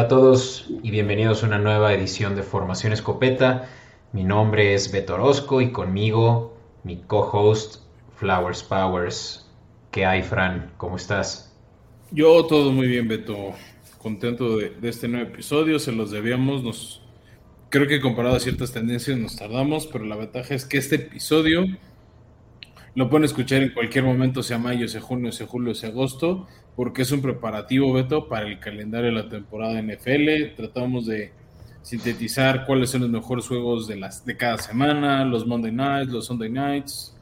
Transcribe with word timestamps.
Hola 0.00 0.06
a 0.06 0.08
todos 0.08 0.64
y 0.82 0.90
bienvenidos 0.90 1.42
a 1.42 1.46
una 1.46 1.58
nueva 1.58 1.92
edición 1.92 2.34
de 2.34 2.42
Formación 2.42 2.94
Escopeta. 2.94 3.68
Mi 4.14 4.24
nombre 4.24 4.72
es 4.72 4.90
Beto 4.90 5.12
Orozco 5.12 5.60
y 5.60 5.72
conmigo 5.72 6.56
mi 6.84 7.02
co-host 7.02 7.82
Flowers 8.16 8.62
Powers. 8.62 9.46
¿Qué 9.90 10.06
hay, 10.06 10.22
Fran? 10.22 10.72
¿Cómo 10.78 10.96
estás? 10.96 11.54
Yo 12.12 12.46
todo 12.46 12.72
muy 12.72 12.86
bien, 12.86 13.08
Beto. 13.08 13.52
Contento 13.98 14.56
de, 14.56 14.72
este 14.84 15.06
nuevo 15.06 15.28
episodio. 15.28 15.78
Se 15.78 15.92
los 15.92 16.10
debíamos. 16.10 16.64
Nos, 16.64 17.02
creo 17.68 17.86
que 17.86 18.00
comparado 18.00 18.36
a 18.36 18.40
ciertas 18.40 18.72
tendencias 18.72 19.18
nos 19.18 19.36
tardamos, 19.36 19.86
pero 19.86 20.06
la 20.06 20.16
ventaja 20.16 20.54
es 20.54 20.64
que 20.64 20.78
este 20.78 20.94
episodio 20.94 21.66
lo 22.94 23.10
pueden 23.10 23.24
escuchar 23.24 23.62
en 23.62 23.74
cualquier 23.74 24.04
momento, 24.04 24.42
sea 24.42 24.56
mayo, 24.56 24.88
sea 24.88 25.02
junio, 25.02 25.30
sea 25.30 25.46
julio, 25.46 25.74
sea 25.74 25.90
agosto, 25.90 26.48
porque 26.80 27.02
es 27.02 27.12
un 27.12 27.20
preparativo, 27.20 27.92
Beto, 27.92 28.26
para 28.26 28.48
el 28.48 28.58
calendario 28.58 29.08
de 29.08 29.22
la 29.22 29.28
temporada 29.28 29.82
NFL. 29.82 30.54
Tratamos 30.56 31.04
de 31.04 31.30
sintetizar 31.82 32.64
cuáles 32.64 32.88
son 32.88 33.02
los 33.02 33.10
mejores 33.10 33.46
juegos 33.46 33.86
de, 33.86 33.96
las, 33.96 34.24
de 34.24 34.34
cada 34.34 34.56
semana, 34.56 35.22
los 35.26 35.46
Monday 35.46 35.72
Nights, 35.72 36.10
los 36.10 36.24
Sunday 36.24 36.48
Nights, 36.48 37.14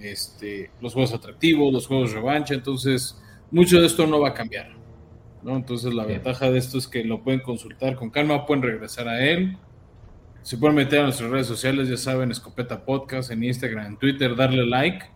este, 0.00 0.70
los 0.80 0.94
juegos 0.94 1.12
atractivos, 1.12 1.70
los 1.70 1.86
juegos 1.86 2.12
revancha. 2.12 2.54
Entonces, 2.54 3.22
mucho 3.50 3.78
de 3.78 3.88
esto 3.88 4.06
no 4.06 4.20
va 4.20 4.30
a 4.30 4.32
cambiar. 4.32 4.70
¿no? 5.42 5.54
Entonces, 5.54 5.92
la 5.92 6.06
ventaja 6.06 6.50
de 6.50 6.56
esto 6.56 6.78
es 6.78 6.88
que 6.88 7.04
lo 7.04 7.22
pueden 7.22 7.40
consultar 7.40 7.96
con 7.96 8.08
calma, 8.08 8.46
pueden 8.46 8.62
regresar 8.62 9.06
a 9.06 9.22
él 9.22 9.58
se 10.40 10.56
pueden 10.56 10.76
meter 10.76 11.00
a 11.00 11.02
nuestras 11.04 11.30
redes 11.30 11.46
sociales, 11.46 11.88
ya 11.88 11.96
saben, 11.98 12.30
Escopeta 12.30 12.84
Podcast 12.84 13.30
en 13.30 13.44
Instagram, 13.44 13.86
en 13.86 13.96
Twitter, 13.96 14.34
darle 14.34 14.66
like. 14.66 15.06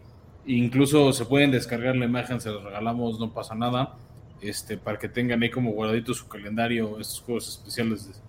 Incluso 0.49 1.13
se 1.13 1.27
pueden 1.27 1.51
descargar 1.51 1.95
la 1.95 2.07
imagen, 2.07 2.41
se 2.41 2.49
los 2.49 2.65
regalamos, 2.65 3.21
no 3.21 3.35
pasa 3.35 3.55
nada. 3.55 3.97
Este, 4.41 4.79
para 4.79 4.99
que 4.99 5.09
tengan 5.09 5.43
ahí 5.43 5.51
como 5.51 5.73
guardadito 5.73 6.15
su 6.15 6.27
calendario, 6.27 6.99
estos 6.99 7.21
juegos 7.21 7.49
especiales 7.49 8.23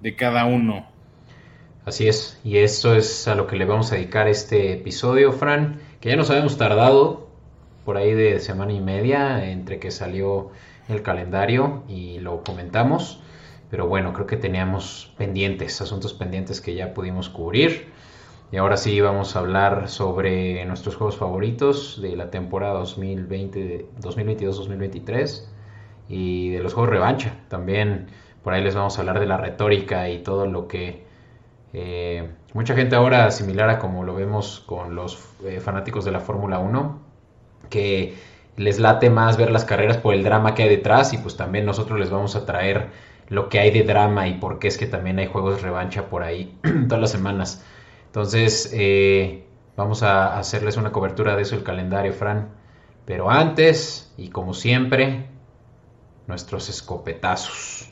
de, 0.00 0.16
cada 0.16 0.46
uno. 0.46 0.86
Así 1.84 2.08
es, 2.08 2.40
y 2.42 2.56
eso 2.56 2.94
es 2.94 3.28
a 3.28 3.34
lo 3.34 3.46
que 3.46 3.56
le 3.56 3.66
vamos 3.66 3.92
a 3.92 3.96
dedicar 3.96 4.28
este 4.28 4.72
episodio, 4.72 5.32
Fran, 5.32 5.78
que 6.00 6.08
ya 6.08 6.16
nos 6.16 6.30
habíamos 6.30 6.56
tardado 6.56 7.28
por 7.84 7.98
ahí 7.98 8.14
de 8.14 8.40
semana 8.40 8.72
y 8.72 8.80
media 8.80 9.50
entre 9.50 9.78
que 9.78 9.90
salió 9.90 10.50
el 10.88 11.02
calendario 11.02 11.82
y 11.86 12.18
lo 12.18 12.44
comentamos. 12.44 13.20
Pero 13.70 13.86
bueno, 13.86 14.14
creo 14.14 14.26
que 14.26 14.38
teníamos 14.38 15.12
pendientes, 15.18 15.82
asuntos 15.82 16.14
pendientes 16.14 16.62
que 16.62 16.74
ya 16.74 16.94
pudimos 16.94 17.28
cubrir. 17.28 17.92
Y 18.50 18.56
ahora 18.56 18.78
sí 18.78 18.98
vamos 19.02 19.36
a 19.36 19.40
hablar 19.40 19.88
sobre 19.88 20.64
nuestros 20.64 20.96
juegos 20.96 21.18
favoritos 21.18 22.00
de 22.00 22.16
la 22.16 22.30
temporada 22.30 22.82
2022-2023 22.82 25.44
y 26.08 26.48
de 26.50 26.60
los 26.60 26.72
juegos 26.72 26.90
revancha. 26.90 27.34
También 27.48 28.06
por 28.42 28.54
ahí 28.54 28.64
les 28.64 28.74
vamos 28.74 28.96
a 28.96 29.02
hablar 29.02 29.20
de 29.20 29.26
la 29.26 29.36
retórica 29.36 30.08
y 30.08 30.22
todo 30.22 30.46
lo 30.46 30.66
que 30.66 31.04
eh, 31.74 32.30
mucha 32.54 32.74
gente 32.74 32.96
ahora 32.96 33.30
similar 33.30 33.68
a 33.68 33.78
como 33.78 34.02
lo 34.02 34.14
vemos 34.14 34.60
con 34.64 34.94
los 34.94 35.22
eh, 35.44 35.60
fanáticos 35.60 36.06
de 36.06 36.12
la 36.12 36.20
Fórmula 36.20 36.58
1, 36.58 37.02
que 37.68 38.16
les 38.56 38.78
late 38.78 39.10
más 39.10 39.36
ver 39.36 39.50
las 39.50 39.66
carreras 39.66 39.98
por 39.98 40.14
el 40.14 40.24
drama 40.24 40.54
que 40.54 40.62
hay 40.62 40.70
detrás 40.70 41.12
y 41.12 41.18
pues 41.18 41.36
también 41.36 41.66
nosotros 41.66 42.00
les 42.00 42.08
vamos 42.08 42.34
a 42.34 42.46
traer 42.46 42.86
lo 43.28 43.50
que 43.50 43.60
hay 43.60 43.70
de 43.70 43.82
drama 43.82 44.26
y 44.26 44.38
por 44.38 44.58
qué 44.58 44.68
es 44.68 44.78
que 44.78 44.86
también 44.86 45.18
hay 45.18 45.26
juegos 45.26 45.60
revancha 45.60 46.08
por 46.08 46.22
ahí 46.22 46.58
todas 46.88 47.02
las 47.02 47.10
semanas. 47.10 47.62
Entonces, 48.18 48.72
eh, 48.74 49.44
vamos 49.76 50.02
a 50.02 50.40
hacerles 50.40 50.76
una 50.76 50.90
cobertura 50.90 51.36
de 51.36 51.42
eso 51.42 51.54
el 51.54 51.62
calendario, 51.62 52.12
Fran. 52.12 52.48
Pero 53.04 53.30
antes, 53.30 54.12
y 54.16 54.30
como 54.30 54.54
siempre, 54.54 55.26
nuestros 56.26 56.68
escopetazos. 56.68 57.88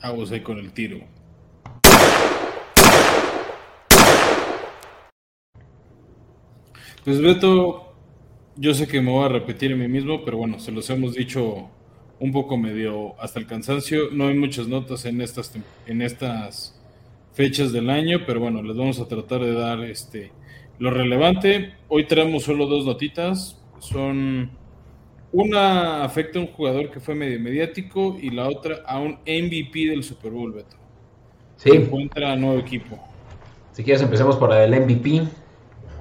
Vamos 0.00 0.30
ahí 0.30 0.42
con 0.42 0.58
el 0.58 0.70
tiro. 0.70 0.98
Pues 7.04 7.20
Beto, 7.20 7.96
yo 8.54 8.74
sé 8.74 8.86
que 8.86 9.00
me 9.00 9.10
voy 9.10 9.24
a 9.24 9.28
repetir 9.28 9.72
a 9.72 9.76
mí 9.76 9.88
mismo, 9.88 10.24
pero 10.24 10.36
bueno, 10.38 10.60
se 10.60 10.70
los 10.70 10.88
hemos 10.88 11.14
dicho 11.14 11.68
un 12.20 12.30
poco 12.30 12.56
medio 12.56 13.20
hasta 13.20 13.40
el 13.40 13.48
cansancio. 13.48 14.10
No 14.12 14.28
hay 14.28 14.36
muchas 14.36 14.68
notas 14.68 15.04
en 15.04 15.20
estas, 15.20 15.52
en 15.88 16.02
estas 16.02 16.77
fechas 17.38 17.70
del 17.70 17.88
año, 17.88 18.22
pero 18.26 18.40
bueno, 18.40 18.64
les 18.64 18.76
vamos 18.76 18.98
a 18.98 19.06
tratar 19.06 19.40
de 19.42 19.52
dar 19.52 19.84
este 19.84 20.32
lo 20.80 20.90
relevante. 20.90 21.72
Hoy 21.86 22.04
traemos 22.04 22.42
solo 22.42 22.66
dos 22.66 22.84
notitas. 22.84 23.62
Son 23.78 24.50
una 25.30 26.02
afecta 26.02 26.40
a 26.40 26.42
un 26.42 26.48
jugador 26.48 26.90
que 26.90 26.98
fue 26.98 27.14
medio 27.14 27.38
mediático 27.38 28.16
y 28.20 28.30
la 28.30 28.48
otra 28.48 28.82
a 28.84 28.98
un 28.98 29.20
MVP 29.24 29.88
del 29.88 30.02
Super 30.02 30.32
Bowl, 30.32 30.52
Beto. 30.52 30.76
Sí. 31.54 31.70
encuentra 31.70 32.34
nuevo 32.34 32.58
equipo. 32.58 32.98
Si 33.70 33.84
quieres 33.84 34.02
empecemos 34.02 34.34
por 34.34 34.50
la 34.50 34.56
del 34.56 34.72
MVP. 34.80 35.22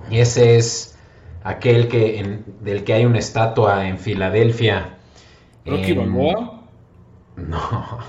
Y 0.10 0.18
ese 0.18 0.56
es 0.56 0.98
aquel 1.44 1.88
que 1.88 2.40
del 2.62 2.84
que 2.84 2.94
hay 2.94 3.06
una 3.06 3.20
estatua 3.20 3.88
en 3.88 4.00
Filadelfia 4.00 4.98
¿Rocky 5.66 5.94
Balboa? 5.94 6.54
No, 7.38 8.00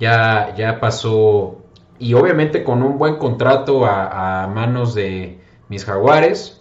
Ya, 0.00 0.54
ya 0.56 0.80
pasó, 0.80 1.57
y 1.98 2.14
obviamente 2.14 2.64
con 2.64 2.82
un 2.82 2.98
buen 2.98 3.16
contrato 3.16 3.84
a, 3.86 4.46
manos 4.52 4.94
de 4.94 5.38
mis 5.68 5.84
jaguares. 5.84 6.60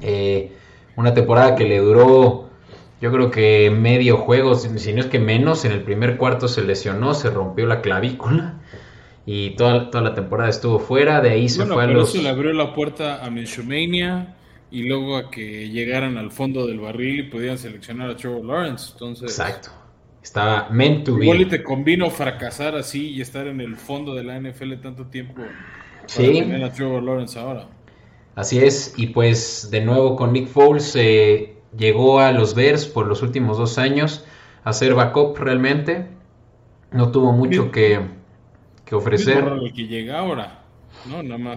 Eh, 0.00 0.52
una 0.96 1.14
temporada 1.14 1.54
que 1.54 1.64
le 1.64 1.78
duró, 1.78 2.48
yo 3.00 3.12
creo 3.12 3.30
que 3.30 3.70
medio 3.70 4.16
juego, 4.16 4.54
si 4.54 4.92
no 4.92 5.00
es 5.00 5.06
que 5.06 5.18
menos. 5.18 5.64
En 5.64 5.72
el 5.72 5.82
primer 5.82 6.16
cuarto 6.16 6.48
se 6.48 6.62
lesionó, 6.62 7.14
se 7.14 7.30
rompió 7.30 7.66
la 7.66 7.80
clavícula. 7.80 8.60
Y 9.26 9.50
toda, 9.50 9.90
toda 9.90 10.04
la 10.04 10.14
temporada 10.14 10.50
estuvo 10.50 10.78
fuera, 10.78 11.22
de 11.22 11.30
ahí 11.30 11.48
se 11.48 11.64
fue 11.64 11.84
a 11.84 11.86
los... 11.86 12.14
le 12.14 12.28
abrió 12.28 12.52
la 12.52 12.74
puerta 12.74 13.24
a 13.24 13.30
Minshomania 13.30 14.36
y 14.70 14.82
luego 14.82 15.16
a 15.16 15.30
que 15.30 15.70
llegaran 15.70 16.18
al 16.18 16.30
fondo 16.30 16.66
del 16.66 16.80
barril 16.80 17.20
y 17.20 17.22
pudieran 17.22 17.56
seleccionar 17.56 18.10
a 18.10 18.16
Trevor 18.16 18.44
Lawrence. 18.44 18.90
Entonces, 18.92 19.30
Exacto. 19.30 19.70
Estaba 20.24 20.70
meant 20.70 21.04
to 21.04 21.16
be. 21.16 21.26
Igual 21.26 21.42
y 21.42 21.44
te 21.44 21.62
convino 21.62 22.08
fracasar 22.08 22.74
así 22.76 23.10
y 23.10 23.20
estar 23.20 23.46
en 23.46 23.60
el 23.60 23.76
fondo 23.76 24.14
de 24.14 24.24
la 24.24 24.40
NFL 24.40 24.76
tanto 24.82 25.06
tiempo 25.08 25.34
para 25.34 25.50
sí. 26.06 26.32
tener 26.32 26.64
a 26.64 26.72
Trevor 26.72 27.02
Lawrence 27.02 27.38
ahora. 27.38 27.68
Así 28.34 28.58
es, 28.58 28.94
y 28.96 29.08
pues 29.08 29.68
de 29.70 29.82
nuevo 29.82 30.16
con 30.16 30.32
Nick 30.32 30.48
Foles 30.48 30.96
eh, 30.96 31.56
llegó 31.76 32.20
a 32.20 32.32
los 32.32 32.54
Bears 32.54 32.86
por 32.86 33.06
los 33.06 33.20
últimos 33.20 33.58
dos 33.58 33.76
años 33.76 34.24
a 34.64 34.72
ser 34.72 34.94
backup 34.94 35.36
realmente. 35.36 36.06
No 36.90 37.12
tuvo 37.12 37.32
mucho 37.32 37.70
que, 37.70 38.00
que 38.86 38.94
ofrecer. 38.94 39.44
El 39.62 39.74
que 39.74 39.86
llega 39.86 40.20
ahora. 40.20 40.62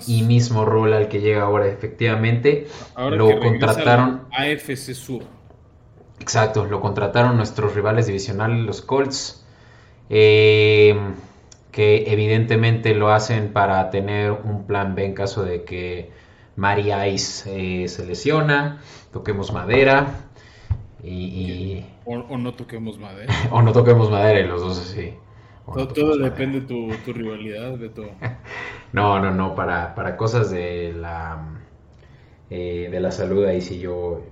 Y 0.07 0.24
mismo 0.24 0.65
rol 0.65 0.92
al 0.92 1.07
que 1.07 1.21
llega 1.21 1.44
ahora, 1.44 1.68
efectivamente. 1.68 2.68
lo 2.97 3.39
contrataron. 3.39 4.24
AFC 4.31 4.94
Sur. 4.94 5.37
Exacto, 6.19 6.66
lo 6.66 6.81
contrataron 6.81 7.38
nuestros 7.38 7.75
rivales 7.75 8.08
divisionales, 8.08 8.66
los 8.66 8.81
Colts. 8.81 9.46
Eh, 10.10 10.96
que 11.78 12.12
evidentemente 12.12 12.96
lo 12.96 13.12
hacen 13.12 13.54
para 13.54 13.92
tener 13.92 14.31
un 14.31 14.66
plan 14.66 14.96
B 14.96 15.06
en 15.06 15.14
caso 15.14 15.44
de 15.44 15.64
que 15.64 16.10
Mari 16.56 16.92
Ice 17.14 17.84
eh, 17.84 17.88
se 17.88 18.04
lesiona, 18.04 18.81
toquemos 19.14 19.54
madera. 19.54 20.08
Y, 21.04 21.86
O, 22.06 22.38
no 22.40 22.56
toquemos 22.56 22.98
madera. 22.98 23.31
o 23.52 23.62
no 23.62 23.72
toquemos 23.74 24.10
madera 24.10 24.40
y 24.40 24.48
los 24.48 24.62
dos 24.62 24.80
así. 24.80 25.14
Todo, 25.94 26.18
depende 26.18 26.62
de 26.62 26.66
tu, 26.66 26.90
tu, 27.06 27.14
rivalidad, 27.14 27.78
todo 27.94 28.10
no, 28.94 29.19
no, 29.19 29.31
no, 29.31 29.54
para, 29.54 29.94
para 29.94 30.18
cosas 30.18 30.50
de 30.50 30.94
la, 30.94 31.60
eh, 32.50 32.88
de 32.90 33.00
la 33.00 33.12
salud, 33.12 33.46
ahí 33.46 33.62
sí 33.62 33.78
yo, 33.78 34.24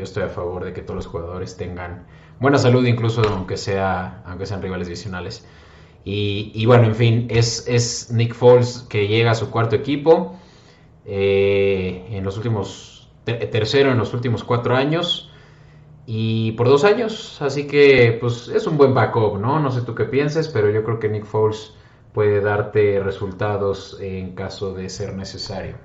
yo 0.00 0.04
estoy 0.04 0.22
a 0.22 0.28
favor 0.28 0.64
de 0.64 0.72
que 0.72 0.80
todos 0.80 0.96
los 0.96 1.06
jugadores 1.06 1.58
tengan 1.58 2.06
buena 2.40 2.56
salud, 2.56 2.86
incluso 2.86 3.20
aunque, 3.22 3.58
sea, 3.58 4.22
aunque 4.24 4.46
sean 4.46 4.62
rivales 4.62 4.86
divisionales. 4.88 5.46
Y, 6.02 6.64
bueno, 6.64 6.86
en 6.86 6.94
fin, 6.94 7.26
es, 7.28 7.68
es, 7.68 8.10
Nick 8.10 8.34
Foles 8.34 8.86
que 8.88 9.06
llega 9.06 9.32
a 9.32 9.34
su 9.34 9.50
cuarto 9.50 9.76
equipo 9.76 10.34
eh, 11.04 12.06
en 12.10 12.24
los 12.24 12.38
últimos, 12.38 13.10
tercero 13.24 13.92
en 13.92 13.98
los 13.98 14.14
últimos 14.14 14.42
cuatro 14.42 14.74
años. 14.74 15.30
y 16.06 16.52
por 16.52 16.66
dos 16.68 16.84
años, 16.84 17.40
así 17.42 17.66
que 17.66 18.16
pues 18.20 18.48
es 18.48 18.66
un 18.66 18.78
buen 18.78 18.94
backup, 18.94 19.38
¿no? 19.38 19.60
No 19.60 19.70
sé 19.70 19.82
tú 19.82 19.94
qué 19.94 20.04
pienses, 20.04 20.48
pero 20.48 20.70
yo 20.70 20.82
creo 20.82 20.98
que 20.98 21.10
Nick 21.10 21.26
Foles 21.26 21.74
puede 22.14 22.40
darte 22.40 23.00
resultados 23.00 23.98
en 24.00 24.34
caso 24.34 24.72
de 24.72 24.88
ser 24.88 25.14
necesario. 25.14 25.76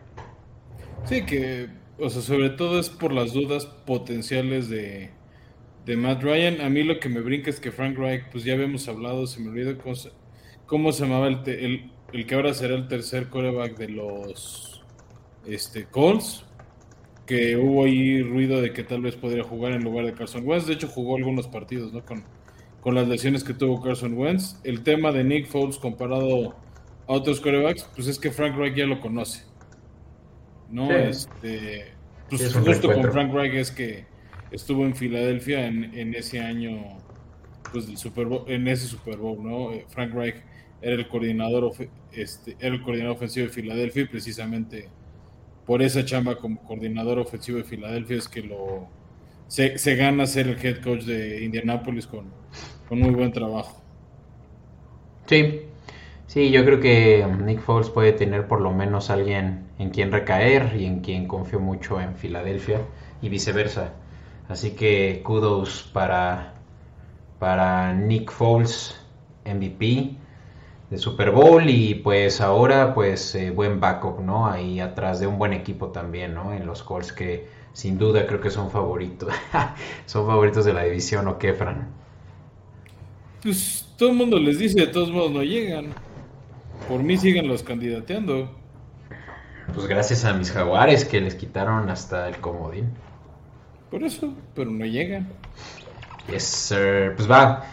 Sí, 1.04 1.24
que, 1.26 1.70
o 1.98 2.10
sea, 2.10 2.22
sobre 2.22 2.50
todo 2.50 2.80
es 2.80 2.90
por 2.90 3.14
las 3.14 3.34
dudas 3.34 3.66
potenciales 3.66 4.70
de, 4.70 5.12
de 5.86 5.98
Matt 5.98 6.24
Ryan. 6.24 6.62
A 6.62 6.70
mí 6.70 6.84
lo 6.84 7.00
que 7.00 7.10
me 7.10 7.22
brinca 7.22 7.50
es 7.50 7.60
que 7.60 7.72
Frank 7.72 7.98
Reich, 7.98 8.24
pues 8.32 8.44
ya 8.44 8.54
habíamos 8.54 8.88
hablado, 8.88 9.28
se 9.28 9.40
me 9.40 9.50
olvidó 9.50 9.78
cómo 9.78 9.96
se, 9.96 10.12
cómo 10.66 10.92
se 10.92 11.04
llamaba 11.04 11.28
el, 11.28 11.40
el, 11.48 11.92
el, 12.14 12.26
que 12.26 12.36
ahora 12.36 12.54
será 12.54 12.76
el 12.76 12.88
tercer 12.88 13.30
coreback 13.30 13.78
de 13.78 13.90
los 13.90 14.84
este, 15.46 15.86
Colts, 15.86 16.46
que 17.26 17.56
hubo 17.58 17.86
ahí 17.86 18.22
ruido 18.22 18.62
de 18.62 18.74
que 18.74 18.84
tal 18.84 19.02
vez 19.02 19.16
podría 19.16 19.44
jugar 19.44 19.72
en 19.72 19.84
lugar 19.84 20.06
de 20.06 20.14
Carson 20.14 20.48
Wentz. 20.48 20.68
De 20.68 20.74
hecho, 20.74 20.88
jugó 20.88 21.16
algunos 21.16 21.48
partidos, 21.48 21.94
¿no? 21.94 22.06
Con, 22.06 22.24
con 22.82 22.96
las 22.96 23.08
lesiones 23.08 23.44
que 23.44 23.54
tuvo 23.54 23.82
Carson 23.82 24.14
Wentz. 24.18 24.60
El 24.64 24.84
tema 24.84 25.12
de 25.12 25.24
Nick 25.24 25.48
Foles 25.48 25.78
comparado 25.78 26.56
a 27.08 27.14
otros 27.14 27.40
corebacks, 27.40 27.90
pues 27.96 28.08
es 28.08 28.20
que 28.20 28.32
Frank 28.32 28.56
Reich 28.56 28.76
ya 28.76 28.86
lo 28.86 29.00
conoce. 29.00 29.44
¿No? 30.70 30.92
Este, 30.92 31.94
pues 32.30 32.54
justo 32.54 32.94
con 32.94 33.12
Frank 33.12 33.34
Reich 33.34 33.54
es 33.54 33.72
que 33.72 34.06
estuvo 34.52 34.86
en 34.86 34.96
Filadelfia 34.96 35.68
en, 35.68 35.94
en, 35.98 36.16
ese 36.16 36.40
año, 36.40 36.98
pues 37.72 37.88
del 37.88 37.98
Super 37.98 38.26
Bowl, 38.26 38.44
en 38.48 38.68
ese 38.68 38.88
Super 38.88 39.18
Bowl, 39.18 39.44
¿no? 39.44 39.72
Eh, 39.72 39.86
Frank 39.90 40.14
Reich 40.14 40.36
era 40.82 40.96
el 40.96 41.08
coordinador, 41.08 41.72
este, 42.12 42.56
era 42.60 42.76
el 42.76 42.82
coordinador 42.82 43.16
ofensivo 43.16 43.48
de 43.48 43.54
Filadelfia 43.54 44.04
y 44.04 44.08
precisamente 44.08 44.90
por 45.66 45.82
esa 45.82 46.06
chamba 46.06 46.38
como 46.38 46.62
coordinador 46.64 47.20
ofensivo 47.20 47.58
de 47.58 47.64
Filadelfia 47.64 48.18
es 48.18 48.28
que 48.28 48.42
lo 48.42 48.88
se, 49.48 49.78
se 49.78 49.96
gana 49.96 50.26
ser 50.26 50.48
el 50.48 50.64
head 50.64 50.82
coach 50.82 51.04
de 51.04 51.44
Indianapolis 51.44 52.08
con, 52.08 52.32
con, 52.88 53.00
muy 53.00 53.12
buen 53.12 53.32
trabajo. 53.32 53.82
Sí, 55.28 55.62
sí, 56.28 56.52
yo 56.52 56.66
creo 56.66 56.80
que 56.80 57.26
Nick 57.44 57.62
Foles 57.62 57.90
puede 57.90 58.14
tener 58.14 58.48
por 58.48 58.62
lo 58.62 58.72
menos 58.72 59.10
alguien 59.10 59.66
en 59.80 59.90
quien 59.90 60.12
recaer 60.12 60.76
y 60.78 60.86
en 60.86 61.00
quien 61.02 61.28
confió 61.28 61.60
mucho 61.60 62.00
en 62.02 62.16
Filadelfia 62.16 62.82
y 63.22 63.30
viceversa. 63.30 63.94
Así 64.48 64.72
que 64.72 65.22
kudos 65.24 65.90
para, 65.94 66.54
para 67.40 67.94
Nick 67.94 68.32
Foles, 68.32 69.00
MVP 69.46 70.16
de 70.90 70.98
Super 70.98 71.32
Bowl 71.32 71.68
y 71.70 71.96
pues 71.96 72.42
ahora 72.42 72.94
pues 72.94 73.34
eh, 73.36 73.52
buen 73.52 73.80
backup, 73.80 74.20
¿no? 74.20 74.48
Ahí 74.48 74.80
atrás 74.80 75.20
de 75.20 75.28
un 75.28 75.38
buen 75.38 75.54
equipo 75.54 75.88
también, 75.88 76.34
¿no? 76.34 76.54
En 76.54 76.66
los 76.66 76.84
Colts 76.84 77.12
que 77.12 77.48
sin 77.74 77.98
duda 77.98 78.26
creo 78.28 78.40
que 78.40 78.52
son 78.52 78.70
favoritos. 78.70 79.34
son 80.06 80.28
favoritos 80.28 80.66
de 80.66 80.74
la 80.74 80.84
división, 80.84 81.28
¿o 81.28 81.38
qué, 81.38 81.54
Fran? 81.54 81.88
Pues 83.42 83.88
todo 83.98 84.10
el 84.10 84.16
mundo 84.16 84.40
les 84.40 84.60
dice, 84.60 84.82
de 84.82 84.88
todos 84.88 85.12
modos 85.12 85.32
no 85.32 85.44
llegan. 85.44 85.94
Por 86.88 87.02
mí 87.04 87.18
siguen 87.18 87.48
los 87.48 87.64
candidateando. 87.64 88.50
Pues 89.74 89.88
gracias 89.88 90.26
a 90.26 90.34
mis 90.34 90.52
jaguares 90.52 91.06
que 91.06 91.20
les 91.20 91.36
quitaron 91.36 91.90
hasta 91.90 92.28
el 92.28 92.38
comodín. 92.38 92.92
Por 93.90 94.04
eso, 94.04 94.34
pero 94.54 94.70
no 94.70 94.86
llegan. 94.86 95.28
Yes, 96.30 96.44
sir. 96.44 97.14
Pues 97.16 97.30
va. 97.30 97.66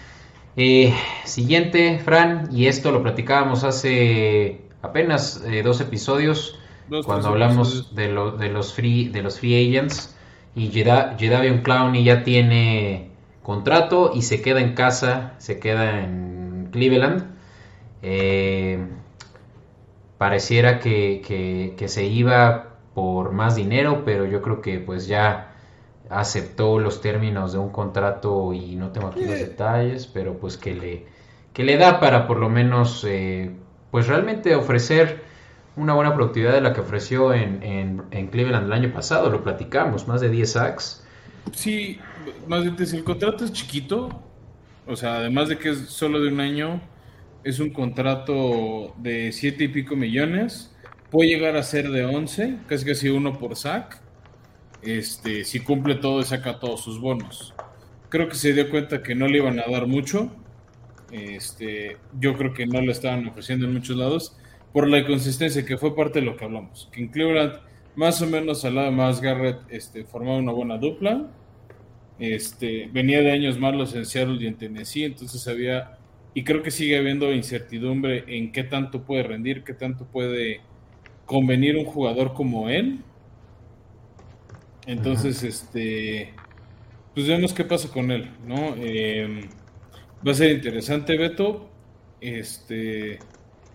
Eh, 0.57 0.95
siguiente, 1.25 1.99
Fran, 1.99 2.49
y 2.53 2.67
esto 2.67 2.91
lo 2.91 3.03
platicábamos 3.03 3.65
hace 3.65 4.63
apenas 4.83 5.43
eh, 5.47 5.63
dos 5.63 5.81
episodios, 5.81 6.59
dos, 6.89 7.07
cuando 7.07 7.29
hablamos 7.29 7.95
de, 7.95 8.09
lo, 8.09 8.33
de, 8.33 8.51
los 8.51 8.75
free, 8.75 9.09
de 9.09 9.23
los 9.23 9.41
free 9.41 9.69
agents, 9.69 10.15
y 10.55 10.71
Jadavion 10.71 11.63
Clowney 11.63 12.05
ya 12.05 12.23
tiene 12.23 13.11
contrato 13.43 14.13
y 14.15 14.23
se 14.23 14.43
queda 14.43 14.61
en 14.61 14.75
casa, 14.75 15.35
se 15.39 15.59
queda 15.59 16.01
en 16.01 16.69
Cleveland. 16.71 17.33
Eh, 18.03 18.79
pareciera 20.23 20.79
que, 20.79 21.21
que, 21.27 21.75
que 21.77 21.89
se 21.89 22.05
iba 22.05 22.77
por 22.95 23.33
más 23.33 23.57
dinero, 23.57 24.05
pero 24.05 24.25
yo 24.25 24.41
creo 24.41 24.63
que 24.63 24.79
pues 24.79 25.09
ya 25.09 25.53
aceptó 26.11 26.79
los 26.79 27.01
términos 27.01 27.53
de 27.53 27.59
un 27.59 27.71
contrato 27.71 28.53
y 28.53 28.77
no 28.77 28.93
tengo 28.93 29.09
aquí 29.09 29.25
los 29.25 29.41
detalles, 29.41 30.07
pero 30.07 30.39
pues 30.39 30.57
que 30.57 30.77
le, 30.77 31.07
que 31.53 31.65
le 31.65 31.77
da 31.77 31.99
para 31.99 32.29
por 32.29 32.39
lo 32.39 32.49
menos 32.49 33.05
eh, 33.05 33.51
pues 33.91 34.07
realmente 34.07 34.55
ofrecer 34.55 35.25
una 35.75 35.93
buena 35.93 36.15
productividad 36.15 36.53
de 36.53 36.61
la 36.61 36.73
que 36.73 36.83
ofreció 36.83 37.35
en, 37.35 38.05
en, 38.13 38.27
Cleveland 38.29 38.67
el 38.67 38.73
año 38.75 38.93
pasado, 38.93 39.29
lo 39.29 39.43
platicamos, 39.43 40.07
más 40.07 40.21
de 40.21 40.29
10 40.29 40.53
sacks. 40.53 41.05
Sí, 41.51 41.99
más 42.47 42.63
bien 42.63 42.87
si 42.87 42.97
el 42.97 43.03
contrato 43.03 43.45
es 43.45 43.53
chiquito, 43.53 44.09
o 44.87 44.95
sea, 44.95 45.17
además 45.17 45.49
de 45.49 45.59
que 45.59 45.71
es 45.71 45.89
solo 45.89 46.21
de 46.21 46.29
un 46.29 46.39
año, 46.39 46.81
es 47.45 47.61
un 47.61 47.71
contrato 47.71 48.95
de 48.99 49.33
7 49.33 49.65
y 49.65 49.69
pico 49.69 49.97
millones, 49.97 50.75
puede 51.11 51.31
llegar 51.31 51.57
a 51.57 51.63
ser 51.63 51.91
de 51.91 52.05
11, 52.05 52.59
casi 52.69 52.85
casi 52.85 53.09
uno 53.09 53.39
por 53.39 53.57
sack 53.57 54.03
este, 54.83 55.45
si 55.45 55.61
cumple 55.61 55.95
todo 55.95 56.21
y 56.21 56.25
saca 56.25 56.59
todos 56.59 56.83
sus 56.83 57.01
bonos. 57.01 57.55
Creo 58.09 58.29
que 58.29 58.35
se 58.35 58.53
dio 58.53 58.69
cuenta 58.69 59.03
que 59.03 59.15
no 59.15 59.29
le 59.29 59.39
iban 59.39 59.59
a 59.59 59.71
dar 59.71 59.87
mucho. 59.87 60.31
Este, 61.11 61.99
yo 62.19 62.37
creo 62.37 62.53
que 62.53 62.67
no 62.67 62.81
lo 62.83 62.91
estaban 62.91 63.27
ofreciendo 63.27 63.67
en 63.67 63.75
muchos 63.75 63.97
lados 63.97 64.37
por 64.73 64.89
la 64.89 64.99
inconsistencia 64.99 65.65
que 65.65 65.79
fue 65.79 65.95
parte 65.95 66.21
de 66.21 66.27
lo 66.27 66.37
que 66.37 66.45
hablamos. 66.45 66.89
Que 66.93 67.01
en 67.01 67.09
Cleveland, 67.09 67.55
más 67.95 68.21
o 68.23 68.27
menos 68.27 68.65
al 68.65 68.75
lado 68.75 68.93
más 68.93 69.21
Garrett, 69.21 69.61
este, 69.69 70.05
formaba 70.05 70.39
una 70.39 70.53
buena 70.53 70.79
dupla. 70.79 71.31
Este, 72.19 72.89
venía 72.93 73.21
de 73.21 73.33
años 73.33 73.59
malos 73.59 73.95
en 73.95 74.05
Seattle 74.05 74.39
y 74.41 74.47
en 74.47 74.57
Tennessee, 74.57 75.05
entonces 75.05 75.47
había, 75.49 75.99
y 76.35 76.45
creo 76.45 76.63
que 76.63 76.71
sigue 76.71 76.99
habiendo 76.99 77.33
incertidumbre 77.33 78.25
en 78.27 78.53
qué 78.53 78.65
tanto 78.65 79.05
puede 79.05 79.23
rendir, 79.23 79.65
qué 79.65 79.75
tanto 79.75 80.07
puede 80.07 80.61
convenir 81.27 81.77
un 81.77 81.85
jugador 81.85 82.35
como 82.35 82.69
él 82.69 83.01
entonces, 84.87 85.43
este, 85.45 86.33
pues 87.15 87.29
vemos 87.29 87.53
qué 87.53 87.65
pasa 87.65 87.89
con 87.89 88.11
él, 88.11 88.31
¿no? 88.47 88.75
Em, 88.77 89.43
va 90.27 90.33
a 90.33 90.35
ser 90.35 90.51
interesante, 90.51 91.17
Beto. 91.17 91.71
Este, 92.21 93.19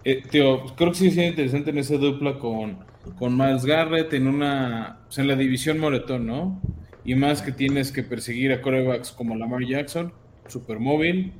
eh, 0.03 0.23
creo 0.29 0.75
que 0.75 0.93
sí 0.93 1.09
sería 1.11 1.29
interesante 1.29 1.69
en 1.69 1.77
esa 1.77 1.97
dupla 1.97 2.39
con, 2.39 2.79
con 3.17 3.37
Miles 3.37 3.65
Garrett 3.65 4.13
en 4.13 4.27
una, 4.27 5.01
pues 5.05 5.17
en 5.19 5.27
la 5.27 5.35
división 5.35 5.79
Moretón, 5.79 6.25
¿no? 6.27 6.61
Y 7.05 7.15
más 7.15 7.41
que 7.41 7.53
tienes 7.53 7.91
que 7.91 8.03
perseguir 8.03 8.51
a 8.51 8.61
corebacks 8.61 9.11
como 9.11 9.35
Lamar 9.35 9.63
Jackson, 9.65 10.13
super 10.47 10.79
móvil. 10.79 11.33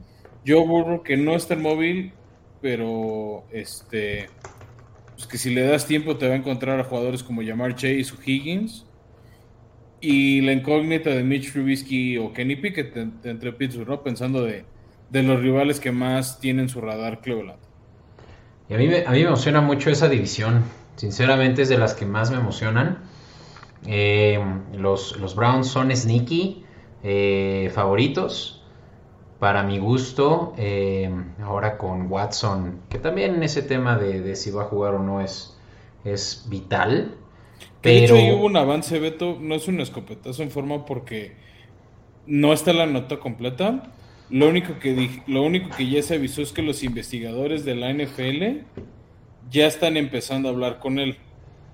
Joe 0.48 0.66
Burrow, 0.66 1.04
que 1.04 1.18
no 1.18 1.36
es 1.36 1.48
tan 1.48 1.62
móvil, 1.62 2.14
pero 2.62 3.44
este, 3.52 4.30
pues 5.16 5.28
que 5.28 5.38
si 5.38 5.54
le 5.54 5.64
das 5.64 5.86
tiempo 5.86 6.18
te 6.18 6.28
va 6.28 6.34
a 6.34 6.38
encontrar 6.38 6.80
a 6.80 6.84
jugadores 6.84 7.24
como 7.24 7.44
Jamar 7.44 7.76
Chase 7.76 8.14
o 8.14 8.22
Higgins 8.24 8.86
y 10.00 10.42
la 10.42 10.54
incógnita 10.54 11.10
de 11.10 11.24
Mitch 11.24 11.52
Trubisky 11.52 12.18
o 12.18 12.32
Kenny 12.34 12.56
Pickett 12.56 12.96
entre 13.26 13.52
Pittsburgh. 13.54 14.02
Pensando 14.04 14.44
de, 14.44 14.66
los 15.12 15.40
rivales 15.40 15.80
que 15.80 15.92
más 15.92 16.40
tienen 16.40 16.70
su 16.70 16.82
radar 16.82 17.22
Cleveland. 17.22 17.60
Y 18.70 18.74
a 18.74 18.78
mí, 18.78 18.88
me, 18.88 19.06
a 19.06 19.12
mí 19.12 19.20
me 19.20 19.28
emociona 19.28 19.62
mucho 19.62 19.90
esa 19.90 20.08
división. 20.08 20.64
Sinceramente 20.98 21.64
es 21.64 21.70
de 21.70 21.78
las 21.78 21.94
que 21.94 22.06
más 22.06 22.32
me 22.32 22.38
emocionan. 22.38 23.00
Eh, 23.86 24.40
los, 24.74 25.18
los, 25.18 25.36
Browns 25.36 25.68
son 25.68 25.96
sneaky 25.96 26.64
eh, 27.04 27.72
favoritos. 27.74 28.57
Para 29.40 29.62
mi 29.64 29.78
gusto, 29.78 30.54
eh, 30.58 31.12
ahora 31.44 31.78
con 31.78 32.12
Watson, 32.12 32.82
que 32.90 32.98
también 32.98 33.44
ese 33.44 33.62
tema 33.62 33.98
de, 33.98 34.22
de, 34.22 34.36
si 34.36 34.50
va 34.50 34.64
a 34.64 34.66
jugar 34.66 34.96
o 34.96 35.04
no 35.04 35.22
es, 35.22 35.56
es 36.04 36.48
vital. 36.50 37.16
De 37.84 38.04
hecho, 38.04 38.16
hubo 38.16 38.46
un 38.46 38.58
avance, 38.58 39.00
Beto. 39.00 39.38
No 39.40 39.56
es 39.56 39.68
un 39.68 39.80
escopetazo 39.80 40.42
en 40.42 40.52
forma 40.52 40.86
porque 40.86 41.36
no 42.26 42.52
está 42.54 42.74
la 42.74 42.86
nota 42.86 43.20
completa. 43.20 43.92
Lo 44.30 44.50
único 44.50 44.80
que 44.80 45.22
lo 45.28 45.44
único 45.44 45.70
que 45.76 45.90
ya 45.90 46.02
se 46.02 46.16
avisó 46.16 46.42
es 46.42 46.52
que 46.52 46.62
los 46.62 46.84
investigadores 46.84 47.64
de 47.64 47.76
la 47.76 47.94
NFL 47.94 48.66
ya 49.50 49.68
están 49.68 49.98
empezando 49.98 50.50
a 50.50 50.52
hablar 50.52 50.80
con 50.80 51.00
él. 51.00 51.18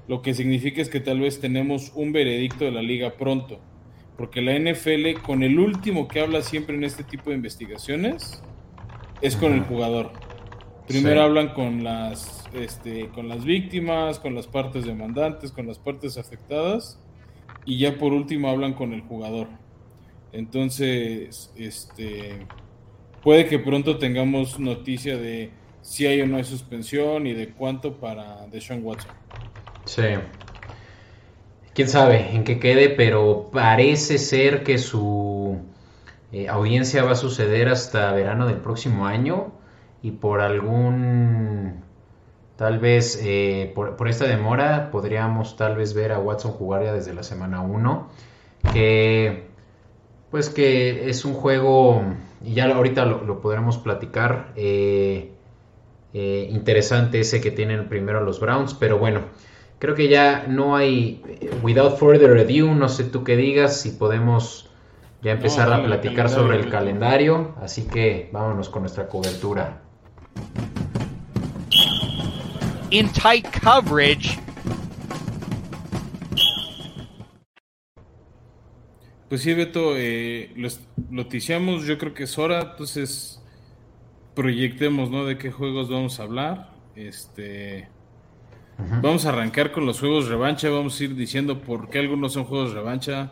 Lo 0.08 0.22
que 0.22 0.34
significa 0.34 0.82
es 0.82 0.90
que 0.90 1.00
tal 1.00 1.20
vez 1.20 1.40
tenemos 1.40 1.92
un 1.96 2.12
veredicto 2.12 2.66
de 2.66 2.72
la 2.72 2.82
liga 2.82 3.14
pronto. 3.14 3.60
Porque 4.18 4.42
la 4.42 4.58
NFL, 4.58 5.22
con 5.26 5.44
el 5.44 5.60
último 5.60 6.08
que 6.08 6.20
habla 6.20 6.42
siempre 6.42 6.76
en 6.76 6.84
este 6.84 7.04
tipo 7.04 7.30
de 7.30 7.36
investigaciones, 7.36 8.44
es 9.22 9.36
con 9.36 9.54
el 9.54 9.62
jugador. 9.62 10.12
Primero 10.88 11.22
hablan 11.22 11.54
con 11.54 11.84
las, 11.84 12.44
este, 12.54 13.08
con 13.10 13.30
las 13.30 13.46
víctimas, 13.46 14.20
con 14.20 14.36
las 14.36 14.48
partes 14.48 14.86
demandantes, 14.86 15.52
con 15.52 15.66
las 15.66 15.80
partes 15.80 16.18
afectadas 16.18 17.00
y 17.66 17.78
ya 17.78 17.98
por 17.98 18.14
último 18.14 18.50
hablan 18.50 18.74
con 18.74 18.94
el 18.94 19.02
jugador. 19.02 19.48
Entonces, 20.32 21.54
este, 21.56 22.46
puede 23.22 23.48
que 23.48 23.60
pronto 23.60 23.98
tengamos 23.98 24.60
noticia 24.60 25.18
de 25.18 25.52
si 25.82 26.06
hay 26.06 26.22
o 26.22 26.28
no 26.28 26.38
hay 26.38 26.44
suspensión 26.44 27.28
y 27.28 27.34
de 27.34 27.50
cuánto 27.50 28.00
para 28.00 28.48
Deshaun 28.48 28.84
Watson. 28.84 29.12
Sí. 29.86 30.04
Quién 31.74 31.90
sabe 31.90 32.36
en 32.36 32.44
qué 32.44 32.60
quede, 32.60 32.90
pero 32.90 33.50
parece 33.52 34.20
ser 34.20 34.64
que 34.64 34.78
su 34.78 35.58
eh, 36.32 36.48
audiencia 36.48 37.04
va 37.04 37.14
a 37.14 37.16
suceder 37.16 37.68
hasta 37.68 38.12
verano 38.12 38.46
del 38.46 38.58
próximo 38.58 39.08
año 39.08 39.52
y 40.04 40.12
por 40.12 40.42
algún, 40.42 41.82
tal 42.58 42.78
vez, 42.78 43.20
eh, 43.24 43.72
por, 43.74 44.08
esta 44.08 44.26
demora 44.26 44.92
podríamos 44.92 45.58
tal 45.58 45.76
vez 45.76 45.96
ver 45.96 46.12
a 46.12 46.20
Watson 46.20 46.52
jugar 46.52 46.84
ya 46.84 46.94
desde 46.94 47.12
la 47.14 47.24
semana 47.24 47.62
1, 47.62 48.08
que 48.72 49.48
pues 50.30 50.50
que 50.50 51.10
es 51.10 51.26
un 51.26 51.34
juego, 51.34 52.04
y 52.44 52.54
ya 52.54 52.66
ahorita 52.66 53.06
lo, 53.06 53.42
podremos 53.42 53.80
platicar, 53.80 54.52
eh, 54.56 55.32
interesante 56.14 57.20
ese 57.20 57.42
que 57.42 57.50
tienen 57.50 57.90
primero 57.90 58.22
los 58.22 58.40
Browns, 58.40 58.76
pero 58.76 59.00
bueno, 59.00 59.22
creo 59.84 59.96
que 59.96 60.08
ya 60.08 60.46
no 60.48 60.78
hay, 60.78 61.22
without 61.62 61.98
further 61.98 62.38
ado, 62.38 62.74
no 62.74 62.88
sé 62.88 63.04
tú 63.04 63.26
qué 63.26 63.36
digas, 63.36 63.82
si 63.82 63.90
podemos 63.90 64.70
ya 65.22 65.34
empezar 65.34 65.74
a 65.74 65.84
platicar 65.84 66.30
sobre 66.30 66.58
el 66.58 66.70
calendario, 66.70 67.54
así 67.62 67.86
que 67.86 68.30
vámonos 68.32 68.70
con 68.70 68.84
nuestra 68.84 69.10
cobertura. 69.10 69.82
In 72.92 73.10
tight 73.10 73.46
coverage. 73.62 74.40
Pues 79.28 79.42
sí, 79.42 79.54
Beto, 79.54 79.98
eh, 79.98 80.54
lo 80.56 80.70
noticiamos, 81.10 81.84
yo 81.84 81.98
creo 81.98 82.14
que 82.14 82.24
es 82.24 82.38
hora, 82.38 82.70
entonces 82.72 83.44
proyectemos, 84.34 85.12
¿no? 85.12 85.26
De 85.26 85.38
qué 85.38 85.52
juegos 85.52 85.90
vamos 85.90 86.22
a 86.22 86.24
hablar. 86.24 86.70
Este, 86.96 87.90
Vamos 89.02 89.26
a 89.26 89.30
arrancar 89.30 89.72
con 89.72 89.86
los 89.86 90.00
juegos 90.00 90.28
revancha, 90.28 90.70
vamos 90.70 91.00
a 91.00 91.04
ir 91.04 91.16
diciendo 91.16 91.62
por 91.62 91.90
qué 91.90 92.00
algunos 92.00 92.34
son 92.34 92.46
juegos 92.46 92.74
revancha, 92.74 93.32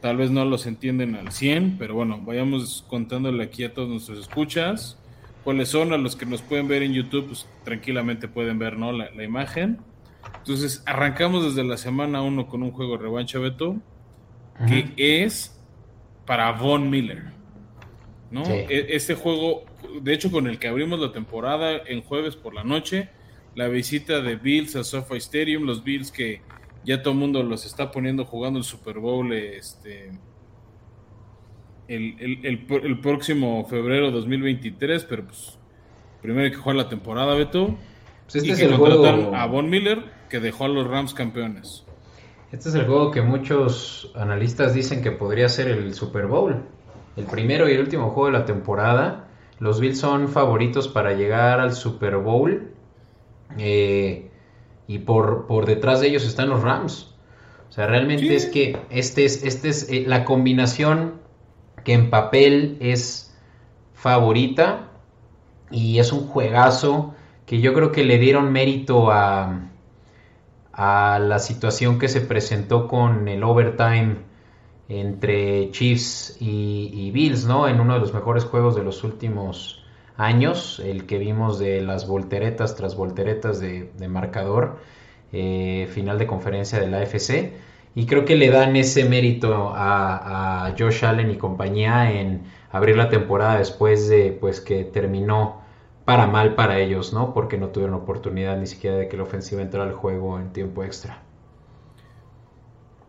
tal 0.00 0.18
vez 0.18 0.30
no 0.30 0.44
los 0.44 0.66
entienden 0.66 1.14
al 1.14 1.32
100, 1.32 1.76
pero 1.78 1.94
bueno, 1.94 2.20
vayamos 2.22 2.84
contándole 2.88 3.42
aquí 3.42 3.64
a 3.64 3.72
todos 3.72 3.88
nuestros 3.88 4.18
escuchas 4.18 4.98
cuáles 5.46 5.68
son, 5.68 5.92
a 5.92 5.96
los 5.96 6.16
que 6.16 6.26
nos 6.26 6.42
pueden 6.42 6.66
ver 6.66 6.82
en 6.82 6.92
YouTube, 6.92 7.28
pues 7.28 7.46
tranquilamente 7.62 8.26
pueden 8.26 8.58
ver 8.58 8.76
¿no? 8.76 8.90
la, 8.90 9.22
imagen. 9.22 9.78
Entonces, 10.38 10.82
arrancamos 10.86 11.44
desde 11.44 11.62
la 11.62 11.76
semana 11.76 12.20
1 12.20 12.48
con 12.48 12.64
un 12.64 12.72
juego 12.72 12.96
revancha, 12.96 13.38
Beto, 13.38 13.76
que 14.66 14.92
es 14.96 15.56
para 16.26 16.50
Von 16.50 16.90
Miller. 16.90 17.26
¿no? 18.32 18.42
E, 18.44 18.96
este 18.96 19.14
juego, 19.14 19.64
de 20.02 20.14
hecho, 20.14 20.32
con 20.32 20.48
el 20.48 20.58
que 20.58 20.66
abrimos 20.66 20.98
la 20.98 21.12
temporada 21.12 21.76
en 21.86 22.02
jueves 22.02 22.34
por 22.34 22.52
la 22.52 22.64
noche, 22.64 23.08
la 23.56 23.68
visita 23.68 24.20
de 24.20 24.36
Bills 24.36 24.76
a 24.76 24.84
SoFi 24.84 25.16
Stadium, 25.16 25.64
los 25.64 25.82
Bills 25.82 26.12
que 26.12 26.42
ya 26.84 27.02
todo 27.02 27.14
el 27.14 27.18
mundo 27.18 27.42
los 27.42 27.64
está 27.64 27.90
poniendo 27.90 28.24
jugando 28.26 28.58
el 28.58 28.64
Super 28.64 28.98
Bowl 28.98 29.32
este, 29.32 30.12
el, 31.88 32.98
próximo 33.02 33.64
febrero 33.64 34.10
2023, 34.10 35.04
pero 35.04 35.24
pues 35.24 35.58
primero 36.20 36.44
hay 36.44 36.50
que 36.50 36.58
jugar 36.58 36.76
la 36.76 36.88
temporada, 36.88 37.34
Beto. 37.34 37.76
Pues 38.24 38.36
este 38.36 38.48
y 38.48 38.50
es 38.52 38.60
el 38.60 38.76
juego... 38.76 39.34
a 39.34 39.46
Von 39.46 39.70
Miller, 39.70 40.04
que 40.28 40.38
dejó 40.38 40.66
a 40.66 40.68
los 40.68 40.86
Rams 40.86 41.14
campeones. 41.14 41.84
Este 42.52 42.68
es 42.68 42.74
el 42.74 42.84
juego 42.84 43.10
que 43.10 43.22
muchos 43.22 44.12
analistas 44.14 44.74
dicen 44.74 45.02
que 45.02 45.12
podría 45.12 45.48
ser 45.48 45.68
el 45.68 45.94
Super 45.94 46.26
Bowl. 46.26 46.62
El 47.16 47.24
primero 47.24 47.68
y 47.68 47.72
el 47.72 47.80
último 47.80 48.10
juego 48.10 48.26
de 48.26 48.38
la 48.38 48.44
temporada. 48.44 49.28
Los 49.58 49.80
Bills 49.80 49.98
son 49.98 50.28
favoritos 50.28 50.88
para 50.88 51.14
llegar 51.14 51.58
al 51.60 51.72
Super 51.74 52.18
Bowl 52.18 52.75
eh, 53.58 54.30
y 54.86 54.98
por, 55.00 55.46
por 55.46 55.66
detrás 55.66 56.00
de 56.00 56.08
ellos 56.08 56.24
están 56.24 56.48
los 56.48 56.62
Rams. 56.62 57.14
O 57.68 57.72
sea, 57.72 57.86
realmente 57.86 58.34
es 58.34 58.46
que 58.46 58.78
este 58.90 59.24
es, 59.24 59.44
este 59.44 59.68
es 59.68 59.90
eh, 59.90 60.04
la 60.06 60.24
combinación 60.24 61.14
que 61.84 61.92
en 61.92 62.10
papel 62.10 62.76
es 62.80 63.36
favorita 63.94 64.90
y 65.70 65.98
es 65.98 66.12
un 66.12 66.26
juegazo 66.26 67.14
que 67.44 67.60
yo 67.60 67.74
creo 67.74 67.92
que 67.92 68.04
le 68.04 68.18
dieron 68.18 68.52
mérito 68.52 69.10
a, 69.10 69.70
a 70.72 71.18
la 71.18 71.38
situación 71.38 71.98
que 71.98 72.08
se 72.08 72.20
presentó 72.20 72.88
con 72.88 73.28
el 73.28 73.42
overtime 73.42 74.16
entre 74.88 75.70
Chiefs 75.70 76.36
y, 76.40 76.90
y, 76.92 77.10
Bills, 77.10 77.46
¿no? 77.46 77.66
En 77.66 77.80
uno 77.80 77.94
de 77.94 78.00
los 78.00 78.14
mejores 78.14 78.44
juegos 78.44 78.76
de 78.76 78.84
los 78.84 79.02
últimos 79.02 79.85
años, 80.16 80.80
el 80.84 81.06
que 81.06 81.18
vimos 81.18 81.58
de 81.58 81.80
las 81.82 82.06
volteretas 82.06 82.76
tras 82.76 82.96
volteretas 82.96 83.60
de, 83.60 83.90
marcador, 84.08 84.78
eh, 85.32 85.88
final 85.92 86.18
de 86.18 86.26
conferencia 86.26 86.80
de 86.80 86.88
la 86.88 86.98
AFC. 86.98 87.52
Y 87.94 88.06
creo 88.06 88.24
que 88.24 88.36
le 88.36 88.50
dan 88.50 88.76
ese 88.76 89.06
mérito 89.06 89.72
a, 89.74 90.74
Josh 90.78 91.04
Allen 91.04 91.30
y 91.30 91.36
compañía 91.36 92.12
en 92.12 92.42
abrir 92.70 92.96
la 92.96 93.08
temporada 93.08 93.58
después 93.58 94.08
de 94.08 94.36
pues 94.38 94.60
que 94.60 94.84
terminó 94.84 95.62
para 96.04 96.26
mal 96.26 96.54
para 96.54 96.78
ellos, 96.78 97.12
¿no? 97.14 97.32
Porque 97.32 97.56
no 97.56 97.68
tuvieron 97.68 97.94
oportunidad 97.94 98.58
ni 98.58 98.66
siquiera 98.66 98.96
de 98.96 99.08
que 99.08 99.16
la 99.16 99.22
ofensiva 99.22 99.62
entrara 99.62 99.86
al 99.86 99.94
juego 99.94 100.38
en 100.38 100.52
tiempo 100.52 100.84
extra. 100.84 101.22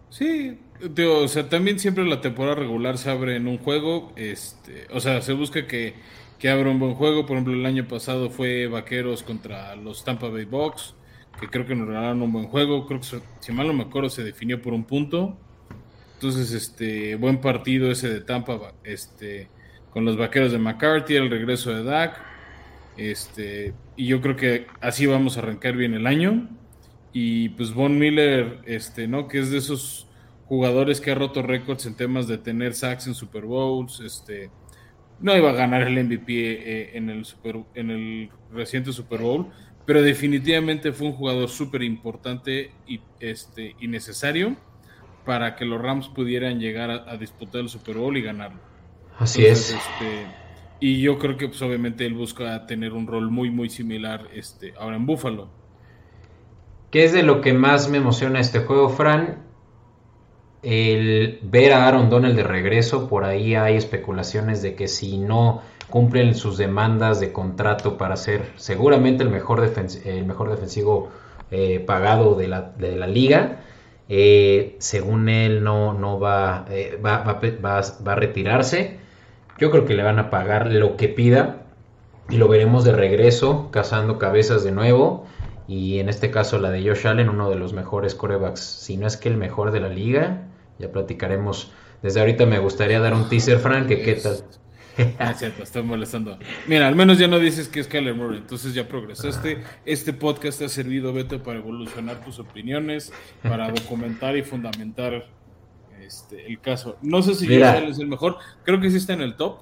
Sí, 0.10 0.58
o 1.06 1.28
sea, 1.28 1.50
también 1.50 1.80
siempre 1.80 2.06
la 2.06 2.22
temporada 2.22 2.56
regular 2.56 2.98
se 2.98 3.12
abre 3.12 3.36
en 3.36 3.48
un 3.48 3.58
juego, 3.58 4.14
este, 4.16 4.88
o 4.94 5.00
sea, 5.00 5.22
se 5.22 5.34
busca 5.34 5.68
que 5.68 5.96
que 6.40 6.50
abra 6.50 6.70
un 6.70 6.80
buen 6.80 6.94
juego. 6.96 7.26
Por 7.26 7.38
ejemplo, 7.38 7.54
el 7.54 7.66
año 7.66 7.88
pasado 7.88 8.30
fue 8.30 8.68
Vaqueros 8.68 9.24
contra 9.24 9.76
los 9.76 10.04
Tampa 10.04 10.30
Bay 10.30 10.46
Bucks, 10.46 10.96
que 11.40 11.48
creo 11.48 11.66
que 11.66 11.76
nos 11.76 11.88
regalaron 11.88 12.22
un 12.22 12.32
buen 12.32 12.48
juego. 12.48 12.86
Creo 12.86 13.00
que, 13.00 13.08
si 13.40 13.52
mal 13.52 13.68
no 13.68 13.74
me 13.74 13.84
acuerdo, 13.84 14.10
se 14.10 14.24
definió 14.24 14.62
por 14.62 14.74
un 14.74 14.84
punto. 14.84 15.38
Entonces, 16.16 16.52
este, 16.52 17.16
buen 17.16 17.42
partido 17.42 17.92
ese 17.92 18.10
de 18.10 18.22
Tampa, 18.22 18.74
este, 18.84 19.50
con 19.92 20.06
los 20.06 20.18
Vaqueros 20.18 20.52
de 20.52 20.58
McCarthy, 20.58 21.16
el 21.16 21.30
regreso 21.30 21.72
de 21.72 21.84
Dak. 21.84 22.20
Este, 22.98 23.74
y 23.96 24.08
yo 24.08 24.22
creo 24.22 24.36
que 24.36 24.68
así 24.82 25.06
vamos 25.06 25.38
a 25.38 25.42
arrancar 25.42 25.76
bien 25.76 25.94
el 25.94 26.08
año. 26.08 26.50
Y 27.14 27.50
pues 27.50 27.74
Von 27.74 27.98
Miller, 27.98 28.60
este, 28.66 29.08
¿no? 29.08 29.28
Que 29.28 29.40
es 29.40 29.52
de 29.52 29.58
esos 29.58 30.08
jugadores 30.46 31.02
que 31.02 31.12
ha 31.12 31.16
roto 31.16 31.42
récords 31.42 31.86
en 31.86 31.96
temas 31.96 32.28
de 32.28 32.38
tener 32.38 32.74
sacks 32.74 33.08
en 33.08 33.14
Super 33.14 33.44
Bowls, 33.44 34.00
este, 34.00 34.50
no 35.20 35.36
iba 35.36 35.50
a 35.50 35.54
ganar 35.54 35.84
el 35.84 36.04
MVP 36.04 36.28
eh, 36.28 36.98
en, 36.98 37.10
el 37.10 37.26
super, 37.26 37.64
en 37.74 37.90
el 37.90 38.30
reciente 38.52 38.94
Super 38.94 39.22
Bowl, 39.22 39.48
pero 39.86 40.02
definitivamente 40.02 40.92
fue 40.92 41.08
un 41.08 41.14
jugador 41.14 41.50
súper 41.50 41.84
importante 41.84 42.72
y, 42.86 43.02
este, 43.20 43.76
y 43.80 43.88
necesario 43.88 44.56
para 45.26 45.56
que 45.56 45.66
los 45.66 45.82
Rams 45.82 46.08
pudieran 46.10 46.60
llegar 46.60 46.90
a, 46.90 47.18
disputar 47.18 47.62
el 47.62 47.70
Super 47.70 47.98
Bowl 47.98 48.16
y 48.16 48.22
ganarlo. 48.22 48.60
Así 49.18 49.46
es. 49.46 49.72
Este, 49.72 50.26
y 50.80 51.02
yo 51.02 51.18
creo 51.18 51.38
que 51.38 51.48
pues 51.48 51.62
obviamente 51.62 52.06
él 52.06 52.14
busca 52.14 52.66
tener 52.68 52.94
un 52.94 53.08
rol 53.08 53.32
muy 53.32 53.50
muy 53.50 53.70
similar 53.70 54.28
este, 54.34 54.74
ahora 54.78 54.96
en 54.96 55.06
Buffalo. 55.06 55.50
¿Qué 56.92 57.04
es 57.04 57.12
de 57.12 57.24
lo 57.24 57.42
que 57.42 57.54
más 57.54 57.90
me 57.90 57.98
emociona 57.98 58.40
este 58.40 58.60
juego, 58.60 58.90
Fran? 58.90 59.47
El 60.64 61.40
ver 61.44 61.74
a 61.74 61.88
Aaron 61.88 62.10
Donald 62.10 62.36
de 62.36 62.44
regreso, 62.44 63.08
por 63.08 63.24
ahí 63.24 63.56
hay 63.56 63.76
especulaciones 63.76 64.62
de 64.62 64.76
que 64.76 64.88
si 64.88 65.18
no 65.18 65.62
cumplen 65.90 66.36
sus 66.36 66.58
demandas 66.58 67.20
de 67.20 67.32
contrato 67.32 67.98
para 67.98 68.18
ser 68.18 68.52
seguramente 68.56 69.24
el 69.24 69.30
mejor, 69.30 69.62
defensivo 69.62 71.10
eh, 71.52 71.80
pagado 71.80 72.36
de 72.36 72.48
la, 72.48 73.08
liga, 73.08 73.60
eh, 74.10 74.76
según 74.80 75.30
él 75.30 75.64
no, 75.64 75.94
eh, 76.70 77.00
va, 77.04 77.40
a 78.06 78.16
retirarse. 78.16 79.00
Yo 79.60 79.72
creo 79.72 79.86
que 79.86 79.96
le 79.96 80.04
van 80.04 80.20
a 80.20 80.30
pagar 80.30 80.72
lo 80.72 80.98
que 80.98 81.08
pida 81.08 81.64
y 82.30 82.38
lo 82.38 82.48
veremos 82.48 82.84
de 82.84 82.92
regreso, 82.92 83.70
cazando 83.72 84.20
cabezas 84.20 84.64
de 84.64 84.72
nuevo. 84.72 85.26
Y 85.68 86.00
en 86.00 86.10
este 86.10 86.32
caso 86.32 86.60
la 86.60 86.72
de 86.72 86.88
Josh 86.88 87.08
Allen, 87.08 87.30
uno 87.30 87.50
de 87.50 87.58
los 87.58 87.74
mejores 87.74 88.16
corebacks, 88.16 88.62
si 88.62 88.98
no 88.98 89.06
es 89.06 89.18
que 89.18 89.30
el 89.30 89.38
mejor 89.38 89.72
de 89.72 89.82
la 89.82 89.90
liga. 89.90 90.48
Ya 90.80 90.92
platicaremos. 90.92 91.72
Desde 92.02 92.20
ahorita 92.20 92.46
me 92.46 92.60
gustaría 92.60 93.00
dar 93.00 93.14
un 93.14 93.28
teaser, 93.28 93.60
Frank, 93.60 93.88
que 93.88 94.02
qué 94.02 94.16
tal. 94.16 94.38
Ah, 95.20 95.34
cierto, 95.34 95.62
estoy 95.62 95.84
molestando. 95.84 96.40
Mira, 96.68 96.88
al 96.88 96.96
menos 96.96 97.20
ya 97.20 97.28
no 97.28 97.38
dices 97.38 97.68
que 97.68 97.80
es 97.80 97.88
Kyler 97.88 98.16
Murray, 98.16 98.40
entonces 98.40 98.74
ya 98.74 98.88
progresaste. 98.88 99.64
Este 99.86 100.12
podcast 100.12 100.60
ha 100.64 100.70
servido, 100.70 101.14
Beto, 101.14 101.44
para 101.44 101.60
evolucionar 101.60 102.24
tus 102.26 102.40
opiniones, 102.40 103.14
para 103.44 103.70
documentar 103.72 104.36
y 104.36 104.42
fundamentar 104.42 105.28
este, 106.02 106.48
el 106.48 106.60
caso. 106.60 106.98
No 107.04 107.22
sé 107.22 107.36
si 107.36 107.46
Josh 107.46 107.64
Allen 107.64 107.90
es 107.90 108.00
el 108.00 108.08
mejor, 108.08 108.38
creo 108.64 108.80
que 108.80 108.90
sí 108.90 108.98
está 108.98 109.14
en 109.14 109.22
el 109.22 109.36
top. 109.36 109.60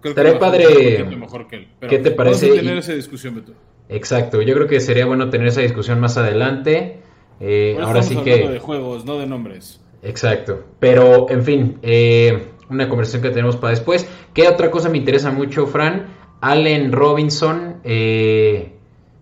Creo 0.00 0.10
Estaré 0.10 0.34
padre. 0.34 1.04
Mejor 1.04 1.48
que 1.48 1.56
él. 1.56 1.68
¿Qué 1.88 1.98
te 1.98 2.10
parece? 2.12 2.46
Vamos 2.46 2.58
a 2.58 2.62
tener 2.62 2.78
esa 2.78 2.92
discusión, 2.94 3.34
Beto. 3.36 3.54
Exacto, 3.88 4.42
yo 4.42 4.54
creo 4.54 4.66
que 4.66 4.80
sería 4.80 5.06
bueno 5.06 5.30
tener 5.30 5.48
esa 5.48 5.62
discusión 5.62 6.00
más 6.00 6.16
adelante. 6.16 7.00
Eh, 7.40 7.78
ahora 7.80 8.02
sí 8.02 8.16
que. 8.16 8.48
de 8.48 8.58
juegos, 8.58 9.04
no 9.04 9.18
de 9.18 9.26
nombres. 9.26 9.80
Exacto, 10.02 10.64
pero 10.78 11.28
en 11.30 11.42
fin, 11.42 11.78
eh, 11.82 12.48
una 12.68 12.88
conversación 12.88 13.22
que 13.22 13.30
tenemos 13.30 13.56
para 13.56 13.70
después. 13.70 14.08
¿Qué 14.34 14.48
otra 14.48 14.70
cosa 14.70 14.88
me 14.88 14.98
interesa 14.98 15.30
mucho, 15.30 15.66
Fran? 15.66 16.06
Allen 16.40 16.92
Robinson 16.92 17.80
eh, 17.82 18.76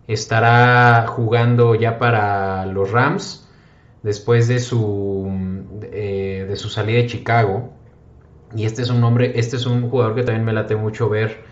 estará 0.07 1.07
jugando 1.07 1.75
ya 1.75 1.99
para 1.99 2.67
los 2.67 2.91
Rams 2.91 3.49
después 4.03 4.49
de 4.49 4.59
su, 4.59 5.31
de 5.81 6.57
su 6.57 6.69
salida 6.69 6.99
de 6.99 7.07
Chicago. 7.07 7.71
Y 8.55 8.65
este 8.65 8.83
es 8.83 8.91
un 8.91 9.01
nombre, 9.01 9.33
este 9.37 9.57
es 9.57 9.67
un 9.67 9.89
jugador 9.89 10.15
que 10.15 10.23
también 10.23 10.45
me 10.45 10.53
late 10.53 10.77
mucho 10.77 11.09
ver, 11.09 11.45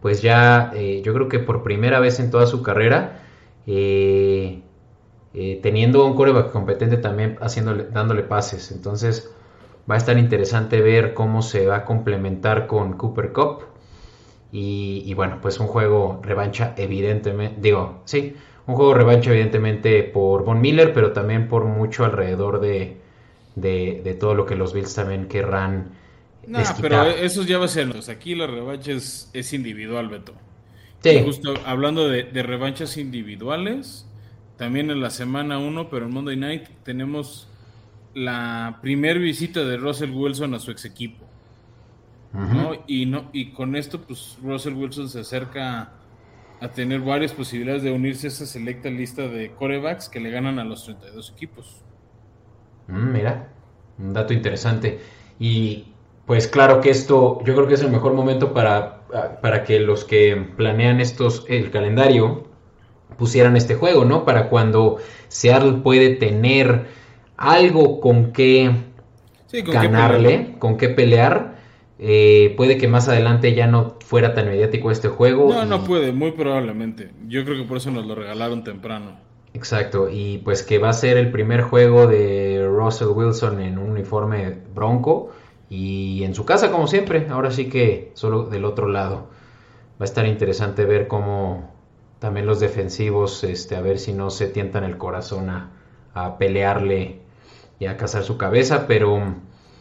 pues 0.00 0.22
ya 0.22 0.72
eh, 0.74 1.02
yo 1.04 1.12
creo 1.14 1.28
que 1.28 1.38
por 1.38 1.62
primera 1.62 2.00
vez 2.00 2.20
en 2.20 2.30
toda 2.30 2.46
su 2.46 2.62
carrera, 2.62 3.22
eh, 3.66 4.62
eh, 5.34 5.60
teniendo 5.62 6.04
un 6.06 6.14
coreback 6.14 6.52
competente 6.52 6.96
también 6.96 7.38
dándole 7.92 8.22
pases. 8.22 8.72
Entonces 8.72 9.30
va 9.90 9.94
a 9.94 9.98
estar 9.98 10.18
interesante 10.18 10.80
ver 10.80 11.14
cómo 11.14 11.42
se 11.42 11.66
va 11.66 11.76
a 11.76 11.84
complementar 11.84 12.66
con 12.66 12.94
Cooper 12.94 13.32
Cup. 13.32 13.64
Y, 14.50 15.12
bueno, 15.12 15.40
pues 15.42 15.60
un 15.60 15.66
juego 15.66 16.20
revancha 16.22 16.72
evidentemente, 16.78 17.60
digo, 17.60 18.00
sí, 18.06 18.34
un 18.66 18.76
juego 18.76 18.94
revancha 18.94 19.30
evidentemente 19.30 20.02
por 20.04 20.42
Von 20.44 20.62
Miller, 20.62 20.94
pero 20.94 21.12
también 21.12 21.48
por 21.48 21.66
mucho 21.66 22.06
alrededor 22.06 22.60
de, 22.60 22.96
de, 23.56 24.00
de 24.02 24.14
todo 24.14 24.34
lo 24.34 24.46
que 24.46 24.56
los 24.56 24.72
Bills 24.72 24.94
también 24.94 25.28
querrán 25.28 25.97
No, 26.48 26.58
pero 26.80 27.04
eso 27.04 27.42
ya 27.42 27.58
va 27.58 27.66
a 27.66 27.68
ser. 27.68 27.92
Aquí 28.10 28.34
la 28.34 28.46
revancha 28.46 28.92
es, 28.92 29.30
es 29.32 29.52
individual, 29.52 30.08
Beto. 30.08 30.34
Sí. 31.02 31.10
Y 31.10 31.22
justo 31.22 31.54
hablando 31.66 32.08
de, 32.08 32.24
de 32.24 32.42
revanchas 32.42 32.96
individuales, 32.96 34.06
también 34.56 34.90
en 34.90 35.00
la 35.00 35.10
semana 35.10 35.58
1, 35.58 35.90
pero 35.90 36.06
en 36.06 36.12
Monday 36.12 36.36
Night, 36.36 36.64
tenemos 36.82 37.48
la 38.14 38.78
primer 38.82 39.18
visita 39.18 39.64
de 39.64 39.76
Russell 39.76 40.10
Wilson 40.10 40.54
a 40.54 40.58
su 40.58 40.70
ex 40.70 40.84
equipo. 40.84 41.28
¿no? 42.32 42.72
Y, 42.86 43.06
no, 43.06 43.30
y 43.32 43.52
con 43.52 43.74
esto, 43.76 44.02
pues 44.02 44.38
Russell 44.42 44.74
Wilson 44.74 45.08
se 45.08 45.20
acerca 45.20 45.92
a 46.60 46.68
tener 46.68 47.00
varias 47.00 47.32
posibilidades 47.32 47.82
de 47.82 47.92
unirse 47.92 48.26
a 48.26 48.30
esa 48.30 48.46
selecta 48.46 48.90
lista 48.90 49.28
de 49.28 49.52
corebacks 49.52 50.08
que 50.08 50.20
le 50.20 50.30
ganan 50.30 50.58
a 50.58 50.64
los 50.64 50.84
32 50.84 51.30
equipos. 51.30 51.82
Mm, 52.88 53.12
mira, 53.12 53.48
un 53.98 54.12
dato 54.12 54.34
interesante. 54.34 54.98
Y 55.38 55.86
pues 56.28 56.46
claro 56.46 56.80
que 56.80 56.90
esto, 56.90 57.40
yo 57.44 57.54
creo 57.56 57.66
que 57.66 57.74
es 57.74 57.82
el 57.82 57.90
mejor 57.90 58.14
momento 58.14 58.54
para, 58.54 59.00
para 59.42 59.64
que 59.64 59.80
los 59.80 60.04
que 60.04 60.36
planean 60.56 61.00
estos, 61.00 61.44
el 61.48 61.72
calendario, 61.72 62.44
pusieran 63.18 63.56
este 63.56 63.74
juego, 63.74 64.04
¿no? 64.04 64.24
Para 64.24 64.48
cuando 64.50 64.98
Seattle 65.28 65.80
puede 65.82 66.10
tener 66.16 66.86
algo 67.36 68.00
con 68.00 68.32
qué 68.32 68.72
Sí, 69.46 69.62
con 69.64 69.74
ganarle, 69.74 70.56
con 70.58 70.76
qué 70.76 70.90
pelear. 70.90 71.56
eh, 72.00 72.54
puede 72.56 72.78
que 72.78 72.86
más 72.88 73.08
adelante 73.08 73.54
ya 73.54 73.66
no 73.66 73.96
fuera 74.06 74.34
tan 74.34 74.46
mediático 74.46 74.90
este 74.92 75.08
juego. 75.08 75.52
No, 75.52 75.64
y- 75.64 75.68
no 75.68 75.82
puede, 75.84 76.12
muy 76.12 76.32
probablemente. 76.32 77.10
Yo 77.26 77.44
creo 77.44 77.56
que 77.56 77.64
por 77.64 77.78
eso 77.78 77.90
nos 77.90 78.06
lo 78.06 78.14
regalaron 78.14 78.62
temprano. 78.64 79.16
Exacto, 79.54 80.08
y 80.10 80.38
pues 80.38 80.62
que 80.62 80.78
va 80.78 80.90
a 80.90 80.92
ser 80.92 81.16
el 81.16 81.32
primer 81.32 81.62
juego 81.62 82.06
de 82.06 82.64
Russell 82.70 83.08
Wilson 83.08 83.60
en 83.60 83.78
un 83.78 83.90
uniforme 83.90 84.58
bronco 84.74 85.30
y 85.70 86.24
en 86.24 86.34
su 86.34 86.44
casa 86.44 86.70
como 86.70 86.86
siempre, 86.86 87.26
ahora 87.30 87.50
sí 87.50 87.68
que 87.68 88.10
solo 88.14 88.44
del 88.44 88.64
otro 88.64 88.88
lado. 88.88 89.30
Va 90.00 90.04
a 90.04 90.04
estar 90.04 90.26
interesante 90.26 90.84
ver 90.84 91.08
cómo 91.08 91.72
también 92.20 92.46
los 92.46 92.60
defensivos, 92.60 93.44
este, 93.44 93.76
a 93.76 93.80
ver 93.80 93.98
si 93.98 94.12
no 94.12 94.30
se 94.30 94.48
tientan 94.48 94.84
el 94.84 94.96
corazón 94.98 95.50
a, 95.50 95.72
a 96.14 96.38
pelearle 96.38 97.20
y 97.78 97.86
a 97.86 97.96
cazar 97.96 98.24
su 98.24 98.38
cabeza, 98.38 98.86
pero 98.86 99.36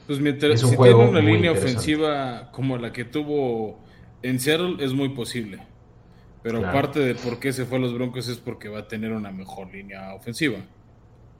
Pues 0.05 0.19
mientras 0.19 0.53
Es 0.53 0.63
un 0.63 0.71
si 0.71 0.75
juego 0.75 0.99
tiene 0.99 1.09
una 1.11 1.21
muy 1.21 1.33
línea 1.33 1.51
ofensiva 1.51 2.51
como 2.51 2.77
la 2.77 2.93
que 2.93 3.05
tuvo 3.05 3.85
en 4.21 4.39
Seattle, 4.39 4.83
es 4.83 4.93
muy 4.93 5.09
posible. 5.09 5.67
Pero 6.41 6.59
Claro. 6.59 6.73
parte 6.73 6.99
de 7.01 7.15
por 7.15 7.39
qué 7.39 7.53
se 7.53 7.65
fue 7.65 7.77
a 7.77 7.81
los 7.81 7.93
Broncos 7.93 8.27
es 8.29 8.37
porque 8.39 8.69
va 8.69 8.79
a 8.79 8.87
tener 8.87 9.11
una 9.13 9.31
mejor 9.31 9.71
línea 9.73 10.13
ofensiva. 10.15 10.59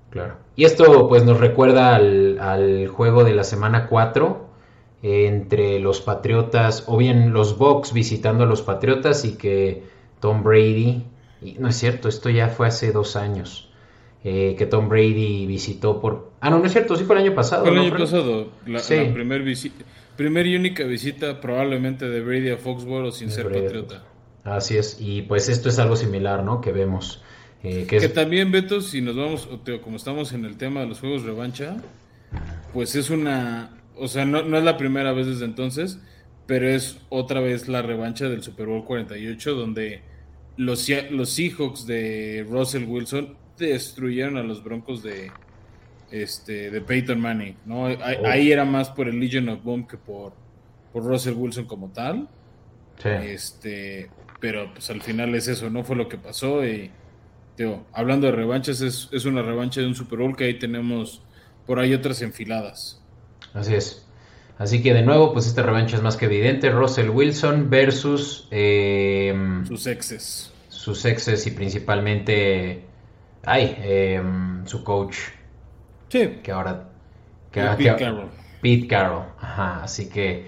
Claro. 0.10 0.36
Y 0.56 0.64
esto 0.66 1.08
pues 1.10 1.24
nos 1.26 1.40
recuerda 1.40 1.96
al, 1.96 2.40
al 2.40 2.88
juego 2.88 3.24
de 3.24 3.34
la 3.36 3.44
semana 3.44 3.88
4 3.88 4.48
eh, 5.04 5.28
entre 5.28 5.80
los 5.80 6.02
Patriotas, 6.02 6.86
o 6.88 6.98
bien 6.98 7.34
los 7.34 7.58
Bucks 7.58 7.94
visitando 7.94 8.44
a 8.46 8.48
los 8.48 8.62
Patriotas 8.62 9.26
y 9.26 9.38
que 9.38 9.84
Tom 10.20 10.44
Brady, 10.44 11.04
y 11.42 11.54
no 11.60 11.68
es 11.68 11.76
cierto, 11.76 12.10
esto 12.10 12.30
ya 12.30 12.48
fue 12.50 12.68
hace 12.68 12.92
dos 12.92 13.16
años, 13.16 13.70
eh, 14.24 14.56
que 14.58 14.66
Tom 14.66 14.90
Brady 14.90 15.46
visitó 15.46 16.00
por... 16.02 16.32
Ah, 16.40 16.50
no, 16.50 16.60
no 16.60 16.66
es 16.66 16.72
cierto, 16.72 16.96
sí 16.96 17.04
fue 17.04 17.16
el 17.18 17.24
año 17.24 17.36
pasado. 17.36 17.62
Fue 17.64 17.72
el 17.72 17.76
¿no, 17.78 17.82
año 17.84 17.98
pasado, 17.98 18.48
la, 18.66 18.80
Sí. 18.80 18.96
la 18.96 19.14
primer, 19.14 19.44
visi- 19.44 19.72
primer 20.16 20.48
y 20.48 20.56
única 20.56 20.84
visita 20.86 21.40
probablemente 21.40 22.10
de 22.10 22.22
Brady 22.22 22.50
a 22.50 22.58
Foxborough 22.58 23.12
sin 23.12 23.28
De 23.28 23.34
ser 23.36 23.46
Brady 23.46 23.62
patriota. 23.64 24.04
Así 24.44 24.78
es, 24.78 24.98
y 25.00 25.22
pues 25.24 25.50
esto 25.50 25.70
es 25.70 25.78
algo 25.78 25.96
similar, 25.96 26.44
¿no? 26.44 26.62
Que 26.62 26.72
vemos. 26.72 27.22
Eh, 27.64 27.86
que 27.88 28.10
también, 28.10 28.52
Beto, 28.52 28.82
si 28.82 29.02
nos 29.02 29.16
vamos, 29.16 29.50
como 29.84 29.98
estamos 29.98 30.34
en 30.34 30.46
el 30.46 30.58
tema 30.58 30.82
de 30.82 30.88
los 30.88 31.00
juegos 31.00 31.24
revancha, 31.24 31.78
pues 32.74 32.96
es 32.96 33.10
una, 33.10 33.78
o 33.96 34.08
sea, 34.08 34.26
no, 34.26 34.44
no 34.44 34.58
es 34.58 34.64
la 34.64 34.78
primera 34.78 35.12
vez 35.14 35.28
desde 35.28 35.46
entonces, 35.46 36.00
pero 36.46 36.68
es 36.68 37.00
otra 37.10 37.40
vez 37.42 37.68
la 37.68 37.82
revancha 37.82 38.30
del 38.30 38.44
Super 38.44 38.68
Bowl 38.68 38.86
48, 38.86 39.56
donde 39.56 40.02
los, 40.56 40.88
los 41.10 41.30
Seahawks 41.30 41.86
de 41.86 42.46
Russell 42.50 42.86
Wilson 42.86 43.36
destruyeron 43.58 44.38
a 44.38 44.44
los 44.44 44.64
Broncos 44.64 45.04
de, 45.04 45.32
este, 46.12 46.72
de 46.72 46.82
Peyton 46.82 47.20
Manning, 47.20 47.56
¿no? 47.66 47.88
Ahí, 47.88 48.18
Oh. 48.22 48.28
ahí 48.28 48.52
era 48.52 48.66
más 48.66 48.90
por 48.90 49.08
el 49.08 49.20
Legion 49.20 49.50
of 49.50 49.64
Boom 49.64 49.88
que 49.88 49.98
por, 49.98 50.34
por 50.94 51.04
Russell 51.04 51.34
Wilson 51.34 51.66
como 51.66 51.90
tal. 51.90 52.30
Sí. 53.02 53.10
Este, 53.10 54.10
pero 54.40 54.72
pues 54.74 54.90
al 54.90 55.02
final 55.02 55.36
es 55.36 55.48
eso, 55.48 55.70
no 55.70 55.84
fue 55.84 55.96
lo 55.96 56.08
que 56.08 56.18
pasó. 56.18 56.66
Y 56.66 56.92
digo, 57.58 57.86
hablando 57.94 58.28
de 58.28 58.34
revanchas, 58.34 58.82
es, 58.82 59.10
es 59.12 59.26
una 59.26 59.42
revancha 59.42 59.82
de 59.82 59.88
un 59.88 59.96
Super 59.96 60.20
Bowl 60.20 60.36
que 60.36 60.46
ahí 60.46 60.60
tenemos 60.60 61.22
por 61.66 61.80
ahí 61.80 61.94
otras 61.94 62.22
enfiladas. 62.22 63.02
Así 63.54 63.74
es. 63.74 64.06
Así 64.58 64.82
que 64.82 64.94
de 64.94 65.02
nuevo, 65.04 65.34
pues 65.34 65.46
esta 65.48 65.62
revancha 65.64 65.98
es 65.98 66.02
más 66.02 66.18
que 66.18 66.26
evidente. 66.26 66.70
Russell 66.72 67.10
Wilson 67.10 67.70
versus 67.70 68.48
eh, 68.52 69.36
Sus 69.68 69.86
exes. 69.88 70.52
sus 70.70 71.04
exes 71.06 71.46
y 71.46 71.52
principalmente, 71.52 72.84
ay, 73.44 73.76
eh, 73.80 74.22
su 74.66 74.84
coach, 74.84 75.18
Sí. 76.10 76.40
que 76.42 76.52
ahora... 76.52 76.90
Que, 77.52 77.62
Pete 77.78 77.96
Carroll. 77.98 78.30
Pete 78.62 78.88
Carroll. 78.88 79.26
Ajá, 79.40 79.84
así 79.84 80.10
que 80.10 80.46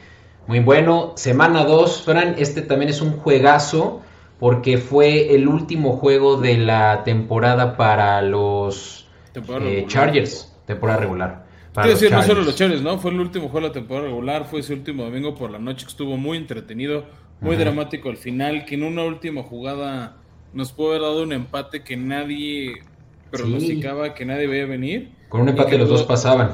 muy 0.48 0.60
bueno. 0.60 1.14
Semana 1.16 1.64
2, 1.66 2.04
Fran, 2.04 2.36
este 2.38 2.62
también 2.62 2.90
es 2.90 3.02
un 3.02 3.14
juegazo 3.18 4.02
porque 4.40 4.78
fue 4.78 5.36
el 5.36 5.48
último 5.48 5.98
juego 5.98 6.38
de 6.38 6.58
la 6.58 7.04
temporada 7.04 7.76
para 7.76 8.22
los 8.22 9.08
eh. 9.36 9.86
Chargers, 9.88 10.56
temporada 10.66 11.00
regular. 11.00 11.46
Quiero 11.74 11.90
decir, 11.90 12.12
no 12.12 12.24
solo 12.24 12.42
los 12.42 12.56
Chargers, 12.56 12.82
¿no? 12.82 12.98
Fue 12.98 13.12
el 13.12 13.20
último 13.20 13.50
juego 13.50 13.62
de 13.62 13.68
la 13.68 13.74
temporada 13.74 14.08
regular, 14.08 14.46
fue 14.46 14.62
ese 14.62 14.74
último 14.74 15.04
domingo 15.04 15.36
por 15.36 15.52
la 15.52 15.60
noche 15.60 15.86
que 15.86 15.92
estuvo 15.92 16.18
muy 16.18 16.38
entretenido, 16.38 17.06
muy 17.42 17.56
Ajá. 17.56 17.66
dramático 17.66 18.10
al 18.10 18.18
final, 18.18 18.66
que 18.66 18.76
en 18.76 18.84
una 18.84 19.04
última 19.04 19.44
jugada 19.44 20.18
nos 20.54 20.72
pudo 20.72 20.90
haber 20.90 21.02
dado 21.02 21.24
un 21.24 21.32
empate 21.32 21.84
que 21.84 21.96
nadie 21.96 22.82
pronosticaba, 23.30 24.14
que 24.14 24.26
nadie 24.26 24.48
veía 24.48 24.66
venir. 24.66 25.12
Con 25.30 25.42
un 25.42 25.50
empate 25.50 25.78
los 25.78 25.90
dos 25.90 26.04
pasaban. 26.04 26.52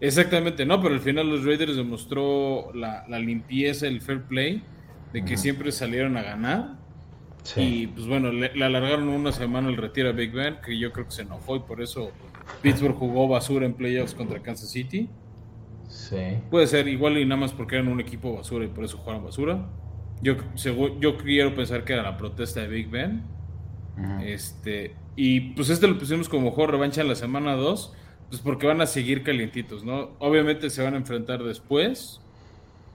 Exactamente, 0.00 0.64
no, 0.66 0.80
pero 0.80 0.94
al 0.94 1.00
final 1.00 1.28
los 1.28 1.44
Raiders 1.44 1.76
demostró 1.76 2.72
la, 2.74 3.04
la 3.08 3.18
limpieza, 3.18 3.86
el 3.86 4.00
fair 4.00 4.22
play, 4.22 4.62
de 5.12 5.24
que 5.24 5.36
siempre 5.36 5.72
salieron 5.72 6.16
a 6.16 6.22
ganar. 6.22 6.81
Y 7.56 7.88
pues 7.88 8.06
bueno, 8.06 8.30
le, 8.30 8.54
le 8.54 8.64
alargaron 8.64 9.08
una 9.08 9.32
semana 9.32 9.68
el 9.68 9.76
retiro 9.76 10.08
a 10.08 10.12
Big 10.12 10.32
Ben, 10.32 10.58
que 10.64 10.78
yo 10.78 10.92
creo 10.92 11.06
que 11.06 11.12
se 11.12 11.22
enojó 11.22 11.56
y 11.56 11.60
por 11.60 11.82
eso 11.82 12.12
Pittsburgh 12.62 12.94
jugó 12.96 13.28
basura 13.28 13.66
en 13.66 13.74
playoffs 13.74 14.14
contra 14.14 14.40
Kansas 14.40 14.70
City. 14.70 15.08
Sí. 15.88 16.38
Puede 16.50 16.66
ser 16.66 16.88
igual 16.88 17.18
y 17.18 17.24
nada 17.24 17.40
más 17.40 17.52
porque 17.52 17.76
eran 17.76 17.88
un 17.88 18.00
equipo 18.00 18.34
basura 18.34 18.64
y 18.64 18.68
por 18.68 18.84
eso 18.84 18.98
jugaron 18.98 19.24
basura. 19.24 19.68
Yo, 20.22 20.36
yo 21.00 21.16
quiero 21.18 21.54
pensar 21.54 21.84
que 21.84 21.94
era 21.94 22.02
la 22.02 22.16
protesta 22.16 22.60
de 22.60 22.68
Big 22.68 22.88
Ben. 22.88 23.22
Este, 24.24 24.94
y 25.16 25.40
pues 25.52 25.68
este 25.68 25.86
lo 25.86 25.98
pusimos 25.98 26.28
como 26.28 26.52
juego 26.52 26.72
revancha 26.72 27.02
en 27.02 27.08
la 27.08 27.14
semana 27.14 27.54
2, 27.54 27.92
pues 28.30 28.40
porque 28.40 28.66
van 28.66 28.80
a 28.80 28.86
seguir 28.86 29.22
calientitos, 29.22 29.84
¿no? 29.84 30.12
Obviamente 30.18 30.70
se 30.70 30.82
van 30.82 30.94
a 30.94 30.96
enfrentar 30.96 31.42
después, 31.42 32.20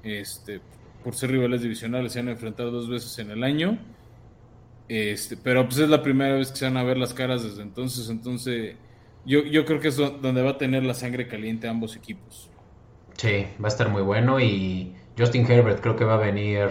este, 0.03 0.61
por 1.03 1.13
ser 1.13 1.31
rivales 1.31 1.61
divisionales, 1.61 2.13
se 2.13 2.19
van 2.19 2.29
a 2.29 2.31
enfrentar 2.31 2.71
dos 2.71 2.89
veces 2.89 3.19
en 3.19 3.29
el 3.29 3.43
año, 3.43 3.77
este, 4.87 5.37
pero 5.37 5.65
pues 5.67 5.79
es 5.79 5.89
la 5.89 6.01
primera 6.03 6.35
vez 6.35 6.51
que 6.51 6.57
se 6.57 6.65
van 6.65 6.77
a 6.77 6.83
ver 6.83 6.97
las 6.97 7.13
caras 7.13 7.43
desde 7.43 7.61
entonces, 7.63 8.09
entonces 8.09 8.77
yo, 9.25 9.43
yo 9.45 9.65
creo 9.65 9.79
que 9.79 9.89
es 9.89 9.97
do- 9.97 10.11
donde 10.11 10.41
va 10.41 10.51
a 10.51 10.57
tener 10.57 10.83
la 10.83 10.93
sangre 10.93 11.27
caliente 11.27 11.67
ambos 11.67 11.95
equipos. 11.95 12.51
Sí, 13.17 13.47
va 13.61 13.65
a 13.65 13.67
estar 13.69 13.89
muy 13.89 14.01
bueno 14.03 14.39
y 14.39 14.95
Justin 15.17 15.49
Herbert 15.51 15.81
creo 15.81 15.95
que 15.95 16.05
va 16.05 16.15
a 16.15 16.17
venir 16.17 16.69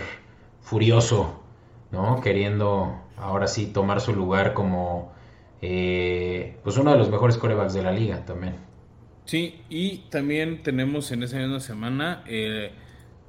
furioso, 0.60 1.42
¿no? 1.90 2.20
Queriendo 2.20 3.00
ahora 3.16 3.46
sí 3.48 3.66
tomar 3.72 4.00
su 4.00 4.14
lugar 4.14 4.54
como 4.54 5.12
eh, 5.60 6.60
pues 6.62 6.76
uno 6.78 6.92
de 6.92 6.98
los 6.98 7.10
mejores 7.10 7.36
corebacks 7.38 7.74
de 7.74 7.82
la 7.82 7.92
liga 7.92 8.24
también. 8.24 8.56
Sí, 9.24 9.64
y 9.68 10.08
también 10.10 10.62
tenemos 10.62 11.10
en 11.10 11.22
esa 11.24 11.38
misma 11.38 11.58
semana 11.60 12.22
eh, 12.26 12.72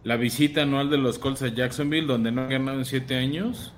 la 0.03 0.15
visita 0.17 0.61
anual 0.61 0.89
de 0.91 0.97
los 0.97 1.17
Colts 1.17 1.41
a 1.41 1.47
Jacksonville, 1.47 2.05
donde 2.07 2.31
no 2.31 2.43
han 2.43 2.49
ganado 2.49 2.77
en 2.79 2.85
siete 2.85 3.15
años, 3.15 3.75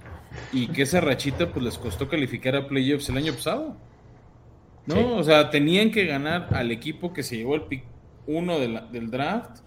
y 0.51 0.67
que 0.67 0.83
esa 0.83 1.01
rachita 1.01 1.51
pues 1.51 1.63
les 1.65 1.77
costó 1.77 2.07
calificar 2.07 2.55
a 2.55 2.67
playoffs 2.67 3.09
el 3.09 3.17
año 3.17 3.33
pasado. 3.33 3.75
¿No? 4.85 4.95
Sí. 4.95 5.01
O 5.15 5.23
sea, 5.23 5.49
tenían 5.49 5.91
que 5.91 6.05
ganar 6.05 6.49
al 6.53 6.71
equipo 6.71 7.13
que 7.13 7.23
se 7.23 7.37
llevó 7.37 7.55
el 7.55 7.63
pick 7.63 7.83
uno 8.25 8.59
de 8.59 8.67
la- 8.69 8.81
del 8.81 9.09
draft, 9.11 9.59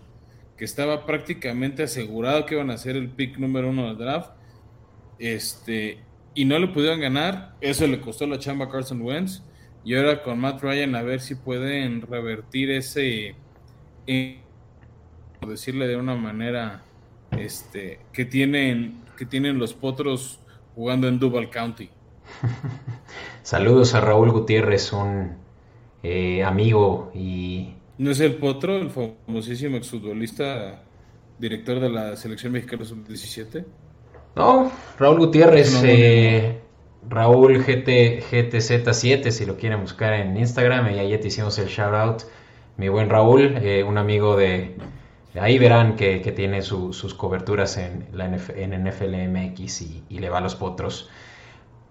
que 0.57 0.65
estaba 0.65 1.07
prácticamente 1.07 1.83
asegurado 1.83 2.47
que 2.47 2.55
iban 2.55 2.71
a 2.71 2.77
ser 2.79 2.97
el 2.97 3.09
pick 3.09 3.39
número 3.39 3.71
uno 3.71 3.87
del 3.89 3.99
draft. 3.99 4.31
Este, 5.19 5.99
y 6.35 6.45
no 6.45 6.59
le 6.59 6.69
pudieron 6.69 7.01
ganar. 7.01 7.55
Eso 7.61 7.87
le 7.87 8.01
costó 8.01 8.27
la 8.27 8.39
chamba 8.39 8.67
a 8.67 8.69
Carson 8.69 9.01
Wentz. 9.03 9.43
Y 9.85 9.95
ahora 9.97 10.23
con 10.23 10.39
Matt 10.39 10.63
Ryan 10.63 10.95
a 10.95 11.03
ver 11.03 11.21
si 11.21 11.35
pueden 11.35 12.03
revertir 12.03 12.71
ese, 12.71 13.35
eh, 14.07 14.39
decirle 15.47 15.89
de 15.89 15.97
una 15.97 16.15
manera, 16.15 16.83
este, 17.37 17.99
que 18.13 18.25
tienen, 18.25 19.01
que 19.17 19.27
tienen 19.27 19.59
los 19.59 19.75
potros 19.75 20.39
jugando 20.75 21.09
en 21.09 21.19
Duval 21.19 21.51
County. 21.51 21.89
Saludos 23.43 23.95
a 23.95 24.01
Raúl 24.01 24.31
Gutiérrez, 24.31 24.93
un 24.93 25.37
eh, 26.03 26.43
amigo 26.45 27.11
y... 27.15 27.75
¿No 27.99 28.11
es 28.11 28.21
el 28.21 28.37
potro, 28.37 28.79
el 28.79 28.91
famosísimo 28.91 29.77
exfutbolista, 29.77 30.83
director 31.39 31.79
de 31.79 31.91
la 31.91 32.17
selección 32.17 32.53
mexicana 32.53 32.85
sub-17? 32.85 33.65
No, 34.35 34.73
Raúl 34.99 35.19
Gutiérrez, 35.19 35.83
eh, 35.85 36.59
Raúl 37.09 37.63
GT, 37.63 38.23
GTZ7, 38.31 39.31
si 39.31 39.45
lo 39.45 39.57
quieren 39.57 39.83
buscar 39.83 40.15
en 40.15 40.37
Instagram, 40.37 40.95
y 40.95 40.99
ahí 40.99 41.19
te 41.19 41.29
hicimos 41.29 41.59
el 41.59 41.69
shout 41.69 41.95
out. 41.95 42.23
Mi 42.79 42.89
buen 42.89 43.11
Raúl, 43.11 43.59
eh, 43.59 43.85
un 43.85 43.99
amigo 43.99 44.37
de, 44.37 44.75
Ahí 45.41 45.59
verán 45.59 45.97
que, 45.97 46.19
tiene 46.37 46.61
sus 46.61 47.15
coberturas 47.15 47.79
en, 47.79 48.07
la 48.13 48.27
en 48.27 48.85
NFL 48.85 49.29
MX 49.29 49.83
y, 49.83 50.19
le 50.19 50.29
va 50.29 50.39
a 50.39 50.41
los 50.43 50.55
potros. 50.55 51.09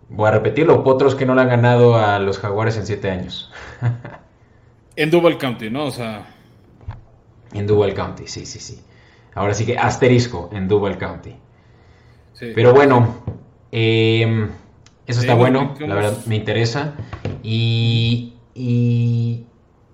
Voy 0.09 0.27
a 0.27 0.31
repetirlo, 0.31 0.83
potros 0.83 1.15
que 1.15 1.25
no 1.25 1.33
le 1.33 1.41
han 1.41 1.47
ganado 1.47 1.95
a 1.95 2.19
los 2.19 2.37
jaguares 2.37 2.77
en 2.77 2.85
siete 2.85 3.09
años. 3.09 3.51
en 4.95 5.09
Duval 5.09 5.37
County, 5.37 5.69
¿no? 5.69 5.85
O 5.85 5.91
sea... 5.91 6.27
En 7.53 7.65
Duval 7.65 7.93
County, 7.93 8.27
sí, 8.27 8.45
sí, 8.45 8.59
sí. 8.59 8.81
Ahora 9.33 9.53
sí 9.53 9.65
que 9.65 9.77
asterisco 9.77 10.49
en 10.53 10.67
Duval 10.67 10.97
County. 10.97 11.35
Pero 12.39 12.73
bueno, 12.73 13.23
em, 13.71 14.49
eso 15.05 15.21
está 15.21 15.35
bueno, 15.35 15.75
la 15.79 15.95
verdad 15.95 16.25
me 16.25 16.35
interesa. 16.35 16.95
Y, 17.43 18.33
y, 18.55 19.45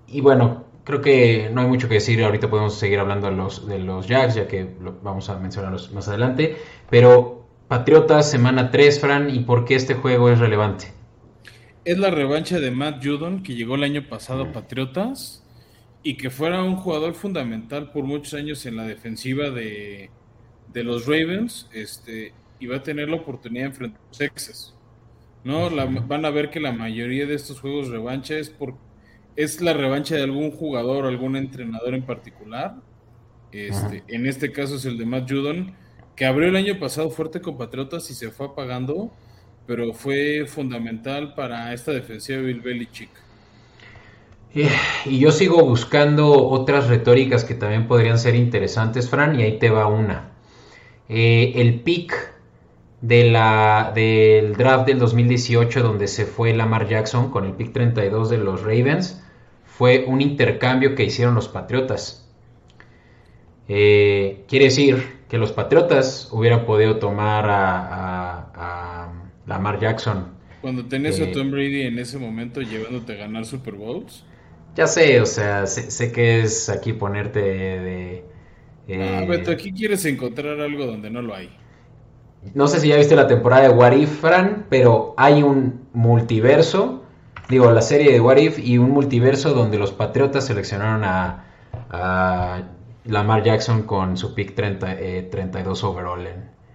y 0.06 0.20
bueno, 0.20 0.64
Creo 0.88 1.02
que 1.02 1.50
no 1.52 1.60
hay 1.60 1.66
mucho 1.66 1.86
que 1.86 1.96
decir, 1.96 2.24
ahorita 2.24 2.48
podemos 2.48 2.78
seguir 2.78 2.98
hablando 2.98 3.28
de 3.28 3.36
los, 3.36 3.68
de 3.68 3.78
los 3.78 4.08
Jacks, 4.08 4.36
ya 4.36 4.48
que 4.48 4.66
vamos 5.02 5.28
a 5.28 5.38
mencionarlos 5.38 5.92
más 5.92 6.08
adelante. 6.08 6.56
Pero 6.88 7.46
Patriotas, 7.68 8.30
semana 8.30 8.70
3, 8.70 8.98
Fran, 8.98 9.28
¿y 9.28 9.40
por 9.40 9.66
qué 9.66 9.74
este 9.74 9.92
juego 9.92 10.30
es 10.30 10.38
relevante? 10.38 10.86
Es 11.84 11.98
la 11.98 12.10
revancha 12.10 12.58
de 12.58 12.70
Matt 12.70 13.04
Judon, 13.04 13.42
que 13.42 13.54
llegó 13.54 13.74
el 13.74 13.84
año 13.84 14.08
pasado 14.08 14.44
a 14.44 14.52
Patriotas, 14.52 15.44
y 16.02 16.16
que 16.16 16.30
fuera 16.30 16.62
un 16.62 16.76
jugador 16.76 17.12
fundamental 17.12 17.92
por 17.92 18.04
muchos 18.04 18.32
años 18.32 18.64
en 18.64 18.76
la 18.76 18.84
defensiva 18.84 19.50
de, 19.50 20.08
los 20.72 21.04
Ravens, 21.04 21.68
este, 21.74 22.32
y 22.60 22.66
va 22.66 22.76
a 22.76 22.82
tener 22.82 23.10
la 23.10 23.16
oportunidad 23.16 23.64
de 23.64 23.68
enfrentar 23.68 24.00
a 24.00 24.08
los 24.08 24.20
exes. 24.22 24.74
¿no? 25.44 25.68
van 26.06 26.24
a 26.24 26.30
ver 26.30 26.48
que 26.48 26.60
la 26.60 26.72
mayoría 26.72 27.26
de 27.26 27.34
estos 27.34 27.60
juegos 27.60 27.88
revancha 27.88 28.38
es 28.38 28.48
por 28.48 28.87
es 29.38 29.60
la 29.60 29.72
revancha 29.72 30.16
de 30.16 30.24
algún 30.24 30.50
jugador 30.50 31.04
o 31.04 31.08
algún 31.08 31.36
entrenador 31.36 31.94
en 31.94 32.02
particular. 32.02 32.74
Este, 33.52 34.02
en 34.08 34.26
este 34.26 34.50
caso 34.50 34.74
es 34.74 34.84
el 34.84 34.98
de 34.98 35.06
Matt 35.06 35.30
Judon, 35.30 35.76
que 36.16 36.26
abrió 36.26 36.48
el 36.48 36.56
año 36.56 36.80
pasado 36.80 37.08
fuerte 37.08 37.40
con 37.40 37.56
Patriotas 37.56 38.10
y 38.10 38.14
se 38.14 38.32
fue 38.32 38.46
apagando, 38.46 39.12
pero 39.64 39.94
fue 39.94 40.44
fundamental 40.48 41.34
para 41.34 41.72
esta 41.72 41.92
defensiva 41.92 42.38
de 42.38 42.46
Bill 42.46 42.60
Belichick. 42.62 43.10
Eh, 44.56 44.68
y 45.04 45.20
yo 45.20 45.30
sigo 45.30 45.64
buscando 45.64 46.48
otras 46.48 46.88
retóricas 46.88 47.44
que 47.44 47.54
también 47.54 47.86
podrían 47.86 48.18
ser 48.18 48.34
interesantes, 48.34 49.08
Fran, 49.08 49.38
y 49.38 49.44
ahí 49.44 49.60
te 49.60 49.70
va 49.70 49.86
una. 49.86 50.32
Eh, 51.08 51.52
el 51.54 51.78
pick 51.82 52.34
de 53.02 53.30
la, 53.30 53.92
del 53.94 54.56
draft 54.56 54.88
del 54.88 54.98
2018, 54.98 55.80
donde 55.80 56.08
se 56.08 56.26
fue 56.26 56.52
Lamar 56.54 56.88
Jackson 56.88 57.30
con 57.30 57.44
el 57.44 57.52
pick 57.52 57.72
32 57.72 58.30
de 58.30 58.38
los 58.38 58.62
Ravens, 58.62 59.22
fue 59.78 60.06
un 60.08 60.20
intercambio 60.20 60.96
que 60.96 61.04
hicieron 61.04 61.36
los 61.36 61.46
Patriotas. 61.46 62.28
Eh, 63.68 64.44
quiere 64.48 64.64
decir 64.64 65.18
que 65.28 65.38
los 65.38 65.52
Patriotas 65.52 66.30
hubieran 66.32 66.66
podido 66.66 66.96
tomar 66.96 67.46
a, 67.48 69.12
Lamar 69.46 69.78
Jackson. 69.78 70.32
Cuando 70.60 70.86
tenés 70.86 71.20
a 71.20 71.24
eh, 71.24 71.32
Tom 71.32 71.52
Brady 71.52 71.82
en 71.82 72.00
ese 72.00 72.18
momento 72.18 72.60
llevándote 72.60 73.12
a 73.12 73.16
ganar 73.16 73.44
Super 73.44 73.74
Bowls. 73.74 74.24
Ya 74.74 74.88
sé, 74.88 75.20
o 75.20 75.26
sea, 75.26 75.64
sé, 75.68 76.10
que 76.10 76.40
es 76.40 76.68
aquí 76.68 76.92
ponerte 76.92 77.40
de... 77.40 78.24
ah, 79.00 79.24
Beto, 79.28 79.52
aquí 79.52 79.72
quieres 79.72 80.04
encontrar 80.06 80.60
algo 80.60 80.86
donde 80.86 81.08
no 81.08 81.22
lo 81.22 81.36
hay. 81.36 81.50
No 82.52 82.66
sé 82.66 82.80
si 82.80 82.88
ya 82.88 82.96
viste 82.96 83.14
la 83.14 83.28
temporada 83.28 83.68
de 83.68 83.74
What 83.74 83.92
If, 83.92 84.20
Fran, 84.22 84.66
pero 84.68 85.14
hay 85.16 85.44
un 85.44 85.86
multiverso 85.92 87.04
digo, 87.48 87.70
la 87.70 87.82
serie 87.82 88.12
de 88.12 88.20
What 88.20 88.36
If 88.36 88.58
y 88.58 88.78
un 88.78 88.90
multiverso 88.90 89.54
donde 89.54 89.78
los 89.78 89.92
Patriotas 89.92 90.46
seleccionaron 90.46 91.04
a, 91.04 91.44
Lamar 93.04 93.42
Jackson 93.42 93.84
con 93.84 94.18
su 94.18 94.34
pick 94.34 94.54
30, 94.54 94.96
32 95.30 95.82
eh, 95.82 95.86
overall 95.86 96.26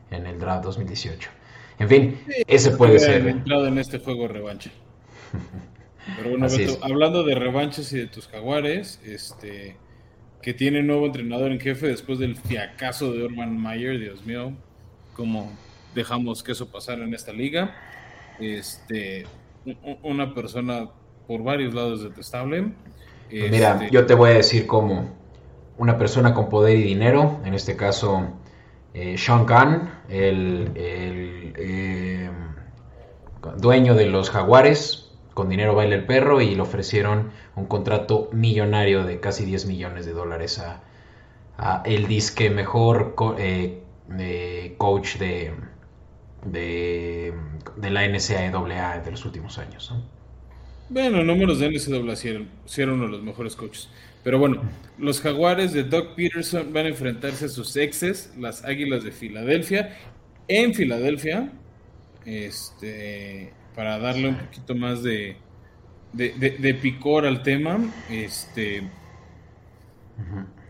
en, 0.09 0.25
el 0.25 0.39
draft 0.39 0.63
2018. 0.63 1.29
En 1.77 1.89
fin, 1.89 2.19
ese 2.47 2.71
puede 2.71 2.97
ser. 2.97 3.27
entrado 3.27 3.67
en 3.67 3.77
este 3.77 3.99
juego 3.99 4.27
revancha. 4.27 4.71
Pero 6.17 6.31
bueno, 6.31 6.47
hablando 6.81 7.23
de 7.23 7.35
revanchas 7.35 7.93
y 7.93 7.97
de 7.99 8.07
tus 8.07 8.27
jaguares, 8.27 8.99
este 9.05 9.77
que 10.41 10.53
tiene 10.53 10.83
nuevo 10.83 11.05
entrenador 11.05 11.51
en 11.51 11.59
jefe 11.59 11.87
después 11.87 12.19
del 12.19 12.35
fiacazo 12.35 13.13
de 13.13 13.23
Urban 13.23 13.59
Meyer, 13.59 13.97
Dios 13.97 14.25
mío, 14.25 14.53
cómo 15.13 15.49
dejamos 15.95 16.43
que 16.43 16.51
eso 16.51 16.69
pasara 16.69 17.03
en 17.05 17.13
esta 17.13 17.31
liga. 17.31 17.73
Este, 18.39 19.25
una 20.03 20.33
persona 20.33 20.89
por 21.27 21.43
varios 21.43 21.73
lados 21.73 22.03
detestable. 22.03 22.73
Pues 23.29 23.51
mira, 23.51 23.73
este, 23.73 23.89
yo 23.91 24.05
te 24.05 24.13
voy 24.13 24.31
a 24.31 24.33
decir 24.35 24.67
como 24.67 25.09
una 25.77 25.97
persona 25.97 26.33
con 26.33 26.49
poder 26.49 26.77
y 26.77 26.83
dinero, 26.83 27.39
en 27.45 27.53
este 27.53 27.75
caso 27.75 28.27
eh, 28.93 29.17
Sean 29.17 29.45
Khan, 29.45 30.01
el, 30.09 30.71
eh, 30.75 32.29
dueño 33.57 33.95
de 33.95 34.05
los 34.05 34.29
jaguares, 34.29 35.11
con 35.33 35.49
dinero 35.49 35.73
baila 35.73 35.95
el 35.95 36.05
perro 36.05 36.41
y 36.41 36.53
le 36.53 36.61
ofrecieron 36.61 37.31
un 37.55 37.65
contrato 37.65 38.29
millonario 38.31 39.03
de 39.03 39.19
casi 39.19 39.45
10 39.45 39.65
millones 39.65 40.05
de 40.05 40.13
dólares 40.13 40.59
a, 40.59 40.83
el 41.85 42.07
disque 42.07 42.49
mejor 42.49 43.15
eh, 43.37 44.75
coach 44.77 45.17
de, 45.17 45.53
de, 46.45 47.33
de 47.77 47.89
la 47.89 48.07
NCAA 48.07 48.99
de 48.99 49.11
los 49.11 49.25
últimos 49.25 49.57
años. 49.57 49.93
Bueno, 50.89 51.23
números 51.23 51.59
de 51.59 51.69
NCAA 51.69 52.15
sí 52.15 52.29
eran, 52.29 52.93
uno 52.93 53.05
de 53.05 53.11
los 53.11 53.23
mejores 53.23 53.55
coaches. 53.55 53.89
Pero 54.23 54.39
bueno, 54.39 54.61
los 54.97 55.19
jaguares 55.21 55.73
de 55.73 55.83
Doug 55.83 56.15
Peterson 56.15 56.71
van 56.71 56.85
a 56.85 56.89
enfrentarse 56.89 57.45
a 57.45 57.49
sus 57.49 57.75
exes, 57.75 58.33
las 58.37 58.63
Águilas 58.63 59.03
de 59.03 59.11
Filadelfia, 59.11 59.97
en 60.47 60.73
Filadelfia, 60.73 61.51
este, 62.25 63.51
para 63.75 63.97
darle 63.99 64.29
un 64.29 64.37
poquito 64.37 64.75
más 64.75 65.03
de, 65.03 65.37
de, 66.13 66.73
picor 66.81 67.25
al 67.25 67.43
tema. 67.43 67.79
Este, 68.09 68.83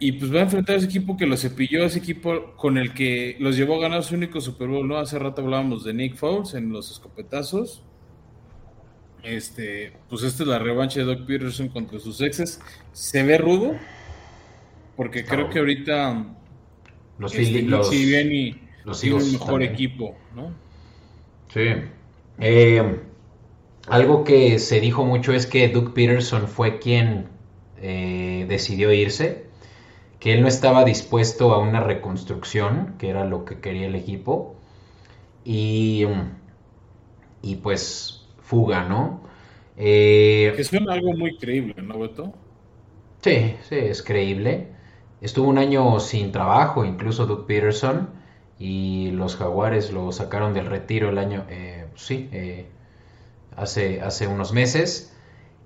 y 0.03 0.11
pues 0.11 0.33
va 0.35 0.39
a 0.39 0.41
enfrentar 0.41 0.75
a 0.75 0.77
ese 0.79 0.87
equipo 0.87 1.15
que 1.15 1.25
lo 1.25 1.37
cepilló, 1.37 1.85
ese 1.85 1.99
equipo 1.99 2.55
con 2.57 2.77
el 2.77 2.93
que 2.93 3.37
los 3.39 3.55
llevó 3.55 3.77
a 3.77 3.83
ganar 3.83 4.03
su 4.03 4.15
único 4.15 4.41
Super 4.41 4.67
Bowl, 4.67 4.85
¿no? 4.85 4.97
Hace 4.97 5.17
rato 5.17 5.41
hablábamos 5.41 5.85
de 5.85 5.93
Nick 5.93 6.17
Foles 6.17 6.55
en 6.55 6.73
los 6.73 6.91
escopetazos. 6.91 7.81
Este, 9.23 9.93
pues 10.09 10.23
esta 10.23 10.43
es 10.43 10.49
la 10.49 10.59
revancha 10.59 10.99
de 10.99 11.05
Doc 11.05 11.25
Peterson 11.25 11.69
contra 11.69 11.99
sus 11.99 12.19
exes. 12.19 12.59
Se 12.91 13.23
ve 13.23 13.37
rudo, 13.37 13.77
porque 14.97 15.23
creo 15.23 15.49
que 15.49 15.59
ahorita 15.59 16.35
los, 17.17 17.33
este, 17.33 17.61
los, 17.61 17.93
y 17.93 18.59
los 18.83 18.99
tiene 18.99 19.15
un 19.15 19.31
mejor 19.31 19.63
equipo, 19.63 20.17
¿no? 20.35 20.53
Sí. 21.53 21.67
Eh, 22.39 22.99
algo 23.87 24.25
que 24.25 24.59
se 24.59 24.81
dijo 24.81 25.05
mucho 25.05 25.31
es 25.31 25.47
que 25.47 25.69
Doug 25.69 25.93
Peterson 25.93 26.49
fue 26.49 26.79
quien 26.79 27.29
eh, 27.77 28.45
decidió 28.49 28.91
irse 28.91 29.42
que 30.23 30.31
él 30.33 30.41
no 30.41 30.47
estaba 30.47 30.85
dispuesto 30.85 31.53
a 31.53 31.59
una 31.59 31.81
reconstrucción, 31.81 32.95
que 32.97 33.09
era 33.09 33.25
lo 33.25 33.43
que 33.43 33.59
quería 33.59 33.87
el 33.87 33.95
equipo, 33.95 34.55
y, 35.45 36.05
y 37.41 37.57
pues 37.57 38.25
fuga, 38.41 38.87
¿no? 38.87 39.21
Eh, 39.77 40.53
que 40.55 40.63
suena 40.63 40.93
algo 40.93 41.13
muy 41.13 41.37
creíble, 41.37 41.75
¿no, 41.81 41.99
Beto? 41.99 42.33
Sí, 43.23 43.55
sí, 43.69 43.75
es 43.75 44.03
creíble. 44.03 44.67
Estuvo 45.21 45.47
un 45.47 45.57
año 45.57 45.99
sin 45.99 46.31
trabajo, 46.31 46.85
incluso 46.85 47.25
Doug 47.25 47.45
Peterson, 47.47 48.09
y 48.59 49.11
los 49.11 49.35
Jaguares 49.37 49.91
lo 49.91 50.11
sacaron 50.11 50.53
del 50.53 50.65
retiro 50.67 51.09
el 51.09 51.17
año, 51.17 51.45
eh, 51.49 51.87
sí, 51.95 52.29
eh, 52.31 52.67
hace, 53.55 54.01
hace 54.01 54.27
unos 54.27 54.53
meses. 54.53 55.12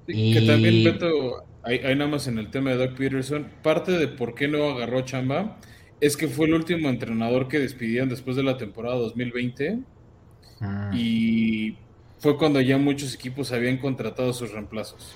Y... 0.07 0.33
Que 0.33 0.41
también, 0.41 0.83
Beto, 0.83 1.43
hay, 1.63 1.95
nada 1.95 2.09
más 2.09 2.27
en 2.27 2.37
el 2.37 2.49
tema 2.49 2.71
de 2.71 2.77
Doug 2.77 2.95
Peterson, 2.95 3.47
parte 3.61 3.91
de 3.91 4.07
por 4.07 4.33
qué 4.35 4.47
no 4.47 4.69
agarró 4.69 5.01
chamba 5.01 5.57
es 5.99 6.15
que 6.15 6.27
fue 6.27 6.47
el 6.47 6.53
último 6.53 6.89
entrenador 6.89 7.47
que 7.47 7.59
despidieron 7.59 8.07
después 8.09 8.35
de 8.35 8.43
la 8.43 8.57
temporada 8.57 8.95
2020 8.95 9.79
ah. 10.61 10.91
y 10.93 11.75
fue 12.19 12.37
cuando 12.37 12.61
ya 12.61 12.77
muchos 12.77 13.13
equipos 13.15 13.51
habían 13.51 13.77
contratado 13.77 14.31
sus 14.33 14.51
reemplazos. 14.51 15.13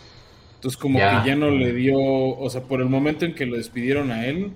Entonces 0.55 0.79
como 0.79 0.99
que 0.99 1.05
ya 1.25 1.35
no 1.35 1.49
le 1.49 1.73
dio, 1.73 1.97
o 1.97 2.49
sea, 2.49 2.61
por 2.63 2.81
el 2.81 2.89
momento 2.89 3.25
en 3.25 3.33
que 3.33 3.45
lo 3.45 3.57
despidieron 3.57 4.11
a 4.11 4.27
él, 4.27 4.51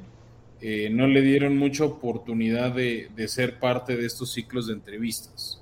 eh, 0.62 0.90
no 0.92 1.08
le 1.08 1.22
dieron 1.22 1.58
mucha 1.58 1.84
oportunidad 1.84 2.72
de, 2.72 3.10
de, 3.16 3.28
ser 3.28 3.60
parte 3.60 3.96
de 3.96 4.06
estos 4.06 4.34
ciclos 4.34 4.68
de 4.68 4.74
entrevistas. 4.74 5.62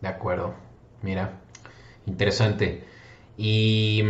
De 0.00 0.08
acuerdo, 0.08 0.54
mira, 1.02 1.40
interesante. 2.06 2.84
Y 3.44 4.04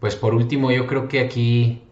pues 0.00 0.16
por 0.16 0.34
último, 0.34 0.70
yo 0.70 0.86
creo 0.86 1.06
que 1.06 1.20
aquí 1.20 1.82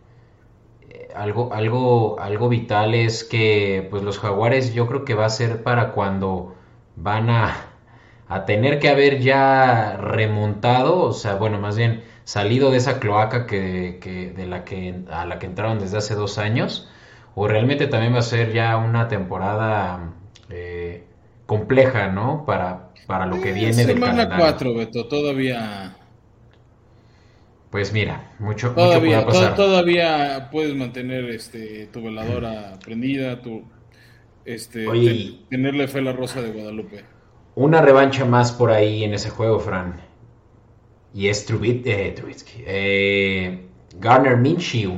eh, 0.88 1.08
algo, 1.14 1.52
algo, 1.52 2.18
algo 2.18 2.48
vital 2.48 2.94
es 2.94 3.24
que 3.24 3.87
pues 3.90 4.02
los 4.02 4.18
jaguares 4.18 4.72
yo 4.72 4.87
creo 4.87 5.04
que 5.04 5.12
va 5.12 5.26
a 5.26 5.28
ser 5.28 5.62
para 5.62 5.92
cuando 5.92 6.54
van 6.96 7.28
a, 7.28 7.54
a 8.26 8.46
tener 8.46 8.78
que 8.78 8.88
haber 8.88 9.20
ya 9.20 9.98
remontado, 9.98 11.02
o 11.02 11.12
sea, 11.12 11.35
bueno, 11.35 11.61
más 11.61 11.76
bien 11.76 12.04
salido 12.24 12.70
de 12.70 12.78
esa 12.78 13.00
cloaca 13.00 13.46
que, 13.46 13.98
que, 14.00 14.30
de 14.30 14.46
la 14.46 14.64
que, 14.64 15.02
a 15.11 15.26
la 15.26 15.38
que 15.38 15.44
entraron 15.44 15.78
desde 15.78 15.98
hace 15.98 16.14
dos 16.14 16.38
años, 16.38 16.88
o 17.35 17.48
realmente 17.48 17.87
también 17.87 18.14
va 18.14 18.20
a 18.20 18.22
ser 18.22 18.50
ya 18.54 18.78
una 18.78 19.08
temporada 19.08 20.14
eh, 20.48 21.04
compleja, 21.44 22.08
¿no? 22.08 22.46
Para, 22.46 22.92
para 23.06 23.26
lo 23.26 23.42
que 23.42 23.50
eh, 23.50 23.52
viene 23.52 23.85
del 23.85 24.00
calendario. 24.00 24.38
4, 24.38 24.74
Beto, 24.74 25.06
todavía 25.06 25.96
pues 27.72 27.90
mira, 27.94 28.35
mucho, 28.38 28.72
todavía, 28.72 29.24
pasar. 29.24 29.56
todavía 29.56 30.50
puedes 30.52 30.74
mantener 30.76 31.24
este 31.30 31.87
tu 31.87 32.02
veladora 32.02 32.78
prendida, 32.85 33.40
tu 33.40 33.62
este 34.44 34.85
tenerle 35.48 35.88
fe 35.88 36.00
a 36.00 36.02
la 36.02 36.12
rosa 36.12 36.42
de 36.42 36.50
Guadalupe. 36.50 37.04
Una 37.54 37.80
revancha 37.80 38.26
más 38.26 38.52
por 38.52 38.70
ahí 38.70 39.04
en 39.04 39.14
ese 39.14 39.30
juego, 39.30 39.58
Fran. 39.58 39.94
Y 41.14 41.28
es 41.28 41.46
Trubit, 41.46 41.87
eh, 41.87 42.12
Trubitsky. 42.14 42.62
Eh, 42.66 43.66
Garner 43.98 44.37
Minshew 44.37 44.92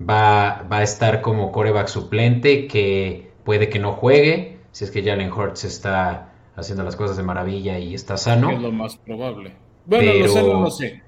va, 0.00 0.66
va 0.72 0.78
a 0.78 0.82
estar 0.82 1.20
como 1.20 1.52
coreback 1.52 1.88
suplente 1.88 2.66
que 2.68 3.32
puede 3.44 3.68
que 3.68 3.78
no 3.78 3.92
juegue 3.92 4.60
si 4.70 4.84
es 4.84 4.90
que 4.90 5.02
Jalen 5.02 5.30
Hurts 5.30 5.64
está 5.64 6.32
haciendo 6.56 6.84
las 6.84 6.96
cosas 6.96 7.18
de 7.18 7.22
maravilla 7.22 7.78
y 7.78 7.94
está 7.94 8.16
sano. 8.16 8.50
Es 8.50 8.60
lo 8.60 8.72
más 8.72 8.96
probable. 8.96 9.52
Bueno, 9.84 10.12
no 10.26 10.60
no 10.60 10.70
sé. 10.70 11.02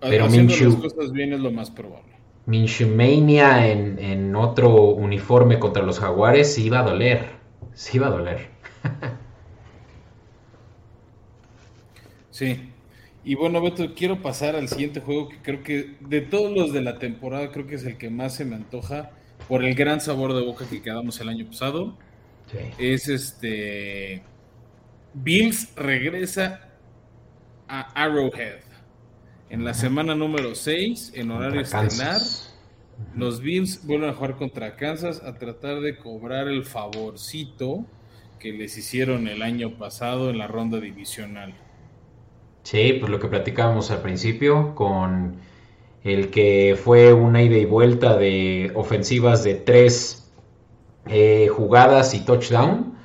Pero 0.00 0.28
Minshew, 0.28 0.72
las 0.72 0.94
cosas 0.94 1.12
bien 1.12 1.32
es 1.32 1.40
lo 1.40 1.50
más 1.50 1.70
probable. 1.70 2.12
Minshew 2.46 2.88
Mania 2.88 3.68
en, 3.68 3.98
en, 3.98 4.34
otro 4.34 4.90
uniforme 4.90 5.58
contra 5.58 5.82
los 5.82 5.98
Jaguares 5.98 6.54
sí 6.54 6.66
iba 6.66 6.80
a 6.80 6.82
doler. 6.82 7.26
Sí 7.74 7.96
iba 7.96 8.06
a 8.06 8.10
doler. 8.10 8.48
sí. 12.30 12.70
Y 13.24 13.34
bueno, 13.34 13.60
Beto, 13.60 13.94
quiero 13.94 14.22
pasar 14.22 14.56
al 14.56 14.68
siguiente 14.68 15.00
juego 15.00 15.28
que 15.28 15.42
creo 15.42 15.62
que 15.62 15.96
de 16.00 16.22
todos 16.22 16.50
los 16.50 16.72
de 16.72 16.80
la 16.80 16.98
temporada 16.98 17.50
creo 17.50 17.66
que 17.66 17.74
es 17.74 17.84
el 17.84 17.98
que 17.98 18.08
más 18.08 18.34
se 18.34 18.44
me 18.44 18.56
antoja 18.56 19.10
por 19.48 19.64
el 19.64 19.74
gran 19.74 20.00
sabor 20.00 20.32
de 20.32 20.42
boca 20.42 20.64
que 20.68 20.80
quedamos 20.80 21.20
el 21.20 21.28
año 21.28 21.46
pasado. 21.46 21.96
Sí. 22.50 22.58
Es 22.78 23.08
este 23.08 24.22
Bills 25.12 25.74
regresa 25.76 26.68
a 27.68 27.80
Arrowhead. 28.02 28.67
En 29.50 29.64
la 29.64 29.72
semana 29.72 30.14
número 30.14 30.54
6, 30.54 31.12
en 31.14 31.30
horario 31.30 31.62
estelar, 31.62 32.20
los 33.16 33.40
Bills 33.40 33.86
vuelven 33.86 34.10
a 34.10 34.12
jugar 34.12 34.36
contra 34.36 34.76
Kansas 34.76 35.22
a 35.22 35.38
tratar 35.38 35.80
de 35.80 35.96
cobrar 35.96 36.48
el 36.48 36.64
favorcito 36.64 37.86
que 38.38 38.52
les 38.52 38.76
hicieron 38.76 39.26
el 39.26 39.40
año 39.40 39.78
pasado 39.78 40.28
en 40.28 40.36
la 40.36 40.48
ronda 40.48 40.80
divisional. 40.80 41.54
Sí, 42.62 42.98
pues 43.00 43.10
lo 43.10 43.18
que 43.18 43.28
platicábamos 43.28 43.90
al 43.90 44.02
principio 44.02 44.74
con 44.74 45.36
el 46.04 46.28
que 46.28 46.78
fue 46.82 47.14
una 47.14 47.42
ida 47.42 47.56
y 47.56 47.64
vuelta 47.64 48.18
de 48.18 48.70
ofensivas 48.74 49.44
de 49.44 49.54
tres 49.54 50.30
eh, 51.06 51.48
jugadas 51.48 52.12
y 52.12 52.20
touchdown. 52.20 52.98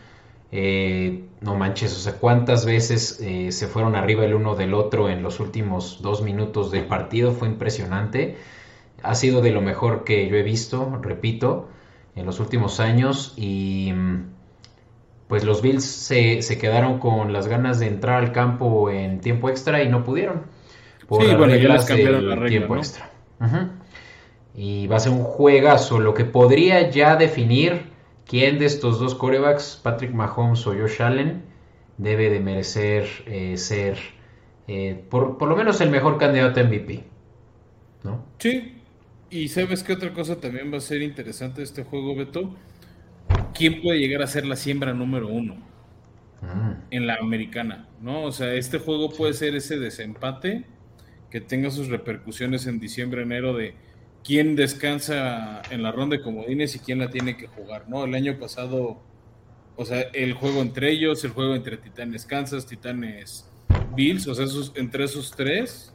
Eh, 0.51 1.23
no 1.43 1.55
manches, 1.55 1.93
o 1.93 1.99
sea, 1.99 2.13
cuántas 2.13 2.65
veces 2.65 3.19
eh, 3.21 3.51
se 3.51 3.67
fueron 3.67 3.95
arriba 3.95 4.23
el 4.23 4.33
uno 4.33 4.55
del 4.55 4.73
otro 4.73 5.09
en 5.09 5.21
los 5.21 5.41
últimos 5.41 6.01
dos 6.01 6.21
minutos 6.21 6.71
del 6.71 6.85
partido, 6.85 7.33
fue 7.33 7.49
impresionante. 7.49 8.37
Ha 9.03 9.13
sido 9.15 9.41
de 9.41 9.51
lo 9.51 9.59
mejor 9.59 10.05
que 10.05 10.27
yo 10.29 10.37
he 10.37 10.43
visto, 10.43 10.99
repito, 11.01 11.67
en 12.15 12.25
los 12.25 12.39
últimos 12.39 12.79
años 12.79 13.33
y 13.35 13.91
mm, 13.93 14.25
pues 15.27 15.43
los 15.43 15.61
Bills 15.61 15.83
se, 15.83 16.57
quedaron 16.57 16.99
con 16.99 17.33
las 17.33 17.47
ganas 17.47 17.77
de 17.79 17.87
entrar 17.87 18.23
al 18.23 18.31
campo 18.31 18.89
en 18.89 19.19
tiempo 19.19 19.49
extra 19.49 19.83
y 19.83 19.89
no 19.89 20.05
pudieron. 20.05 20.43
Por 21.07 21.23
sí, 21.23 21.35
bueno, 21.35 21.55
ya 21.55 21.73
les 21.73 21.83
cambiaron 21.83 22.29
la 22.29 22.35
regla, 22.35 22.49
tiempo 22.49 22.77
extra. 22.77 23.09
Y 24.55 24.87
va 24.87 24.95
a 24.95 24.99
ser 24.99 25.11
un 25.11 25.23
juegazo, 25.23 25.99
lo 25.99 26.13
que 26.13 26.23
podría 26.23 26.89
ya 26.89 27.17
definir 27.17 27.92
¿Quién 28.25 28.59
de 28.59 28.65
estos 28.65 28.99
dos 28.99 29.15
corebacks, 29.15 29.79
Patrick 29.83 30.13
Mahomes 30.13 30.65
o 30.65 30.73
Josh 30.73 31.01
Allen, 31.01 31.43
debe 31.97 32.29
de 32.29 32.39
merecer 32.39 33.07
eh, 33.25 33.57
ser 33.57 33.97
eh, 34.67 35.03
por, 35.09 35.41
lo 35.41 35.55
menos 35.55 35.81
el 35.81 35.89
mejor 35.89 36.17
candidato 36.17 36.59
a 36.59 36.63
MVP? 36.63 37.03
¿No? 38.03 38.25
Sí. 38.39 38.79
Y 39.29 39.47
sabes 39.47 39.83
qué 39.83 39.93
otra 39.93 40.13
cosa 40.13 40.39
también 40.39 40.71
va 40.71 40.77
a 40.77 40.81
ser 40.81 41.01
interesante 41.01 41.57
de 41.57 41.63
este 41.63 41.83
juego, 41.83 42.15
Beto. 42.15 42.55
¿Quién 43.53 43.81
puede 43.81 43.99
llegar 43.99 44.21
a 44.21 44.27
ser 44.27 44.45
la 44.45 44.55
siembra 44.55 44.93
número 44.93 45.27
uno 45.27 45.55
mm. 46.41 46.71
en 46.91 47.07
la 47.07 47.15
americana? 47.15 47.87
¿No? 48.01 48.23
O 48.23 48.31
sea, 48.31 48.53
este 48.53 48.77
juego 48.77 49.09
puede 49.09 49.33
ser 49.33 49.55
ese 49.55 49.79
desempate 49.79 50.65
que 51.31 51.41
tenga 51.41 51.71
sus 51.71 51.87
repercusiones 51.87 52.67
en 52.67 52.79
diciembre, 52.79 53.23
enero 53.23 53.55
de 53.55 53.73
quién 54.23 54.55
descansa 54.55 55.61
en 55.69 55.83
la 55.83 55.91
ronda 55.91 56.17
de 56.17 56.23
comodines 56.23 56.75
y 56.75 56.79
quién 56.79 56.99
la 56.99 57.09
tiene 57.09 57.37
que 57.37 57.47
jugar, 57.47 57.89
¿no? 57.89 58.05
El 58.05 58.15
año 58.15 58.37
pasado, 58.39 59.01
o 59.75 59.85
sea, 59.85 60.01
el 60.13 60.33
juego 60.33 60.61
entre 60.61 60.91
ellos, 60.91 61.23
el 61.23 61.31
juego 61.31 61.55
entre 61.55 61.77
Titanes 61.77 62.25
Kansas, 62.25 62.65
Titanes 62.65 63.49
Bills, 63.95 64.27
o 64.27 64.35
sea, 64.35 64.45
entre 64.75 65.03
esos 65.03 65.31
tres, 65.31 65.93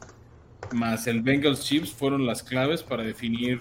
más 0.71 1.07
el 1.07 1.21
Bengals 1.21 1.63
Chiefs 1.63 1.91
fueron 1.91 2.25
las 2.25 2.43
claves 2.43 2.83
para 2.83 3.03
definir 3.03 3.59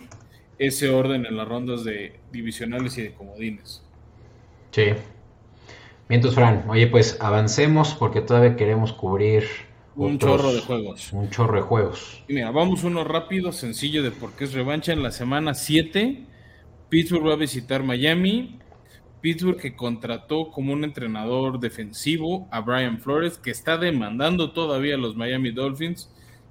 ese 0.58 0.88
orden 0.90 1.24
en 1.24 1.36
las 1.36 1.48
rondas 1.48 1.84
de 1.84 2.20
divisionales 2.32 2.98
y 2.98 3.02
de 3.02 3.12
comodines. 3.12 3.82
Sí. 4.72 4.92
Mientras, 6.08 6.34
Fran, 6.34 6.64
oye, 6.68 6.86
pues 6.86 7.16
avancemos 7.20 7.94
porque 7.94 8.20
todavía 8.20 8.56
queremos 8.56 8.92
cubrir 8.92 9.44
un 10.06 10.18
chorro 10.18 10.52
de 10.52 10.60
juegos. 10.60 11.12
Un 11.12 11.28
chorro 11.30 11.56
de 11.56 11.62
juegos. 11.62 12.22
Y 12.28 12.34
mira, 12.34 12.50
vamos 12.50 12.84
uno 12.84 13.02
rápido, 13.04 13.52
sencillo 13.52 14.02
de 14.02 14.10
por 14.10 14.32
qué 14.32 14.44
es 14.44 14.52
revancha. 14.52 14.92
En 14.92 15.02
la 15.02 15.10
semana 15.10 15.54
7, 15.54 16.24
Pittsburgh 16.88 17.26
va 17.26 17.32
a 17.32 17.36
visitar 17.36 17.82
Miami. 17.82 18.58
Pittsburgh 19.20 19.56
que 19.56 19.74
contrató 19.74 20.50
como 20.52 20.72
un 20.72 20.84
entrenador 20.84 21.58
defensivo 21.58 22.46
a 22.52 22.60
Brian 22.60 23.00
Flores, 23.00 23.38
que 23.38 23.50
está 23.50 23.76
demandando 23.76 24.52
todavía 24.52 24.94
a 24.94 24.98
los 24.98 25.16
Miami 25.16 25.50
Dolphins, 25.50 26.08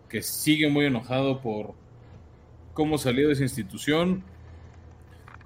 que 0.10 0.22
sigue 0.22 0.70
muy 0.70 0.86
enojado 0.86 1.40
por 1.40 1.76
cómo 2.74 2.98
salió 2.98 3.28
de 3.28 3.34
esa 3.34 3.44
institución, 3.44 4.24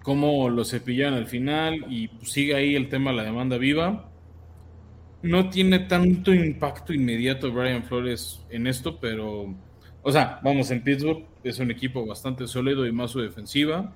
cómo 0.02 0.50
lo 0.50 0.66
cepillaron 0.66 1.14
al 1.14 1.28
final 1.28 1.86
y 1.88 2.08
pues, 2.08 2.32
sigue 2.32 2.56
ahí 2.56 2.76
el 2.76 2.90
tema 2.90 3.12
de 3.12 3.18
la 3.18 3.24
demanda 3.24 3.60
viva 3.60 4.11
no 5.24 5.50
tiene 5.50 5.80
tanto 5.80 6.34
impacto 6.34 6.94
inmediato 6.94 7.52
Brian 7.52 7.84
Flores 7.84 8.42
en 8.50 8.68
esto, 8.68 9.00
pero, 9.00 9.54
o 10.02 10.12
sea, 10.12 10.40
vamos, 10.44 10.72
en 10.72 10.84
Pittsburgh 10.84 11.26
es 11.44 11.60
un 11.60 11.72
equipo 11.72 12.06
bastante 12.06 12.48
sólido 12.48 12.86
y 12.88 12.92
más 12.92 13.12
su 13.12 13.20
defensiva, 13.22 13.94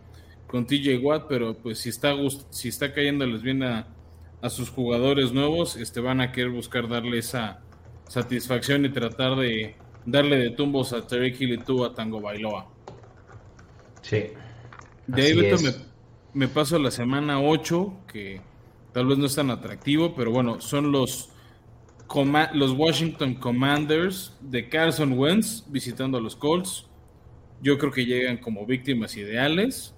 con 0.48 0.68
TJ 0.68 1.00
Watt, 1.02 1.26
pero 1.28 1.58
pues 1.58 1.80
si 1.80 1.90
está, 1.90 2.14
si 2.50 2.70
está 2.70 2.94
cayéndoles 2.94 3.42
bien 3.42 3.64
a, 3.64 3.88
sus 4.50 4.70
jugadores 4.70 5.32
nuevos, 5.32 5.76
este, 5.76 6.00
van 6.00 6.22
a 6.22 6.32
querer 6.32 6.52
buscar 6.52 6.88
darle 6.88 7.18
esa 7.18 7.62
satisfacción 8.08 8.86
y 8.86 8.90
tratar 8.90 9.36
de 9.38 9.76
darle 10.06 10.38
de 10.38 10.52
tumbos 10.52 10.94
a 10.94 11.08
Terry 11.08 11.36
Hill 11.36 11.54
y 11.54 11.58
tú 11.58 11.84
a 11.84 11.96
Tango 11.96 12.22
Bailoa. 12.22 12.68
Sí. 14.04 14.26
De 15.08 15.22
ahí, 15.24 15.34
me, 15.36 15.72
me 16.36 16.48
paso 16.48 16.76
a 16.76 16.80
la 16.80 16.92
semana 16.92 17.42
8, 17.42 18.04
que 18.08 18.40
Tal 18.96 19.08
vez 19.08 19.18
no 19.18 19.26
es 19.26 19.36
tan 19.36 19.50
atractivo, 19.52 20.16
pero 20.16 20.32
bueno, 20.32 20.62
son 20.62 20.94
los, 20.94 21.30
los 22.54 22.72
Washington 22.72 23.36
Commanders 23.36 24.38
de 24.40 24.70
Carson 24.70 25.20
Wentz 25.20 25.66
visitando 25.68 26.18
a 26.18 26.22
los 26.22 26.38
Colts. 26.38 26.88
Yo 27.62 27.78
creo 27.78 27.92
que 27.92 28.06
llegan 28.06 28.38
como 28.38 28.66
víctimas 28.66 29.18
ideales. 29.18 29.94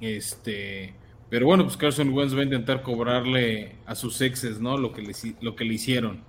Este, 0.00 0.94
pero 1.28 1.46
bueno, 1.46 1.64
pues 1.64 1.76
Carson 1.76 2.10
Wentz 2.10 2.36
va 2.36 2.42
a 2.42 2.44
intentar 2.44 2.84
cobrarle 2.84 3.74
a 3.84 3.96
sus 3.96 4.20
exes, 4.20 4.60
¿no? 4.60 4.78
Lo 4.78 4.92
que 4.92 5.02
le, 5.02 5.12
lo 5.40 5.56
que 5.56 5.64
le 5.64 5.74
hicieron. 5.74 6.22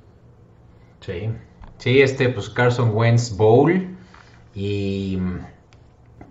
Sí. 1.02 1.30
Sí, 1.78 2.02
este, 2.02 2.30
pues 2.30 2.49
Carson 2.49 2.95
Wentz 2.95 3.38
Bowl. 3.38 3.95
Y 4.56 5.19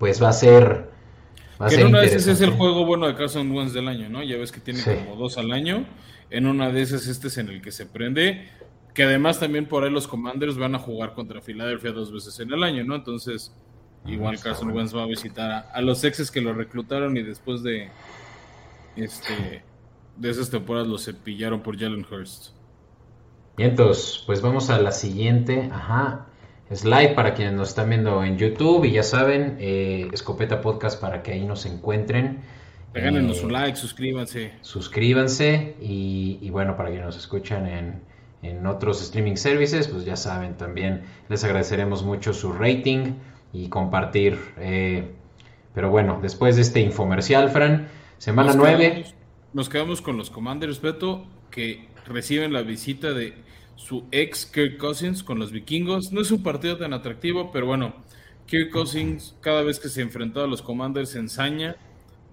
pues 0.01 0.21
va 0.21 0.31
a 0.31 0.33
ser. 0.33 0.88
Que 1.69 1.75
en 1.75 1.87
una 1.87 2.01
de 2.01 2.07
esas 2.07 2.27
es 2.29 2.41
el 2.41 2.51
juego 2.51 2.85
bueno 2.85 3.07
de 3.09 3.17
Carson 3.17 3.51
Wentz 3.51 3.73
del 3.73 3.89
año, 3.89 4.09
¿no? 4.09 4.23
Ya 4.23 4.37
ves 4.37 4.53
que 4.53 4.61
tiene 4.61 4.83
como 4.83 5.17
dos 5.17 5.39
al 5.39 5.51
año. 5.51 5.87
En 6.31 6.47
una 6.47 6.71
de 6.71 6.83
esas, 6.83 7.07
este 7.09 7.29
es 7.29 7.39
en 7.39 7.49
el 7.49 7.61
que 7.61 7.73
se 7.73 7.87
prende. 7.87 8.49
Que 8.95 9.05
además 9.05 9.41
también 9.41 9.67
por 9.67 9.83
ahí 9.83 9.91
los 9.91 10.07
Commanders 10.07 10.57
van 10.57 10.75
a 10.75 10.79
jugar 10.79 11.15
contra 11.15 11.41
Filadelfia 11.41 11.91
dos 11.93 12.13
veces 12.13 12.39
en 12.41 12.53
el 12.53 12.63
año, 12.63 12.85
¿no? 12.85 12.95
Entonces, 12.95 13.53
igual 14.07 14.39
Carson 14.41 14.71
Wentz 14.71 14.95
va 14.95 15.03
a 15.03 15.07
visitar 15.07 15.71
a, 15.73 15.81
los 15.83 16.05
exes 16.05 16.31
que 16.31 16.41
lo 16.41 16.53
reclutaron 16.53 17.17
y 17.17 17.23
después 17.23 17.63
de 17.63 17.91
este 18.97 19.63
de 20.17 20.31
esas 20.31 20.51
temporadas 20.51 20.89
lo 20.89 20.99
cepillaron 20.99 21.63
por 21.63 21.79
Jalen 21.79 22.05
Hurst. 22.11 22.49
Entonces, 23.57 24.23
pues 24.27 24.41
vamos 24.41 24.71
a 24.71 24.81
la 24.81 24.93
siguiente. 24.93 25.69
Ajá. 25.73 26.27
Slide 26.75 27.15
para 27.15 27.35
quienes 27.35 27.55
nos 27.55 27.71
están 27.71 27.89
viendo 27.89 28.23
en 28.23 28.37
YouTube 28.37 28.85
y 28.85 28.93
ya 28.93 29.03
saben, 29.03 29.57
eh, 29.59 30.09
Escopeta 30.13 30.61
Podcast 30.61 31.01
para 31.01 31.23
que 31.23 31.33
ahí 31.33 31.45
nos 31.45 31.65
encuentren. 31.65 32.41
Regálenos 32.93 33.43
un 33.43 33.53
like, 33.53 33.77
suscríbanse. 33.77 34.53
Suscríbanse 34.61 35.77
y, 35.81 36.49
bueno, 36.51 36.77
para 36.77 36.91
quienes 36.91 37.07
nos 37.07 37.17
escuchan 37.17 37.67
en, 37.67 38.01
en, 38.43 38.67
otros 38.67 39.03
streaming 39.03 39.37
services, 39.37 39.89
pues 39.89 40.05
ya 40.05 40.17
saben 40.17 40.57
también, 40.57 41.03
les 41.29 41.45
agradeceremos 41.45 42.03
mucho 42.03 42.33
su 42.33 42.53
rating 42.53 43.15
y 43.53 43.69
compartir. 43.69 44.39
Eh, 44.59 45.11
pero 45.75 45.91
bueno, 45.91 46.19
después 46.21 46.57
de 46.57 46.63
este 46.63 46.81
infomercial, 46.81 47.51
Fran, 47.51 47.89
semana 48.19 48.53
9. 48.55 49.05
nos 49.53 49.69
quedamos 49.69 50.03
con 50.03 50.17
los 50.17 50.31
Commanders, 50.31 50.81
Beto, 50.81 51.25
que 51.51 51.89
reciben 52.07 52.53
la 52.53 52.63
visita 52.63 53.13
de 53.13 53.35
su 53.79 54.05
ex 54.11 54.45
Kirk 54.45 54.77
Cousins 54.77 55.23
con 55.23 55.39
los 55.39 55.53
vikingos. 55.53 56.13
No 56.13 56.21
es 56.21 56.33
un 56.33 56.43
partido 56.43 56.77
tan 56.77 56.93
atractivo, 56.93 57.53
pero 57.53 57.67
bueno, 57.67 57.95
Kirk 58.47 58.71
Cousins 58.71 59.37
cada 59.41 59.63
vez 59.63 59.79
que 59.79 59.89
se 59.89 60.03
enfrentó 60.03 60.43
a 60.43 60.49
los 60.49 60.63
Commanders 60.63 61.15
ensaña 61.15 61.77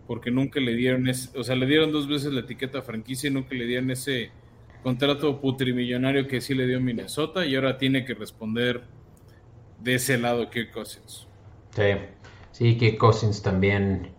porque 0.08 0.32
nunca 0.32 0.60
le 0.60 0.74
dieron 0.74 1.08
ese, 1.08 1.38
o 1.38 1.44
sea, 1.44 1.56
le 1.56 1.68
dieron 1.68 1.92
dos 1.92 2.08
veces 2.08 2.34
la 2.34 2.42
etiqueta 2.42 2.82
franquicia 2.82 3.30
y 3.30 3.34
nunca 3.34 3.54
le 3.54 3.66
dieron 3.66 3.92
ese 3.92 4.32
contrato 4.82 5.40
putrimillonario 5.40 6.28
que 6.28 6.42
sí 6.42 6.56
le 6.56 6.66
dio 6.66 6.82
Minnesota 6.82 7.46
y 7.46 7.56
ahora 7.56 7.78
tiene 7.78 8.06
que 8.06 8.16
responder 8.16 8.84
de 9.82 9.96
ese 9.96 10.18
lado 10.18 10.50
Kirk 10.50 10.72
Cousins. 10.72 11.28
Sí, 11.76 11.84
sí, 12.52 12.76
Kirk 12.76 12.98
Cousins 12.98 13.44
también, 13.44 14.10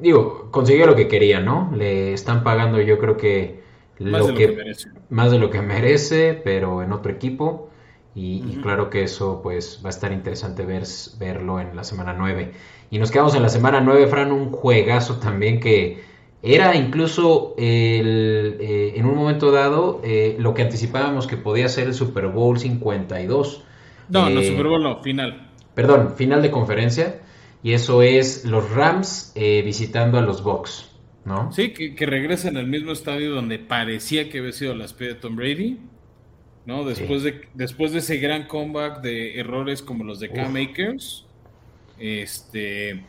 digo, 0.00 0.52
consiguió 0.52 0.86
lo 0.86 0.94
que 0.94 1.08
quería, 1.08 1.40
¿no? 1.40 1.72
Le 1.76 2.12
están 2.12 2.44
pagando 2.44 2.80
yo 2.80 2.98
creo 3.00 3.16
que 3.16 3.63
más, 4.00 4.26
de 4.26 4.32
lo 4.32 4.38
que, 4.38 4.48
merece. 4.48 4.90
más 5.10 5.30
de 5.30 5.38
lo 5.38 5.50
que 5.50 5.62
merece, 5.62 6.40
pero 6.42 6.82
en 6.82 6.92
otro 6.92 7.12
equipo. 7.12 7.70
Y, 8.16 8.58
claro 8.62 8.90
que 8.90 9.02
eso 9.02 9.40
pues 9.42 9.80
va 9.84 9.88
a 9.88 9.90
estar 9.90 10.12
interesante 10.12 10.64
ver, 10.64 10.84
verlo 11.18 11.58
en 11.58 11.74
la 11.74 11.82
semana 11.82 12.14
9. 12.16 12.52
Y 12.90 12.98
nos 12.98 13.10
quedamos 13.10 13.34
en 13.34 13.42
la 13.42 13.48
semana 13.48 13.80
9, 13.80 14.06
Fran, 14.06 14.30
un 14.30 14.52
juegazo 14.52 15.16
también 15.16 15.58
que 15.58 16.04
era 16.40 16.76
incluso 16.76 17.54
el, 17.56 18.58
eh, 18.60 18.92
en 18.96 19.06
un 19.06 19.16
momento 19.16 19.50
dado 19.50 20.00
eh, 20.04 20.36
lo 20.38 20.54
que 20.54 20.62
anticipábamos 20.62 21.26
que 21.26 21.36
podía 21.36 21.68
ser 21.68 21.88
el 21.88 21.94
Super 21.94 22.28
Bowl 22.28 22.58
52. 22.58 23.64
No, 24.10 24.28
no, 24.28 24.40
eh, 24.40 24.48
Super 24.48 24.66
Bowl 24.68 24.82
no, 24.82 25.02
final. 25.02 25.50
Perdón, 25.74 26.14
final 26.16 26.42
de 26.42 26.50
conferencia. 26.50 27.20
Y 27.62 27.72
eso 27.72 28.02
es 28.02 28.44
los 28.44 28.70
Rams 28.70 29.32
visitando 29.34 30.18
a 30.18 30.20
los 30.20 30.44
Bucks. 30.44 30.93
¿No? 31.24 31.52
Sí, 31.52 31.72
que, 31.72 31.94
que, 31.94 32.06
regresa 32.06 32.48
en 32.48 32.56
el 32.56 32.66
mismo 32.66 32.92
estadio 32.92 33.34
donde 33.34 33.58
parecía 33.58 34.28
que 34.28 34.38
había 34.38 34.52
sido 34.52 34.74
la 34.74 34.84
espía 34.84 35.08
de 35.08 35.14
Tom 35.14 35.36
Brady, 35.36 35.78
¿no? 36.66 36.84
Después, 36.84 37.22
de, 37.22 37.48
después 37.54 37.92
de 37.92 37.98
ese 37.98 38.18
gran 38.18 38.46
comeback 38.46 39.00
de 39.00 39.38
errores 39.38 39.82
como 39.82 40.04
los 40.04 40.20
de 40.20 40.30
Cam 40.30 40.52
Makers, 40.52 41.26
este 41.98 43.04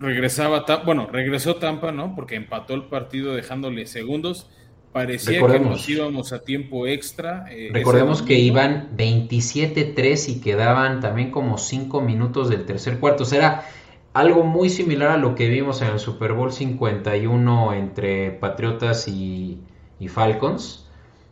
regresaba, 0.00 0.64
bueno, 0.84 1.08
regresó 1.10 1.56
Tampa, 1.56 1.92
¿no? 1.92 2.14
Porque 2.14 2.36
empató 2.36 2.74
el 2.74 2.84
partido 2.84 3.34
dejándole 3.34 3.86
segundos. 3.86 4.48
Parecía 4.92 5.44
que 5.44 5.58
nos 5.58 5.88
íbamos 5.88 6.32
a 6.32 6.44
tiempo 6.44 6.86
extra. 6.86 7.46
Eh, 7.50 7.70
recordemos 7.72 8.22
que 8.22 8.38
iban 8.38 8.96
27-3 8.96 10.28
y 10.28 10.40
quedaban 10.40 11.00
también 11.00 11.32
como 11.32 11.58
5 11.58 12.00
minutos 12.00 12.48
del 12.48 12.64
tercer 12.64 13.00
cuarto. 13.00 13.24
O 13.24 13.26
sea, 13.26 13.38
era 13.38 13.66
algo 14.14 14.44
muy 14.44 14.70
similar 14.70 15.10
a 15.10 15.16
lo 15.18 15.34
que 15.34 15.48
vimos 15.48 15.82
en 15.82 15.88
el 15.88 15.98
Super 15.98 16.32
Bowl 16.32 16.52
51 16.52 17.74
entre 17.74 18.30
Patriotas 18.30 19.08
y, 19.08 19.60
Falcons, 20.08 20.86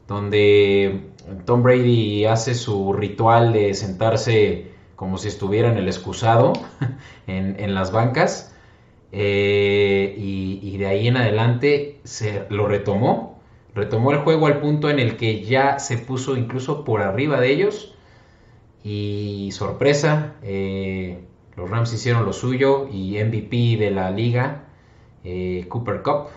donde 0.08 1.10
Tom 1.44 1.62
Brady 1.62 2.24
hace 2.24 2.54
su 2.54 2.92
ritual 2.92 3.52
de 3.52 3.74
sentarse 3.74 4.72
como 4.96 5.18
si 5.18 5.28
estuviera 5.28 5.70
en 5.70 5.76
el 5.76 5.88
excusado 5.88 6.54
en, 7.26 7.74
las 7.74 7.92
bancas. 7.92 8.54
Eh, 9.12 10.14
y, 10.18 10.76
de 10.78 10.86
ahí 10.86 11.06
en 11.06 11.18
adelante 11.18 12.00
se 12.04 12.46
lo 12.48 12.66
retomó. 12.66 13.40
Retomó 13.74 14.10
el 14.10 14.18
juego 14.18 14.46
al 14.46 14.60
punto 14.60 14.90
en 14.90 14.98
el 14.98 15.16
que 15.16 15.42
ya 15.42 15.78
se 15.78 15.98
puso 15.98 16.36
incluso 16.36 16.84
por 16.84 17.02
arriba 17.02 17.40
de 17.40 17.52
ellos. 17.52 17.94
Y 18.82 19.50
sorpresa, 19.52 20.34
eh, 20.42 21.20
los 21.56 21.68
Rams 21.68 21.92
hicieron 21.92 22.24
lo 22.24 22.32
suyo 22.32 22.88
y 22.90 23.22
MVP 23.22 23.76
de 23.78 23.90
la 23.90 24.10
liga, 24.10 24.64
eh, 25.24 25.66
Cooper 25.68 26.02
Cup. 26.02 26.28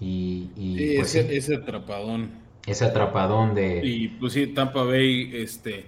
Y, 0.00 0.96
pues 0.96 1.14
ese, 1.14 1.54
atrapadón. 1.54 2.30
Ese 2.66 2.84
atrapadón 2.84 3.54
de... 3.54 3.80
Y 3.82 4.08
pues 4.08 4.34
sí, 4.34 4.48
Tampa 4.48 4.82
Bay, 4.82 5.30
este, 5.34 5.86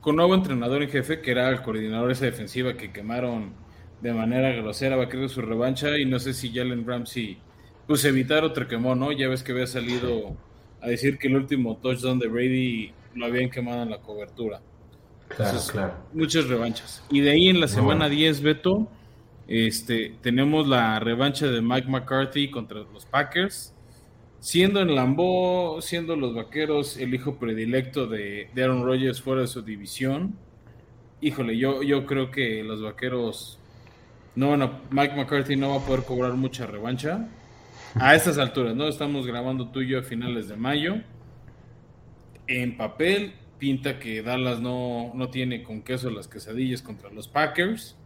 con 0.00 0.16
nuevo 0.16 0.34
entrenador 0.34 0.82
en 0.82 0.88
jefe, 0.88 1.20
que 1.20 1.30
era 1.30 1.48
el 1.50 1.62
coordinador 1.62 2.06
de 2.06 2.14
esa 2.14 2.24
defensiva 2.24 2.76
que 2.76 2.90
quemaron 2.90 3.52
de 4.00 4.12
manera 4.12 4.50
grosera, 4.52 4.96
va 4.96 5.04
a 5.04 5.08
querer 5.08 5.28
su 5.28 5.42
revancha 5.42 5.98
y 5.98 6.06
no 6.06 6.18
sé 6.18 6.32
si 6.32 6.52
Jalen 6.52 6.86
Ramsey, 6.86 7.38
pues 7.86 8.04
evitar 8.04 8.44
otro 8.44 8.66
quemó, 8.66 8.94
¿no? 8.94 9.12
Ya 9.12 9.28
ves 9.28 9.42
que 9.42 9.52
había 9.52 9.66
salido 9.66 10.36
a 10.80 10.88
decir 10.88 11.18
que 11.18 11.28
el 11.28 11.36
último 11.36 11.76
touchdown 11.76 12.18
de 12.18 12.28
Brady 12.28 12.92
lo 13.14 13.26
habían 13.26 13.50
quemado 13.50 13.82
en 13.82 13.90
la 13.90 13.98
cobertura. 13.98 14.60
Claro, 15.28 15.58
claro. 15.70 15.94
Muchas 16.12 16.46
revanchas. 16.48 17.02
Y 17.10 17.20
de 17.20 17.30
ahí 17.30 17.48
en 17.48 17.60
la 17.60 17.68
semana 17.68 18.08
10, 18.08 18.42
Beto, 18.42 18.88
este, 19.46 20.14
tenemos 20.22 20.68
la 20.68 20.98
revancha 21.00 21.46
de 21.46 21.62
Mike 21.62 21.88
McCarthy 21.88 22.50
contra 22.50 22.80
los 22.80 23.06
Packers. 23.06 23.74
Siendo 24.40 24.80
en 24.80 24.94
Lambeau, 24.94 25.82
siendo 25.82 26.14
los 26.14 26.34
vaqueros 26.34 26.96
el 26.96 27.12
hijo 27.12 27.36
predilecto 27.36 28.06
de, 28.06 28.50
Aaron 28.56 28.84
Rodgers 28.84 29.20
fuera 29.20 29.42
de 29.42 29.48
su 29.48 29.62
división. 29.62 30.36
Híjole, 31.20 31.58
yo, 31.58 31.82
yo 31.82 32.06
creo 32.06 32.30
que 32.30 32.62
los 32.62 32.80
vaqueros 32.80 33.58
no 34.36 34.50
van 34.50 34.62
a, 34.62 34.80
Mike 34.90 35.16
McCarthy 35.16 35.56
no 35.56 35.70
va 35.70 35.76
a 35.76 35.80
poder 35.80 36.04
cobrar 36.04 36.34
mucha 36.34 36.66
revancha 36.66 37.28
a 37.94 38.14
estas 38.14 38.38
alturas, 38.38 38.76
¿no? 38.76 38.86
Estamos 38.86 39.26
grabando 39.26 39.68
tú 39.68 39.80
y 39.80 39.88
yo 39.88 39.98
a 39.98 40.02
finales 40.02 40.48
de 40.48 40.56
mayo. 40.56 40.96
En 42.46 42.76
papel, 42.76 43.34
pinta 43.58 43.98
que 43.98 44.22
Dallas 44.22 44.60
no, 44.60 45.12
no 45.14 45.28
tiene 45.28 45.62
con 45.62 45.82
queso 45.82 46.10
las 46.10 46.28
quesadillas 46.28 46.82
contra 46.82 47.10
los 47.10 47.28
Packers, 47.28 47.96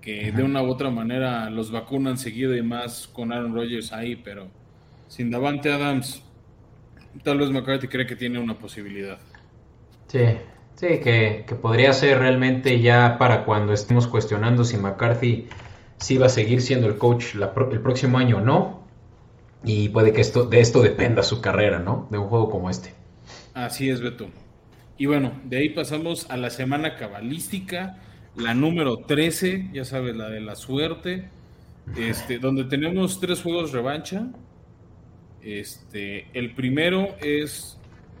que 0.00 0.32
de 0.32 0.42
una 0.42 0.62
u 0.62 0.68
otra 0.68 0.90
manera 0.90 1.50
los 1.50 1.70
vacunan 1.70 2.16
seguido 2.16 2.56
y 2.56 2.62
más 2.62 3.06
con 3.08 3.32
Aaron 3.32 3.54
Rodgers 3.54 3.92
ahí, 3.92 4.16
pero 4.16 4.48
sin 5.08 5.30
Davante 5.30 5.72
Adams, 5.72 6.22
tal 7.22 7.38
vez 7.38 7.50
McCarthy 7.50 7.88
cree 7.88 8.06
que 8.06 8.16
tiene 8.16 8.38
una 8.38 8.58
posibilidad. 8.58 9.18
Sí, 10.06 10.24
sí, 10.74 11.00
que, 11.00 11.44
podría 11.60 11.92
ser 11.92 12.18
realmente 12.18 12.80
ya 12.80 13.16
para 13.18 13.44
cuando 13.44 13.72
estemos 13.72 14.06
cuestionando 14.06 14.64
si 14.64 14.76
McCarthy 14.76 15.48
sí 15.98 16.18
va 16.18 16.26
a 16.26 16.30
seguir 16.30 16.62
siendo 16.62 16.86
el 16.86 16.96
coach 16.96 17.34
el 17.34 17.80
próximo 17.80 18.18
año 18.18 18.38
o 18.38 18.40
no. 18.40 18.80
Y 19.62 19.90
puede 19.90 20.14
que 20.14 20.22
esto, 20.22 20.46
de 20.46 20.60
esto 20.60 20.80
dependa 20.80 21.22
su 21.22 21.42
carrera, 21.42 21.80
¿no? 21.80 22.08
De 22.10 22.16
un 22.16 22.28
juego 22.28 22.48
como 22.48 22.70
este. 22.70 22.94
Así 23.54 23.90
es, 23.90 24.00
Beto. 24.00 24.30
Y 24.96 25.06
bueno, 25.06 25.32
de 25.44 25.58
ahí 25.58 25.70
pasamos 25.70 26.30
a 26.30 26.36
la 26.36 26.50
semana 26.50 26.96
cabalística, 26.96 27.98
la 28.36 28.54
número 28.54 28.98
13, 28.98 29.70
ya 29.72 29.84
sabes, 29.84 30.14
la 30.14 30.28
de 30.28 30.40
la 30.40 30.56
suerte, 30.56 31.28
este, 31.96 32.38
donde 32.38 32.64
tenemos 32.64 33.18
tres 33.18 33.42
juegos 33.42 33.72
revancha. 33.72 34.28
Este, 35.42 36.26
el 36.38 36.54
primero 36.54 37.16
es 37.22 37.78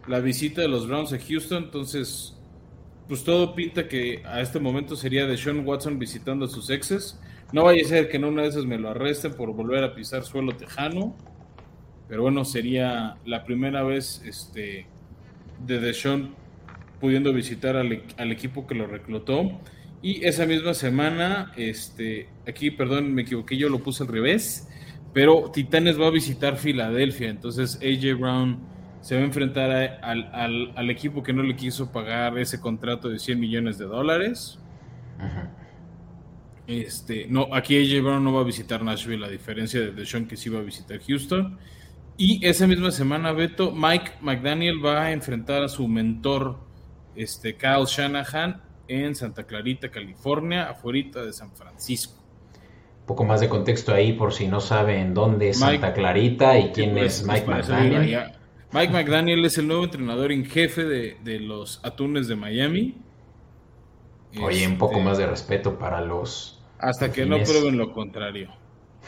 la 0.08 0.20
visita 0.20 0.62
de 0.62 0.68
los 0.68 0.88
Browns 0.88 1.12
a 1.12 1.18
Houston, 1.18 1.64
entonces, 1.64 2.36
pues 3.06 3.24
todo 3.24 3.54
pinta 3.54 3.86
que 3.86 4.22
a 4.24 4.40
este 4.40 4.58
momento 4.58 4.96
sería 4.96 5.26
de 5.26 5.36
Sean 5.36 5.66
Watson 5.66 5.98
visitando 5.98 6.46
a 6.46 6.48
sus 6.48 6.70
exes. 6.70 7.20
No 7.52 7.64
vaya 7.64 7.84
a 7.84 7.88
ser 7.88 8.08
que 8.08 8.16
en 8.16 8.24
una 8.24 8.42
de 8.42 8.48
esas 8.48 8.64
me 8.64 8.78
lo 8.78 8.88
arresten 8.88 9.34
por 9.34 9.52
volver 9.52 9.84
a 9.84 9.94
pisar 9.94 10.24
suelo 10.24 10.56
tejano. 10.56 11.14
Pero 12.08 12.22
bueno, 12.22 12.44
sería 12.44 13.18
la 13.24 13.44
primera 13.44 13.82
vez 13.82 14.22
este, 14.24 14.86
de 15.66 15.80
Deshaun 15.80 16.34
pudiendo 17.00 17.32
visitar 17.32 17.76
al, 17.76 18.02
al, 18.16 18.32
equipo 18.32 18.66
que 18.66 18.74
lo 18.74 18.86
reclutó. 18.86 19.60
Y 20.02 20.24
esa 20.24 20.46
misma 20.46 20.74
semana, 20.74 21.52
este, 21.56 22.28
aquí, 22.46 22.70
perdón, 22.70 23.12
me 23.12 23.22
equivoqué, 23.22 23.56
yo 23.56 23.68
lo 23.68 23.80
puse 23.80 24.02
al 24.02 24.08
revés, 24.08 24.68
pero 25.12 25.50
Titanes 25.52 26.00
va 26.00 26.06
a 26.06 26.10
visitar 26.10 26.56
Filadelfia, 26.56 27.28
entonces 27.28 27.76
AJ 27.82 28.18
Brown 28.18 28.58
se 29.00 29.16
va 29.16 29.22
a 29.22 29.24
enfrentar 29.24 29.70
al, 30.02 30.90
equipo 30.90 31.22
que 31.22 31.32
no 31.32 31.42
le 31.42 31.56
quiso 31.56 31.90
pagar 31.90 32.38
ese 32.38 32.60
contrato 32.60 33.08
de 33.08 33.18
100 33.18 33.40
millones 33.40 33.78
de 33.78 33.86
dólares. 33.86 34.58
Este, 36.66 37.26
no, 37.28 37.48
aquí 37.52 37.76
AJ 37.76 38.02
Brown 38.02 38.22
no 38.22 38.32
va 38.32 38.42
a 38.42 38.44
visitar 38.44 38.82
Nashville, 38.82 39.24
a 39.24 39.28
diferencia 39.28 39.80
de 39.80 39.92
Deshaun 39.92 40.26
que 40.26 40.36
sí 40.36 40.48
va 40.48 40.60
a 40.60 40.62
visitar 40.62 41.00
Houston. 41.00 41.58
Y 42.22 42.46
esa 42.46 42.66
misma 42.66 42.90
semana, 42.90 43.32
Beto, 43.32 43.72
Mike 43.72 44.12
McDaniel 44.20 44.84
va 44.84 45.04
a 45.04 45.12
enfrentar 45.12 45.62
a 45.62 45.68
su 45.68 45.88
mentor, 45.88 46.58
este, 47.16 47.56
Kyle 47.56 47.86
Shanahan, 47.86 48.60
en 48.88 49.14
Santa 49.14 49.44
Clarita, 49.44 49.90
California, 49.90 50.68
afuera 50.68 51.24
de 51.24 51.32
San 51.32 51.50
Francisco. 51.52 52.22
Un 53.00 53.06
poco 53.06 53.24
más 53.24 53.40
de 53.40 53.48
contexto 53.48 53.94
ahí 53.94 54.12
por 54.12 54.34
si 54.34 54.48
no 54.48 54.60
saben 54.60 55.14
dónde 55.14 55.48
es 55.48 55.60
Santa 55.60 55.94
Clarita 55.94 56.58
y 56.58 56.72
quién 56.72 56.98
es 56.98 57.24
Mike 57.24 57.46
McDaniel. 57.46 58.32
Mike 58.70 58.92
McDaniel 58.92 59.42
es 59.46 59.56
el 59.56 59.66
nuevo 59.66 59.84
entrenador 59.84 60.30
en 60.30 60.44
jefe 60.44 60.84
de, 60.84 61.40
los 61.40 61.80
Atunes 61.82 62.28
de 62.28 62.36
Miami. 62.36 62.98
Oye, 64.42 64.66
un 64.66 64.76
poco 64.76 64.96
este, 64.96 65.04
más 65.04 65.16
de 65.16 65.26
respeto 65.26 65.78
para 65.78 66.02
los. 66.02 66.62
Hasta 66.78 67.10
que 67.10 67.24
no 67.24 67.38
prueben 67.38 67.78
lo 67.78 67.94
contrario. 67.94 68.50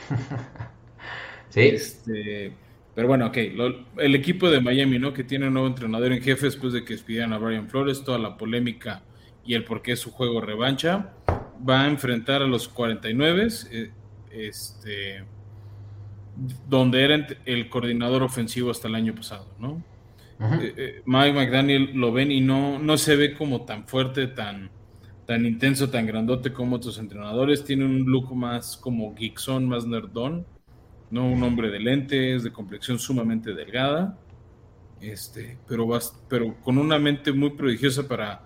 sí. 1.50 1.60
Este, 1.60 2.54
pero 2.94 3.08
bueno, 3.08 3.26
ok. 3.26 3.36
el 3.98 4.14
equipo 4.14 4.50
de 4.50 4.60
Miami, 4.60 4.98
¿no? 4.98 5.12
Que 5.12 5.24
tiene 5.24 5.46
un 5.48 5.54
nuevo 5.54 5.68
entrenador 5.68 6.12
en 6.12 6.22
jefe 6.22 6.46
después 6.46 6.72
de 6.72 6.84
que 6.84 6.94
despidieran 6.94 7.32
a 7.32 7.38
Brian 7.38 7.68
Flores, 7.68 8.04
toda 8.04 8.18
la 8.18 8.36
polémica 8.36 9.02
y 9.44 9.54
el 9.54 9.64
por 9.64 9.82
qué 9.82 9.96
su 9.96 10.10
juego 10.10 10.40
revancha. 10.40 11.14
Va 11.68 11.82
a 11.82 11.88
enfrentar 11.88 12.42
a 12.42 12.46
los 12.46 12.68
49. 12.68 13.48
Eh, 13.70 13.90
este 14.30 15.24
donde 16.66 17.04
era 17.04 17.26
el 17.44 17.68
coordinador 17.68 18.22
ofensivo 18.22 18.70
hasta 18.70 18.88
el 18.88 18.94
año 18.94 19.14
pasado, 19.14 19.46
¿no? 19.58 19.82
Eh, 20.60 20.74
eh, 20.76 21.02
Mike 21.04 21.34
McDaniel 21.34 21.92
lo 21.94 22.10
ven 22.10 22.32
y 22.32 22.40
no, 22.40 22.78
no 22.80 22.98
se 22.98 23.14
ve 23.14 23.34
como 23.34 23.62
tan 23.64 23.86
fuerte, 23.86 24.26
tan, 24.26 24.70
tan 25.24 25.46
intenso, 25.46 25.88
tan 25.88 26.04
grandote 26.04 26.52
como 26.52 26.76
otros 26.76 26.98
entrenadores. 26.98 27.64
Tiene 27.64 27.84
un 27.84 28.04
look 28.06 28.34
más 28.34 28.76
como 28.76 29.14
geekson, 29.14 29.68
más 29.68 29.86
nerdón, 29.86 30.44
¿no? 31.12 31.28
Un 31.28 31.44
hombre 31.44 31.70
de 31.70 31.78
lentes, 31.78 32.42
de 32.42 32.50
complexión 32.50 32.98
sumamente 32.98 33.54
delgada, 33.54 34.18
este, 35.00 35.58
pero, 35.68 35.88
pero 36.28 36.56
con 36.64 36.78
una 36.78 36.98
mente 36.98 37.32
muy 37.32 37.50
prodigiosa 37.50 38.08
para 38.08 38.42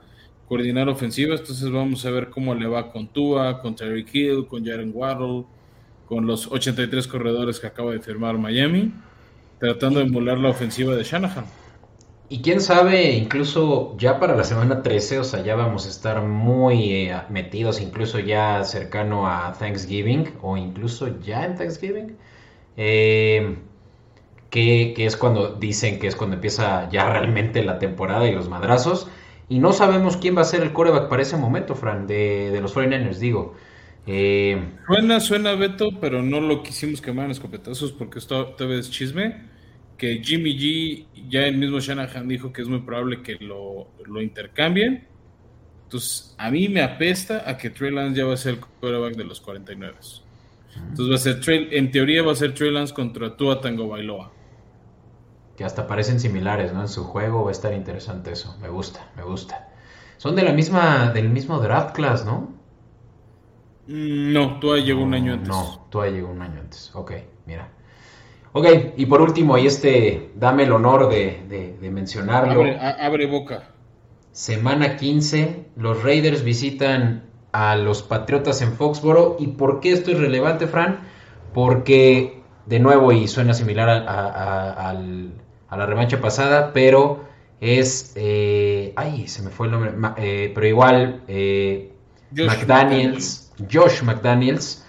coordinar 0.46 0.88
ofensivas. 0.90 1.40
Entonces 1.40 1.70
vamos 1.70 2.04
a 2.04 2.10
ver 2.10 2.28
cómo 2.28 2.54
le 2.54 2.66
va 2.66 2.92
con 2.92 3.08
Tua, 3.08 3.62
con 3.62 3.74
Terry 3.74 4.04
Hill, 4.12 4.46
con 4.46 4.66
Jaren 4.66 4.92
Waddle 4.94 5.46
con 6.06 6.26
los 6.26 6.50
83 6.50 7.06
corredores 7.08 7.60
que 7.60 7.66
acaba 7.66 7.92
de 7.92 8.00
firmar 8.00 8.38
Miami, 8.38 8.92
tratando 9.58 10.00
de 10.00 10.06
emular 10.06 10.38
la 10.38 10.50
ofensiva 10.50 10.94
de 10.94 11.02
Shanahan. 11.02 11.44
Y 12.28 12.42
quién 12.42 12.60
sabe, 12.60 13.12
incluso 13.12 13.96
ya 13.98 14.18
para 14.18 14.34
la 14.34 14.42
semana 14.42 14.82
13, 14.82 15.20
o 15.20 15.24
sea, 15.24 15.44
ya 15.44 15.54
vamos 15.54 15.86
a 15.86 15.90
estar 15.90 16.22
muy 16.22 16.92
eh, 16.92 17.16
metidos, 17.28 17.80
incluso 17.80 18.18
ya 18.18 18.64
cercano 18.64 19.28
a 19.28 19.52
Thanksgiving, 19.52 20.34
o 20.42 20.56
incluso 20.56 21.20
ya 21.20 21.44
en 21.44 21.54
Thanksgiving, 21.56 22.16
eh, 22.76 23.56
que, 24.50 24.94
es 24.96 25.16
cuando 25.16 25.54
dicen 25.54 25.98
que 25.98 26.06
es 26.06 26.16
cuando 26.16 26.36
empieza 26.36 26.88
ya 26.90 27.10
realmente 27.10 27.62
la 27.62 27.78
temporada 27.78 28.28
y 28.28 28.34
los 28.34 28.48
madrazos. 28.48 29.08
Y 29.48 29.58
no 29.60 29.72
sabemos 29.72 30.16
quién 30.16 30.36
va 30.36 30.42
a 30.42 30.44
ser 30.44 30.62
el 30.62 30.72
coreback 30.72 31.08
para 31.08 31.22
ese 31.22 31.36
momento, 31.36 31.74
Fran, 31.74 32.06
de, 32.06 32.50
de 32.50 32.60
los 32.60 32.74
49ers, 32.74 33.18
digo. 33.18 33.54
Eh, 34.06 34.56
suena, 34.86 35.18
suena 35.18 35.54
Beto, 35.54 35.88
pero 36.00 36.22
no 36.22 36.40
lo 36.40 36.62
quisimos 36.62 37.00
quemar 37.00 37.24
en 37.24 37.32
escopetazos 37.32 37.92
porque 37.92 38.20
esto 38.20 38.46
todavía 38.48 38.80
es 38.80 38.90
chisme. 38.90 39.56
Que 39.98 40.22
Jimmy 40.22 40.56
G, 40.56 41.28
ya 41.28 41.46
el 41.46 41.56
mismo 41.56 41.80
Shanahan 41.80 42.28
dijo 42.28 42.52
que 42.52 42.62
es 42.62 42.68
muy 42.68 42.80
probable 42.80 43.22
que 43.22 43.36
lo, 43.36 43.88
intercambien. 44.20 45.06
Entonces, 45.84 46.34
a 46.38 46.50
mí 46.50 46.68
me 46.68 46.82
apesta 46.82 47.48
a 47.48 47.56
que 47.56 47.70
Trey 47.70 47.90
Lance 47.90 48.18
ya 48.18 48.26
va 48.26 48.34
a 48.34 48.36
ser 48.36 48.54
el 48.54 48.60
quarterback 48.60 49.16
de 49.16 49.24
los 49.24 49.40
49. 49.40 49.96
Entonces, 50.76 51.10
va 51.10 51.14
a 51.16 51.18
ser 51.18 51.40
Trey, 51.40 51.68
en 51.72 51.90
teoría 51.90 52.22
va 52.22 52.32
a 52.32 52.36
ser 52.36 52.54
Trey 52.54 52.70
Lance 52.70 52.94
contra 52.94 53.36
Tua 53.36 53.60
Tango 53.60 53.88
Bailoa. 53.88 54.32
Que 55.56 55.64
hasta 55.64 55.86
parecen 55.86 56.20
similares, 56.20 56.72
¿no? 56.72 56.82
En 56.82 56.88
su 56.88 57.04
juego 57.04 57.44
va 57.44 57.50
a 57.50 57.52
estar 57.52 57.72
interesante 57.72 58.32
eso. 58.32 58.56
Me 58.60 58.68
gusta, 58.68 59.10
me 59.16 59.22
gusta. 59.22 59.68
Son 60.18 60.34
de 60.36 60.42
la 60.42 60.52
misma, 60.52 61.10
del 61.10 61.28
mismo 61.28 61.58
draft 61.60 61.94
class, 61.94 62.24
¿no? 62.24 62.54
Mm, 63.86 64.32
no, 64.32 64.58
Tua 64.58 64.78
llegó 64.78 65.02
un 65.02 65.14
año 65.14 65.34
antes. 65.34 65.48
No, 65.48 65.86
Tua 65.90 66.08
llegó 66.08 66.30
un 66.30 66.42
año 66.42 66.60
antes. 66.60 66.90
Ok, 66.94 67.12
mira. 67.46 67.70
Ok, 68.52 68.66
y 68.96 69.04
por 69.04 69.20
último, 69.20 69.58
y 69.58 69.66
este, 69.66 70.30
dame 70.34 70.62
el 70.62 70.72
honor 70.72 71.10
de, 71.10 71.76
mencionarlo. 71.82 72.64
Abre, 72.80 73.26
boca. 73.26 73.68
Semana 74.32 74.96
15, 74.96 75.66
los 75.76 76.02
Raiders 76.02 76.42
visitan 76.42 77.25
a 77.56 77.74
los 77.76 78.02
Patriotas 78.02 78.60
en 78.60 78.74
Foxboro. 78.74 79.36
¿Y 79.38 79.46
por 79.48 79.80
qué 79.80 79.92
esto 79.92 80.10
es 80.10 80.18
relevante, 80.18 80.66
Fran? 80.66 81.00
Porque, 81.54 82.42
de 82.66 82.80
nuevo, 82.80 83.12
y 83.12 83.28
suena 83.28 83.54
similar 83.54 83.88
a, 83.88 84.92
la 84.92 85.86
revancha 85.86 86.20
pasada, 86.20 86.72
pero 86.74 87.24
es... 87.60 88.12
Eh, 88.14 88.92
ay, 88.96 89.26
se 89.26 89.42
me 89.42 89.48
fue 89.48 89.68
el 89.68 89.72
nombre. 89.72 89.92
Eh, 90.18 90.52
pero 90.54 90.66
igual, 90.66 91.22
eh, 91.28 91.92
McDaniels 92.32 93.46
Josh 93.72 94.02
McDaniels. 94.02 94.84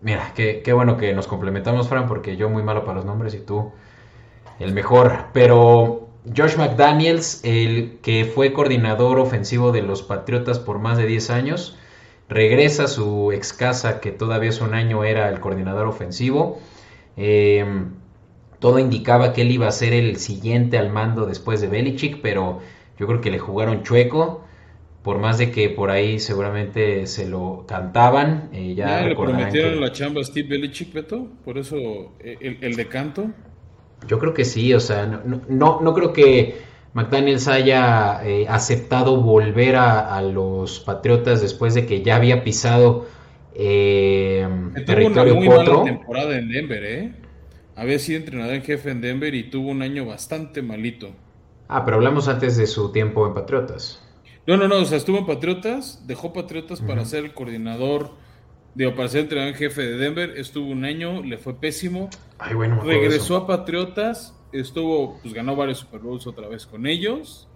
Mira, 0.00 0.32
qué, 0.34 0.72
bueno 0.72 0.96
que 0.96 1.12
nos 1.12 1.26
complementamos, 1.26 1.88
Fran, 1.88 2.06
porque 2.06 2.36
yo 2.36 2.48
muy 2.48 2.62
malo 2.62 2.84
para 2.84 2.96
los 2.96 3.04
nombres 3.04 3.34
y 3.34 3.40
tú 3.40 3.72
el 4.60 4.72
mejor. 4.72 5.26
Pero 5.32 6.01
Josh 6.24 6.56
McDaniels, 6.56 7.40
el 7.44 7.98
que 8.00 8.24
fue 8.24 8.52
coordinador 8.52 9.18
ofensivo 9.18 9.72
de 9.72 9.82
los 9.82 10.02
Patriotas 10.02 10.58
por 10.60 10.78
más 10.78 10.96
de 10.96 11.06
10 11.06 11.30
años, 11.30 11.76
regresa 12.28 12.84
a 12.84 12.88
su 12.88 13.32
ex 13.32 13.52
casa, 13.52 14.00
que 14.00 14.12
todavía 14.12 14.50
hace 14.50 14.62
un 14.62 14.74
año 14.74 15.04
era 15.04 15.28
el 15.28 15.40
coordinador 15.40 15.86
ofensivo. 15.88 16.60
Em, 17.16 17.90
todo 18.60 18.78
indicaba 18.78 19.32
que 19.32 19.42
él 19.42 19.50
iba 19.50 19.66
a 19.66 19.72
ser 19.72 19.92
el 19.92 20.16
siguiente 20.16 20.78
al 20.78 20.90
mando 20.90 21.26
después 21.26 21.60
de 21.60 21.66
Belichick, 21.66 22.20
pero 22.22 22.60
yo 22.98 23.06
creo 23.06 23.20
que 23.20 23.30
le 23.30 23.38
jugaron 23.38 23.82
chueco 23.82 24.44
por 25.02 25.18
más 25.18 25.38
de 25.38 25.50
que 25.50 25.68
por 25.68 25.90
ahí 25.90 26.20
seguramente 26.20 27.08
se 27.08 27.28
lo 27.28 27.64
cantaban. 27.66 28.50
Eh, 28.52 28.74
ya, 28.76 29.02
le 29.02 29.16
prometieron 29.16 29.80
la 29.80 29.90
chamba 29.90 30.20
a 30.20 30.24
Steve 30.24 30.48
Belichick, 30.48 30.92
Beto, 30.92 31.26
por 31.44 31.58
eso 31.58 31.76
eh, 32.20 32.36
el, 32.40 32.58
el 32.60 32.76
decanto. 32.76 33.26
Yo 34.06 34.18
creo 34.18 34.34
que 34.34 34.44
sí, 34.44 34.74
o 34.74 34.80
sea, 34.80 35.06
no, 35.06 35.80
no, 35.80 35.94
creo 35.94 36.12
que 36.12 36.60
McDaniels 36.94 37.48
haya 37.48 38.20
eh, 38.24 38.46
aceptado 38.48 39.20
volver 39.20 39.76
a, 39.76 40.20
los 40.22 40.80
Patriotas 40.80 41.40
después 41.40 41.74
de 41.74 41.86
que 41.86 42.02
ya 42.02 42.16
había 42.16 42.42
pisado 42.44 43.06
eh, 43.54 44.46
territorio 44.86 45.34
tuvo 45.34 45.50
una 45.50 45.64
muy 45.64 45.66
mala 45.66 45.84
temporada 45.84 46.38
en 46.38 46.48
Denver, 46.48 46.84
¿eh? 46.84 47.12
Había 47.74 47.98
sido 47.98 48.18
entrenador 48.18 48.54
en 48.54 48.62
jefe 48.62 48.90
en 48.90 49.00
Denver 49.00 49.34
y 49.34 49.44
tuvo 49.44 49.70
un 49.70 49.82
año 49.82 50.04
bastante 50.04 50.62
malito. 50.62 51.10
Ah, 51.68 51.84
pero 51.84 51.96
hablamos 51.96 52.28
antes 52.28 52.56
de 52.56 52.66
su 52.66 52.92
tiempo 52.92 53.26
en 53.26 53.34
Patriotas. 53.34 54.02
No, 54.46 54.56
no, 54.56 54.68
no, 54.68 54.76
o 54.76 54.84
sea, 54.84 54.98
estuvo 54.98 55.18
en 55.18 55.26
Patriotas, 55.26 56.06
dejó 56.06 56.32
Patriotas 56.32 56.80
para 56.80 57.04
ser 57.04 57.24
el 57.24 57.32
coordinador, 57.32 58.10
digo, 58.74 58.94
para 58.94 59.08
ser 59.08 59.22
entrenador 59.22 59.52
en 59.52 59.58
jefe 59.58 59.82
de 59.82 59.96
Denver, 59.96 60.34
estuvo 60.36 60.70
un 60.70 60.84
año, 60.84 61.22
le 61.22 61.38
fue 61.38 61.54
pésimo. 61.54 62.10
Ay, 62.38 62.54
bueno, 62.54 62.82
regresó 62.82 63.36
a 63.36 63.46
Patriotas, 63.46 64.34
estuvo, 64.52 65.18
pues 65.22 65.34
ganó 65.34 65.56
varios 65.56 65.78
Super 65.78 66.00
Bowls 66.00 66.26
otra 66.26 66.48
vez 66.48 66.66
con 66.66 66.86
ellos. 66.86 67.48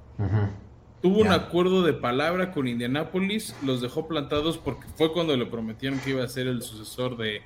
Tuvo 1.03 1.21
un 1.21 1.29
acuerdo 1.29 1.83
de 1.83 1.93
palabra 1.93 2.53
con 2.53 2.67
Indianapolis, 2.67 3.55
los 3.65 3.81
dejó 3.81 4.09
plantados 4.09 4.59
porque 4.59 4.87
fue 4.97 5.13
cuando 5.13 5.37
le 5.37 5.47
prometieron 5.47 5.99
que 6.01 6.11
iba 6.11 6.25
a 6.25 6.29
ser 6.29 6.47
el 6.47 6.63
sucesor 6.63 7.17
de 7.17 7.43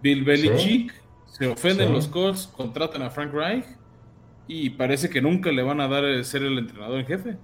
Bill 0.00 0.24
Belichick. 0.24 0.94
Se 1.26 1.48
ofenden 1.48 1.92
los 1.92 2.06
Colts, 2.06 2.46
contratan 2.46 3.02
a 3.02 3.10
Frank 3.10 3.32
Reich 3.32 3.66
y 4.46 4.70
parece 4.70 5.10
que 5.10 5.20
nunca 5.20 5.50
le 5.50 5.62
van 5.62 5.80
a 5.80 5.88
dar 5.88 6.24
ser 6.24 6.42
el 6.42 6.58
entrenador 6.58 7.00
en 7.00 7.06
jefe. 7.06 7.36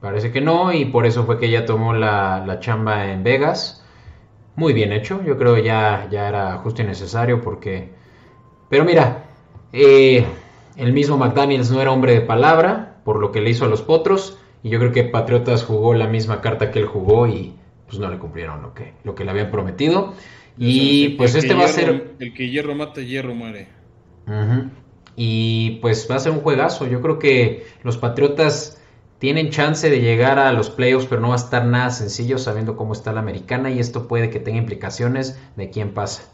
Parece 0.00 0.32
que 0.32 0.40
no, 0.40 0.72
y 0.72 0.86
por 0.86 1.04
eso 1.04 1.26
fue 1.26 1.38
que 1.38 1.46
ella 1.46 1.66
tomó 1.66 1.92
la, 1.92 2.56
chamba 2.60 3.12
en 3.12 3.22
Vegas. 3.22 3.84
Muy 4.60 4.74
bien 4.74 4.92
hecho, 4.92 5.24
yo 5.24 5.38
creo 5.38 5.56
ya, 5.56 6.06
ya 6.10 6.28
era 6.28 6.58
justo 6.58 6.82
y 6.82 6.84
necesario 6.84 7.40
porque... 7.40 7.88
Pero 8.68 8.84
mira, 8.84 9.24
eh, 9.72 10.22
el 10.76 10.92
mismo 10.92 11.16
McDaniels 11.16 11.70
no 11.70 11.80
era 11.80 11.90
hombre 11.90 12.12
de 12.12 12.20
palabra, 12.20 13.00
por 13.02 13.20
lo 13.20 13.32
que 13.32 13.40
le 13.40 13.48
hizo 13.48 13.64
a 13.64 13.68
los 13.68 13.80
potros, 13.80 14.36
y 14.62 14.68
yo 14.68 14.78
creo 14.78 14.92
que 14.92 15.04
Patriotas 15.04 15.64
jugó 15.64 15.94
la 15.94 16.08
misma 16.08 16.42
carta 16.42 16.70
que 16.70 16.78
él 16.78 16.84
jugó 16.84 17.26
y 17.26 17.54
pues 17.86 17.98
no 17.98 18.10
le 18.10 18.18
cumplieron 18.18 18.60
lo 18.60 18.74
que, 18.74 18.92
lo 19.02 19.14
que 19.14 19.24
le 19.24 19.30
habían 19.30 19.50
prometido. 19.50 20.12
Y 20.58 21.08
pues 21.16 21.34
este 21.34 21.54
va 21.54 21.64
a 21.64 21.68
ser... 21.68 22.16
El 22.18 22.34
que 22.34 22.50
hierro 22.50 22.74
mata, 22.74 23.00
hierro 23.00 23.34
muere. 23.34 23.68
Y 25.16 25.78
pues 25.80 26.06
va 26.10 26.16
a 26.16 26.18
ser 26.18 26.32
un 26.32 26.40
juegazo. 26.40 26.86
Yo 26.86 27.00
creo 27.00 27.18
que 27.18 27.64
los 27.82 27.96
Patriotas 27.96 28.78
tienen 29.20 29.50
chance 29.50 29.90
de 29.90 30.00
llegar 30.00 30.38
a 30.38 30.50
los 30.52 30.70
playoffs, 30.70 31.06
pero 31.06 31.20
no 31.20 31.28
va 31.28 31.34
a 31.34 31.36
estar 31.36 31.66
nada 31.66 31.90
sencillo 31.90 32.38
sabiendo 32.38 32.74
cómo 32.74 32.94
está 32.94 33.12
la 33.12 33.20
americana 33.20 33.70
y 33.70 33.78
esto 33.78 34.08
puede 34.08 34.30
que 34.30 34.40
tenga 34.40 34.58
implicaciones 34.58 35.38
de 35.56 35.68
quién 35.68 35.92
pasa. 35.92 36.32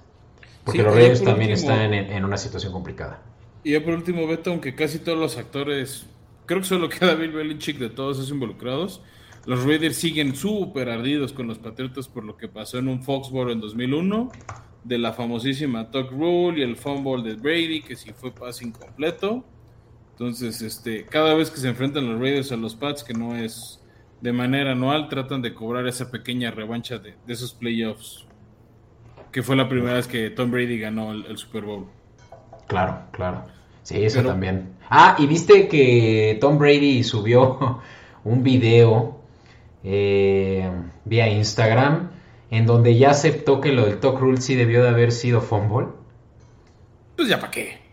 Porque 0.65 0.85
los 0.85 0.95
Reyes 0.95 1.23
también 1.23 1.51
están 1.51 1.93
en, 1.93 2.25
una 2.25 2.37
situación 2.39 2.73
complicada. 2.73 3.21
Y 3.65 3.73
ya 3.73 3.85
por 3.85 3.93
último, 3.93 4.27
Beto, 4.29 4.51
aunque 4.51 4.77
casi 4.77 5.01
todos 5.01 5.19
los 5.19 5.37
actores, 5.37 6.07
creo 6.47 6.61
que 6.61 6.67
solo 6.67 6.89
queda 6.91 7.17
Bill 7.17 7.33
Belichick 7.33 7.79
de 7.79 7.91
todos 7.91 8.19
esos 8.19 8.31
involucrados, 8.31 9.03
los 9.47 9.65
Raiders 9.65 9.97
siguen 9.97 10.37
súper 10.37 10.89
ardidos 10.89 11.33
con 11.33 11.49
los 11.49 11.59
Patriotas 11.59 12.07
por 12.07 12.23
lo 12.23 12.37
que 12.37 12.47
pasó 12.47 12.79
en 12.79 12.87
un 12.87 13.03
Foxborough 13.03 13.51
en 13.51 13.61
2001, 13.61 14.31
de 14.85 14.99
la 14.99 15.13
famosísima 15.13 15.91
Tuck 15.91 16.13
Rule 16.13 16.61
y 16.61 16.63
el 16.63 16.77
fumble 16.77 17.29
de 17.29 17.35
Brady, 17.35 17.83
que 17.83 17.97
sí 17.97 18.13
fue 18.17 18.31
pase 18.31 18.65
incompleto. 18.65 19.45
Entonces, 20.19 20.63
este, 20.63 21.05
cada 21.05 21.35
vez 21.35 21.51
que 21.51 21.59
se 21.59 21.69
enfrentan 21.69 22.11
los 22.11 22.19
Raiders 22.19 22.51
a 22.51 22.57
los 22.57 22.75
Pats, 22.75 23.05
que 23.05 23.13
no 23.13 23.37
es 23.37 23.85
de 24.23 24.33
manera 24.33 24.73
anual, 24.73 25.11
tratan 25.11 25.43
de 25.43 25.53
cobrar 25.53 25.87
esa 25.87 26.11
pequeña 26.11 26.51
revancha 26.51 26.99
de, 26.99 27.17
esos 27.29 27.53
playoffs, 27.53 28.25
que 29.31 29.43
fue 29.43 29.57
la 29.57 29.69
primera 29.69 29.93
vez 29.93 30.07
que 30.07 30.31
Tom 30.31 30.51
Brady 30.51 30.79
ganó 30.79 31.13
el, 31.13 31.37
Super 31.37 31.65
Bowl. 31.65 31.87
Claro, 32.67 32.99
claro. 33.13 33.45
Sí, 33.83 34.03
eso 34.03 34.23
también. 34.23 34.71
Ah, 34.89 35.17
y 35.19 35.27
viste 35.27 35.69
que 35.69 36.39
Tom 36.41 36.57
Brady 36.57 37.05
subió 37.05 37.83
un 38.25 38.43
video 38.43 39.21
eh, 39.85 40.67
vía 41.05 41.29
Instagram 41.29 42.09
en 42.51 42.65
donde 42.65 42.97
ya 42.97 43.11
aceptó 43.11 43.61
que 43.61 43.71
lo 43.71 43.85
del 43.85 44.01
talk 44.01 44.19
rule 44.19 44.41
sí 44.41 44.55
debió 44.55 44.83
de 44.83 44.89
haber 44.89 45.13
sido 45.13 45.43
fumble. 45.43 45.89
Pues 47.17 47.29
ya 47.29 47.39
para 47.39 47.51
qué. 47.51 47.86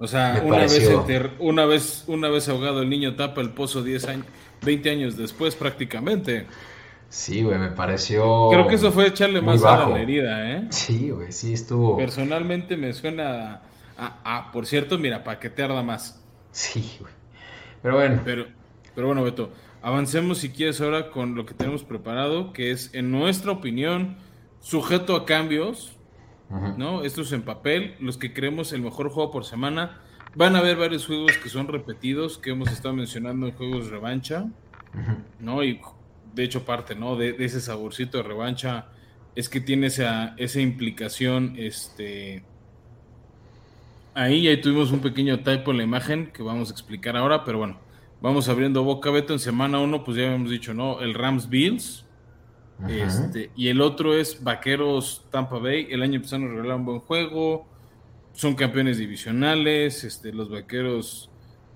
O 0.00 0.06
sea, 0.06 0.42
una 0.44 0.58
vez, 0.58 0.90
una 1.40 1.66
vez, 1.66 2.04
una 2.06 2.28
vez 2.28 2.48
ahogado 2.48 2.82
el 2.82 2.88
niño 2.88 3.16
tapa 3.16 3.40
el 3.40 3.50
pozo 3.50 3.82
10 3.82 4.08
años, 4.08 4.26
20 4.64 4.90
años 4.90 5.16
después 5.16 5.56
prácticamente. 5.56 6.46
Sí, 7.08 7.42
güey, 7.42 7.58
me 7.58 7.70
pareció. 7.70 8.48
Creo 8.50 8.68
que 8.68 8.76
eso 8.76 8.92
fue 8.92 9.06
echarle 9.06 9.40
más 9.40 9.64
a 9.64 9.88
la 9.88 10.00
herida, 10.00 10.50
¿eh? 10.52 10.66
Sí, 10.70 11.10
güey, 11.10 11.32
sí 11.32 11.54
estuvo. 11.54 11.96
Personalmente 11.96 12.76
me 12.76 12.92
suena 12.92 13.62
a, 13.96 14.50
por 14.52 14.66
cierto, 14.66 14.98
mira, 14.98 15.24
para 15.24 15.40
que 15.40 15.50
te 15.50 15.62
arda 15.62 15.82
más. 15.82 16.22
Sí, 16.52 16.96
güey. 17.00 17.12
Pero 17.82 17.96
bueno. 17.96 18.20
Pero, 18.24 18.46
pero 18.94 19.06
bueno, 19.08 19.24
Beto, 19.24 19.52
avancemos 19.82 20.38
si 20.38 20.50
quieres 20.50 20.80
ahora 20.80 21.10
con 21.10 21.34
lo 21.34 21.46
que 21.46 21.54
tenemos 21.54 21.82
preparado, 21.82 22.52
que 22.52 22.70
es, 22.70 22.94
en 22.94 23.10
nuestra 23.10 23.52
opinión, 23.52 24.18
sujeto 24.60 25.16
a 25.16 25.24
cambios, 25.24 25.97
¿no? 26.50 27.02
Esto 27.02 27.22
es 27.22 27.32
en 27.32 27.42
papel, 27.42 27.94
los 28.00 28.16
que 28.16 28.32
creemos 28.32 28.72
el 28.72 28.82
mejor 28.82 29.10
juego 29.10 29.30
por 29.30 29.44
semana. 29.44 30.00
Van 30.34 30.56
a 30.56 30.60
haber 30.60 30.76
varios 30.76 31.06
juegos 31.06 31.32
que 31.42 31.48
son 31.48 31.68
repetidos, 31.68 32.38
que 32.38 32.50
hemos 32.50 32.70
estado 32.70 32.94
mencionando 32.94 33.46
en 33.46 33.54
juegos 33.54 33.90
revancha, 33.90 34.46
¿no? 35.40 35.62
Y 35.64 35.80
de 36.34 36.44
hecho 36.44 36.64
parte, 36.64 36.94
¿no? 36.94 37.16
De, 37.16 37.36
ese 37.38 37.60
saborcito 37.60 38.18
de 38.18 38.24
revancha 38.24 38.86
es 39.34 39.48
que 39.48 39.60
tiene 39.60 39.88
esa, 39.88 40.34
esa 40.36 40.60
implicación, 40.60 41.54
este... 41.56 42.42
Ahí, 44.14 44.48
ahí 44.48 44.60
tuvimos 44.60 44.90
un 44.90 45.00
pequeño 45.00 45.40
typo 45.40 45.70
en 45.70 45.76
la 45.76 45.84
imagen 45.84 46.26
que 46.32 46.42
vamos 46.42 46.70
a 46.70 46.72
explicar 46.72 47.16
ahora, 47.16 47.44
pero 47.44 47.58
bueno, 47.58 47.78
vamos 48.20 48.48
abriendo 48.48 48.82
boca, 48.82 49.10
Beto, 49.10 49.32
en 49.32 49.38
semana 49.38 49.78
uno, 49.78 50.02
pues 50.02 50.16
ya 50.16 50.24
habíamos 50.24 50.50
dicho, 50.50 50.74
¿no? 50.74 51.00
El 51.00 51.14
Rams 51.14 51.48
Bills, 51.48 52.04
este, 52.86 53.50
y 53.56 53.68
el 53.68 53.80
otro 53.80 54.14
es 54.14 54.42
Vaqueros 54.42 55.26
Tampa 55.30 55.58
Bay. 55.58 55.88
El 55.90 56.02
año 56.02 56.20
pasado 56.22 56.42
nos 56.42 56.50
regalaron 56.52 56.80
un 56.80 56.86
buen 56.86 57.00
juego. 57.00 57.66
Son 58.32 58.54
campeones 58.54 58.98
divisionales. 58.98 60.04
Este, 60.04 60.32
los 60.32 60.48
Vaqueros 60.48 61.30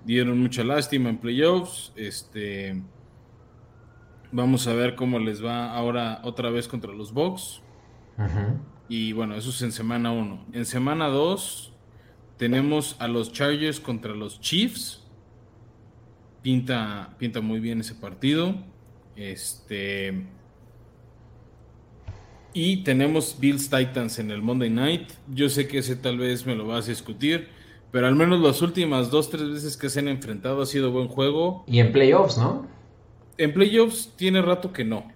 dieron 0.04 0.38
mucha 0.38 0.62
lástima 0.62 1.10
en 1.10 1.18
playoffs. 1.18 1.92
Este, 1.96 2.80
vamos 4.30 4.66
a 4.68 4.74
ver 4.74 4.94
cómo 4.94 5.18
les 5.18 5.44
va 5.44 5.72
ahora 5.72 6.20
otra 6.22 6.50
vez 6.50 6.68
contra 6.68 6.92
los 6.92 7.12
Bucks. 7.12 7.60
Y 8.88 9.12
bueno, 9.12 9.34
eso 9.34 9.50
es 9.50 9.60
en 9.62 9.72
semana 9.72 10.12
1. 10.12 10.46
En 10.52 10.64
semana 10.64 11.08
2 11.08 11.72
tenemos 12.36 12.94
a 13.00 13.08
los 13.08 13.32
Chargers 13.32 13.80
contra 13.80 14.14
los 14.14 14.40
Chiefs. 14.40 15.04
Pinta, 16.42 17.14
pinta 17.18 17.40
muy 17.40 17.58
bien 17.58 17.80
ese 17.80 17.94
partido. 17.96 18.54
Este 19.16 20.26
y 22.54 22.78
tenemos 22.78 23.36
Bills 23.38 23.70
Titans 23.70 24.18
en 24.18 24.30
el 24.30 24.42
Monday 24.42 24.70
Night. 24.70 25.10
Yo 25.28 25.48
sé 25.48 25.68
que 25.68 25.78
ese 25.78 25.96
tal 25.96 26.18
vez 26.18 26.46
me 26.46 26.54
lo 26.54 26.66
vas 26.66 26.86
a 26.86 26.90
discutir, 26.90 27.48
pero 27.90 28.06
al 28.06 28.14
menos 28.14 28.40
las 28.40 28.62
últimas 28.62 29.10
dos, 29.10 29.30
tres 29.30 29.48
veces 29.48 29.76
que 29.76 29.88
se 29.88 30.00
han 30.00 30.08
enfrentado 30.08 30.62
ha 30.62 30.66
sido 30.66 30.90
buen 30.90 31.08
juego. 31.08 31.64
Y 31.66 31.80
en 31.80 31.92
playoffs, 31.92 32.38
¿no? 32.38 32.66
En 33.38 33.52
playoffs 33.52 34.12
tiene 34.16 34.42
rato 34.42 34.72
que 34.72 34.84
no. 34.84 35.10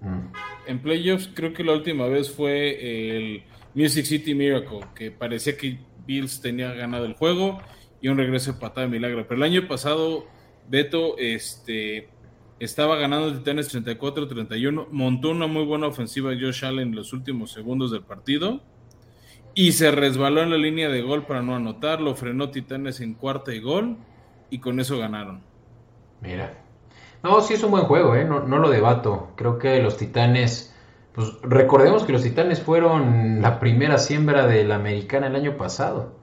Mm. 0.00 0.32
En 0.66 0.78
playoffs 0.80 1.30
creo 1.32 1.52
que 1.52 1.64
la 1.64 1.72
última 1.72 2.06
vez 2.06 2.30
fue 2.30 3.16
el 3.16 3.42
Music 3.74 4.04
City 4.04 4.34
Miracle, 4.34 4.80
que 4.94 5.10
parecía 5.10 5.56
que 5.56 5.78
Bills 6.06 6.40
tenía 6.40 6.72
ganado 6.74 7.06
el 7.06 7.14
juego 7.14 7.60
y 8.00 8.08
un 8.08 8.18
regreso 8.18 8.52
de 8.52 8.60
patada 8.60 8.86
de 8.86 8.92
milagro. 8.92 9.26
Pero 9.26 9.44
el 9.44 9.50
año 9.50 9.66
pasado, 9.66 10.26
Beto, 10.68 11.16
este, 11.18 12.08
estaba 12.60 12.96
ganando 12.96 13.32
Titanes 13.32 13.74
34-31. 13.74 14.88
Montó 14.90 15.30
una 15.30 15.46
muy 15.46 15.64
buena 15.64 15.86
ofensiva 15.86 16.30
Josh 16.30 16.64
Allen 16.64 16.88
en 16.88 16.96
los 16.96 17.12
últimos 17.12 17.52
segundos 17.52 17.90
del 17.90 18.02
partido. 18.02 18.60
Y 19.54 19.72
se 19.72 19.90
resbaló 19.90 20.42
en 20.42 20.50
la 20.50 20.56
línea 20.56 20.88
de 20.88 21.02
gol 21.02 21.26
para 21.26 21.42
no 21.42 21.54
anotar. 21.54 22.00
Lo 22.00 22.14
frenó 22.14 22.50
Titanes 22.50 23.00
en 23.00 23.14
cuarta 23.14 23.54
y 23.54 23.60
gol. 23.60 23.96
Y 24.50 24.58
con 24.58 24.80
eso 24.80 24.98
ganaron. 24.98 25.42
Mira. 26.20 26.60
No, 27.22 27.40
sí 27.40 27.54
es 27.54 27.62
un 27.62 27.70
buen 27.70 27.84
juego, 27.84 28.14
¿eh? 28.14 28.24
no, 28.24 28.40
no 28.40 28.58
lo 28.58 28.68
debato. 28.68 29.32
Creo 29.36 29.58
que 29.58 29.82
los 29.82 29.96
Titanes. 29.96 30.74
Pues 31.12 31.32
recordemos 31.42 32.04
que 32.04 32.12
los 32.12 32.22
Titanes 32.22 32.60
fueron 32.60 33.40
la 33.40 33.60
primera 33.60 33.98
siembra 33.98 34.46
de 34.46 34.64
la 34.64 34.76
americana 34.76 35.28
el 35.28 35.36
año 35.36 35.56
pasado. 35.56 36.16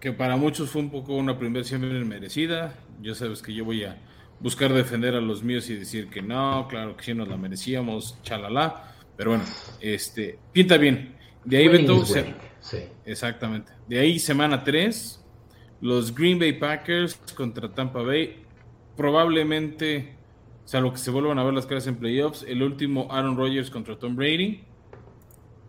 Que 0.00 0.12
para 0.12 0.36
muchos 0.36 0.70
fue 0.70 0.82
un 0.82 0.90
poco 0.90 1.14
una 1.14 1.38
primera 1.38 1.64
siembra 1.64 1.90
merecida. 2.04 2.74
Ya 3.00 3.14
sabes 3.14 3.40
que 3.40 3.54
yo 3.54 3.64
voy 3.64 3.84
a 3.84 3.96
buscar 4.42 4.72
defender 4.72 5.14
a 5.14 5.20
los 5.20 5.42
míos 5.42 5.70
y 5.70 5.76
decir 5.76 6.10
que 6.10 6.20
no, 6.20 6.66
claro 6.68 6.96
que 6.96 7.04
sí 7.04 7.14
nos 7.14 7.28
la 7.28 7.36
merecíamos, 7.36 8.20
chalala. 8.22 8.94
Pero 9.16 9.30
bueno, 9.30 9.44
este, 9.80 10.38
pinta 10.52 10.76
bien. 10.76 11.14
De 11.44 11.56
ahí, 11.58 11.68
Beto, 11.68 12.04
sí. 12.04 12.78
exactamente. 13.04 13.72
De 13.88 13.98
ahí, 13.98 14.18
semana 14.18 14.64
3, 14.64 15.24
los 15.80 16.14
Green 16.14 16.38
Bay 16.38 16.54
Packers 16.54 17.14
contra 17.36 17.72
Tampa 17.72 18.02
Bay. 18.02 18.42
Probablemente, 18.96 20.16
salvo 20.64 20.92
que 20.92 20.98
se 20.98 21.10
vuelvan 21.10 21.38
a 21.38 21.44
ver 21.44 21.54
las 21.54 21.66
caras 21.66 21.86
en 21.86 21.96
playoffs, 21.96 22.44
el 22.46 22.62
último 22.62 23.08
Aaron 23.10 23.36
Rodgers 23.36 23.70
contra 23.70 23.98
Tom 23.98 24.16
Brady. 24.16 24.64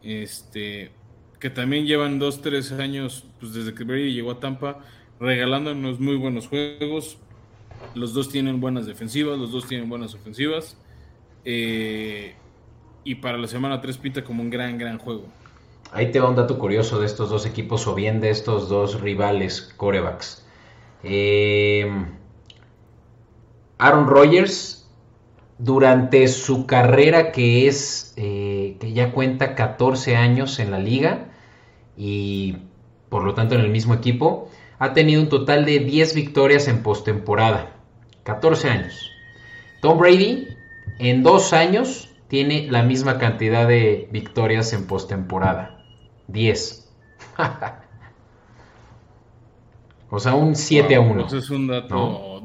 Este, 0.01 0.91
que 1.39 1.49
también 1.49 1.85
llevan 1.85 2.19
2, 2.19 2.41
3 2.41 2.71
años, 2.73 3.25
pues 3.39 3.53
desde 3.53 3.73
que 3.73 3.83
Brady 3.83 4.13
llegó 4.13 4.31
a 4.31 4.39
Tampa, 4.39 4.79
regalándonos 5.19 5.99
muy 5.99 6.15
buenos 6.15 6.47
juegos. 6.47 7.17
Los 7.95 8.13
dos 8.13 8.29
tienen 8.29 8.59
buenas 8.59 8.85
defensivas, 8.85 9.37
los 9.37 9.51
dos 9.51 9.67
tienen 9.67 9.89
buenas 9.89 10.13
ofensivas. 10.13 10.77
Eh, 11.45 12.35
y 13.03 13.15
para 13.15 13.37
la 13.37 13.47
semana 13.47 13.81
3 13.81 13.97
pinta 13.97 14.23
como 14.23 14.41
un 14.41 14.49
gran, 14.49 14.77
gran 14.77 14.97
juego. 14.97 15.25
Ahí 15.91 16.11
te 16.11 16.19
va 16.19 16.29
un 16.29 16.35
dato 16.35 16.57
curioso 16.57 16.99
de 16.99 17.05
estos 17.05 17.29
dos 17.29 17.45
equipos 17.45 17.85
o 17.87 17.93
bien 17.93 18.19
de 18.19 18.29
estos 18.29 18.69
dos 18.69 19.01
rivales 19.01 19.73
corebacks. 19.77 20.45
Eh, 21.03 21.87
Aaron 23.77 24.07
Rodgers, 24.07 24.89
durante 25.57 26.27
su 26.29 26.65
carrera 26.65 27.31
que 27.31 27.67
es, 27.67 28.13
eh, 28.17 28.77
que 28.79 28.93
ya 28.93 29.11
cuenta 29.11 29.55
14 29.55 30.15
años 30.15 30.59
en 30.59 30.71
la 30.71 30.79
liga 30.79 31.27
y 31.97 32.57
por 33.09 33.23
lo 33.23 33.35
tanto 33.35 33.55
en 33.55 33.61
el 33.61 33.69
mismo 33.69 33.93
equipo, 33.93 34.49
ha 34.79 34.93
tenido 34.93 35.21
un 35.21 35.29
total 35.29 35.65
de 35.65 35.79
10 35.79 36.15
victorias 36.15 36.67
en 36.67 36.81
postemporada. 36.81 37.72
14 38.23 38.69
años. 38.69 39.11
Tom 39.81 39.97
Brady 39.97 40.47
en 40.99 41.23
dos 41.23 41.53
años 41.53 42.13
tiene 42.27 42.67
la 42.69 42.83
misma 42.83 43.17
cantidad 43.19 43.67
de 43.67 44.07
victorias 44.11 44.73
en 44.73 44.87
postemporada. 44.87 45.83
10. 46.27 46.91
o 50.09 50.19
sea, 50.19 50.35
un 50.35 50.55
7 50.55 50.95
a 50.95 50.99
1. 50.99 51.27
Eso 51.27 51.37
es 51.37 51.49
un 51.49 51.67
dato 51.67 52.41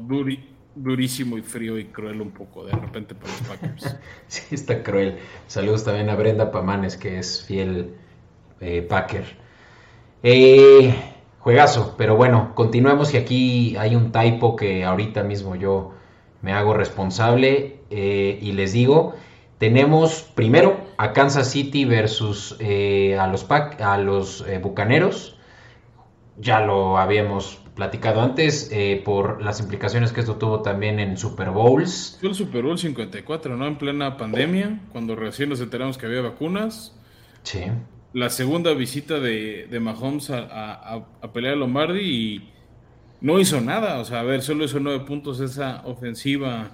durísimo 0.75 1.37
y 1.37 1.41
frío 1.41 1.77
y 1.77 1.85
cruel 1.85 2.21
un 2.21 2.31
poco 2.31 2.65
de 2.65 2.73
repente 2.73 3.15
para 3.15 3.31
los 3.31 3.41
Packers. 3.41 3.97
sí, 4.27 4.55
está 4.55 4.83
cruel. 4.83 5.17
Saludos 5.47 5.85
también 5.85 6.09
a 6.09 6.15
Brenda 6.15 6.51
Pamanes, 6.51 6.97
que 6.97 7.19
es 7.19 7.45
fiel 7.45 7.95
eh, 8.59 8.81
Packer. 8.81 9.25
Eh, 10.23 10.93
Juegazo, 11.49 11.95
pero 11.97 12.15
bueno, 12.15 12.51
continuemos 12.53 13.11
y 13.15 13.17
aquí 13.17 13.75
hay 13.77 13.95
un 13.95 14.11
typo 14.11 14.55
que 14.55 14.85
ahorita 14.85 15.23
mismo 15.23 15.55
yo 15.55 15.95
me 16.43 16.53
hago 16.53 16.75
responsable 16.75 17.79
eh, 17.89 18.37
y 18.39 18.51
les 18.51 18.71
digo, 18.71 19.15
tenemos 19.57 20.29
primero 20.35 20.79
a 20.97 21.11
Kansas 21.11 21.49
City 21.49 21.85
versus 21.85 22.55
eh, 22.59 23.17
a 23.17 23.25
los, 23.25 23.49
a 23.49 23.97
los 23.97 24.47
eh, 24.47 24.59
Bucaneros, 24.59 25.39
ya 26.37 26.59
lo 26.59 26.99
habíamos 26.99 27.59
platicado 27.73 28.21
antes 28.21 28.69
por 29.03 29.41
las 29.41 29.59
implicaciones 29.59 30.13
que 30.13 30.19
esto 30.19 30.35
tuvo 30.35 30.61
también 30.61 30.99
en 30.99 31.17
Super 31.17 31.49
Bowls. 31.49 32.19
Fue 32.19 32.29
el 32.29 32.35
Super 32.35 32.61
Bowl 32.61 32.77
54, 32.77 33.57
¿no? 33.57 33.65
En 33.65 33.79
plena 33.79 34.17
pandemia, 34.17 34.81
cuando 34.91 35.15
recién 35.15 35.49
nos 35.49 35.61
enteramos 35.61 35.97
que 35.97 36.05
había 36.05 36.21
vacunas. 36.21 36.95
Sí. 37.41 37.63
La 38.13 38.29
segunda 38.29 38.73
visita 38.73 39.19
de, 39.19 39.67
de 39.69 39.79
Mahomes 39.79 40.29
a, 40.29 40.39
a, 40.39 41.05
a, 41.21 41.31
pelear 41.31 41.53
a 41.53 41.57
Lombardi 41.57 42.01
y 42.01 42.49
no 43.21 43.39
hizo 43.39 43.61
nada. 43.61 43.99
O 43.99 44.05
sea, 44.05 44.21
a 44.21 44.23
ver, 44.23 44.41
solo 44.41 44.63
hizo 44.63 44.79
nueve 44.79 45.05
puntos 45.05 45.39
esa 45.39 45.81
ofensiva 45.85 46.71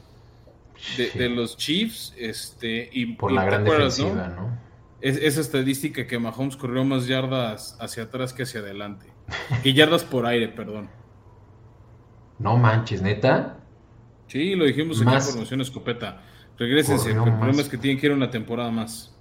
de, 0.98 1.12
de 1.12 1.30
los 1.30 1.58
Chiefs. 1.58 2.14
Este, 2.18 2.90
y, 2.92 3.08
Por 3.16 3.32
y 3.32 3.36
la 3.36 3.46
gran 3.46 3.64
defensiva, 3.64 4.28
¿no? 4.30 4.42
¿no? 4.42 4.60
Es, 5.02 5.18
esa 5.18 5.42
estadística 5.42 6.08
que 6.08 6.18
Mahomes 6.18 6.56
corrió 6.56 6.84
más 6.84 7.08
yardas 7.08 7.78
hacia 7.80 8.04
atrás 8.04 8.34
que 8.34 8.44
hacia 8.44 8.62
adelante. 8.62 9.08
Que 9.62 9.74
yardas 9.74 10.04
por 10.04 10.26
aire, 10.26 10.48
perdón. 10.48 10.90
No 12.40 12.58
manches, 12.58 13.02
neta. 13.02 13.60
Sí, 14.28 14.56
lo 14.56 14.66
dijimos 14.66 15.02
Más. 15.04 15.26
en 15.28 15.34
Formación 15.34 15.62
Escopeta. 15.62 16.22
Regrésense, 16.58 17.12
el 17.12 17.16
problema 17.18 17.62
es 17.62 17.70
que 17.70 17.78
tienen 17.78 18.00
que 18.00 18.08
ir 18.08 18.14
una 18.14 18.30
temporada 18.30 18.72
más. 18.72 19.15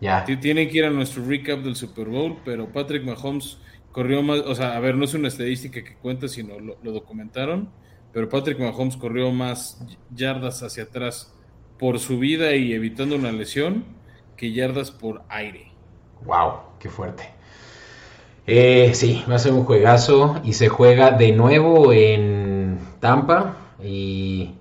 Ya. 0.00 0.24
Tienen 0.24 0.68
que 0.68 0.78
ir 0.78 0.84
a 0.84 0.90
nuestro 0.90 1.24
recap 1.24 1.60
del 1.60 1.76
Super 1.76 2.06
Bowl, 2.06 2.36
pero 2.44 2.70
Patrick 2.70 3.04
Mahomes 3.04 3.58
corrió 3.92 4.22
más, 4.22 4.40
o 4.40 4.54
sea, 4.54 4.76
a 4.76 4.80
ver, 4.80 4.94
no 4.94 5.04
es 5.04 5.14
una 5.14 5.28
estadística 5.28 5.82
que 5.82 5.96
cuenta, 5.96 6.28
sino 6.28 6.60
lo, 6.60 6.76
lo 6.82 6.92
documentaron, 6.92 7.70
pero 8.12 8.28
Patrick 8.28 8.58
Mahomes 8.58 8.96
corrió 8.96 9.30
más 9.32 9.82
yardas 10.14 10.62
hacia 10.62 10.84
atrás 10.84 11.34
por 11.78 11.98
su 11.98 12.18
vida 12.18 12.54
y 12.54 12.72
evitando 12.72 13.16
una 13.16 13.32
lesión 13.32 13.84
que 14.36 14.52
yardas 14.52 14.90
por 14.90 15.22
aire. 15.28 15.72
Wow, 16.24 16.52
qué 16.78 16.88
fuerte. 16.88 17.24
Eh, 18.46 18.92
sí, 18.94 19.24
va 19.28 19.36
a 19.36 19.38
ser 19.38 19.52
un 19.52 19.64
juegazo 19.64 20.40
y 20.44 20.52
se 20.52 20.68
juega 20.68 21.10
de 21.10 21.32
nuevo 21.32 21.92
en 21.92 22.78
Tampa 23.00 23.56
y 23.82 24.54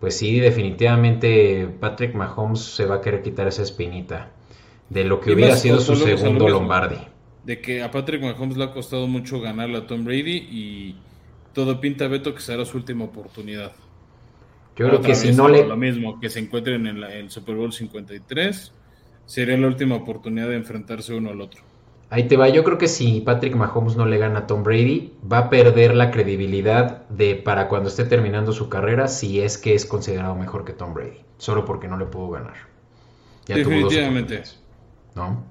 pues 0.00 0.18
sí, 0.18 0.40
definitivamente 0.40 1.68
Patrick 1.80 2.14
Mahomes 2.14 2.60
se 2.60 2.86
va 2.86 2.96
a 2.96 3.00
querer 3.00 3.22
quitar 3.22 3.46
esa 3.46 3.62
espinita 3.62 4.30
de 4.88 5.04
lo 5.04 5.20
que 5.20 5.32
hubiera 5.32 5.56
sido 5.56 5.80
su 5.80 5.96
segundo. 5.96 6.48
Lombardi. 6.48 6.96
De 7.44 7.60
que 7.60 7.82
a 7.82 7.90
Patrick 7.90 8.22
Mahomes 8.22 8.56
le 8.56 8.64
ha 8.64 8.72
costado 8.72 9.06
mucho 9.06 9.40
ganarle 9.40 9.78
a 9.78 9.86
Tom 9.86 10.04
Brady 10.04 10.48
y 10.50 10.96
todo 11.52 11.80
pinta 11.80 12.08
Beto 12.08 12.34
que 12.34 12.40
será 12.40 12.64
su 12.64 12.78
última 12.78 13.04
oportunidad. 13.04 13.72
Yo 14.76 14.88
creo 14.88 15.00
que 15.00 15.14
si 15.14 15.32
no 15.32 15.48
le... 15.48 15.66
Lo 15.66 15.76
mismo, 15.76 16.18
que 16.20 16.30
se 16.30 16.40
encuentren 16.40 16.86
en 16.86 17.00
la- 17.00 17.14
el 17.14 17.30
Super 17.30 17.54
Bowl 17.54 17.72
53, 17.72 18.72
sería 19.24 19.56
la 19.56 19.68
última 19.68 19.94
oportunidad 19.96 20.48
de 20.48 20.56
enfrentarse 20.56 21.14
uno 21.14 21.30
al 21.30 21.40
otro. 21.40 21.62
Ahí 22.10 22.28
te 22.28 22.36
va, 22.36 22.48
yo 22.48 22.62
creo 22.64 22.78
que 22.78 22.86
si 22.88 23.20
Patrick 23.20 23.54
Mahomes 23.56 23.96
no 23.96 24.06
le 24.06 24.18
gana 24.18 24.40
a 24.40 24.46
Tom 24.46 24.62
Brady, 24.62 25.12
va 25.30 25.38
a 25.38 25.50
perder 25.50 25.94
la 25.94 26.10
credibilidad 26.10 27.08
de 27.08 27.34
para 27.34 27.68
cuando 27.68 27.88
esté 27.88 28.04
terminando 28.04 28.52
su 28.52 28.68
carrera, 28.68 29.08
si 29.08 29.40
es 29.40 29.58
que 29.58 29.74
es 29.74 29.84
considerado 29.86 30.34
mejor 30.34 30.64
que 30.64 30.72
Tom 30.72 30.94
Brady, 30.94 31.18
solo 31.38 31.64
porque 31.64 31.88
no 31.88 31.96
le 31.98 32.06
pudo 32.06 32.30
ganar. 32.30 32.54
Ya 33.46 33.62
tuvo 33.62 33.80
dos 33.80 33.92
Definitivamente. 33.94 34.42
¿No? 35.14 35.44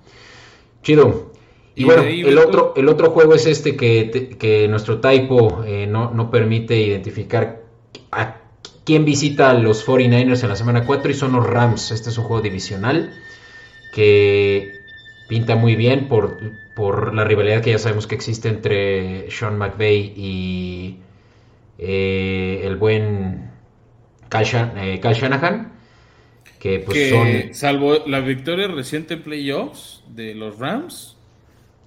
Chido. 0.82 1.32
Y, 1.76 1.86
bueno, 1.86 2.04
el 2.04 2.38
otro, 2.38 2.74
el 2.76 2.88
otro 2.88 3.10
juego 3.10 3.34
es 3.34 3.48
este 3.48 3.76
que, 3.76 4.36
que 4.38 4.68
nuestro 4.68 5.00
typo 5.00 5.64
eh, 5.66 5.88
no, 5.88 6.12
no 6.12 6.30
permite 6.30 6.80
identificar 6.80 7.64
a 8.12 8.42
quién 8.84 9.06
visita 9.06 9.50
a 9.50 9.54
los 9.54 9.86
49ers 9.88 10.44
en 10.44 10.50
la 10.50 10.56
semana 10.56 10.86
4 10.86 11.12
y 11.12 11.14
son 11.16 11.34
los 11.34 11.48
Rams. 11.48 11.92
Este 11.92 12.10
es 12.10 12.18
un 12.18 12.26
juego 12.26 12.42
divisional 12.42 13.14
que 13.92 14.82
pinta 15.28 15.56
muy 15.56 15.76
bien 15.76 16.08
por, 16.08 16.38
por 16.76 17.14
la 17.14 17.24
rivalidad 17.24 17.62
que 17.62 17.72
ya 17.72 17.80
sabemos 17.80 18.08
que 18.08 18.16
existe 18.16 18.50
entre 18.50 19.32
Sean 19.32 19.58
McVay 19.58 20.14
y 20.16 21.00
eh, 21.80 22.62
el 22.64 22.76
buen 22.76 23.52
Kyle, 24.30 24.72
eh, 24.78 25.00
Kyle 25.02 25.14
Shanahan. 25.14 25.73
Que 26.64 26.80
pues 26.80 26.98
que 26.98 27.10
son... 27.10 27.54
salvo 27.54 28.06
la 28.08 28.22
victoria 28.22 28.68
reciente 28.70 29.16
en 29.16 29.24
playoffs 29.24 30.02
de 30.08 30.34
los 30.34 30.60
Rams, 30.60 31.18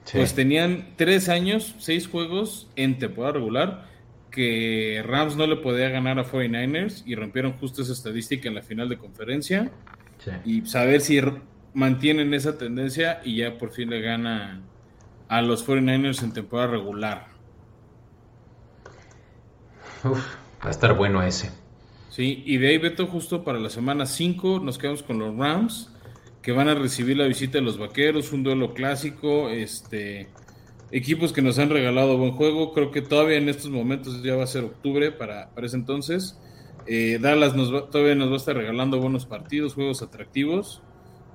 sí. 0.05 0.19
pues 0.19 0.35
tenían 0.35 0.93
tres 0.97 1.31
años, 1.31 1.75
seis 1.79 2.07
juegos 2.09 2.69
en 2.77 2.99
temporada 2.99 3.33
regular 3.35 3.89
que 4.31 5.03
Rams 5.07 5.37
no 5.37 5.47
le 5.47 5.57
podía 5.57 5.89
ganar 5.89 6.19
a 6.19 6.25
49ers 6.27 7.03
y 7.07 7.15
rompieron 7.15 7.55
justo 7.55 7.81
esa 7.81 7.95
estadística 7.95 8.49
en 8.49 8.55
la 8.55 8.61
final 8.63 8.91
de 8.91 8.99
conferencia 8.99 9.73
sí. 10.19 10.31
y 10.45 10.67
saber 10.67 11.01
si 11.01 11.17
r- 11.19 11.41
mantienen 11.73 12.35
esa 12.35 12.59
tendencia 12.59 13.21
y 13.25 13.37
ya 13.39 13.57
por 13.57 13.73
fin 13.73 13.89
le 13.89 14.03
gana 14.03 14.61
a 15.29 15.41
los 15.41 15.67
49ers 15.67 16.23
en 16.23 16.33
temporada 16.35 16.69
regular. 16.73 17.29
Uf, 20.05 20.37
va 20.65 20.69
a 20.69 20.71
estar 20.71 20.95
bueno 20.95 21.23
ese. 21.23 21.51
Sí, 22.17 22.43
y 22.47 22.57
de 22.57 22.69
ahí 22.69 22.79
Beto, 22.79 23.07
justo 23.07 23.45
para 23.45 23.59
la 23.61 23.69
semana 23.69 24.07
5 24.07 24.59
nos 24.59 24.79
quedamos 24.79 25.03
con 25.03 25.19
los 25.19 25.37
Rams, 25.37 25.93
que 26.41 26.51
van 26.53 26.67
a 26.67 26.75
recibir 26.75 27.19
la 27.19 27.27
visita 27.27 27.59
de 27.59 27.63
los 27.65 27.77
Vaqueros, 27.77 28.33
un 28.33 28.43
duelo 28.43 28.73
clásico, 28.73 29.51
este 29.51 30.29
equipos 30.91 31.35
que 31.35 31.43
nos 31.43 31.59
han 31.59 31.69
regalado 31.69 32.17
buen 32.17 32.33
juego, 32.33 32.73
creo 32.73 32.91
que 32.91 33.03
todavía 33.03 33.37
en 33.37 33.51
estos 33.51 33.71
momentos 33.71 34.23
ya 34.23 34.35
va 34.35 34.45
a 34.45 34.47
ser 34.47 34.65
octubre 34.65 35.13
para, 35.13 35.51
para 35.51 35.67
ese 35.67 35.77
entonces. 35.77 36.39
Eh, 36.87 37.19
Dallas 37.21 37.55
nos 37.55 37.75
va- 37.75 37.91
todavía 37.91 38.15
nos 38.15 38.31
va 38.31 38.35
a 38.35 38.39
estar 38.39 38.57
regalando 38.57 38.99
buenos 38.99 39.27
partidos, 39.27 39.75
juegos 39.75 40.01
atractivos. 40.01 40.81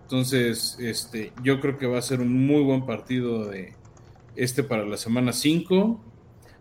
Entonces, 0.01 0.77
este, 0.79 1.31
yo 1.43 1.59
creo 1.59 1.77
que 1.77 1.85
va 1.85 1.99
a 1.99 2.01
ser 2.01 2.21
un 2.21 2.47
muy 2.47 2.63
buen 2.63 2.87
partido 2.87 3.45
de 3.45 3.75
este 4.35 4.63
para 4.63 4.83
la 4.83 4.97
semana 4.97 5.31
5. 5.31 6.03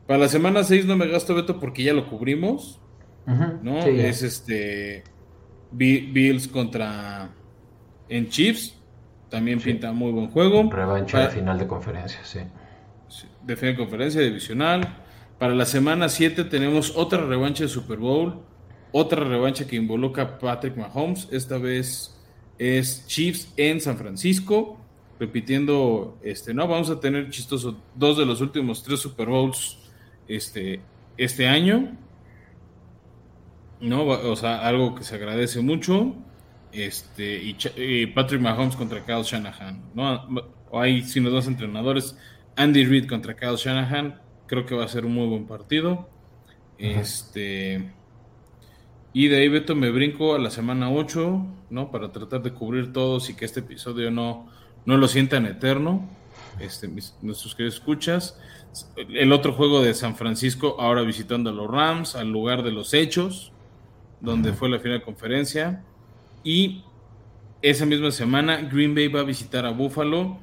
Para 0.06 0.18
la 0.18 0.28
semana 0.28 0.62
6 0.62 0.84
no 0.84 0.98
me 0.98 1.08
gasto 1.08 1.34
Beto 1.34 1.58
porque 1.58 1.84
ya 1.84 1.94
lo 1.94 2.06
cubrimos. 2.06 2.80
¿No? 3.26 3.82
sí, 3.82 3.90
es 3.90 4.22
este 4.22 5.04
Bi- 5.72 6.10
Bills 6.12 6.48
contra 6.48 7.30
en 8.08 8.28
Chiefs, 8.28 8.74
también 9.28 9.60
Sí. 9.60 9.70
pinta 9.70 9.92
muy 9.92 10.10
buen 10.12 10.28
juego. 10.30 10.68
Revancha 10.70 11.12
Para- 11.18 11.28
de 11.28 11.34
final 11.34 11.58
de 11.58 11.66
conferencia, 11.66 12.20
sí. 12.24 12.40
de 13.44 13.56
final 13.56 13.74
de 13.76 13.78
conferencia 13.82 14.20
divisional. 14.20 14.96
Para 15.38 15.54
la 15.54 15.64
semana 15.64 16.08
7 16.08 16.44
tenemos 16.44 16.94
otra 16.96 17.24
revancha 17.24 17.62
de 17.64 17.68
Super 17.68 17.98
Bowl, 17.98 18.42
otra 18.92 19.24
revancha 19.24 19.66
que 19.66 19.76
involucra 19.76 20.24
a 20.24 20.38
Patrick 20.38 20.76
Mahomes, 20.76 21.28
esta 21.30 21.56
vez 21.58 22.16
es 22.58 23.06
Chiefs 23.06 23.52
en 23.56 23.80
San 23.80 23.96
Francisco, 23.96 24.78
repitiendo, 25.18 26.18
este, 26.22 26.52
no, 26.52 26.66
vamos 26.68 26.90
a 26.90 26.98
tener 27.00 27.30
chistoso 27.30 27.80
dos 27.94 28.18
de 28.18 28.26
los 28.26 28.40
últimos 28.40 28.82
tres 28.82 29.00
Super 29.00 29.28
Bowls 29.28 29.78
este, 30.28 30.80
este 31.16 31.46
año. 31.46 31.96
No, 33.80 34.06
Va- 34.06 34.18
o 34.28 34.36
sea, 34.36 34.66
algo 34.66 34.94
que 34.94 35.04
se 35.04 35.14
agradece 35.14 35.60
mucho. 35.60 36.14
Este, 36.72 37.42
y, 37.42 38.06
Patrick 38.08 38.40
Mahomes 38.40 38.76
contra 38.76 39.04
Kyle 39.04 39.22
Shanahan, 39.24 39.90
¿no? 39.94 40.28
O 40.70 40.80
hay, 40.80 41.02
si 41.02 41.20
nos 41.20 41.32
dos 41.32 41.46
entrenadores, 41.48 42.16
Andy 42.56 42.84
Reid 42.84 43.08
contra 43.08 43.34
Kyle 43.34 43.56
Shanahan, 43.56 44.20
creo 44.46 44.66
que 44.66 44.74
va 44.76 44.84
a 44.84 44.88
ser 44.88 45.04
un 45.04 45.14
muy 45.14 45.26
buen 45.26 45.46
partido. 45.46 46.08
Este. 46.78 47.90
Y 49.12 49.26
de 49.28 49.38
ahí, 49.40 49.48
Beto, 49.48 49.74
me 49.74 49.90
brinco 49.90 50.34
a 50.34 50.38
la 50.38 50.50
semana 50.50 50.90
8, 50.90 51.44
¿no? 51.70 51.90
Para 51.90 52.12
tratar 52.12 52.42
de 52.42 52.52
cubrir 52.52 52.92
todos 52.92 53.28
y 53.30 53.34
que 53.34 53.44
este 53.44 53.60
episodio 53.60 54.10
no, 54.12 54.48
no 54.86 54.96
lo 54.96 55.08
sientan 55.08 55.46
eterno. 55.46 56.08
Este, 56.60 56.86
mis- 56.86 57.16
nuestros 57.22 57.54
queridos 57.56 57.74
escuchas. 57.76 58.38
El 59.08 59.32
otro 59.32 59.52
juego 59.52 59.82
de 59.82 59.94
San 59.94 60.14
Francisco, 60.14 60.76
ahora 60.78 61.02
visitando 61.02 61.50
a 61.50 61.52
los 61.52 61.68
Rams, 61.68 62.14
al 62.14 62.30
lugar 62.30 62.62
de 62.62 62.70
los 62.70 62.94
hechos, 62.94 63.52
donde 64.20 64.52
fue 64.52 64.68
la 64.68 64.78
final 64.78 64.98
de 64.98 65.04
conferencia. 65.04 65.84
Y 66.44 66.84
esa 67.62 67.86
misma 67.86 68.10
semana, 68.10 68.62
Green 68.62 68.94
Bay 68.94 69.08
va 69.08 69.20
a 69.20 69.24
visitar 69.24 69.66
a 69.66 69.70
Buffalo. 69.70 70.38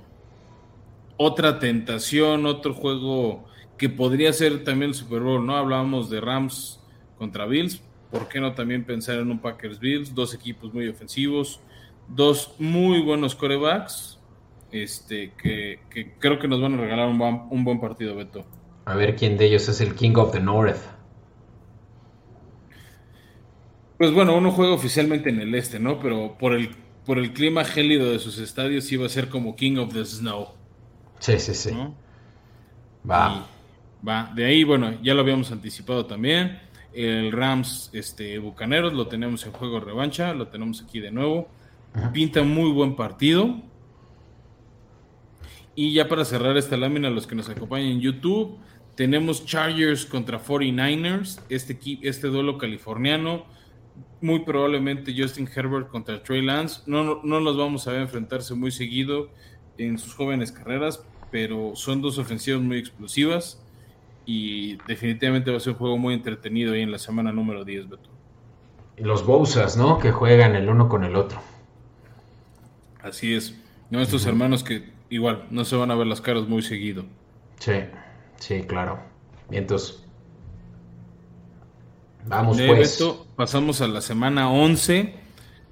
Otra 1.17 1.59
tentación, 1.59 2.45
otro 2.45 2.73
juego 2.73 3.45
que 3.77 3.89
podría 3.89 4.33
ser 4.33 4.63
también 4.63 4.89
el 4.89 4.95
Super 4.95 5.21
Bowl, 5.21 5.45
¿no? 5.45 5.55
Hablábamos 5.55 6.09
de 6.09 6.21
Rams 6.21 6.79
contra 7.17 7.45
Bills. 7.45 7.81
¿Por 8.11 8.27
qué 8.27 8.39
no 8.39 8.53
también 8.53 8.85
pensar 8.85 9.19
en 9.19 9.29
un 9.29 9.39
Packers 9.39 9.79
Bills? 9.79 10.13
Dos 10.15 10.33
equipos 10.33 10.73
muy 10.73 10.87
ofensivos, 10.87 11.59
dos 12.07 12.55
muy 12.57 13.01
buenos 13.01 13.35
corebacks, 13.35 14.19
este, 14.71 15.33
que, 15.41 15.79
que 15.89 16.13
creo 16.19 16.39
que 16.39 16.47
nos 16.47 16.61
van 16.61 16.75
a 16.75 16.77
regalar 16.77 17.09
un, 17.09 17.21
un 17.21 17.63
buen 17.63 17.79
partido, 17.79 18.15
Beto. 18.15 18.45
A 18.85 18.95
ver 18.95 19.15
quién 19.15 19.37
de 19.37 19.47
ellos 19.47 19.67
es 19.67 19.81
el 19.81 19.95
King 19.95 20.15
of 20.15 20.31
the 20.31 20.39
North. 20.39 20.96
Pues 23.97 24.11
bueno, 24.13 24.35
uno 24.37 24.51
juega 24.51 24.73
oficialmente 24.73 25.29
en 25.29 25.39
el 25.39 25.55
este, 25.55 25.79
¿no? 25.79 25.99
Pero 25.99 26.37
por 26.37 26.53
el, 26.53 26.69
por 27.05 27.17
el 27.17 27.33
clima 27.33 27.63
gélido 27.63 28.11
de 28.11 28.19
sus 28.19 28.37
estadios 28.37 28.91
iba 28.91 29.05
a 29.05 29.09
ser 29.09 29.29
como 29.29 29.55
King 29.55 29.77
of 29.77 29.93
the 29.93 30.05
Snow, 30.05 30.49
Sí, 31.19 31.39
sí, 31.39 31.53
sí. 31.53 31.71
¿no? 31.71 31.95
Va. 33.09 33.47
Y 34.01 34.05
va. 34.05 34.31
De 34.35 34.45
ahí, 34.45 34.63
bueno, 34.63 35.01
ya 35.01 35.13
lo 35.13 35.21
habíamos 35.21 35.51
anticipado 35.51 36.05
también. 36.05 36.59
El 36.93 37.31
Rams 37.31 37.89
este, 37.93 38.37
Bucaneros 38.39 38.93
lo 38.93 39.07
tenemos 39.07 39.45
en 39.45 39.51
juego 39.51 39.79
revancha, 39.79 40.33
lo 40.33 40.47
tenemos 40.47 40.81
aquí 40.81 40.99
de 40.99 41.11
nuevo. 41.11 41.49
Pinta 42.13 42.43
muy 42.43 42.71
buen 42.71 42.95
partido. 42.95 43.61
Y 45.75 45.93
ya 45.93 46.07
para 46.07 46.25
cerrar 46.25 46.57
esta 46.57 46.77
lámina, 46.77 47.09
los 47.09 47.27
que 47.27 47.35
nos 47.35 47.49
acompañan 47.49 47.89
en 47.89 48.01
YouTube, 48.01 48.57
tenemos 48.95 49.45
Chargers 49.45 50.05
contra 50.05 50.43
49ers, 50.43 51.39
este, 51.49 51.77
este 52.01 52.27
duelo 52.27 52.57
californiano. 52.57 53.45
Muy 54.21 54.39
probablemente 54.39 55.13
Justin 55.15 55.47
Herbert 55.53 55.89
contra 55.89 56.21
Trey 56.23 56.41
Lance. 56.41 56.81
No, 56.85 57.03
no, 57.03 57.21
no 57.23 57.39
nos 57.39 57.57
vamos 57.57 57.87
a 57.87 57.91
ver 57.91 58.01
enfrentarse 58.01 58.55
muy 58.55 58.71
seguido, 58.71 59.29
en 59.77 59.97
sus 59.97 60.13
jóvenes 60.13 60.51
carreras, 60.51 61.03
pero 61.31 61.75
son 61.75 62.01
dos 62.01 62.17
ofensivas 62.17 62.61
muy 62.61 62.77
explosivas 62.77 63.63
y 64.25 64.77
definitivamente 64.87 65.51
va 65.51 65.57
a 65.57 65.59
ser 65.59 65.73
un 65.73 65.79
juego 65.79 65.97
muy 65.97 66.13
entretenido 66.13 66.73
ahí 66.73 66.81
en 66.81 66.91
la 66.91 66.99
semana 66.99 67.31
número 67.31 67.63
10, 67.63 67.89
Beto. 67.89 68.09
Los 68.97 69.25
Bousas, 69.25 69.77
¿no? 69.77 69.99
Que 69.99 70.11
juegan 70.11 70.55
el 70.55 70.67
uno 70.69 70.89
con 70.89 71.03
el 71.03 71.15
otro. 71.15 71.39
Así 73.01 73.35
es. 73.35 73.55
No, 73.89 74.01
estos 74.01 74.25
hermanos 74.25 74.63
que 74.63 74.89
igual 75.09 75.45
no 75.51 75.63
se 75.63 75.75
van 75.75 75.91
a 75.91 75.95
ver 75.95 76.07
las 76.07 76.19
caras 76.19 76.47
muy 76.47 76.61
seguido. 76.61 77.05
Sí, 77.59 77.73
sí, 78.37 78.63
claro. 78.63 78.99
Vientos. 79.49 80.06
Vamos 82.25 82.57
De 82.57 82.67
pues. 82.67 82.99
Beto, 82.99 83.27
pasamos 83.35 83.81
a 83.81 83.87
la 83.87 84.01
semana 84.01 84.51
11, 84.51 85.13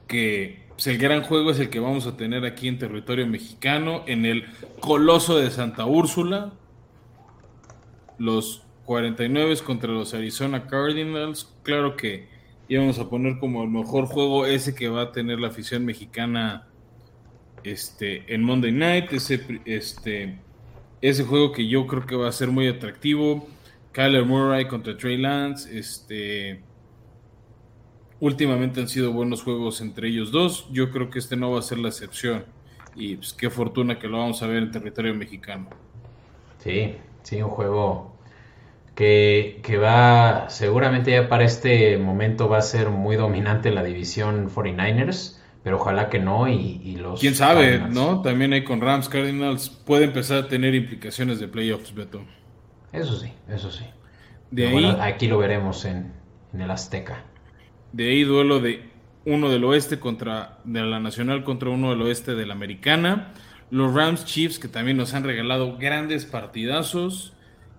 que 0.08 0.66
pues, 0.70 0.88
el 0.88 0.98
gran 0.98 1.24
juego 1.24 1.52
es 1.52 1.60
el 1.60 1.70
que 1.70 1.80
vamos 1.80 2.06
a 2.06 2.18
tener 2.18 2.46
aquí 2.46 2.68
en 2.68 2.78
territorio 2.78 3.26
mexicano, 3.28 4.04
en 4.08 4.26
el 4.26 4.46
Coloso 4.80 5.38
de 5.38 5.50
Santa 5.50 5.86
Úrsula. 5.86 6.54
Los 8.18 8.64
49 8.86 9.58
contra 9.66 9.91
los 9.91 10.14
Arizona 10.14 10.68
Cardinals. 10.68 11.52
Claro 11.64 11.96
que 11.96 12.28
íbamos 12.68 13.00
a 13.00 13.10
poner 13.10 13.39
como 13.39 13.64
el 13.64 13.70
mejor 13.70 14.06
juego 14.06 14.46
ese 14.46 14.76
que 14.76 14.89
va 14.89 15.04
a 15.04 15.12
tener 15.12 15.39
la 15.39 15.50
afición 15.50 15.86
mexicana 15.86 16.68
este, 17.64 18.34
en 18.34 18.43
Monday 18.43 18.72
Night. 18.72 19.12
Ese, 19.12 19.62
este, 19.66 20.39
ese 21.02 21.24
juego 21.24 21.52
que 21.52 21.68
yo 21.68 21.88
creo 21.88 22.06
que 22.06 22.16
va 22.16 22.30
a 22.30 22.32
ser 22.32 22.50
muy 22.50 22.68
atractivo. 22.68 23.48
Kyler 23.96 24.26
Murray 24.26 24.68
contra 24.68 24.98
Trey 24.98 25.18
Lance. 25.18 25.78
Este, 25.78 26.62
últimamente 28.20 28.82
han 28.82 28.89
sido 28.89 29.14
buenos 29.14 29.41
juegos 29.41 29.80
entre 29.80 30.10
ellos 30.10 30.32
dos. 30.32 30.68
Yo 30.72 30.91
creo 30.91 31.10
que 31.10 31.20
este 31.20 31.38
no 31.38 31.52
va 31.52 31.60
a 31.60 31.62
ser 31.62 31.78
la 31.78 31.88
excepción. 31.88 32.43
Y 32.93 33.16
pues, 33.16 33.32
qué 33.32 33.50
fortuna 33.50 33.98
que 33.98 34.08
lo 34.10 34.18
vamos 34.18 34.43
a 34.43 34.48
ver 34.48 34.58
en 34.64 34.72
territorio 34.72 35.16
mexicano. 35.16 35.70
Sí, 36.60 36.96
sí, 37.24 37.41
un 37.41 37.50
juego 37.50 38.18
que, 38.96 39.62
que, 39.64 39.78
va, 39.78 40.50
seguramente 40.50 41.12
ya 41.12 41.30
para 41.30 41.46
este 41.46 41.98
momento 41.98 42.50
va 42.50 42.58
a 42.58 42.64
ser 42.64 42.89
muy 42.89 43.16
dominante 43.16 43.72
la 43.72 43.84
división 43.84 44.50
49ers, 44.50 45.39
pero 45.64 45.78
ojalá 45.78 46.10
que 46.10 46.20
no 46.20 46.50
y, 46.50 46.82
y 46.84 46.98
los... 46.98 47.22
¿Quién 47.22 47.36
sabe, 47.36 47.78
Cardinals. 47.80 47.96
no? 47.96 48.22
También 48.22 48.52
hay 48.52 48.66
con 48.66 48.82
Rams 48.82 49.08
Cardinals, 49.08 49.70
puede 49.70 50.06
empezar 50.06 50.38
a 50.38 50.48
tener 50.50 50.76
implicaciones 50.76 51.39
de 51.39 51.48
playoffs, 51.48 51.93
Beto. 51.93 52.22
Eso 52.96 53.18
sí, 53.18 53.32
eso 53.50 53.72
sí. 53.72 53.86
De 54.52 54.68
ahí, 54.68 54.74
bueno, 54.74 54.98
aquí 55.02 55.28
lo 55.28 55.38
veremos 55.38 55.86
en, 55.86 56.14
en, 56.54 56.62
el 56.62 56.72
Azteca. 56.72 57.24
De 57.91 58.10
ahí 58.10 58.24
duelo 58.24 58.60
de 58.60 58.89
uno 59.26 59.50
del 59.50 59.64
oeste 59.64 60.00
contra 60.00 60.60
de 60.64 60.82
la 60.82 61.00
Nacional 61.00 61.43
contra 61.43 61.70
uno 61.70 61.89
del 61.89 62.02
oeste 62.04 62.36
de 62.36 62.46
la 62.46 62.54
Americana. 62.54 63.34
Los 63.72 63.93
Rams 63.93 64.26
Chiefs 64.26 64.60
que 64.60 64.68
también 64.68 64.98
nos 64.98 65.14
han 65.14 65.24
regalado 65.24 65.78
grandes 65.78 66.26
partidazos, 66.26 67.34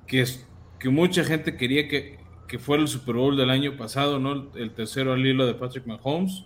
que, 0.06 0.20
es, 0.20 0.46
que 0.78 0.90
mucha 0.90 1.24
gente 1.24 1.56
quería 1.56 1.88
que, 1.88 2.18
que, 2.48 2.58
fuera 2.58 2.82
el 2.82 2.88
Super 2.88 3.14
Bowl 3.14 3.36
del 3.36 3.50
año 3.50 3.76
pasado, 3.76 4.18
¿no? 4.18 4.48
El 4.54 4.72
tercero 4.72 5.12
al 5.12 5.24
hilo 5.24 5.46
de 5.46 5.54
Patrick 5.54 5.86
Mahomes, 5.86 6.44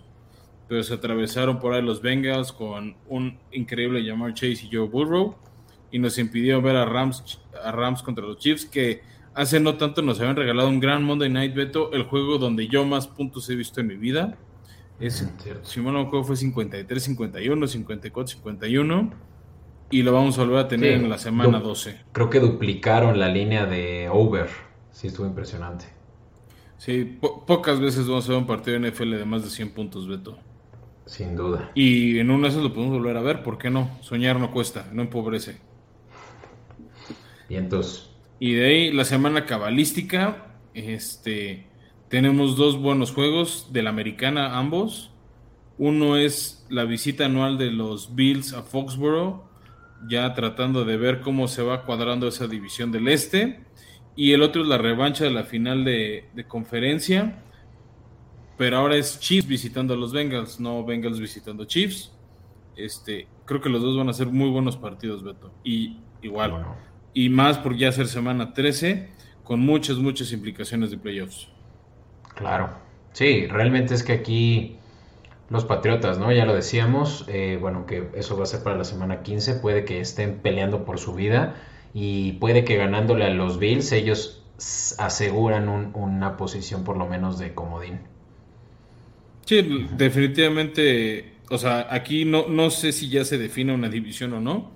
pero 0.69 0.83
se 0.83 0.93
atravesaron 0.93 1.59
por 1.59 1.73
ahí 1.73 1.81
los 1.81 2.01
Bengals 2.01 2.51
con 2.51 2.95
un 3.09 3.39
increíble 3.51 4.05
Jamar 4.07 4.33
Chase 4.33 4.67
y 4.67 4.69
Joe 4.71 4.87
Burrow 4.87 5.35
y 5.91 5.99
nos 5.99 6.17
impidió 6.17 6.61
ver 6.61 6.75
a 6.75 6.85
Rams, 6.85 7.41
a 7.63 7.71
Rams 7.71 8.01
contra 8.01 8.25
los 8.25 8.37
Chiefs 8.37 8.65
que 8.65 9.01
hace 9.33 9.59
no 9.59 9.75
tanto 9.75 10.01
nos 10.01 10.19
habían 10.19 10.35
regalado 10.35 10.69
un 10.69 10.79
gran 10.79 11.03
Monday 11.03 11.29
Night 11.29 11.53
Beto, 11.53 11.91
el 11.93 12.03
juego 12.03 12.37
donde 12.37 12.67
yo 12.67 12.85
más 12.85 13.07
puntos 13.07 13.49
he 13.49 13.55
visto 13.55 13.81
en 13.81 13.87
mi 13.87 13.95
vida. 13.95 14.37
Es, 14.99 15.27
si 15.63 15.79
mal 15.79 15.93
no 15.93 16.01
acuerdo 16.01 16.25
fue 16.25 16.35
53, 16.35 17.03
51, 17.03 17.67
54, 17.67 18.27
51 18.35 19.11
y 19.89 20.03
lo 20.03 20.13
vamos 20.13 20.37
a 20.37 20.43
volver 20.43 20.59
a 20.59 20.67
tener 20.67 20.97
sí, 20.97 21.03
en 21.03 21.09
la 21.09 21.17
semana 21.17 21.59
12. 21.59 21.97
Creo 22.11 22.29
que 22.29 22.39
duplicaron 22.39 23.19
la 23.19 23.27
línea 23.27 23.65
de 23.65 24.09
over. 24.09 24.47
Sí, 24.91 25.07
estuvo 25.07 25.25
impresionante. 25.25 25.85
Sí, 26.77 27.03
po 27.19 27.45
pocas 27.45 27.79
veces 27.79 28.07
vamos 28.07 28.25
a 28.25 28.29
ver 28.29 28.37
un 28.37 28.47
partido 28.47 28.79
de 28.79 28.91
NFL 28.91 29.11
de 29.11 29.25
más 29.25 29.43
de 29.43 29.49
100 29.49 29.71
puntos, 29.71 30.07
Beto. 30.07 30.37
Sin 31.05 31.35
duda. 31.35 31.71
Y 31.75 32.19
en 32.19 32.31
una 32.31 32.43
de 32.43 32.49
esas 32.49 32.63
lo 32.63 32.73
podemos 32.73 32.97
volver 32.97 33.17
a 33.17 33.21
ver, 33.21 33.43
¿por 33.43 33.57
qué 33.57 33.69
no? 33.69 33.89
Soñar 34.01 34.39
no 34.39 34.51
cuesta, 34.51 34.87
no 34.93 35.01
empobrece. 35.01 35.57
Y 37.51 37.57
entonces. 37.57 38.09
Y 38.39 38.53
de 38.53 38.65
ahí 38.65 38.91
la 38.93 39.03
semana 39.03 39.45
cabalística, 39.45 40.55
este, 40.73 41.67
tenemos 42.07 42.55
dos 42.55 42.79
buenos 42.79 43.11
juegos 43.11 43.67
de 43.73 43.83
la 43.83 43.89
americana 43.89 44.57
ambos. 44.57 45.11
Uno 45.77 46.15
es 46.15 46.65
la 46.69 46.85
visita 46.85 47.25
anual 47.25 47.57
de 47.57 47.71
los 47.71 48.15
Bills 48.15 48.53
a 48.53 48.63
Foxborough, 48.63 49.43
ya 50.07 50.33
tratando 50.33 50.85
de 50.85 50.95
ver 50.95 51.19
cómo 51.19 51.49
se 51.49 51.61
va 51.61 51.83
cuadrando 51.83 52.29
esa 52.29 52.47
división 52.47 52.93
del 52.93 53.09
este. 53.09 53.65
Y 54.15 54.31
el 54.31 54.43
otro 54.43 54.61
es 54.61 54.69
la 54.69 54.77
revancha 54.77 55.25
de 55.25 55.31
la 55.31 55.43
final 55.43 55.83
de, 55.83 56.29
de 56.33 56.47
conferencia. 56.47 57.43
Pero 58.57 58.77
ahora 58.77 58.95
es 58.95 59.19
Chiefs 59.19 59.47
visitando 59.47 59.93
a 59.93 59.97
los 59.97 60.13
Bengals, 60.13 60.57
no 60.57 60.85
Bengals 60.85 61.19
visitando 61.19 61.65
Chiefs. 61.65 62.13
Este, 62.77 63.27
creo 63.43 63.59
que 63.59 63.67
los 63.67 63.81
dos 63.81 63.97
van 63.97 64.07
a 64.07 64.13
ser 64.13 64.27
muy 64.27 64.49
buenos 64.49 64.77
partidos, 64.77 65.21
Beto. 65.21 65.51
Y 65.65 65.97
igual. 66.21 66.51
Bueno. 66.51 66.90
Y 67.13 67.29
más 67.29 67.57
por 67.57 67.75
ya 67.75 67.91
ser 67.91 68.07
semana 68.07 68.53
13, 68.53 69.09
con 69.43 69.59
muchas, 69.59 69.97
muchas 69.97 70.31
implicaciones 70.31 70.91
de 70.91 70.97
playoffs. 70.97 71.49
Claro. 72.35 72.69
Sí, 73.13 73.47
realmente 73.47 73.93
es 73.93 74.03
que 74.03 74.13
aquí 74.13 74.77
los 75.49 75.65
Patriotas, 75.65 76.17
¿no? 76.17 76.31
Ya 76.31 76.45
lo 76.45 76.55
decíamos, 76.55 77.25
eh, 77.27 77.57
bueno, 77.59 77.85
que 77.85 78.07
eso 78.15 78.37
va 78.37 78.43
a 78.43 78.45
ser 78.45 78.63
para 78.63 78.77
la 78.77 78.85
semana 78.85 79.21
15, 79.21 79.55
puede 79.55 79.83
que 79.83 79.99
estén 79.99 80.37
peleando 80.37 80.85
por 80.85 80.97
su 80.97 81.13
vida 81.13 81.55
y 81.93 82.33
puede 82.33 82.63
que 82.63 82.77
ganándole 82.77 83.25
a 83.25 83.29
los 83.29 83.59
Bills 83.59 83.91
ellos 83.91 84.41
aseguran 84.97 85.67
un, 85.67 85.91
una 85.93 86.37
posición 86.37 86.85
por 86.85 86.95
lo 86.95 87.07
menos 87.07 87.37
de 87.37 87.53
comodín. 87.53 87.99
Sí, 89.45 89.87
definitivamente, 89.97 91.33
o 91.49 91.57
sea, 91.57 91.87
aquí 91.89 92.23
no, 92.23 92.47
no 92.47 92.69
sé 92.69 92.93
si 92.93 93.09
ya 93.09 93.25
se 93.25 93.37
define 93.37 93.73
una 93.73 93.89
división 93.89 94.31
o 94.33 94.39
no, 94.39 94.71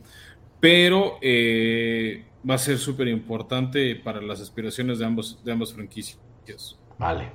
pero 0.66 1.20
eh, 1.22 2.24
va 2.50 2.56
a 2.56 2.58
ser 2.58 2.80
súper 2.80 3.08
importante 3.08 3.96
para 3.98 4.20
las 4.20 4.42
aspiraciones 4.42 4.98
de, 4.98 5.06
ambos, 5.06 5.40
de 5.46 5.52
ambas 5.52 5.72
franquicias. 5.72 6.18
Vale. 6.98 7.30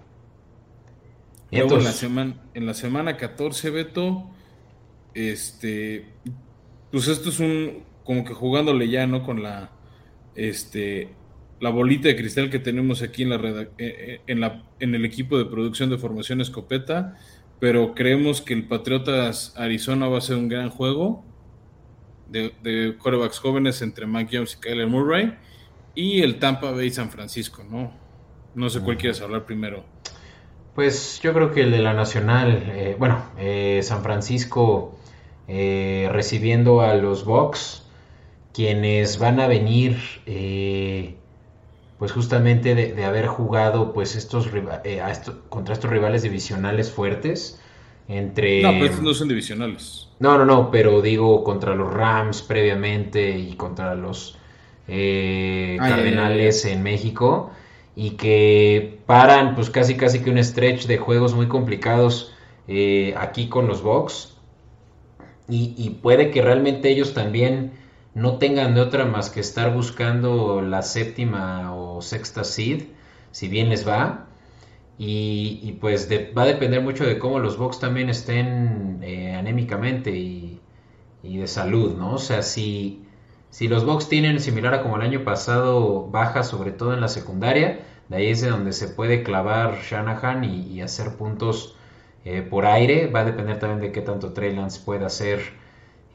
Y 1.49 1.59
Luego 1.59 1.79
en 1.79 1.85
la, 1.85 1.93
semana, 1.93 2.35
en 2.55 2.67
la 2.67 2.75
semana 2.75 3.17
14, 3.17 3.71
Beto, 3.71 4.29
este, 5.15 6.07
pues 6.91 7.07
esto 7.07 7.29
es 7.29 7.39
un, 7.39 7.85
como 8.03 8.25
que 8.25 8.35
jugándole 8.35 8.89
ya, 8.89 9.07
¿no? 9.07 9.23
Con 9.23 9.45
la, 9.45 9.71
este, 10.35 11.11
la 11.61 11.71
bolita 11.71 12.09
de 12.09 12.17
cristal 12.17 12.51
que 12.51 12.59
tenemos 12.59 13.01
aquí 13.01 13.23
en, 13.23 13.31
la, 13.31 13.69
en, 13.79 14.41
la, 14.41 14.65
en 14.81 14.97
el 14.97 15.05
equipo 15.05 15.39
de 15.39 15.45
producción 15.45 15.89
de 15.89 15.99
formación 15.99 16.41
escopeta, 16.41 17.17
pero 17.61 17.95
creemos 17.95 18.43
que 18.43 18.55
el 18.55 18.67
Patriotas 18.67 19.55
Arizona 19.57 20.09
va 20.09 20.19
a 20.19 20.21
ser 20.21 20.35
un 20.35 20.49
gran 20.49 20.69
juego 20.69 21.30
de, 22.31 22.55
de 22.63 22.97
corebacks 22.99 23.39
jóvenes 23.39 23.83
entre 23.83 24.07
Mac 24.07 24.29
Jones 24.33 24.57
y 24.57 24.61
Kyler 24.61 24.87
Murray 24.87 25.37
y 25.95 26.23
el 26.23 26.39
Tampa 26.39 26.71
Bay 26.71 26.91
San 26.91 27.11
Francisco, 27.11 27.65
¿no? 27.69 27.93
No 28.55 28.71
sé 28.71 28.81
cuál 28.81 28.97
quieres 28.97 29.21
hablar 29.21 29.45
primero. 29.45 29.85
Pues 30.75 31.21
yo 31.23 31.33
creo 31.33 31.53
que 31.53 31.63
el 31.63 31.71
de 31.73 31.81
la 31.81 31.93
Nacional, 31.93 32.65
eh, 32.69 32.97
bueno, 32.99 33.25
eh, 33.39 33.81
San 33.83 34.03
Francisco 34.03 34.99
eh, 35.49 36.09
recibiendo 36.13 36.81
a 36.81 36.95
los 36.95 37.25
Bucks, 37.25 37.85
quienes 38.53 39.19
van 39.19 39.41
a 39.41 39.47
venir, 39.47 39.99
pues 41.99 42.13
justamente 42.13 42.75
de, 42.75 42.93
de, 42.93 43.05
haber 43.05 43.27
jugado, 43.27 43.93
pues 43.93 44.17
estos, 44.17 44.49
esto, 44.85 45.43
contra 45.49 45.75
estos 45.75 45.91
rivales 45.91 46.23
divisionales 46.23 46.91
fuertes, 46.91 47.61
entre... 48.09 48.63
No, 48.63 48.71
pero 48.73 48.87
estos 48.87 49.03
no 49.03 49.15
son 49.15 49.29
divisionales. 49.29 50.09
No, 50.19 50.37
no, 50.37 50.45
no, 50.45 50.71
pero 50.71 51.01
digo 51.01 51.43
contra 51.45 51.75
los 51.75 51.93
Rams 51.93 52.43
previamente 52.43 53.39
y 53.39 53.55
contra 53.55 53.95
los 53.95 54.37
ah, 54.89 55.77
Cardenales 55.79 56.65
en 56.67 56.83
México 56.83 57.51
y 57.97 58.13
que 58.13 58.99
paran 59.07 59.55
pues 59.55 59.71
casi 59.71 59.97
casi 59.97 60.21
que 60.21 60.31
un 60.31 60.43
stretch 60.43 60.87
de 60.87 60.99
juegos 60.99 61.35
muy 61.35 61.49
complicados 61.49 62.33
eh, 62.69 63.15
aquí 63.17 63.49
con 63.49 63.67
los 63.67 63.83
Bucks 63.83 64.37
y, 65.49 65.75
y, 65.77 65.91
puede 65.91 66.31
que 66.31 66.43
realmente 66.43 66.91
ellos 66.91 67.13
también 67.13 67.73
no 68.15 68.39
tengan 68.39 68.75
de 68.75 68.81
otra 68.81 69.05
más 69.05 69.29
que 69.31 69.41
estar 69.41 69.75
buscando 69.75 70.63
la 70.63 70.83
séptima 70.83 71.75
o 71.75 72.01
sexta 72.01 72.45
seed 72.45 72.85
si 73.33 73.49
bien 73.49 73.69
les 73.69 73.87
va 73.87 74.27
y, 75.01 75.61
y 75.63 75.73
pues 75.81 76.09
de, 76.09 76.33
va 76.37 76.43
a 76.43 76.47
depender 76.47 76.83
mucho 76.83 77.05
de 77.05 77.19
cómo 77.19 77.41
los 77.41 77.57
Bucks 77.59 77.81
también 77.81 78.09
estén 78.11 79.01
eh, 79.03 79.35
anémicamente 79.35 80.11
y, 80.11 80.61
y, 81.23 81.39
de 81.39 81.47
salud 81.49 81.97
no 81.97 82.15
o 82.15 82.19
sea 82.19 82.43
si 82.43 83.05
si 83.51 83.67
los 83.67 83.85
Bucks 83.85 84.09
tienen 84.09 84.39
similar 84.41 84.75
a 84.75 84.83
como 84.83 84.97
el 84.97 85.03
año 85.03 85.25
pasado 85.25 86.07
baja 86.09 86.45
sobre 86.45 86.71
todo 86.71 86.95
en 86.95 87.01
la 87.01 87.09
secundaria, 87.09 87.81
de 88.09 88.17
ahí 88.17 88.29
es 88.29 88.41
de 88.43 88.49
donde 88.49 88.73
se 88.73 88.89
puede 88.89 89.25
clavar 89.25 89.81
Shanahan 89.83 90.45
y, 90.45 90.81
hacer 90.83 91.17
puntos 91.17 91.77
eh, 92.25 92.43
por 92.43 92.65
aire. 92.67 93.09
Va 93.09 93.21
a 93.21 93.25
depender 93.25 93.59
también 93.59 93.81
de 93.81 93.93
qué 93.93 94.03
tanto 94.03 94.33
Trey 94.33 94.55
Lance 94.55 94.81
pueda 94.85 95.07
hacer 95.07 95.41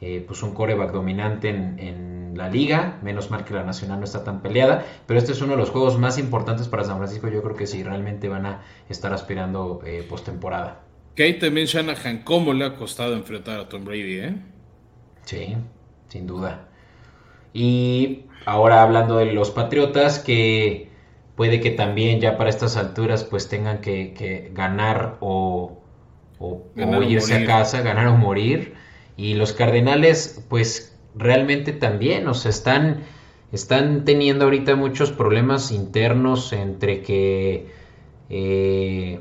eh, 0.00 0.24
pues 0.26 0.42
un 0.42 0.54
coreback 0.54 0.92
dominante 0.92 1.48
en, 1.50 1.78
la 2.36 2.48
liga. 2.48 2.98
Menos 3.02 3.30
mal 3.30 3.44
que 3.44 3.54
la 3.54 3.64
nacional 3.64 3.98
no 3.98 4.04
está 4.04 4.22
tan 4.22 4.42
peleada. 4.42 4.84
Pero 5.06 5.18
este 5.18 5.32
es 5.32 5.40
uno 5.40 5.52
de 5.52 5.58
los 5.58 5.70
juegos 5.70 5.98
más 5.98 6.18
importantes 6.18 6.68
para 6.68 6.84
San 6.84 6.98
Francisco. 6.98 7.28
Yo 7.28 7.42
creo 7.42 7.56
que 7.56 7.66
sí, 7.66 7.82
realmente 7.82 8.28
van 8.28 8.46
a 8.46 8.62
estar 8.88 9.12
aspirando 9.12 9.80
eh, 9.84 10.06
postemporada. 10.08 10.82
Que 11.16 11.22
ahí 11.22 11.38
también 11.38 11.66
Shanahan, 11.66 12.22
¿cómo 12.24 12.52
le 12.52 12.66
ha 12.66 12.76
costado 12.76 13.14
enfrentar 13.14 13.58
a 13.58 13.68
Tom 13.68 13.84
Brady, 13.84 14.18
eh? 14.18 14.34
Sí, 15.24 15.56
sin 16.08 16.26
duda. 16.26 16.68
Y 17.54 18.26
ahora 18.44 18.82
hablando 18.82 19.16
de 19.16 19.32
los 19.32 19.50
Patriotas, 19.50 20.18
que 20.18 20.90
puede 21.36 21.60
que 21.60 21.70
también 21.70 22.20
ya 22.20 22.36
para 22.36 22.50
estas 22.50 22.76
alturas 22.76 23.24
pues 23.24 23.48
tengan 23.48 23.80
que, 23.80 24.50
ganar 24.52 25.16
o, 25.20 25.78
irse 27.08 27.34
a 27.34 27.46
casa, 27.46 27.80
ganar 27.80 28.08
o 28.08 28.16
morir. 28.16 28.74
Y 29.16 29.34
los 29.34 29.54
Cardenales 29.54 30.44
pues 30.50 30.95
realmente 31.16 31.72
también, 31.72 32.28
o 32.28 32.34
sea, 32.34 32.50
están, 32.50 33.04
están 33.52 34.04
teniendo 34.04 34.44
ahorita 34.44 34.76
muchos 34.76 35.12
problemas 35.12 35.72
internos 35.72 36.52
entre 36.52 37.02
que... 37.02 37.66
Eh, 38.28 39.20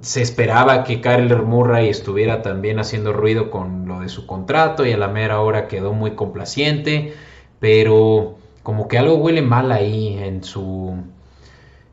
se 0.00 0.22
esperaba 0.22 0.84
que 0.84 1.00
Kyler 1.00 1.42
Murray 1.42 1.88
estuviera 1.88 2.42
también 2.42 2.78
haciendo 2.78 3.12
ruido 3.12 3.50
con 3.50 3.88
lo 3.88 4.00
de 4.00 4.08
su 4.08 4.26
contrato 4.26 4.86
y 4.86 4.92
a 4.92 4.96
la 4.96 5.08
mera 5.08 5.40
hora 5.40 5.66
quedó 5.66 5.92
muy 5.92 6.12
complaciente, 6.12 7.14
pero 7.58 8.36
como 8.62 8.86
que 8.86 8.98
algo 8.98 9.16
huele 9.16 9.42
mal 9.42 9.72
ahí 9.72 10.16
en 10.18 10.44
su, 10.44 10.96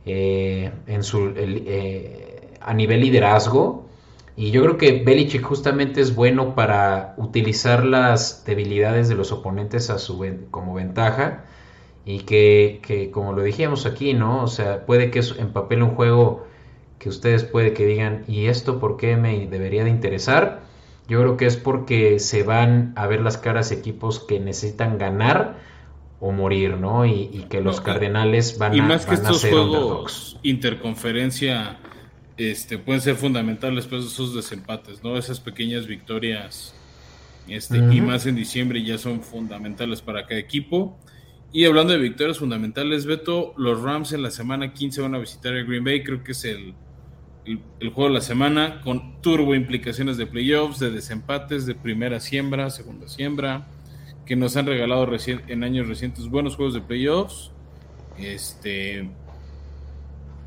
eh, 0.06 0.72
en 0.88 1.04
su 1.04 1.34
eh, 1.36 2.54
a 2.62 2.74
nivel 2.74 3.02
liderazgo. 3.02 3.85
Y 4.38 4.52
yo 4.52 4.64
creo 4.64 4.78
que 4.78 5.04
Belichick 5.04 5.44
justamente 5.44 6.02
es 6.02 6.14
bueno 6.14 6.56
para 6.56 7.14
utilizar 7.18 7.86
las 7.86 8.44
debilidades 8.46 9.08
de 9.08 9.16
los 9.16 9.32
oponentes 9.32 9.90
a 9.90 9.98
su, 9.98 10.26
como 10.52 10.74
ventaja. 10.74 11.46
Y 12.06 12.20
que, 12.20 12.82
que, 12.86 13.10
como 13.12 13.34
lo 13.34 13.42
dijimos 13.42 13.86
aquí, 13.86 14.14
¿no? 14.14 14.44
O 14.44 14.48
sea, 14.48 14.86
puede 14.86 15.10
que 15.10 15.22
en 15.38 15.54
papel 15.54 15.82
un 15.82 15.92
juego 15.92 16.46
que 17.00 17.10
ustedes 17.10 17.44
puede 17.44 17.74
que 17.74 17.86
digan, 17.86 18.24
¿y 18.28 18.46
esto 18.46 18.80
por 18.80 18.98
qué 18.98 19.16
me 19.16 19.48
debería 19.48 19.84
de 19.84 19.90
interesar? 19.90 20.62
Yo 21.08 21.20
creo 21.22 21.38
que 21.38 21.46
es 21.46 21.58
porque 21.58 22.20
se 22.20 22.44
van 22.44 22.94
a 22.96 23.08
ver 23.08 23.22
las 23.22 23.38
caras 23.38 23.72
equipos 23.72 24.20
que 24.20 24.40
necesitan 24.40 24.98
ganar 24.98 25.58
o 26.20 26.32
morir, 26.32 26.78
¿no? 26.78 27.06
Y, 27.06 27.46
que 27.50 27.62
los 27.62 27.82
Cardenales 27.82 28.58
van, 28.58 28.76
y 28.76 28.80
a, 28.80 28.84
más 28.84 29.06
que 29.06 29.16
estos 29.16 29.42
juegos 29.46 30.40
interconferencia 30.42 31.78
este, 32.38 32.78
pueden 32.78 33.02
ser 33.02 33.16
fundamentales 33.16 33.86
pues 33.86 34.06
esos 34.06 34.34
desempates, 34.34 35.04
¿no? 35.04 35.18
Esas 35.18 35.40
pequeñas 35.40 35.88
victorias 35.88 36.74
este, 37.48 37.78
y 37.78 38.02
más 38.02 38.26
en 38.26 38.36
diciembre 38.36 38.84
ya 38.84 38.98
son 38.98 39.22
fundamentales 39.22 40.02
para 40.02 40.26
cada 40.26 40.40
equipo. 40.40 40.98
Y 41.52 41.66
hablando 41.66 41.94
de 41.94 42.00
victorias 42.00 42.40
fundamentales, 42.40 43.06
Beto, 43.06 43.54
los 43.58 43.82
Rams 43.82 44.12
en 44.12 44.24
la 44.24 44.32
semana 44.32 44.74
15 44.74 45.02
van 45.02 45.16
a 45.16 45.20
visitar 45.20 45.54
el 45.54 45.66
Green 45.66 45.84
Bay, 45.84 46.04
creo 46.04 46.24
que 46.24 46.34
es 46.34 46.44
el 46.44 46.74
el, 47.46 47.90
juego 47.90 48.10
de 48.10 48.16
la 48.16 48.22
semana 48.22 48.82
con 48.82 49.22
turbo 49.22 49.56
implicaciones 49.56 50.18
de 50.18 50.26
playoffs, 50.26 50.80
de 50.80 50.92
desempates, 50.92 51.66
de 51.66 51.76
primera 51.76 52.20
siembra, 52.20 52.70
segunda 52.70 53.08
siembra, 53.08 53.68
que 54.26 54.36
nos 54.36 54.58
han 54.58 54.66
regalado 54.66 55.08
en 55.48 55.64
años 55.64 55.88
recientes 55.88 56.28
buenos 56.28 56.56
juegos 56.56 56.74
de 56.74 56.82
playoffs. 56.82 57.52
Este 58.18 59.10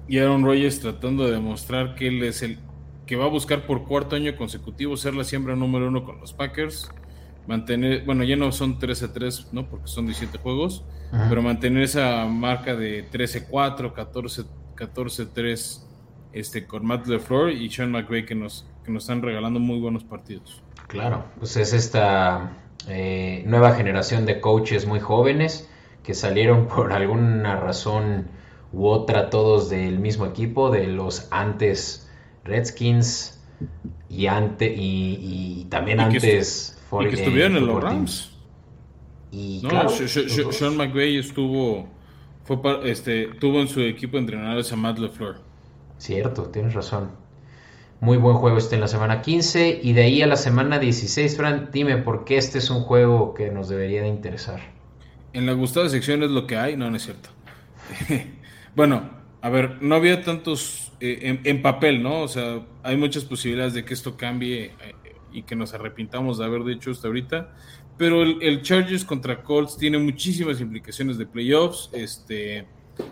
y 0.08 0.18
Aaron 0.18 0.44
Rodgers 0.44 0.80
tratando 0.80 1.26
de 1.26 1.32
demostrar 1.32 1.94
que 1.94 2.08
él 2.08 2.22
es 2.22 2.42
el 2.42 2.58
que 3.06 3.16
va 3.16 3.26
a 3.26 3.28
buscar 3.28 3.66
por 3.66 3.84
cuarto 3.86 4.16
año 4.16 4.36
consecutivo 4.36 4.96
ser 4.96 5.14
la 5.14 5.24
siembra 5.24 5.54
número 5.56 5.88
uno 5.88 6.04
con 6.04 6.20
los 6.20 6.32
Packers. 6.32 6.90
Mantener, 7.46 8.04
bueno, 8.04 8.24
ya 8.24 8.36
no 8.36 8.52
son 8.52 8.78
13-3, 8.78 9.52
¿no? 9.52 9.68
Porque 9.70 9.86
son 9.88 10.04
17 10.04 10.36
juegos, 10.38 10.84
pero 11.30 11.40
mantener 11.40 11.84
esa 11.84 12.26
marca 12.26 12.76
de 12.76 13.10
13-4, 13.10 13.94
14-3 14.76 15.82
este, 16.34 16.66
con 16.66 16.84
Matt 16.84 17.06
LeFleur 17.06 17.50
y 17.50 17.70
Sean 17.70 17.90
McVay 17.90 18.26
que 18.26 18.34
nos, 18.34 18.66
que 18.84 18.92
nos 18.92 19.04
están 19.04 19.22
regalando 19.22 19.60
muy 19.60 19.80
buenos 19.80 20.04
partidos. 20.04 20.62
Claro, 20.88 21.24
pues 21.38 21.56
es 21.56 21.72
esta 21.72 22.52
eh, 22.86 23.42
nueva 23.46 23.74
generación 23.74 24.26
de 24.26 24.40
coaches 24.40 24.86
muy 24.86 25.00
jóvenes 25.00 25.70
que 26.02 26.12
salieron 26.12 26.68
por 26.74 26.92
alguna 26.92 27.56
razón 27.56 28.28
u 28.72 28.86
otra 28.86 29.30
todos 29.30 29.70
del 29.70 29.98
mismo 29.98 30.26
equipo, 30.26 30.70
de 30.70 30.86
los 30.86 31.28
antes 31.30 32.10
Redskins 32.44 33.40
y, 34.08 34.26
ante, 34.26 34.72
y, 34.74 35.66
también 35.70 36.00
antes... 36.00 36.78
y 36.92 37.08
que 37.08 37.14
estuvieron 37.14 37.56
en 37.56 37.66
los 37.66 37.82
Rams. 37.82 38.32
Y 39.30 39.60
no, 39.62 39.88
Sean 39.88 40.76
McVay 40.76 41.18
estuvo, 41.18 41.86
fue, 42.44 42.58
este, 42.84 43.26
tuvo 43.38 43.60
en 43.60 43.68
su 43.68 43.80
equipo 43.82 44.16
entrenadores 44.16 44.72
a 44.72 44.76
Matt 44.76 44.98
LeFleur. 44.98 45.40
Cierto, 45.98 46.44
tienes 46.44 46.74
razón. 46.74 47.10
Muy 48.00 48.16
buen 48.16 48.36
juego 48.36 48.56
este 48.56 48.76
en 48.76 48.80
la 48.80 48.88
semana 48.88 49.20
15 49.20 49.80
y 49.82 49.92
de 49.92 50.02
ahí 50.02 50.22
a 50.22 50.26
la 50.26 50.36
semana 50.36 50.78
16. 50.78 51.36
Fran, 51.36 51.70
dime 51.72 51.98
por 51.98 52.24
qué 52.24 52.36
este 52.38 52.58
es 52.58 52.70
un 52.70 52.82
juego 52.82 53.34
que 53.34 53.50
nos 53.50 53.68
debería 53.68 54.02
de 54.02 54.08
interesar. 54.08 54.60
En 55.32 55.46
la 55.46 55.52
gustada 55.52 55.88
sección 55.88 56.22
es 56.22 56.30
lo 56.30 56.46
que 56.46 56.56
hay, 56.56 56.76
no, 56.76 56.88
no 56.90 56.96
es 56.96 57.02
cierto. 57.02 57.30
bueno, 58.78 59.10
a 59.42 59.48
ver, 59.48 59.82
no 59.82 59.96
había 59.96 60.22
tantos 60.22 60.92
eh, 61.00 61.40
en, 61.42 61.62
papel, 61.62 62.00
¿no? 62.00 62.22
O 62.22 62.28
sea, 62.28 62.64
hay 62.84 62.96
muchas 62.96 63.24
posibilidades 63.24 63.74
de 63.74 63.84
que 63.84 63.92
esto 63.92 64.16
cambie 64.16 64.66
eh, 64.66 64.94
y 65.32 65.42
que 65.42 65.56
nos 65.56 65.74
arrepintamos 65.74 66.38
de 66.38 66.44
haber 66.44 66.62
dicho 66.62 66.92
hasta 66.92 67.08
ahorita. 67.08 67.52
Pero 67.96 68.22
el, 68.22 68.62
Chargers 68.62 69.04
contra 69.04 69.42
Colts 69.42 69.76
tiene 69.76 69.98
muchísimas 69.98 70.60
implicaciones 70.60 71.18
de 71.18 71.26
playoffs. 71.26 71.90
Este 71.92 72.68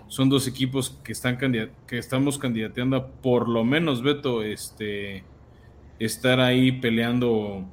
son 0.06 0.28
dos 0.28 0.46
equipos 0.46 1.00
que 1.02 1.10
están 1.10 1.36
que 1.36 1.98
estamos 1.98 2.38
candidateando 2.38 2.96
a 2.96 3.08
por 3.08 3.48
lo 3.48 3.64
menos 3.64 4.02
Beto 4.02 4.44
este 4.44 5.24
estar 5.98 6.38
ahí 6.38 6.70
peleando 6.70 7.64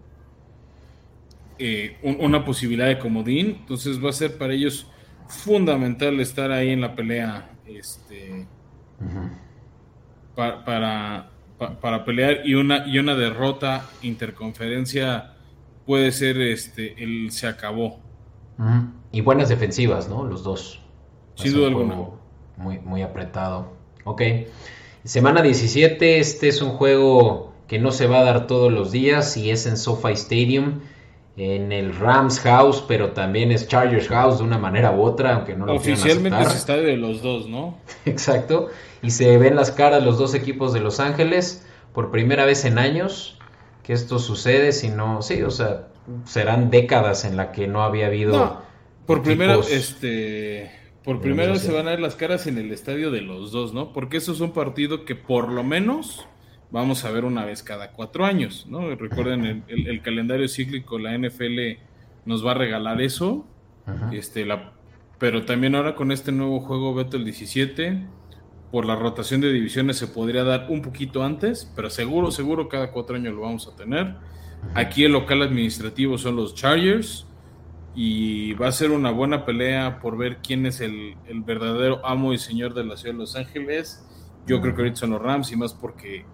eh, 1.60 1.98
una 2.02 2.44
posibilidad 2.44 2.88
de 2.88 2.98
comodín 2.98 3.58
entonces 3.62 4.04
va 4.04 4.10
a 4.12 4.14
ser 4.14 4.38
para 4.38 4.54
ellos 4.54 4.88
fundamental 5.28 6.20
estar 6.20 6.52
ahí 6.52 6.70
en 6.70 6.82
la 6.82 6.96
pelea 6.96 7.53
este 7.78 8.47
para, 10.36 11.30
para, 11.82 12.05
pelear 12.05 12.41
y 12.45 12.55
una 12.55 12.88
y 12.88 12.99
una 12.99 13.15
derrota 13.15 13.89
interconferencia 14.01 15.34
puede 15.86 16.11
ser 16.11 16.41
este 16.41 17.03
el 17.03 17.32
se 17.32 17.47
acabó 17.47 17.99
y 19.11 19.21
buenas 19.21 19.49
defensivas 19.49 20.09
no 20.09 20.26
los 20.26 20.43
dos 20.43 20.84
sin 21.36 21.53
duda 21.53 21.67
alguna. 21.67 21.95
Muy, 22.57 22.80
muy 22.80 23.01
apretado. 23.01 23.74
Ok. 24.03 24.21
Semana 25.03 25.41
17, 25.41 26.19
este 26.19 26.47
es 26.47 26.61
un 26.61 26.71
juego 26.71 27.53
que 27.67 27.80
no 27.80 27.91
se 27.91 28.07
va 28.07 28.19
a 28.19 28.24
dar 28.24 28.47
todos 28.47 28.71
los 28.71 28.91
días 28.91 29.36
y 29.38 29.51
es 29.51 29.65
en 29.65 29.78
SoFi 29.78 30.13
Stadium, 30.13 30.82
en 31.36 31.72
el 31.72 31.96
Rams 31.96 32.40
House, 32.42 32.84
pero 32.88 33.12
también 33.12 33.52
es 33.52 33.68
Chargers 33.68 34.08
House 34.08 34.38
de 34.38 34.44
una 34.44 34.60
manera 34.60 34.92
u 34.92 35.02
otra, 35.02 35.36
aunque 35.36 35.56
no 35.56 35.66
lo 35.66 35.76
Oficialmente 35.76 36.42
es 36.42 36.56
estadio 36.56 36.84
de 36.84 36.98
los 36.98 37.22
dos, 37.22 37.48
¿no? 37.48 37.78
Exacto. 38.06 38.70
Y 39.02 39.12
se 39.12 39.38
ven 39.38 39.56
las 39.56 39.72
caras 39.72 40.04
los 40.04 40.18
dos 40.18 40.36
equipos 40.36 40.74
de 40.74 40.80
Los 40.80 41.00
Ángeles 41.00 41.66
por 41.94 42.12
primera 42.12 42.46
vez 42.46 42.66
en 42.66 42.78
años 42.78 43.40
que 43.84 43.94
esto 43.94 44.18
sucede, 44.20 44.72
si 44.72 44.90
no, 44.90 45.22
sí, 45.22 45.42
o 45.42 45.52
sea, 45.52 45.88
serán 46.26 46.70
décadas 46.70 47.26
en 47.26 47.36
la 47.36 47.52
que 47.52 47.68
no 47.68 47.84
había 47.84 48.08
habido. 48.08 48.62
por 49.06 49.22
primera, 49.22 49.58
este 49.70 50.72
por 51.04 51.20
primera 51.20 51.52
vez 51.52 51.62
se 51.62 51.72
van 51.72 51.88
a 51.88 51.92
ver 51.92 52.00
las 52.00 52.16
caras 52.16 52.48
en 52.48 52.58
el 52.58 52.72
estadio 52.72 53.12
de 53.12 53.22
los 53.22 53.52
dos, 53.52 53.74
¿no? 53.74 53.92
Porque 53.92 54.18
eso 54.18 54.32
es 54.32 54.40
un 54.40 54.52
partido 54.52 55.04
que 55.04 55.16
por 55.16 55.52
lo 55.52 55.64
menos 55.64 56.26
vamos 56.74 57.05
a 57.05 57.11
ver 57.11 57.24
una 57.24 57.45
vez 57.45 57.61
cada 57.63 57.91
cuatro 57.91 58.26
años, 58.26 58.65
¿no? 58.67 58.93
Recuerden, 58.95 59.63
el, 59.67 60.01
calendario 60.01 60.47
cíclico, 60.49 60.97
la 60.97 61.15
NFL 61.15 61.78
nos 62.26 62.45
va 62.45 62.51
a 62.51 62.55
regalar 62.55 62.99
eso. 62.99 63.45
Este, 64.11 64.45
la, 64.45 64.74
pero 65.19 65.45
también 65.45 65.76
ahora 65.76 65.95
con 65.95 66.11
este 66.11 66.32
nuevo 66.32 66.59
juego 66.59 66.95
Beto 66.95 67.15
el 67.15 67.26
17, 67.26 68.05
por 68.71 68.86
la 68.86 68.95
rotación 68.95 69.39
de 69.39 69.53
divisiones 69.53 69.97
se 69.97 70.07
podría 70.07 70.43
dar 70.43 70.65
un 70.69 70.82
poquito 70.82 71.24
antes, 71.24 71.71
pero 71.76 71.91
seguro, 71.91 72.32
seguro 72.32 72.67
cada 72.67 72.91
cuatro 72.91 73.15
años 73.15 73.36
lo 73.36 73.41
vamos 73.41 73.67
a 73.67 73.76
tener. 73.76 74.15
Aquí 74.74 75.03
el 75.03 75.11
local 75.11 75.43
administrativo 75.43 76.17
son 76.17 76.38
los 76.38 76.55
Chargers 76.55 77.28
y 77.93 78.53
va 78.53 78.69
a 78.69 78.71
ser 78.71 78.89
una 78.89 79.11
buena 79.11 79.45
pelea 79.45 79.99
por 79.99 80.17
ver 80.17 80.38
quién 80.38 80.65
es 80.65 80.82
el, 80.82 81.15
verdadero 81.45 82.03
amo 82.03 82.34
y 82.34 82.39
señor 82.39 82.74
de 82.74 82.84
la 82.84 82.97
ciudad 82.97 83.13
de 83.13 83.19
Los 83.19 83.36
Ángeles. 83.36 84.03
Yo 84.47 84.59
creo 84.59 84.74
que 84.74 84.82
ahorita 84.82 85.01
son 85.01 85.11
los 85.11 85.21
Rams 85.21 85.51
y 85.51 85.55
más 85.55 85.74
porque 85.76 86.26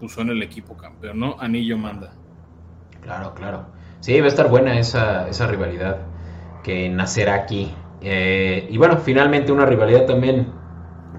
puso 0.00 0.20
en 0.22 0.30
el 0.30 0.42
equipo 0.42 0.76
campeón, 0.76 1.20
¿no? 1.20 1.36
Anillo 1.38 1.78
manda. 1.78 2.12
Claro, 3.02 3.34
claro. 3.34 3.66
Sí, 4.00 4.18
va 4.20 4.26
a 4.26 4.28
estar 4.28 4.48
buena 4.48 4.78
esa, 4.78 5.28
esa 5.28 5.46
rivalidad 5.46 5.98
que 6.62 6.88
nacerá 6.88 7.34
aquí. 7.34 7.72
Eh, 8.00 8.68
y 8.70 8.76
bueno, 8.76 8.98
finalmente 8.98 9.52
una 9.52 9.66
rivalidad 9.66 10.06
también 10.06 10.48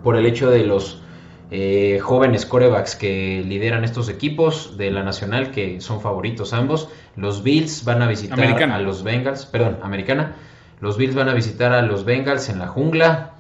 por 0.04 0.18
el 0.18 0.26
hecho 0.26 0.50
de 0.50 0.66
los 0.66 1.02
eh, 1.50 2.00
jóvenes 2.02 2.46
corebacks 2.46 2.98
que 2.98 3.42
lideran 3.46 3.86
estos 3.86 4.10
equipos 4.10 4.78
de 4.78 4.92
la 4.92 5.04
nacional, 5.04 5.52
que 5.52 5.80
son 5.80 6.02
favoritos 6.02 6.54
ambos. 6.54 6.90
Los 7.16 7.44
Bills 7.44 7.86
van 7.86 8.02
a 8.02 8.08
visitar 8.08 8.40
a 8.72 8.80
los 8.80 9.04
Bengals, 9.04 9.46
perdón, 9.46 9.78
americana. 9.82 10.36
Los 10.82 10.98
Bills 10.98 11.16
van 11.16 11.30
a 11.30 11.34
visitar 11.34 11.72
a 11.72 11.82
los 11.82 12.04
Bengals 12.06 12.50
en 12.50 12.60
la 12.60 12.68
jungla 12.68 13.32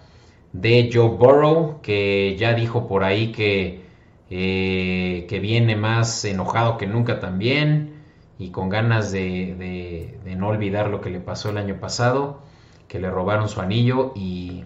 de 0.54 0.90
Joe 0.92 1.10
Burrow, 1.10 1.82
que 1.82 2.36
ya 2.40 2.54
dijo 2.54 2.88
por 2.88 3.04
ahí 3.04 3.32
que, 3.32 3.87
eh, 4.30 5.26
que 5.30 5.40
viene 5.40 5.76
más 5.76 6.26
enojado 6.26 6.78
que 6.78 6.86
nunca 6.86 7.20
también 7.20 7.94
y 8.38 8.50
con 8.50 8.70
ganas 8.70 9.12
de, 9.12 10.20
no 10.38 10.48
olvidar 10.50 10.90
lo 10.90 11.02
que 11.02 11.10
le 11.10 11.20
pasó 11.20 11.50
el 11.50 11.58
año 11.58 11.80
pasado, 11.80 12.42
que 12.88 13.00
le 13.00 13.10
robaron 13.10 13.50
su 13.50 13.62
anillo 13.62 14.12
y, 14.16 14.64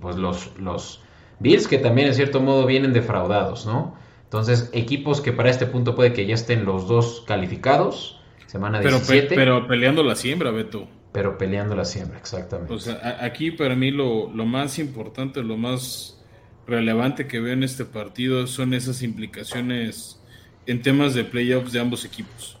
pues 0.00 0.16
los, 0.16 0.58
los 0.58 1.02
Bills 1.38 1.68
que 1.68 1.76
también 1.76 2.08
en 2.08 2.14
cierto 2.14 2.40
modo 2.40 2.64
vienen 2.64 2.94
defraudados, 2.94 3.66
¿no? 3.66 3.94
Entonces, 4.24 4.70
equipos 4.72 5.20
que 5.20 5.32
para 5.32 5.50
este 5.50 5.66
punto 5.66 5.94
puede 5.94 6.14
que 6.14 6.24
ya 6.24 6.32
estén 6.32 6.64
los 6.64 6.88
dos 6.88 7.22
calificados, 7.26 8.18
semana 8.46 8.78
pero 8.78 8.96
17. 8.96 9.34
pero 9.34 9.68
peleando 9.68 10.02
la 10.02 10.16
siembra, 10.16 10.50
Beto. 10.50 10.88
Pero 11.12 11.36
peleando 11.36 11.76
la 11.76 11.84
siembra, 11.84 12.18
exactamente. 12.18 12.72
O 12.72 12.78
sea, 12.78 13.18
aquí 13.20 13.50
para 13.50 13.76
mí 13.76 13.90
lo, 13.90 14.30
lo 14.32 14.46
más 14.46 14.78
importante, 14.78 15.42
lo 15.42 15.58
más 15.58 16.21
relevante 16.66 17.26
que 17.26 17.40
veo 17.40 17.52
en 17.52 17.62
este 17.62 17.84
partido 17.84 18.46
son 18.46 18.74
esas 18.74 19.02
implicaciones 19.02 20.20
en 20.66 20.82
temas 20.82 21.14
de 21.14 21.24
playoffs 21.24 21.72
de 21.72 21.80
ambos 21.80 22.04
equipos. 22.04 22.58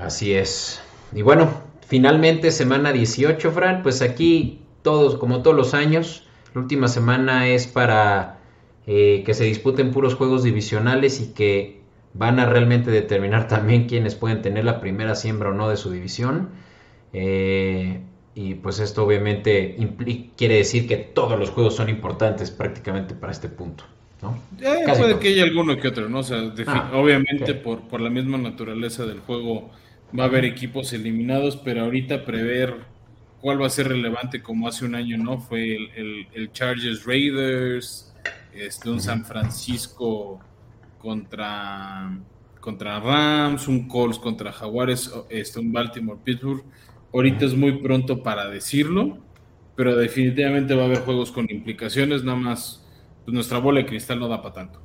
Así 0.00 0.32
es. 0.32 0.82
Y 1.14 1.22
bueno, 1.22 1.62
finalmente 1.86 2.50
semana 2.50 2.92
18, 2.92 3.52
Fran, 3.52 3.82
pues 3.82 4.02
aquí 4.02 4.62
todos, 4.82 5.16
como 5.16 5.42
todos 5.42 5.56
los 5.56 5.74
años, 5.74 6.24
la 6.54 6.62
última 6.62 6.88
semana 6.88 7.48
es 7.48 7.66
para 7.66 8.38
eh, 8.86 9.22
que 9.24 9.34
se 9.34 9.44
disputen 9.44 9.92
puros 9.92 10.14
juegos 10.14 10.42
divisionales 10.42 11.20
y 11.20 11.32
que 11.32 11.82
van 12.14 12.40
a 12.40 12.46
realmente 12.46 12.90
determinar 12.90 13.48
también 13.48 13.86
quiénes 13.86 14.14
pueden 14.14 14.42
tener 14.42 14.64
la 14.64 14.80
primera 14.80 15.14
siembra 15.14 15.50
o 15.50 15.52
no 15.52 15.68
de 15.68 15.76
su 15.76 15.90
división. 15.90 16.50
Eh, 17.12 18.00
y 18.34 18.54
pues 18.54 18.78
esto 18.78 19.04
obviamente 19.04 19.76
quiere 20.36 20.56
decir 20.56 20.88
que 20.88 20.96
todos 20.96 21.38
los 21.38 21.50
juegos 21.50 21.76
son 21.76 21.88
importantes 21.88 22.50
prácticamente 22.50 23.14
para 23.14 23.32
este 23.32 23.48
punto. 23.48 23.84
¿no? 24.22 24.38
Eh, 24.60 24.84
puede 24.86 25.18
que 25.18 25.28
haya 25.28 25.42
alguno 25.42 25.76
que 25.76 25.88
otro, 25.88 26.08
¿no? 26.08 26.20
O 26.20 26.22
sea, 26.22 26.52
ah, 26.66 26.90
obviamente 26.94 27.54
por, 27.54 27.80
por 27.88 28.00
la 28.00 28.08
misma 28.08 28.38
naturaleza 28.38 29.04
del 29.04 29.20
juego 29.20 29.70
va 30.18 30.24
a 30.24 30.26
haber 30.26 30.44
equipos 30.44 30.92
eliminados, 30.92 31.56
pero 31.56 31.82
ahorita 31.82 32.24
prever 32.24 32.76
cuál 33.42 33.60
va 33.60 33.66
a 33.66 33.70
ser 33.70 33.88
relevante 33.88 34.40
como 34.40 34.68
hace 34.68 34.84
un 34.84 34.94
año, 34.94 35.18
¿no? 35.18 35.38
Fue 35.38 35.76
el, 35.96 36.52
Chargers 36.52 37.04
Raiders, 37.04 38.14
este, 38.54 38.88
un 38.88 39.00
San 39.00 39.24
Francisco 39.24 40.40
contra, 40.98 42.16
contra 42.60 43.00
Rams, 43.00 43.66
un 43.66 43.88
Colts 43.88 44.18
contra 44.18 44.52
Jaguares, 44.52 45.12
este, 45.28 45.58
un 45.58 45.72
Baltimore 45.72 46.20
Pittsburgh. 46.22 46.64
Ahorita 47.12 47.44
es 47.44 47.54
muy 47.54 47.80
pronto 47.82 48.22
para 48.22 48.48
decirlo, 48.48 49.18
pero 49.76 49.96
definitivamente 49.96 50.74
va 50.74 50.82
a 50.82 50.86
haber 50.86 51.00
juegos 51.00 51.30
con 51.30 51.46
implicaciones, 51.50 52.24
nada 52.24 52.38
más 52.38 52.86
pues, 53.24 53.34
nuestra 53.34 53.58
bola 53.58 53.80
de 53.80 53.86
cristal 53.86 54.18
no 54.18 54.28
da 54.28 54.42
para 54.42 54.54
tanto. 54.54 54.80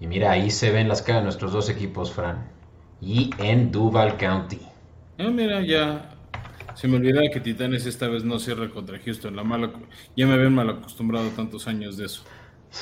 Y 0.00 0.06
mira, 0.06 0.32
ahí 0.32 0.50
se 0.50 0.70
ven 0.70 0.88
las 0.88 1.02
caras 1.02 1.22
de 1.22 1.24
nuestros 1.24 1.52
dos 1.52 1.68
equipos, 1.68 2.12
Fran 2.12 2.50
y 3.00 3.30
en 3.38 3.70
Duval 3.70 4.16
County. 4.16 4.60
Ah, 5.18 5.30
mira, 5.30 5.60
ya 5.60 6.12
se 6.74 6.88
me 6.88 6.96
olvidaba 6.96 7.28
que 7.32 7.40
Titanes 7.40 7.86
esta 7.86 8.08
vez 8.08 8.24
no 8.24 8.38
cierra 8.38 8.70
contra 8.70 8.98
Houston. 8.98 9.36
La 9.36 9.44
mala, 9.44 9.72
ya 10.16 10.26
me 10.26 10.34
habían 10.34 10.54
mal 10.54 10.70
acostumbrado 10.70 11.28
tantos 11.30 11.66
años 11.66 11.96
de 11.96 12.06
eso. 12.06 12.22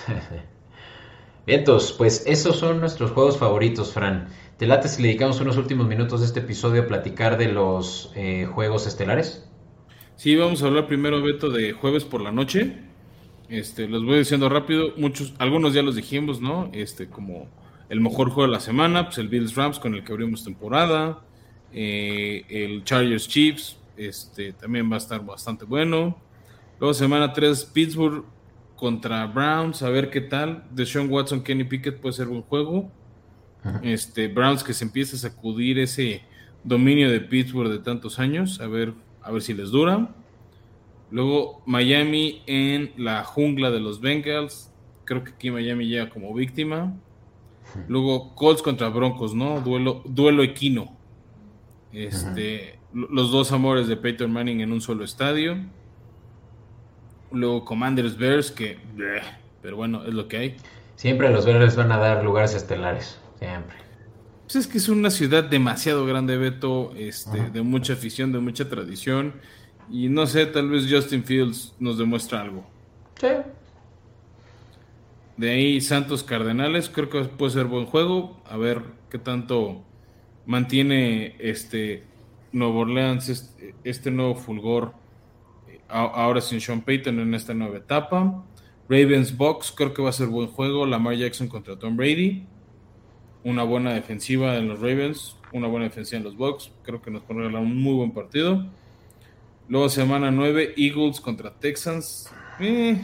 Vientos, 1.47 1.95
pues 1.97 2.24
esos 2.26 2.57
son 2.57 2.80
nuestros 2.80 3.11
juegos 3.11 3.38
favoritos, 3.38 3.93
Fran. 3.93 4.28
¿Te 4.61 4.66
late 4.66 4.88
si 4.88 5.00
le 5.00 5.08
dedicamos 5.08 5.40
unos 5.40 5.56
últimos 5.56 5.88
minutos 5.88 6.20
de 6.20 6.26
este 6.26 6.40
episodio 6.40 6.82
a 6.82 6.86
platicar 6.86 7.38
de 7.38 7.50
los 7.50 8.12
eh, 8.14 8.44
juegos 8.44 8.86
estelares? 8.86 9.48
Sí, 10.16 10.36
vamos 10.36 10.62
a 10.62 10.66
hablar 10.66 10.86
primero, 10.86 11.22
Beto, 11.22 11.48
de 11.48 11.72
jueves 11.72 12.04
por 12.04 12.20
la 12.20 12.30
noche. 12.30 12.76
Este, 13.48 13.88
los 13.88 14.04
voy 14.04 14.18
diciendo 14.18 14.50
rápido. 14.50 14.92
Muchos, 14.98 15.32
algunos 15.38 15.72
ya 15.72 15.80
los 15.80 15.96
dijimos, 15.96 16.42
¿no? 16.42 16.68
Este, 16.74 17.08
como 17.08 17.48
el 17.88 18.02
mejor 18.02 18.28
juego 18.28 18.48
de 18.48 18.52
la 18.52 18.61
semana, 18.61 19.06
pues 19.06 19.16
el 19.16 19.30
Bills 19.30 19.54
Rams 19.54 19.78
con 19.78 19.94
el 19.94 20.04
que 20.04 20.12
abrimos 20.12 20.44
temporada. 20.44 21.20
Eh, 21.72 22.44
el 22.50 22.84
Chargers 22.84 23.28
Chiefs, 23.28 23.78
este 23.96 24.52
también 24.52 24.90
va 24.90 24.96
a 24.96 24.98
estar 24.98 25.24
bastante 25.24 25.64
bueno. 25.64 26.18
Luego 26.78 26.92
semana 26.92 27.32
3, 27.32 27.64
Pittsburgh 27.64 28.24
contra 28.76 29.24
Browns, 29.24 29.82
a 29.82 29.88
ver 29.88 30.11
qué 30.11 30.20
tal. 30.20 30.64
De 30.70 30.84
Sean 30.84 31.11
Watson, 31.11 31.42
Kenny 31.42 31.64
Pickett 31.64 31.98
puede 31.98 32.12
ser 32.12 32.26
buen 32.26 32.42
juego. 32.42 32.90
Este, 33.82 34.28
Browns 34.28 34.64
que 34.64 34.72
se 34.72 34.84
empieza 34.84 35.16
a 35.16 35.18
sacudir 35.18 35.78
ese 35.78 36.22
dominio 36.64 37.11
de 37.11 37.20
Pittsburgh 37.20 37.70
de 37.70 37.78
tantos 37.78 38.18
años, 38.18 38.61
a 38.61 38.66
ver, 38.66 38.94
a 39.22 39.30
ver 39.30 39.42
si 39.42 39.54
les 39.54 39.70
dura. 39.70 40.14
Luego 41.11 41.62
Miami 41.66 42.42
en 42.46 42.92
la 42.96 43.24
jungla 43.24 43.70
de 43.70 43.80
los 43.80 44.00
Bengals. 44.00 44.72
Creo 45.04 45.24
que 45.24 45.32
aquí 45.32 45.50
Miami 45.50 45.86
llega 45.86 46.08
como 46.08 46.32
víctima. 46.32 46.94
Luego 47.88 48.34
Colts 48.34 48.62
contra 48.62 48.88
Broncos, 48.88 49.34
¿no? 49.34 49.61
Duelo, 49.61 50.02
duelo 50.04 50.42
equino. 50.42 50.96
Este, 51.92 52.78
los 52.92 53.30
dos 53.30 53.52
amores 53.52 53.88
de 53.88 53.96
Peyton 53.96 54.32
Manning 54.32 54.61
en 54.61 54.72
un 54.72 54.80
solo 54.80 55.04
estadio. 55.04 55.56
Luego 57.32 57.64
Commanders 57.64 58.16
Bears, 58.16 58.50
que 58.50 58.78
pero 59.62 59.76
bueno, 59.76 60.04
es 60.04 60.14
lo 60.14 60.26
que 60.28 60.36
hay. 60.36 60.56
Siempre 60.96 61.30
los 61.30 61.46
Bears 61.46 61.76
van 61.76 61.92
a 61.92 61.98
dar 61.98 62.24
lugares 62.24 62.54
estelares, 62.54 63.20
siempre. 63.41 63.76
Pues 64.45 64.55
es 64.55 64.66
que 64.68 64.78
es 64.78 64.88
una 64.88 65.11
ciudad 65.11 65.43
demasiado 65.43 66.07
grande, 66.07 66.36
Beto, 66.36 66.93
este, 66.97 67.51
de 67.51 67.62
mucha 67.62 67.95
afición, 67.95 68.30
de 68.30 68.38
mucha 68.38 68.68
tradición. 68.68 69.34
Y 69.91 70.09
no 70.09 70.26
sé, 70.26 70.47
tal 70.47 70.70
vez 70.70 70.86
Justin 70.88 71.24
Fields 71.24 71.74
nos 71.80 71.99
demuestra 71.99 72.43
algo. 72.43 72.64
Sí, 73.20 73.28
de 75.41 75.53
ahí 75.53 75.80
Santos 75.80 76.22
Cardenales, 76.22 76.91
creo 76.91 77.09
que 77.09 77.24
puede 77.24 77.53
ser 77.53 77.64
buen 77.64 77.86
juego. 77.86 78.43
A 78.45 78.59
ver 78.59 78.82
qué 79.09 79.16
tanto 79.16 79.82
mantiene 80.45 81.34
este 81.38 82.05
Nuevo 82.53 82.80
Orleans, 82.80 83.57
este, 83.82 84.11
nuevo 84.11 84.34
fulgor, 84.34 84.93
ahora 85.88 86.43
sin 86.43 86.61
Sean 86.61 86.82
Payton 86.82 87.20
en 87.20 87.32
esta 87.32 87.55
nueva 87.55 87.78
etapa. 87.78 88.45
Ravens 88.86 89.34
Box, 89.34 89.72
creo 89.74 89.95
que 89.95 90.03
va 90.03 90.11
a 90.11 90.12
ser 90.12 90.26
buen 90.26 90.49
juego. 90.49 90.84
Lamar 90.84 91.14
Jackson 91.14 91.49
contra 91.49 91.78
Tom 91.78 91.97
Brady. 91.97 92.47
Una 93.43 93.62
buena 93.62 93.95
defensiva 93.95 94.57
en 94.57 94.68
los 94.68 94.80
Ravens, 94.80 95.36
una 95.53 95.66
buena 95.66 95.86
defensiva 95.86 96.18
en 96.18 96.24
los 96.24 96.36
Bucks. 96.36 96.70
Creo 96.82 97.01
que 97.01 97.11
nos 97.11 97.22
pone 97.22 97.47
un 97.47 97.82
muy 97.82 97.95
buen 97.95 98.12
partido. 98.12 98.66
Luego 99.68 99.88
semana 99.88 100.30
9, 100.30 100.74
Eagles 100.76 101.20
contra 101.20 101.53
Texans. 101.53 102.30
Eh, 102.59 103.01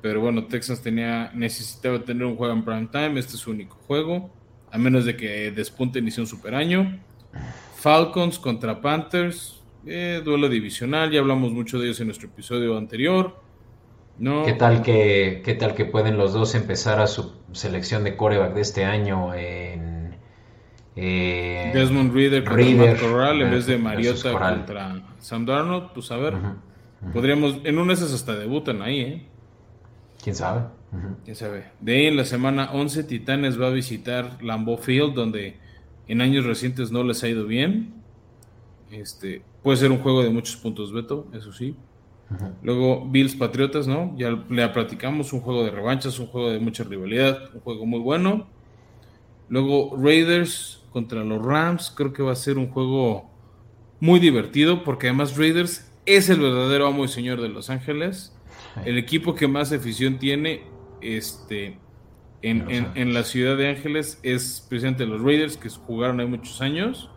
pero 0.00 0.20
bueno, 0.20 0.46
Texas 0.46 0.80
tenía, 0.80 1.30
necesitaba 1.34 2.02
tener 2.02 2.24
un 2.24 2.36
juego 2.36 2.54
en 2.54 2.64
prime 2.64 2.88
time. 2.90 3.20
Este 3.20 3.34
es 3.34 3.40
su 3.40 3.50
único 3.50 3.76
juego. 3.86 4.30
A 4.72 4.78
menos 4.78 5.04
de 5.04 5.16
que 5.16 5.50
despunte 5.50 5.98
y 5.98 6.20
un 6.20 6.26
super 6.26 6.54
año. 6.54 6.98
Falcons 7.76 8.38
contra 8.38 8.80
Panthers. 8.80 9.60
Eh, 9.86 10.22
duelo 10.24 10.48
divisional. 10.48 11.10
Ya 11.10 11.20
hablamos 11.20 11.52
mucho 11.52 11.78
de 11.78 11.86
ellos 11.86 12.00
en 12.00 12.06
nuestro 12.06 12.28
episodio 12.28 12.76
anterior. 12.78 13.36
¿Qué 14.44 14.52
tal 14.52 14.82
que, 14.82 15.40
qué 15.42 15.54
tal 15.54 15.74
que 15.74 15.86
pueden 15.86 16.18
los 16.18 16.34
dos 16.34 16.54
empezar 16.54 17.00
a 17.00 17.06
su 17.06 17.39
selección 17.52 18.04
de 18.04 18.16
coreback 18.16 18.54
de 18.54 18.60
este 18.60 18.84
año 18.84 19.34
en 19.34 20.16
eh, 20.96 21.70
Desmond 21.74 22.14
Reader 22.14 22.44
contra 22.44 22.66
Matt 22.66 23.00
Corral 23.00 23.42
en 23.42 23.50
vez 23.50 23.66
de 23.66 23.78
Mariota 23.78 24.32
contra 24.32 25.02
Sam 25.18 25.46
Darnold? 25.46 25.92
Pues 25.92 26.10
a 26.10 26.16
ver, 26.16 26.34
podríamos, 27.12 27.58
en 27.64 27.78
un 27.78 27.90
esas 27.90 28.12
hasta 28.12 28.34
debutan 28.36 28.82
ahí, 28.82 29.00
¿eh? 29.00 29.26
¿Quién 30.22 30.36
sabe? 30.36 30.62
¿Quién 31.24 31.36
sabe? 31.36 31.64
De 31.80 31.94
ahí 31.94 32.06
en 32.06 32.16
la 32.16 32.24
semana 32.24 32.70
11 32.72 33.04
Titanes 33.04 33.60
va 33.60 33.68
a 33.68 33.70
visitar 33.70 34.42
Lambeau 34.42 34.76
Field, 34.76 35.14
donde 35.14 35.56
en 36.08 36.20
años 36.20 36.44
recientes 36.44 36.90
no 36.90 37.04
les 37.04 37.22
ha 37.22 37.28
ido 37.28 37.46
bien. 37.46 37.94
Este, 38.90 39.42
puede 39.62 39.78
ser 39.78 39.92
un 39.92 39.98
juego 39.98 40.22
de 40.22 40.30
muchos 40.30 40.56
puntos, 40.56 40.92
Beto, 40.92 41.28
eso 41.32 41.52
sí. 41.52 41.76
Luego 42.62 43.08
Bills 43.08 43.34
Patriotas, 43.34 43.86
¿no? 43.86 44.14
Ya 44.16 44.30
le 44.30 44.68
platicamos, 44.68 45.32
un 45.32 45.40
juego 45.40 45.64
de 45.64 45.70
revanchas, 45.70 46.18
un 46.18 46.26
juego 46.26 46.50
de 46.50 46.60
mucha 46.60 46.84
rivalidad, 46.84 47.50
un 47.54 47.60
juego 47.60 47.86
muy 47.86 48.00
bueno. 48.00 48.46
Luego 49.48 49.96
Raiders 49.96 50.82
contra 50.92 51.24
los 51.24 51.44
Rams, 51.44 51.92
creo 51.96 52.12
que 52.12 52.22
va 52.22 52.32
a 52.32 52.36
ser 52.36 52.58
un 52.58 52.68
juego 52.68 53.30
muy 53.98 54.20
divertido, 54.20 54.84
porque 54.84 55.08
además 55.08 55.36
Raiders 55.36 55.90
es 56.06 56.28
el 56.28 56.40
verdadero 56.40 56.86
amo 56.86 57.04
y 57.04 57.08
señor 57.08 57.40
de 57.40 57.48
Los 57.48 57.70
Ángeles. 57.70 58.34
El 58.84 58.98
equipo 58.98 59.34
que 59.34 59.48
más 59.48 59.72
afición 59.72 60.18
tiene 60.18 60.62
este, 61.00 61.78
en, 62.42 63.14
la 63.14 63.24
ciudad 63.24 63.56
de 63.56 63.68
Ángeles 63.68 64.18
es 64.22 64.64
precisamente 64.68 65.06
los 65.06 65.20
Raiders, 65.20 65.56
que 65.56 65.68
jugaron 65.68 66.20
ahí 66.20 66.26
muchos 66.26 66.60
años. 66.60 67.10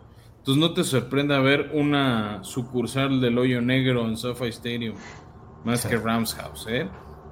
Entonces 0.44 0.60
no 0.60 0.74
te 0.74 0.84
sorprenda 0.84 1.38
ver 1.40 1.70
una 1.72 2.44
sucursal 2.44 3.18
del 3.22 3.38
Hoyo 3.38 3.62
Negro 3.62 4.06
en 4.06 4.16
SoFi 4.18 4.48
Stadium, 4.48 4.94
más 5.64 5.86
que 5.86 5.96
Rams 5.96 6.34
House. 6.34 6.66
¿eh? 6.68 6.86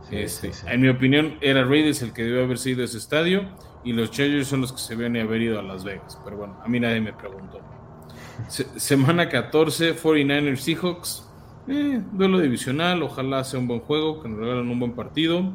Sí, 0.09 0.17
Este, 0.17 0.53
sí. 0.53 0.67
En 0.67 0.81
mi 0.81 0.89
opinión, 0.89 1.35
era 1.43 1.63
Raiders 1.63 2.01
el 2.01 2.15
que 2.15 2.23
debió 2.25 2.45
haber 2.45 2.57
sido 2.57 2.83
ese 2.83 2.97
estadio 2.97 3.45
y 3.85 3.93
los 3.93 4.11
Chargers 4.11 4.49
son 4.49 4.63
los 4.63 4.73
que 4.73 4.79
se 4.79 4.97
deben 4.97 5.17
haber 5.19 5.43
ido 5.43 5.59
a 5.59 5.63
Las 5.63 5.85
Vegas. 5.85 6.19
Pero 6.25 6.39
bueno, 6.39 6.57
a 6.65 6.69
mí 6.69 6.81
nadie 6.81 7.03
me 7.03 7.13
preguntó. 7.13 7.61
Se- 8.49 8.81
semana 8.81 9.29
14, 9.29 9.95
49ers 9.95 10.57
Seahawks. 10.57 11.29
Eh, 11.69 12.01
duelo 12.13 12.39
divisional, 12.41 13.03
ojalá 13.03 13.45
sea 13.45 13.61
un 13.61 13.69
buen 13.69 13.81
juego, 13.81 14.23
que 14.23 14.29
nos 14.31 14.39
regalen 14.39 14.71
un 14.71 14.81
buen 14.81 14.93
partido. 14.95 15.53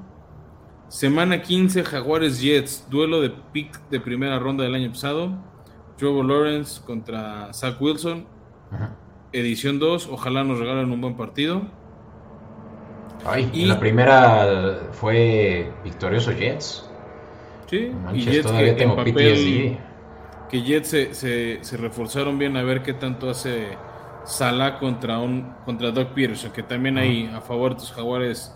Semana 0.89 1.41
15, 1.41 1.83
Jaguares 1.83 2.39
Jets, 2.39 2.87
duelo 2.89 3.19
de 3.19 3.31
pick 3.51 3.89
de 3.89 3.99
primera 3.99 4.37
ronda 4.39 4.63
del 4.63 4.75
año 4.75 4.89
pasado. 4.91 5.56
Trevor 5.97 6.25
Lawrence 6.25 6.81
contra 6.85 7.51
Zach 7.53 7.81
Wilson, 7.81 8.25
Ajá. 8.71 8.95
edición 9.33 9.79
2, 9.79 10.07
ojalá 10.11 10.43
nos 10.43 10.59
regalen 10.59 10.91
un 10.91 11.01
buen 11.01 11.15
partido. 11.17 11.61
Ay, 13.25 13.49
Y- 13.53 13.63
en 13.63 13.69
la 13.69 13.79
primera 13.79 14.89
fue 14.91 15.71
victorioso 15.83 16.31
Jets. 16.31 16.89
Sí, 17.69 17.91
y 18.13 18.21
Jets 18.21 18.43
todavía 18.43 18.65
que 18.65 18.71
en 18.71 18.77
tengo 18.77 18.95
papel, 18.95 19.13
PTSD. 19.13 19.77
que 20.49 20.61
Jets 20.61 20.87
se, 20.87 21.13
se- 21.13 21.59
se 21.61 21.77
reforzaron 21.77 22.37
bien 22.39 22.55
a 22.55 22.63
ver 22.63 22.83
qué 22.83 22.93
tanto 22.93 23.29
hace 23.29 23.67
Salah 24.23 24.77
contra 24.79 25.19
un 25.19 25.53
contra 25.65 25.91
Doug 25.91 26.07
Peterson, 26.09 26.51
que 26.51 26.61
también 26.63 26.97
ahí 26.97 27.29
a 27.33 27.41
favor 27.41 27.71
de 27.73 27.79
tus 27.79 27.91
jaguares 27.91 28.53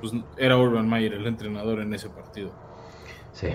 pues, 0.00 0.12
era 0.36 0.56
Urban 0.58 0.88
Meyer 0.88 1.14
el 1.14 1.26
entrenador 1.26 1.80
en 1.80 1.92
ese 1.94 2.08
partido. 2.10 2.50
Sí. 3.32 3.48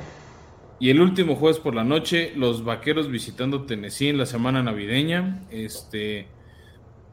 Y 0.79 0.89
el 0.89 1.01
último 1.01 1.35
jueves 1.35 1.59
por 1.59 1.75
la 1.75 1.83
noche, 1.83 2.31
los 2.35 2.63
vaqueros 2.63 3.09
visitando 3.09 3.63
Tennessee 3.63 4.07
en 4.09 4.17
la 4.17 4.25
semana 4.25 4.63
navideña. 4.63 5.41
Este, 5.51 6.27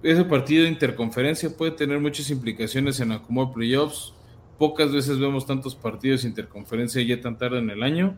ese 0.03 0.25
partido 0.25 0.62
de 0.64 0.71
interconferencia 0.71 1.51
puede 1.57 1.73
tener 1.73 1.99
muchas 2.01 2.31
implicaciones 2.31 3.01
en 3.01 3.12
acumular 3.12 3.53
playoffs. 3.53 4.14
Pocas 4.59 4.93
veces 4.93 5.19
vemos 5.19 5.47
tantos 5.47 5.75
partidos 5.75 6.23
de 6.23 6.29
interconferencia 6.29 7.03
ya 7.03 7.21
tan 7.21 7.37
tarde 7.39 7.59
en 7.59 7.71
el 7.71 7.83
año. 7.83 8.17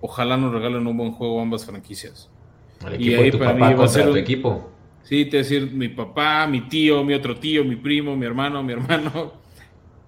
Ojalá 0.00 0.36
nos 0.36 0.52
regalen 0.52 0.86
un 0.86 0.96
buen 0.96 1.12
juego 1.12 1.40
ambas 1.40 1.64
franquicias. 1.64 2.28
El 2.86 3.00
Y 3.00 3.14
ahí 3.14 3.30
para 3.32 3.54
mí 3.54 3.74
va 3.74 3.84
a 3.84 3.88
ser 3.88 4.06
tu 4.06 4.12
un- 4.12 4.18
equipo. 4.18 4.70
Sí, 5.04 5.24
te 5.24 5.38
decir 5.38 5.70
mi 5.72 5.88
papá, 5.88 6.46
mi 6.46 6.62
tío, 6.62 7.02
mi 7.04 7.14
otro 7.14 7.34
tío, 7.36 7.64
mi 7.64 7.76
primo, 7.76 8.16
mi 8.16 8.26
hermano, 8.26 8.62
mi 8.62 8.72
hermano. 8.72 9.32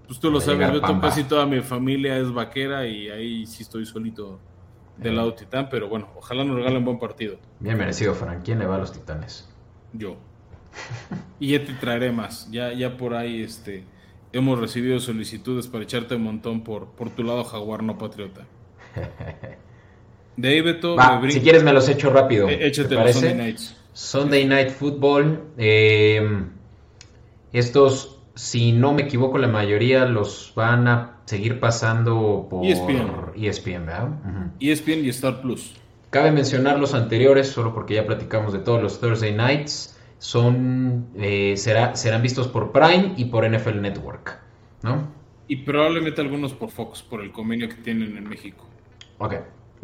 Pues 0.07 0.18
tú 0.20 0.30
lo 0.30 0.41
sabes, 0.41 0.80
Pamba. 0.80 1.09
casi 1.09 1.24
toda 1.24 1.47
mi 1.47 1.61
familia 1.61 2.18
es 2.18 2.30
vaquera 2.30 2.87
y 2.87 3.09
ahí 3.09 3.47
sí 3.47 3.62
estoy 3.62 3.87
solito 3.87 4.39
del 4.97 5.16
lado 5.16 5.34
titán, 5.34 5.68
pero 5.70 5.88
bueno, 5.88 6.09
ojalá 6.16 6.45
nos 6.45 6.57
regalen 6.57 6.84
buen 6.84 6.99
partido. 6.99 7.38
Bien 7.61 7.76
merecido, 7.78 8.14
Frank. 8.14 8.43
¿Quién 8.45 8.59
le 8.59 8.66
va 8.66 8.76
a 8.76 8.78
los 8.78 8.93
titanes? 8.93 9.49
Yo. 9.93 10.16
Y 11.38 11.53
ya 11.53 11.64
te 11.64 11.72
traeré 11.74 12.12
más. 12.12 12.51
Ya, 12.51 12.72
ya 12.72 12.97
por 12.97 13.14
ahí 13.14 13.43
este, 13.43 13.84
hemos 14.32 14.59
recibido 14.59 15.01
solicitudes 15.01 15.66
para 15.66 15.84
echarte 15.84 16.14
un 16.14 16.22
montón 16.22 16.62
por, 16.62 16.88
por 16.93 17.11
tu 17.11 17.22
lado 17.22 17.45
jaguar 17.45 17.82
no 17.82 17.99
patriota. 17.99 18.47
De 20.36 20.49
ahí, 20.49 20.61
Beto, 20.62 20.97
Va, 20.97 21.20
me 21.20 21.30
si 21.30 21.40
quieres 21.40 21.62
me 21.62 21.72
los 21.72 21.88
echo 21.88 22.11
rápido. 22.11 22.49
Eh, 22.49 22.57
¿te 22.57 22.66
échate 22.68 22.95
los? 22.95 23.12
Sunday 23.12 23.34
Nights. 23.34 23.76
Sunday 23.93 24.47
Night 24.47 24.70
Football. 24.70 25.43
eh, 25.59 26.45
estos, 27.53 28.22
si 28.35 28.72
no 28.72 28.93
me 28.93 29.03
equivoco, 29.03 29.39
la 29.39 29.49
mayoría 29.49 30.05
los 30.07 30.53
van 30.55 30.89
a 30.89 31.16
seguir 31.26 31.61
pasando 31.61 32.47
por 32.49 32.64
ESPN. 32.64 33.33
ESPN, 33.37 33.87
¿verdad? 33.87 34.09
ESPN 34.61 35.05
y 35.05 35.09
Star 35.11 35.41
Plus. 35.41 35.74
Cabe 36.11 36.30
mencionar 36.30 36.78
los 36.78 36.95
anteriores, 36.95 37.49
solo 37.49 37.72
porque 37.72 37.95
ya 37.95 38.07
platicamos 38.07 38.53
de 38.53 38.59
todos 38.59 38.83
los 38.83 39.01
Thursday 39.01 39.33
Nights. 39.33 39.99
Son, 40.18 41.09
eh, 41.16 41.55
será, 41.57 41.97
serán 41.97 42.22
vistos 42.22 42.49
por 42.49 42.70
Prime 42.70 43.14
y 43.16 43.24
por 43.26 43.45
NFL 43.45 43.80
Network, 43.80 44.39
¿no? 44.83 45.09
Y 45.49 45.57
probablemente 45.57 46.20
algunos 46.20 46.53
por 46.53 46.70
Fox, 46.70 47.03
por 47.03 47.22
el 47.22 47.33
convenio 47.33 47.68
que 47.68 47.74
tienen 47.74 48.16
en 48.16 48.28
México. 48.28 48.64
Ok, 49.18 49.35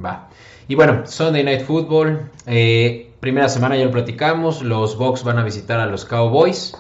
va. 0.03 0.29
Y 0.69 0.75
bueno, 0.75 1.07
Sunday 1.07 1.43
Night 1.43 1.63
Football. 1.63 2.31
eh, 2.47 3.11
primera 3.21 3.49
semana 3.49 3.77
ya 3.77 3.85
lo 3.85 3.91
platicamos. 3.91 4.63
Los 4.63 4.97
Bucks 4.97 5.25
van 5.25 5.39
a 5.39 5.45
visitar 5.45 5.81
a 5.81 5.87
los 5.87 6.05
Cowboys. 6.05 6.75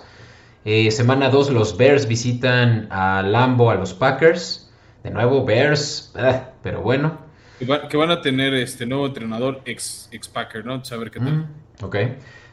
Eh, 0.70 0.90
semana 0.90 1.30
2 1.30 1.48
los 1.50 1.78
Bears 1.78 2.06
visitan 2.06 2.88
a 2.90 3.22
Lambo 3.22 3.70
a 3.70 3.76
los 3.76 3.94
Packers. 3.94 4.70
De 5.02 5.10
nuevo 5.10 5.42
Bears, 5.46 6.12
ah, 6.14 6.50
pero 6.62 6.82
bueno. 6.82 7.16
Que, 7.58 7.64
va- 7.64 7.88
que 7.88 7.96
van 7.96 8.10
a 8.10 8.20
tener 8.20 8.52
este 8.52 8.84
nuevo 8.84 9.06
entrenador 9.06 9.62
ex, 9.64 10.10
ex 10.12 10.28
Packer, 10.28 10.66
¿no? 10.66 10.84
Saber 10.84 11.10
qué 11.10 11.20
tal. 11.20 11.32
Mm, 11.32 11.46
ok. 11.84 11.96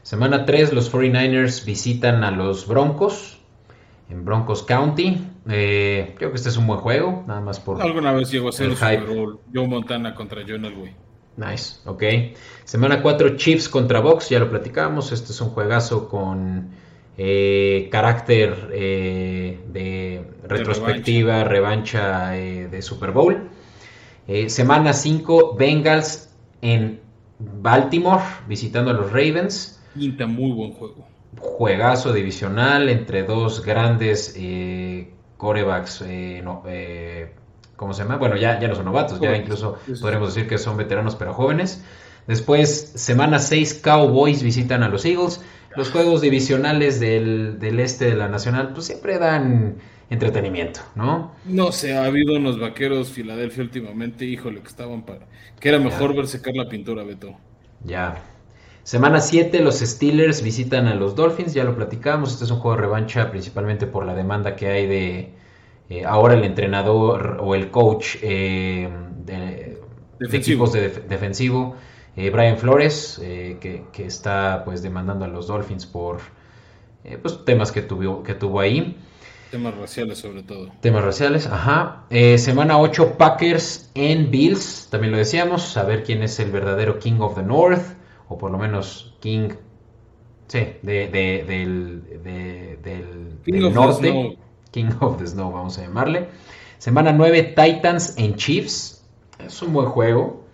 Semana 0.01 0.45
3 0.45 0.71
los 0.71 0.89
49ers 0.93 1.65
visitan 1.65 2.23
a 2.23 2.31
los 2.31 2.67
Broncos 2.67 3.41
en 4.09 4.23
Broncos 4.23 4.63
County. 4.63 5.17
Eh, 5.49 6.15
creo 6.17 6.29
que 6.29 6.37
este 6.37 6.47
es 6.47 6.55
un 6.55 6.67
buen 6.67 6.79
juego, 6.79 7.25
nada 7.27 7.41
más 7.41 7.59
por... 7.59 7.81
Alguna 7.81 8.13
vez 8.13 8.31
llegó 8.31 8.47
a 8.47 8.51
ser 8.53 8.67
El 8.67 8.77
Super. 8.77 9.07
Bowl 9.07 9.39
Joe 9.53 9.67
Montana 9.67 10.15
contra 10.15 10.41
John 10.47 10.63
Elway. 10.63 10.95
Nice, 11.35 11.81
ok. 11.83 12.01
Semana 12.63 13.01
4, 13.01 13.35
Chiefs 13.35 13.67
contra 13.67 13.99
Box, 13.99 14.29
ya 14.29 14.39
lo 14.39 14.49
platicamos. 14.49 15.11
Este 15.11 15.33
es 15.33 15.41
un 15.41 15.49
juegazo 15.49 16.07
con 16.07 16.69
eh, 17.17 17.87
carácter 17.91 18.69
eh, 18.73 19.59
de 19.67 20.23
retrospectiva, 20.47 21.43
revancha, 21.43 22.37
eh, 22.37 22.67
de 22.67 22.81
Super 22.81 23.11
Bowl. 23.11 23.49
Eh, 24.27 24.49
semana 24.49 24.93
5, 24.93 25.55
Bengals 25.55 26.29
en 26.61 26.99
Baltimore, 27.39 28.23
visitando 28.47 28.91
a 28.91 28.93
los 28.93 29.11
Ravens. 29.11 29.81
Pinta 29.93 30.25
muy 30.25 30.51
buen 30.51 30.73
juego. 30.73 31.07
Juegazo 31.37 32.13
divisional 32.13 32.89
entre 32.89 33.23
dos 33.23 33.63
grandes 33.63 34.33
eh, 34.37 35.11
corebacks, 35.37 36.03
no, 36.43 36.63
¿cómo 37.75 37.93
se 37.93 38.03
llama? 38.03 38.15
Bueno, 38.15 38.37
ya, 38.37 38.59
ya 38.59 38.69
no 38.69 38.75
son 38.75 38.85
novatos, 38.85 39.19
ya 39.19 39.35
incluso 39.35 39.77
podríamos 40.01 40.33
decir 40.33 40.49
que 40.49 40.57
son 40.57 40.77
veteranos 40.77 41.15
pero 41.15 41.33
jóvenes. 41.33 41.83
Después, 42.27 42.91
semana 42.95 43.39
6, 43.39 43.75
Cowboys 43.83 44.41
visitan 44.43 44.83
a 44.83 44.89
los 44.89 45.05
Eagles. 45.05 45.41
Los 45.75 45.89
juegos 45.91 46.21
divisionales 46.21 46.99
del, 46.99 47.59
del 47.59 47.79
este 47.79 48.05
de 48.05 48.15
la 48.15 48.29
Nacional, 48.29 48.71
pues 48.73 48.85
siempre 48.87 49.19
dan 49.19 49.77
entretenimiento, 50.09 50.81
¿no? 50.95 51.31
No 51.43 51.71
sé, 51.71 51.93
ha 51.97 52.05
habido 52.05 52.35
unos 52.35 52.59
vaqueros 52.59 53.09
Filadelfia 53.11 53.63
últimamente, 53.63 54.25
híjole, 54.25 54.61
que 54.61 54.67
estaban 54.67 55.05
para. 55.05 55.27
Que 55.59 55.69
era 55.69 55.79
mejor 55.79 56.15
ver 56.15 56.27
secar 56.27 56.55
la 56.55 56.67
pintura, 56.69 57.03
Beto. 57.03 57.37
Ya. 57.83 58.23
Semana 58.83 59.19
7, 59.19 59.59
los 59.61 59.79
Steelers 59.79 60.41
visitan 60.43 60.87
a 60.87 60.95
los 60.95 61.15
Dolphins, 61.15 61.53
ya 61.53 61.63
lo 61.63 61.75
platicamos. 61.75 62.31
Este 62.33 62.45
es 62.45 62.51
un 62.51 62.59
juego 62.59 62.75
de 62.77 62.83
revancha 62.83 63.31
principalmente 63.31 63.87
por 63.87 64.05
la 64.05 64.13
demanda 64.13 64.55
que 64.55 64.67
hay 64.67 64.87
de 64.87 65.33
eh, 65.89 66.05
ahora 66.05 66.35
el 66.35 66.43
entrenador 66.43 67.37
o 67.41 67.55
el 67.55 67.71
coach 67.71 68.17
eh, 68.21 68.89
de, 69.25 69.79
equipos 70.31 70.71
de 70.73 70.81
def- 70.89 71.07
defensivo, 71.07 71.75
eh, 72.15 72.29
Brian 72.29 72.57
Flores, 72.57 73.19
eh, 73.21 73.57
que, 73.59 73.85
que 73.91 74.05
está 74.05 74.63
pues 74.65 74.81
demandando 74.81 75.25
a 75.25 75.27
los 75.27 75.47
Dolphins 75.47 75.85
por 75.85 76.19
eh, 77.03 77.17
pues, 77.21 77.43
temas 77.45 77.71
que 77.71 77.81
tuvo, 77.81 78.23
que 78.23 78.33
tuvo 78.33 78.59
ahí. 78.59 78.97
Temas 79.51 79.75
raciales, 79.77 80.17
sobre 80.17 80.43
todo. 80.43 80.69
Temas 80.81 81.03
raciales, 81.03 81.47
ajá. 81.47 82.03
Semana 82.37 82.77
8, 82.79 83.13
Packers 83.17 83.89
en 83.93 84.29
Bills, 84.31 84.87
también 84.89 85.11
lo 85.11 85.17
decíamos, 85.17 85.61
saber 85.61 86.03
quién 86.03 86.23
es 86.23 86.39
el 86.39 86.51
verdadero 86.51 86.99
King 86.99 87.19
of 87.19 87.35
the 87.35 87.43
North, 87.43 87.83
o 88.27 88.37
por 88.37 88.51
lo 88.51 88.57
menos 88.57 89.15
King, 89.21 89.49
sí, 90.47 90.59
de, 90.81 91.07
de- 91.07 91.45
del, 91.47 92.03
de- 92.23 92.79
del- 92.83 93.37
King 93.45 93.53
del 93.53 93.65
of 93.65 93.71
the 93.73 93.79
norte. 93.79 94.09
Snow. 94.11 94.35
King 94.71 94.89
of 94.99 95.17
the 95.19 95.27
Snow, 95.27 95.51
vamos 95.51 95.77
a 95.77 95.83
llamarle. 95.83 96.27
Semana 96.79 97.13
9, 97.13 97.53
Titans 97.55 98.15
en 98.17 98.35
Chiefs. 98.35 99.05
Es 99.39 99.61
un 99.61 99.71
buen 99.73 99.87
juego. 99.87 100.44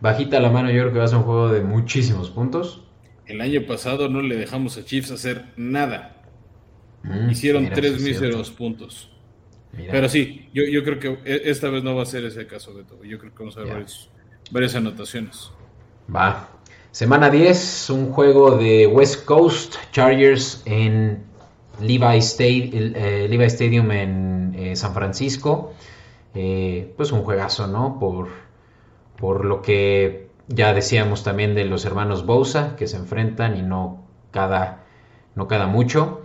Bajita 0.00 0.40
la 0.40 0.50
mano, 0.50 0.70
yo 0.70 0.80
creo 0.82 0.92
que 0.92 0.98
va 0.98 1.04
a 1.04 1.08
ser 1.08 1.18
un 1.18 1.24
juego 1.24 1.48
de 1.50 1.60
muchísimos 1.62 2.30
puntos. 2.30 2.84
El 3.26 3.40
año 3.40 3.62
pasado 3.66 4.08
no 4.08 4.22
le 4.22 4.36
dejamos 4.36 4.76
a 4.78 4.84
Chiefs 4.84 5.10
hacer 5.10 5.46
nada. 5.56 6.16
Mm, 7.02 7.30
Hicieron 7.30 7.62
mira, 7.64 7.74
tres 7.74 8.00
míseros 8.00 8.50
puntos. 8.50 9.10
Mira. 9.72 9.92
Pero 9.92 10.08
sí, 10.08 10.48
yo, 10.52 10.64
yo 10.64 10.82
creo 10.82 10.98
que 10.98 11.08
e- 11.24 11.42
esta 11.50 11.68
vez 11.70 11.82
no 11.84 11.94
va 11.94 12.02
a 12.02 12.06
ser 12.06 12.24
ese 12.24 12.46
caso, 12.46 12.74
Beto. 12.74 13.02
Yo 13.04 13.18
creo 13.18 13.32
que 13.32 13.38
vamos 13.38 13.56
a 13.56 13.60
ver 13.60 13.68
varios- 13.72 14.10
varias 14.50 14.74
anotaciones. 14.74 15.50
Va. 16.14 16.48
Semana 16.90 17.30
10, 17.30 17.88
un 17.90 18.10
juego 18.10 18.56
de 18.56 18.86
West 18.88 19.24
Coast 19.24 19.76
Chargers 19.92 20.62
en 20.66 21.22
Levi, 21.80 22.18
State- 22.18 22.70
eh, 22.74 23.28
Levi 23.30 23.44
Stadium 23.44 23.90
en 23.92 24.54
eh, 24.58 24.74
San 24.76 24.92
Francisco. 24.92 25.72
Eh, 26.34 26.92
pues 26.96 27.12
un 27.12 27.22
juegazo, 27.22 27.66
¿no? 27.68 27.98
Por, 28.00 28.28
por 29.20 29.44
lo 29.44 29.62
que 29.62 30.28
ya 30.48 30.74
decíamos 30.74 31.22
también 31.22 31.54
de 31.54 31.64
los 31.64 31.84
hermanos 31.84 32.26
Bosa, 32.26 32.74
que 32.76 32.88
se 32.88 32.96
enfrentan 32.96 33.56
y 33.56 33.62
no 33.62 34.02
cada, 34.30 34.84
no 35.34 35.46
cada 35.46 35.66
mucho. 35.66 36.22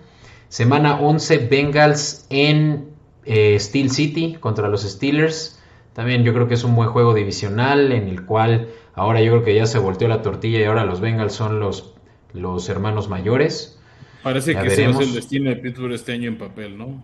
Semana 0.48 1.00
11, 1.00 1.48
Bengals 1.50 2.26
en 2.30 2.90
eh, 3.26 3.60
Steel 3.60 3.92
City 3.92 4.38
contra 4.40 4.70
los 4.70 4.84
Steelers. 4.84 5.62
También 5.94 6.24
yo 6.24 6.34
creo 6.34 6.48
que 6.48 6.56
es 6.56 6.64
un 6.64 6.76
buen 6.76 6.90
juego 6.90 7.14
divisional 7.14 7.92
en 7.92 8.08
el 8.08 8.26
cual 8.26 8.70
ahora 8.96 9.22
yo 9.22 9.32
creo 9.32 9.44
que 9.44 9.56
ya 9.56 9.66
se 9.66 9.80
volteó 9.80 10.08
la 10.08 10.22
tortilla 10.22 10.60
y 10.60 10.64
ahora 10.64 10.86
los 10.86 11.02
Bengals 11.02 11.34
son 11.34 11.60
los, 11.60 11.94
los 12.34 12.68
hermanos 12.70 13.10
mayores. 13.10 13.80
Parece 14.24 14.54
Ya 14.54 14.62
que 14.62 14.68
ese 14.68 14.78
veremos. 14.78 15.04
el 15.04 15.14
destino 15.14 15.50
de 15.50 15.58
Pittsburgh 15.58 15.94
este 15.94 16.14
año 16.14 16.30
en 16.30 16.38
papel, 16.38 16.78
¿no? 16.78 17.04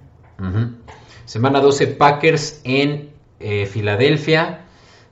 Semana 1.26 1.60
12 1.60 1.88
Packers 1.88 2.62
en 2.64 3.12
eh, 3.40 3.68
Filadelfia. 3.68 4.66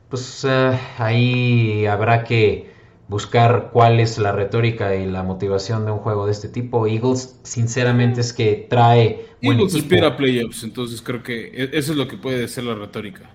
Pues 0.10 0.44
eh, 0.48 0.80
ahí 0.98 1.86
habrá 1.86 2.23
que 2.23 2.72
buscar 3.07 3.69
cuál 3.72 3.99
es 3.99 4.18
la 4.18 4.31
retórica 4.31 4.95
y 4.95 5.06
la 5.06 5.23
motivación 5.23 5.86
de 5.86 5.91
un 5.91 5.99
juego 5.99 6.26
de 6.26 6.31
este 6.31 6.49
tipo. 6.49 6.88
Eagles, 6.88 7.40
sinceramente, 7.44 8.22
es 8.22 8.34
que 8.34 8.68
trae. 8.69 9.27
Eagles 9.41 9.76
espera 9.76 10.18
playoffs, 10.18 10.64
entonces 10.64 11.02
creo 11.02 11.22
que 11.22 11.48
e-, 11.48 11.69
eso 11.73 11.91
es 11.91 11.98
lo 11.98 12.07
que 12.07 12.18
puede 12.18 12.48
ser 12.48 12.64
la 12.64 12.76
retórica. 12.76 13.30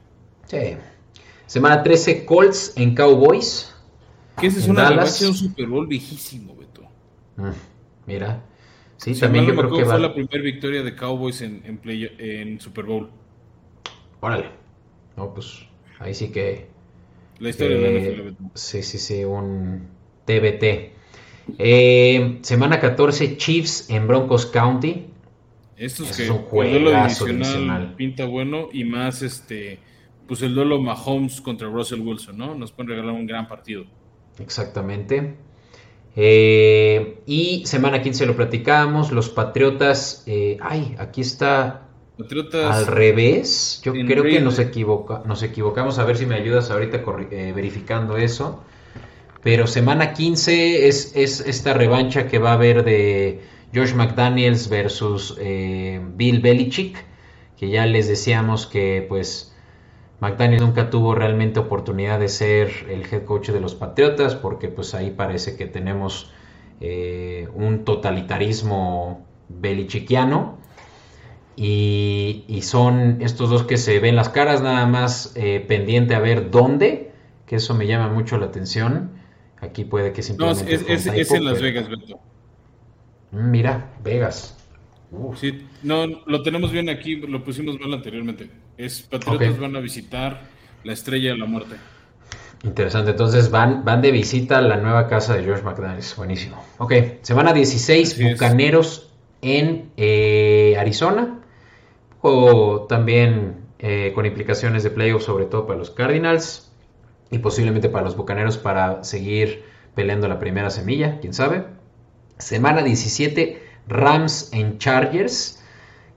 Sí. 0.46 0.76
Semana 1.46 1.82
13, 1.82 2.24
Colts 2.24 2.72
en 2.76 2.94
Cowboys. 2.94 3.72
Que 4.40 4.48
ese 4.48 4.58
es 4.58 4.66
una 4.66 4.88
revancha 4.88 5.24
de 5.24 5.30
un 5.30 5.36
Super 5.36 5.66
Bowl 5.68 5.86
viejísimo, 5.86 6.56
Beto. 6.56 6.82
Mm, 7.36 7.50
mira. 8.06 8.42
Sí, 8.96 9.14
también 9.14 9.46
yo 9.46 9.54
creo 9.54 9.70
que 9.70 9.84
fue 9.84 10.00
la 10.00 10.12
primera 10.12 10.42
victoria 10.42 10.82
de 10.82 10.96
Cowboys 10.96 11.40
en, 11.42 11.80
en 11.84 12.60
Super 12.60 12.84
Bowl. 12.84 13.10
Órale. 14.20 14.50
No, 15.16 15.32
pues 15.32 15.68
ahí 16.04 16.14
sí 16.14 16.28
que 16.28 16.66
la 17.38 17.50
historia 17.50 17.78
de 17.78 17.92
la 17.92 18.00
NFL. 18.00 18.44
Sí, 18.54 18.82
sí, 18.82 18.98
sí, 18.98 19.24
un 19.24 19.88
TBT. 20.24 20.92
Eh, 21.58 22.38
semana 22.42 22.80
14, 22.80 23.36
Chiefs 23.36 23.90
en 23.90 24.06
Broncos 24.06 24.46
County. 24.46 25.06
Esto 25.76 26.04
es 26.04 26.16
que 26.16 26.24
es 26.24 26.30
un 26.30 26.46
el 26.64 26.84
divisional, 26.84 27.94
pinta 27.96 28.24
bueno 28.26 28.68
y 28.72 28.84
más 28.84 29.22
este, 29.22 29.80
pues 30.28 30.40
el 30.42 30.54
duelo 30.54 30.80
Mahomes 30.80 31.40
contra 31.40 31.68
Russell 31.68 32.00
Wilson, 32.00 32.38
¿no? 32.38 32.54
Nos 32.54 32.70
pueden 32.70 32.90
regalar 32.90 33.12
un 33.12 33.26
gran 33.26 33.48
partido. 33.48 33.84
Exactamente. 34.38 35.34
Eh, 36.16 37.22
y 37.26 37.66
semana 37.66 38.00
15 38.00 38.26
lo 38.26 38.36
platicamos, 38.36 39.10
los 39.10 39.30
Patriotas, 39.30 40.22
eh, 40.26 40.58
ay, 40.60 40.94
aquí 40.98 41.22
está 41.22 41.83
al 42.16 42.86
revés, 42.86 43.80
yo 43.82 43.92
creo 43.92 44.22
que 44.22 44.40
nos, 44.40 44.58
equivoca, 44.60 45.22
nos 45.24 45.42
equivocamos. 45.42 45.98
A 45.98 46.04
ver 46.04 46.16
si 46.16 46.26
me 46.26 46.36
ayudas 46.36 46.70
ahorita 46.70 47.02
eh, 47.30 47.52
verificando 47.54 48.16
eso. 48.16 48.62
Pero 49.42 49.66
semana 49.66 50.12
15 50.12 50.86
es, 50.88 51.16
es, 51.16 51.40
esta 51.40 51.74
revancha 51.74 52.28
que 52.28 52.38
va 52.38 52.50
a 52.50 52.54
haber 52.54 52.84
de 52.84 53.42
Josh 53.74 53.94
McDaniels 53.94 54.68
versus 54.68 55.36
eh, 55.40 56.00
Bill 56.14 56.40
Belichick. 56.40 57.04
Que 57.56 57.68
ya 57.68 57.84
les 57.84 58.06
decíamos 58.06 58.66
que 58.66 59.04
pues 59.08 59.54
McDaniels 60.20 60.62
nunca 60.62 60.90
tuvo 60.90 61.14
realmente 61.16 61.58
oportunidad 61.58 62.20
de 62.20 62.28
ser 62.28 62.70
el 62.88 63.02
head 63.10 63.24
coach 63.24 63.50
de 63.50 63.60
los 63.60 63.74
Patriotas. 63.74 64.36
Porque 64.36 64.68
pues 64.68 64.94
ahí 64.94 65.10
parece 65.10 65.56
que 65.56 65.66
tenemos 65.66 66.30
eh, 66.80 67.48
un 67.54 67.84
totalitarismo 67.84 69.26
belichickiano 69.48 70.62
y, 71.56 72.60
son 72.62 73.18
estos 73.20 73.50
dos 73.50 73.64
que 73.64 73.76
se 73.76 74.00
ven 74.00 74.16
las 74.16 74.28
caras, 74.28 74.62
nada 74.62 74.86
más 74.86 75.32
eh, 75.36 75.64
pendiente 75.66 76.14
a 76.14 76.20
ver 76.20 76.50
dónde, 76.50 77.12
que 77.46 77.56
eso 77.56 77.74
me 77.74 77.86
llama 77.86 78.08
mucho 78.08 78.38
la 78.38 78.46
atención. 78.46 79.10
Aquí 79.60 79.84
puede 79.84 80.12
que 80.12 80.22
simplemente. 80.22 80.64
No, 80.64 80.70
es, 80.70 81.06
es, 81.06 81.30
en 81.30 81.44
Las 81.44 81.60
Vegas, 81.60 81.88
Beto. 81.88 82.18
Mm, 83.30 83.50
mira, 83.50 83.92
Vegas. 84.02 84.56
Sí, 85.36 85.64
no, 85.84 86.06
lo 86.06 86.42
tenemos 86.42 86.72
bien 86.72 86.88
aquí, 86.88 87.16
lo 87.16 87.44
pusimos 87.44 87.78
mal 87.78 87.94
anteriormente. 87.94 88.50
Es 88.76 89.02
Patriotas 89.02 89.58
van 89.60 89.76
a 89.76 89.80
visitar 89.80 90.40
la 90.82 90.92
Estrella 90.92 91.30
de 91.30 91.38
la 91.38 91.46
Muerte. 91.46 91.76
Interesante, 92.64 93.12
entonces 93.12 93.50
van, 93.50 93.84
van 93.84 94.02
de 94.02 94.10
visita 94.10 94.58
a 94.58 94.62
la 94.62 94.76
nueva 94.78 95.06
casa 95.06 95.36
de 95.36 95.44
George 95.44 95.62
McDaniels. 95.62 96.16
Buenísimo. 96.16 96.64
Ok, 96.78 96.94
semana 97.22 97.52
16, 97.52 98.32
Bucaneros 98.32 99.12
en 99.40 99.90
eh, 99.96 100.74
Arizona 100.78 101.43
o 102.26 102.86
también 102.88 103.56
eh, 103.80 104.12
con 104.14 104.24
implicaciones 104.24 104.82
de 104.82 104.88
playoff, 104.88 105.22
sobre 105.22 105.44
todo 105.44 105.66
para 105.66 105.78
los 105.78 105.90
Cardinals 105.90 106.72
y 107.30 107.36
posiblemente 107.36 107.90
para 107.90 108.04
los 108.04 108.16
Bucaneros 108.16 108.56
para 108.56 109.04
seguir 109.04 109.62
peleando 109.94 110.26
la 110.26 110.38
primera 110.38 110.70
semilla, 110.70 111.18
quién 111.20 111.34
sabe. 111.34 111.66
Semana 112.38 112.82
17, 112.82 113.62
Rams 113.88 114.48
en 114.54 114.78
Chargers, 114.78 115.62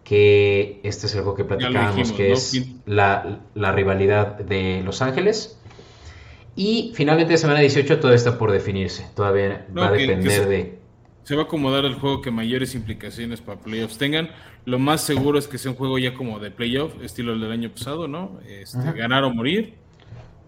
que 0.06 0.80
este 0.84 1.08
es 1.08 1.16
el 1.16 1.24
juego 1.24 1.36
que 1.36 1.44
platicábamos, 1.44 2.14
que 2.14 2.32
es 2.32 2.66
la, 2.86 3.42
rivalidad 3.54 4.38
de 4.38 4.82
Los 4.86 5.02
Ángeles. 5.02 5.60
Y 6.56 6.94
finalmente, 6.96 7.38
semana 7.38 7.60
18 7.60 8.00
todo 8.00 8.14
está 8.14 8.38
por 8.38 8.54
definirse. 8.54 9.06
Todavía 9.14 9.68
va 9.78 9.90
a 9.90 9.92
depender 9.92 10.48
de 10.48 10.80
se 11.28 11.36
va 11.36 11.42
a 11.42 11.46
acomodar 11.46 11.84
el 11.84 11.96
juego 11.96 12.22
que 12.22 12.32
mayores 12.32 12.74
implicaciones 12.74 13.42
para 13.42 13.60
playoffs 13.60 13.98
tengan. 13.98 14.30
Lo 14.64 14.80
más 14.80 15.02
seguro 15.02 15.38
es 15.38 15.46
que 15.46 15.58
sea 15.58 15.72
un 15.72 15.78
juego 15.78 16.00
ya 16.00 16.14
como 16.14 16.40
de 16.40 16.52
playoff, 16.52 16.94
estilo 17.04 17.34
el 17.34 17.42
del 17.42 17.52
año 17.52 17.70
pasado, 17.70 18.08
¿no? 18.08 18.40
Este, 18.48 18.94
ganar 18.94 19.26
o 19.26 19.34
morir 19.34 19.74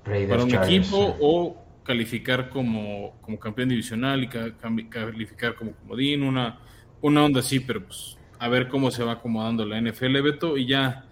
para 0.06 0.42
un 0.42 0.56
equipo 0.56 1.18
o 1.20 1.58
calificar 1.84 2.50
como, 2.50 3.18
como 3.20 3.38
campeón 3.38 3.68
divisional 3.68 4.24
y 4.24 4.30
calificar 4.30 5.56
como 5.56 5.74
comodín, 5.74 6.24
una, 6.24 6.60
una 7.02 7.26
onda 7.26 7.42
así, 7.42 7.60
pero 7.60 7.84
pues 7.84 8.18
a 8.40 8.48
ver 8.48 8.70
cómo 8.70 8.90
se 8.90 9.04
va 9.04 9.12
acomodando 9.12 9.66
la 9.66 9.82
NFL, 9.82 10.22
Beto. 10.22 10.56
Y 10.56 10.66
ya 10.66 11.04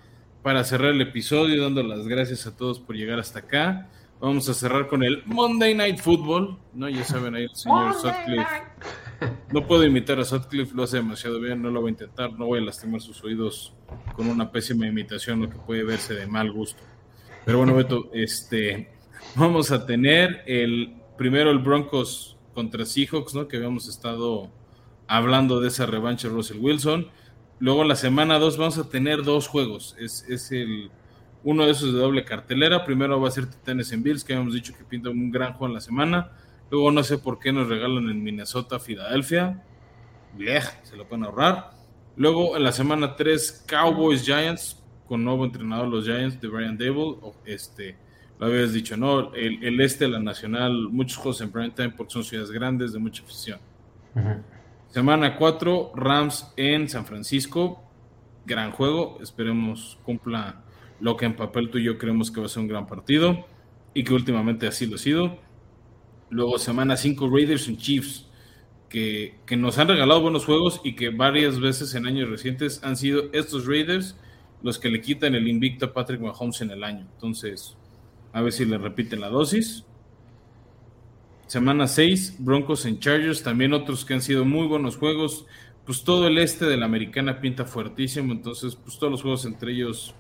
para 0.44 0.64
cerrar 0.64 0.92
el 0.92 1.02
episodio, 1.02 1.62
dando 1.62 1.84
las 1.84 2.08
gracias 2.08 2.48
a 2.48 2.56
todos 2.56 2.80
por 2.80 2.96
llegar 2.96 3.20
hasta 3.20 3.40
acá. 3.40 3.90
Vamos 4.20 4.50
a 4.50 4.54
cerrar 4.56 4.88
con 4.88 5.04
el 5.04 5.22
Monday 5.26 5.76
Night 5.76 6.00
Football, 6.00 6.58
¿no? 6.74 6.90
Ya 6.90 7.04
saben 7.04 7.36
ahí 7.36 7.44
el 7.44 7.56
señor 7.56 7.94
Sutcliffe. 7.94 8.64
No 9.52 9.66
puedo 9.68 9.84
imitar 9.84 10.20
a 10.20 10.26
Sutcliffe, 10.26 10.74
lo 10.76 10.84
hace 10.84 10.98
demasiado 10.98 11.40
bien, 11.40 11.62
no 11.62 11.70
lo 11.70 11.82
voy 11.82 11.90
a 11.90 11.92
intentar, 11.92 12.34
no 12.34 12.48
voy 12.48 12.60
a 12.60 12.64
lastimar 12.64 13.00
sus 13.00 13.24
oídos 13.24 13.74
con 14.16 14.28
una 14.28 14.52
pésima 14.52 14.88
imitación, 14.88 15.42
lo 15.42 15.50
que 15.50 15.58
puede 15.58 15.84
verse 15.84 16.16
de 16.16 16.26
mal 16.26 16.52
gusto. 16.52 16.82
Pero 17.46 17.60
bueno, 17.60 17.76
Beto, 17.76 18.10
este, 18.14 18.90
vamos 19.36 19.72
a 19.72 19.86
tener 19.86 20.44
el 20.48 20.96
primero 21.16 21.52
el 21.52 21.60
Broncos 21.60 22.38
contra 22.56 22.86
Seahawks, 22.86 23.36
¿no? 23.36 23.48
Que 23.48 23.58
habíamos 23.58 23.88
estado 23.88 24.50
hablando 25.08 25.62
de 25.62 25.68
esa 25.68 25.86
revancha 25.86 26.28
de 26.28 26.34
Russell 26.34 26.58
Wilson. 26.60 27.08
Luego 27.60 27.84
la 27.84 27.96
semana 27.96 28.40
2 28.40 28.58
vamos 28.58 28.78
a 28.80 28.90
tener 28.90 29.24
dos 29.24 29.48
juegos. 29.48 29.96
Es, 30.00 30.26
es 30.28 30.52
el 30.52 30.90
uno 31.48 31.66
de 31.66 31.72
esos 31.72 31.94
de 31.94 32.00
doble 32.00 32.26
cartelera. 32.26 32.84
Primero 32.84 33.22
va 33.22 33.30
a 33.30 33.32
ser 33.32 33.50
Titanes 33.50 33.94
en 33.94 34.04
Bills, 34.04 34.26
que 34.26 34.34
habíamos 34.34 34.54
dicho 34.54 34.74
que 34.78 34.84
pinta 34.84 35.10
un 35.10 35.32
gran 35.32 35.54
juego 35.54 35.68
en 35.68 35.76
la 35.76 35.80
semana. 35.80 36.32
Luego 36.70 36.92
no 36.92 37.02
sé 37.06 37.20
por 37.20 37.40
qué 37.40 37.54
nos 37.54 37.70
regalan 37.70 38.10
en 38.10 38.22
Minnesota, 38.22 38.80
Filadelfia. 38.80 39.64
se 40.84 40.98
lo 40.98 41.08
pueden 41.08 41.24
ahorrar. 41.24 41.72
Luego 42.18 42.58
en 42.58 42.64
la 42.64 42.74
semana 42.74 43.16
3, 43.16 43.64
Cowboys 43.66 44.26
Giants, 44.26 44.84
con 45.08 45.24
nuevo 45.24 45.46
entrenador 45.46 45.88
los 45.88 46.04
Giants 46.04 46.42
de 46.42 46.50
Brian 46.50 46.78
Dable. 46.78 47.16
Este, 47.46 47.96
lo 48.40 48.48
habías 48.48 48.74
dicho, 48.74 48.98
¿no? 48.98 49.34
El, 49.34 49.80
este, 49.80 50.06
la 50.10 50.20
nacional, 50.20 50.90
muchos 50.90 51.16
juegos 51.16 51.40
en 51.40 51.50
prime 51.50 51.70
time 51.70 51.92
porque 51.92 52.12
son 52.12 52.26
ciudades 52.26 52.52
grandes 52.52 52.92
de 52.92 53.00
mucha 53.00 53.24
afición. 53.24 53.60
Semana 54.90 55.38
4, 55.38 55.94
Rams 55.96 56.52
en 56.58 56.90
San 56.90 57.06
Francisco. 57.06 57.82
Gran 58.46 58.72
juego, 58.72 59.20
esperemos 59.22 59.98
cumpla 60.04 60.64
lo 61.00 61.18
que 61.18 61.26
en 61.26 61.36
papel 61.36 61.70
tú 61.70 61.78
y 61.78 61.84
yo 61.84 61.98
creemos 61.98 62.32
que 62.32 62.40
va 62.40 62.46
a 62.46 62.50
ser 62.50 62.62
un 62.62 62.68
gran 62.68 62.88
partido 62.88 63.46
y 63.94 64.04
que 64.04 64.14
últimamente 64.14 64.68
así 64.68 64.86
lo 64.86 64.96
ha 64.96 65.00
sido. 65.00 65.38
Luego 66.30 66.58
semana 66.60 66.98
5 66.98 67.30
Raiders 67.30 67.68
y 67.68 67.78
Chiefs, 67.78 68.28
que, 68.90 69.36
nos 69.58 69.78
han 69.78 69.88
regalado 69.88 70.22
buenos 70.22 70.46
juegos 70.46 70.82
y 70.84 70.96
que 70.96 71.10
varias 71.10 71.60
veces 71.60 71.94
en 71.96 72.06
años 72.06 72.30
recientes 72.30 72.82
han 72.84 72.98
sido 72.98 73.24
estos 73.34 73.66
Raiders 73.66 74.16
los 74.64 74.80
que 74.80 74.90
le 74.90 75.02
quitan 75.02 75.36
el 75.36 75.48
invicto 75.48 75.86
a 75.86 75.94
Patrick 75.94 76.22
Mahomes 76.22 76.62
en 76.62 76.72
el 76.72 76.84
año. 76.84 77.08
Entonces, 77.14 77.78
a 78.34 78.42
ver 78.42 78.52
si 78.52 78.66
le 78.66 78.78
repiten 78.78 79.22
la 79.22 79.30
dosis. 79.30 79.86
Semana 81.46 81.88
6, 81.88 82.38
Broncos 82.40 82.86
en 82.86 83.00
Chargers, 83.00 83.44
también 83.44 83.74
otros 83.74 84.04
que 84.04 84.14
han 84.14 84.22
sido 84.22 84.46
muy 84.46 84.68
buenos 84.68 84.98
juegos. 84.98 85.46
Pues 85.86 86.04
todo 86.04 86.28
el 86.28 86.38
este 86.38 86.66
de 86.66 86.76
la 86.76 86.86
americana 86.86 87.40
pinta 87.40 87.64
fuertísimo, 87.64 88.34
entonces 88.34 88.76
pues 88.76 89.00
todos 89.00 89.12
los 89.12 89.22
juegos 89.22 89.46
entre 89.46 89.72
ellos 89.72 90.14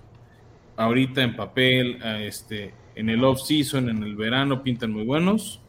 ahorita 0.78 1.22
en 1.24 1.36
papel, 1.36 1.99
este, 2.22 2.74
en 2.95 3.10
el 3.10 3.24
off-season, 3.24 3.90
en 3.90 4.04
el 4.04 4.16
verano, 4.16 4.64
pintan 4.64 4.91
muy 4.91 5.04
buenos. 5.04 5.60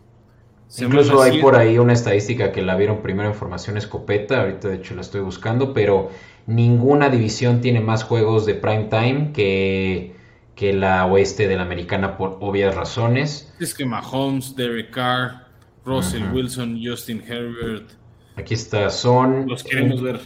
Incluso 0.79 1.23
hay 1.23 1.41
por 1.41 1.57
ahí 1.57 1.79
una 1.79 1.95
estadística 1.95 2.53
que 2.53 2.61
la 2.61 2.77
vieron 2.77 3.01
primero 3.01 3.31
en 3.31 3.35
formación 3.35 3.79
escopeta, 3.79 4.43
ahorita 4.43 4.69
de 4.69 4.77
hecho 4.77 4.95
la 4.95 5.01
estoy 5.01 5.23
buscando, 5.23 5.73
pero 5.73 6.11
ninguna 6.47 7.09
división 7.09 7.63
tiene 7.63 7.81
más 7.81 8.05
juegos 8.05 8.45
de 8.45 8.55
prime 8.55 8.85
time 8.85 9.31
que, 9.33 10.15
que 10.55 10.75
la 10.75 11.07
oeste 11.07 11.49
de 11.49 11.57
la 11.57 11.63
americana 11.63 12.19
por 12.19 12.37
obvias 12.41 12.75
razones. 12.75 13.55
Es 13.59 13.73
que 13.73 13.87
Mahomes, 13.87 14.55
Derek 14.57 14.91
Carr, 14.91 15.47
Russell 15.87 16.25
Wilson, 16.35 16.79
Justin 16.85 17.23
Herbert. 17.27 17.93
Aquí 18.37 18.53
está, 18.53 18.91
son... 18.91 19.49
Los 19.49 19.65
queremos 19.65 20.03
ver. 20.03 20.21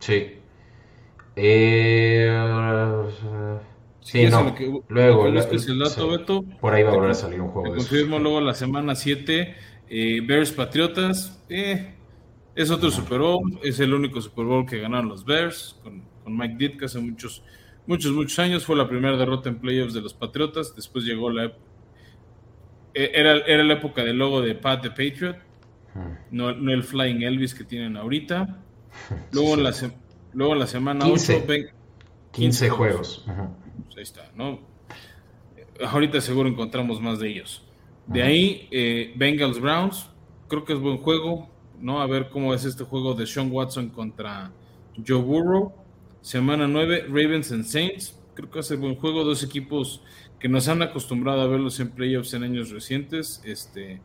Sí. 0.00 0.32
Eh, 1.36 2.34
Sí, 4.10 4.24
no. 4.26 4.54
luego, 4.88 5.26
el 5.26 5.34
dato, 5.34 6.08
Beto, 6.08 6.42
por 6.62 6.72
ahí 6.72 6.82
va 6.82 6.92
a 6.92 6.94
volver 6.94 7.10
a 7.10 7.14
salir 7.14 7.42
un 7.42 7.48
juego. 7.48 7.68
Te 7.70 7.76
confirmo 7.76 8.18
luego 8.18 8.40
la 8.40 8.54
semana 8.54 8.94
7, 8.94 9.54
eh, 9.90 10.20
Bears 10.26 10.50
Patriotas. 10.52 11.44
Eh, 11.50 11.94
es 12.54 12.70
otro 12.70 12.90
Super 12.90 13.18
Bowl, 13.18 13.60
es 13.62 13.78
el 13.80 13.92
único 13.92 14.22
Super 14.22 14.46
Bowl 14.46 14.64
que 14.64 14.78
ganaron 14.78 15.10
los 15.10 15.26
Bears 15.26 15.78
con, 15.82 16.02
Mike 16.26 16.56
Ditka 16.58 16.86
hace 16.86 16.98
muchos, 17.00 17.42
muchos, 17.86 18.12
muchos 18.12 18.38
años. 18.38 18.64
Fue 18.64 18.76
la 18.76 18.88
primera 18.88 19.16
derrota 19.18 19.50
en 19.50 19.58
playoffs 19.58 19.92
de 19.92 20.00
los 20.00 20.14
Patriotas. 20.14 20.74
Después 20.74 21.04
llegó 21.04 21.28
la... 21.28 21.52
e- 22.94 23.10
Era, 23.14 23.32
era 23.46 23.62
la 23.64 23.74
época 23.74 24.02
del 24.04 24.16
logo 24.16 24.40
de 24.40 24.54
Pat 24.54 24.80
the 24.82 24.88
Patriot, 24.90 25.36
no, 26.30 26.54
no 26.54 26.72
el 26.72 26.82
Flying 26.82 27.22
Elvis 27.24 27.54
que 27.54 27.64
tienen 27.64 27.98
ahorita. 27.98 28.56
Luego, 29.32 29.52
en, 29.54 29.64
la, 29.64 29.72
luego 30.32 30.52
en 30.54 30.58
la 30.60 30.66
semana 30.66 31.04
15. 31.04 31.36
8, 31.36 31.44
ven- 31.46 31.66
15 32.32 32.68
juegos. 32.70 33.26
Ujú. 33.28 33.67
Ahí 33.98 34.04
está, 34.04 34.30
¿no? 34.34 34.60
Ahorita 35.86 36.20
seguro 36.20 36.48
encontramos 36.48 37.00
más 37.00 37.18
de 37.18 37.28
ellos. 37.28 37.64
De 38.06 38.22
ahí, 38.22 38.68
eh, 38.70 39.12
Bengals 39.16 39.60
Browns, 39.60 40.08
creo 40.48 40.64
que 40.64 40.72
es 40.72 40.78
buen 40.78 40.98
juego, 40.98 41.48
¿no? 41.78 42.00
A 42.00 42.06
ver 42.06 42.30
cómo 42.30 42.54
es 42.54 42.64
este 42.64 42.84
juego 42.84 43.14
de 43.14 43.26
Sean 43.26 43.50
Watson 43.52 43.90
contra 43.90 44.50
Joe 45.06 45.20
Burrow. 45.20 45.72
Semana 46.20 46.66
9, 46.66 47.06
Ravens 47.08 47.52
and 47.52 47.64
Saints, 47.64 48.18
creo 48.34 48.50
que 48.50 48.62
ser 48.62 48.78
buen 48.78 48.96
juego, 48.96 49.24
dos 49.24 49.42
equipos 49.42 50.02
que 50.38 50.48
nos 50.48 50.68
han 50.68 50.82
acostumbrado 50.82 51.40
a 51.42 51.46
verlos 51.46 51.80
en 51.80 51.90
playoffs 51.90 52.34
en 52.34 52.42
años 52.44 52.70
recientes, 52.70 53.40
este, 53.44 54.00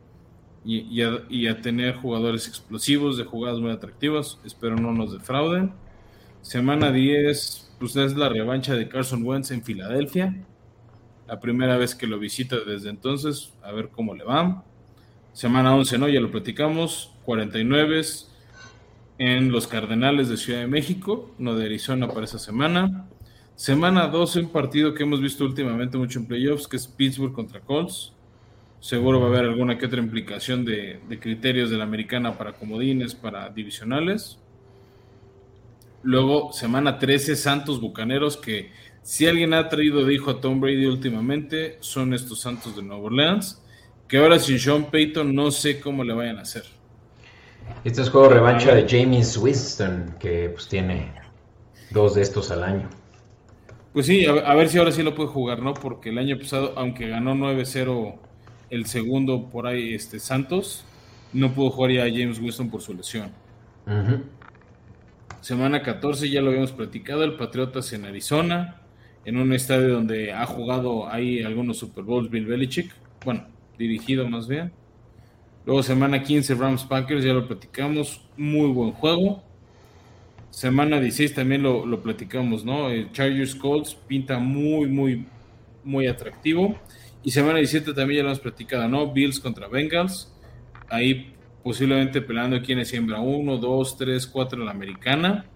y, 0.64 0.80
y 0.80 1.02
a, 1.02 1.22
y 1.28 1.46
a 1.46 1.60
tener 1.60 1.96
jugadores 1.96 2.48
explosivos, 2.48 3.16
de 3.16 3.24
jugadas 3.24 3.60
muy 3.60 3.70
atractivas, 3.70 4.38
espero 4.44 4.76
no 4.76 4.92
nos 4.92 5.12
defrauden. 5.12 5.72
Semana 6.42 6.92
10, 6.92 7.73
pues 7.92 7.96
es 7.96 8.16
la 8.16 8.30
revancha 8.30 8.74
de 8.74 8.88
Carson 8.88 9.22
Wentz 9.22 9.50
en 9.50 9.62
Filadelfia. 9.62 10.34
La 11.28 11.38
primera 11.38 11.76
vez 11.76 11.94
que 11.94 12.06
lo 12.06 12.18
visita 12.18 12.56
desde 12.66 12.88
entonces, 12.88 13.52
a 13.62 13.72
ver 13.72 13.90
cómo 13.90 14.14
le 14.14 14.24
va. 14.24 14.64
Semana 15.34 15.74
11, 15.74 15.98
¿no? 15.98 16.08
Ya 16.08 16.20
lo 16.20 16.30
platicamos. 16.30 17.12
49 17.26 18.00
en 19.18 19.52
los 19.52 19.66
Cardenales 19.66 20.30
de 20.30 20.38
Ciudad 20.38 20.60
de 20.60 20.66
México, 20.66 21.34
no 21.38 21.56
de 21.56 21.66
Arizona 21.66 22.08
para 22.08 22.24
esa 22.24 22.38
semana. 22.38 23.06
Semana 23.54 24.08
12, 24.08 24.40
un 24.40 24.48
partido 24.48 24.94
que 24.94 25.02
hemos 25.02 25.20
visto 25.20 25.44
últimamente 25.44 25.98
mucho 25.98 26.18
en 26.18 26.26
playoffs, 26.26 26.66
que 26.66 26.78
es 26.78 26.86
Pittsburgh 26.86 27.34
contra 27.34 27.60
Colts. 27.60 28.14
Seguro 28.80 29.20
va 29.20 29.26
a 29.26 29.28
haber 29.28 29.44
alguna 29.44 29.76
que 29.76 29.84
otra 29.84 30.00
implicación 30.00 30.64
de, 30.64 31.00
de 31.06 31.20
criterios 31.20 31.68
de 31.68 31.76
la 31.76 31.84
americana 31.84 32.38
para 32.38 32.54
comodines, 32.54 33.14
para 33.14 33.50
divisionales. 33.50 34.38
Luego, 36.04 36.52
semana 36.52 36.98
13, 36.98 37.34
Santos 37.34 37.80
Bucaneros, 37.80 38.36
que 38.36 38.70
si 39.02 39.26
alguien 39.26 39.54
ha 39.54 39.68
traído 39.68 40.04
de 40.04 40.14
hijo 40.14 40.30
a 40.30 40.40
Tom 40.40 40.60
Brady 40.60 40.86
últimamente, 40.86 41.78
son 41.80 42.14
estos 42.14 42.40
Santos 42.40 42.76
de 42.76 42.82
Nueva 42.82 43.04
Orleans, 43.04 43.62
que 44.06 44.18
ahora 44.18 44.38
sin 44.38 44.58
Sean 44.58 44.90
Payton 44.90 45.34
no 45.34 45.50
sé 45.50 45.80
cómo 45.80 46.04
le 46.04 46.14
vayan 46.14 46.38
a 46.38 46.42
hacer. 46.42 46.64
Este 47.84 48.02
es 48.02 48.10
juego 48.10 48.28
revancha 48.28 48.74
de 48.74 48.86
James 48.88 49.36
Winston, 49.36 50.16
que 50.20 50.50
pues 50.50 50.68
tiene 50.68 51.12
dos 51.90 52.14
de 52.14 52.22
estos 52.22 52.50
al 52.50 52.62
año. 52.62 52.88
Pues 53.92 54.06
sí, 54.06 54.26
a, 54.26 54.32
a 54.32 54.54
ver 54.54 54.68
si 54.68 54.78
ahora 54.78 54.92
sí 54.92 55.02
lo 55.02 55.14
puede 55.14 55.28
jugar, 55.30 55.62
¿no? 55.62 55.74
Porque 55.74 56.10
el 56.10 56.18
año 56.18 56.38
pasado, 56.38 56.74
aunque 56.76 57.08
ganó 57.08 57.34
9-0 57.34 58.18
el 58.70 58.86
segundo 58.86 59.48
por 59.48 59.66
ahí, 59.66 59.94
este 59.94 60.18
Santos, 60.18 60.84
no 61.32 61.52
pudo 61.52 61.70
jugar 61.70 61.92
ya 61.92 62.04
a 62.04 62.10
James 62.10 62.38
Winston 62.38 62.70
por 62.70 62.80
su 62.80 62.94
lesión. 62.94 63.30
Ujú. 63.86 64.22
Semana 65.44 65.82
14, 65.82 66.30
ya 66.30 66.40
lo 66.40 66.48
habíamos 66.48 66.72
platicado, 66.72 67.22
el 67.22 67.34
Patriotas 67.34 67.92
en 67.92 68.06
Arizona, 68.06 68.80
en 69.26 69.36
un 69.36 69.52
estadio 69.52 69.92
donde 69.92 70.32
ha 70.32 70.46
jugado 70.46 71.06
ahí 71.06 71.42
algunos 71.42 71.76
Super 71.76 72.02
Bowls 72.02 72.30
Bill 72.30 72.46
Belichick, 72.46 72.90
bueno, 73.26 73.44
dirigido 73.76 74.26
más 74.26 74.48
bien. 74.48 74.72
Luego 75.66 75.82
semana 75.82 76.22
15, 76.22 76.54
Rams 76.54 76.84
Packers, 76.84 77.22
ya 77.22 77.34
lo 77.34 77.46
platicamos, 77.46 78.22
muy 78.38 78.68
buen 78.68 78.92
juego. 78.92 79.44
Semana 80.48 80.98
16 80.98 81.34
también 81.34 81.62
lo, 81.62 81.84
lo 81.84 82.02
platicamos, 82.02 82.64
¿no? 82.64 82.88
El 82.88 83.12
Chargers 83.12 83.54
Colts 83.54 83.94
pinta 83.94 84.38
muy, 84.38 84.86
muy, 84.86 85.26
muy 85.84 86.06
atractivo. 86.06 86.74
Y 87.22 87.32
semana 87.32 87.58
17 87.58 87.92
también 87.92 88.16
ya 88.16 88.22
lo 88.22 88.30
hemos 88.30 88.40
platicado, 88.40 88.88
¿no? 88.88 89.12
Bills 89.12 89.38
contra 89.40 89.68
Bengals. 89.68 90.32
Ahí 90.88 91.33
posiblemente 91.64 92.20
peleando 92.20 92.60
quién 92.62 92.78
es 92.78 92.88
siembra 92.88 93.20
1, 93.20 93.56
2, 93.56 93.96
3, 93.96 94.26
4 94.26 94.60
en 94.60 94.66
la 94.66 94.70
americana. 94.70 95.46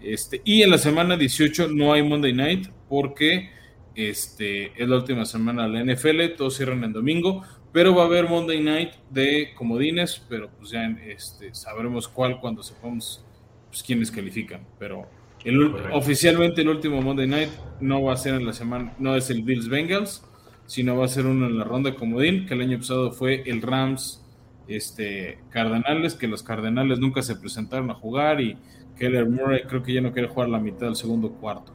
Este, 0.00 0.42
y 0.44 0.62
en 0.62 0.70
la 0.70 0.78
semana 0.78 1.16
18 1.16 1.68
no 1.68 1.92
hay 1.92 2.02
Monday 2.02 2.32
Night 2.32 2.68
porque 2.88 3.50
este, 3.94 4.80
es 4.80 4.88
la 4.88 4.96
última 4.96 5.24
semana 5.24 5.66
de 5.66 5.70
la 5.70 5.94
NFL, 5.94 6.36
todos 6.36 6.56
cierran 6.56 6.84
en 6.84 6.92
domingo, 6.92 7.42
pero 7.72 7.94
va 7.94 8.02
a 8.02 8.06
haber 8.06 8.28
Monday 8.28 8.62
Night 8.62 8.90
de 9.10 9.54
comodines, 9.56 10.22
pero 10.28 10.50
pues 10.56 10.70
ya 10.70 10.86
este, 11.06 11.52
sabremos 11.54 12.06
cuál 12.06 12.38
cuando 12.40 12.62
sepamos 12.62 13.24
pues, 13.70 13.82
quiénes 13.82 14.10
califican. 14.10 14.60
Pero 14.78 15.08
el, 15.44 15.74
oficialmente 15.92 16.60
el 16.60 16.68
último 16.68 17.00
Monday 17.00 17.26
Night 17.26 17.50
no 17.80 18.02
va 18.02 18.12
a 18.12 18.16
ser 18.16 18.34
en 18.34 18.46
la 18.46 18.52
semana, 18.52 18.94
no 18.98 19.16
es 19.16 19.30
el 19.30 19.42
Bills 19.42 19.68
Bengals, 19.68 20.22
sino 20.66 20.96
va 20.96 21.06
a 21.06 21.08
ser 21.08 21.26
uno 21.26 21.46
en 21.46 21.58
la 21.58 21.64
ronda 21.64 21.90
de 21.90 21.96
comodín, 21.96 22.46
que 22.46 22.54
el 22.54 22.60
año 22.60 22.78
pasado 22.78 23.10
fue 23.12 23.42
el 23.46 23.62
Rams 23.62 24.22
este, 24.68 25.38
Cardenales, 25.50 26.14
que 26.14 26.28
los 26.28 26.42
Cardenales 26.42 26.98
nunca 26.98 27.22
se 27.22 27.36
presentaron 27.36 27.90
a 27.90 27.94
jugar 27.94 28.40
y 28.40 28.56
Keller 28.98 29.28
Murray 29.28 29.62
creo 29.62 29.82
que 29.82 29.92
ya 29.92 30.00
no 30.00 30.12
quiere 30.12 30.28
jugar 30.28 30.48
la 30.48 30.58
mitad 30.58 30.86
del 30.86 30.96
segundo 30.96 31.30
cuarto. 31.30 31.72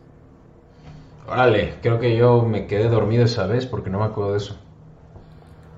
Órale, 1.28 1.76
creo 1.82 1.99
que 1.99 2.15
yo 2.18 2.44
me 2.44 2.68
quedé 2.68 2.90
dormido 2.90 3.24
esa 3.26 3.48
vez 3.48 3.65
porque 3.65 3.90
no 3.90 3.99
me 3.99 4.06
acuerdo 4.06 4.34
de 4.34 4.38
eso. 4.38 4.60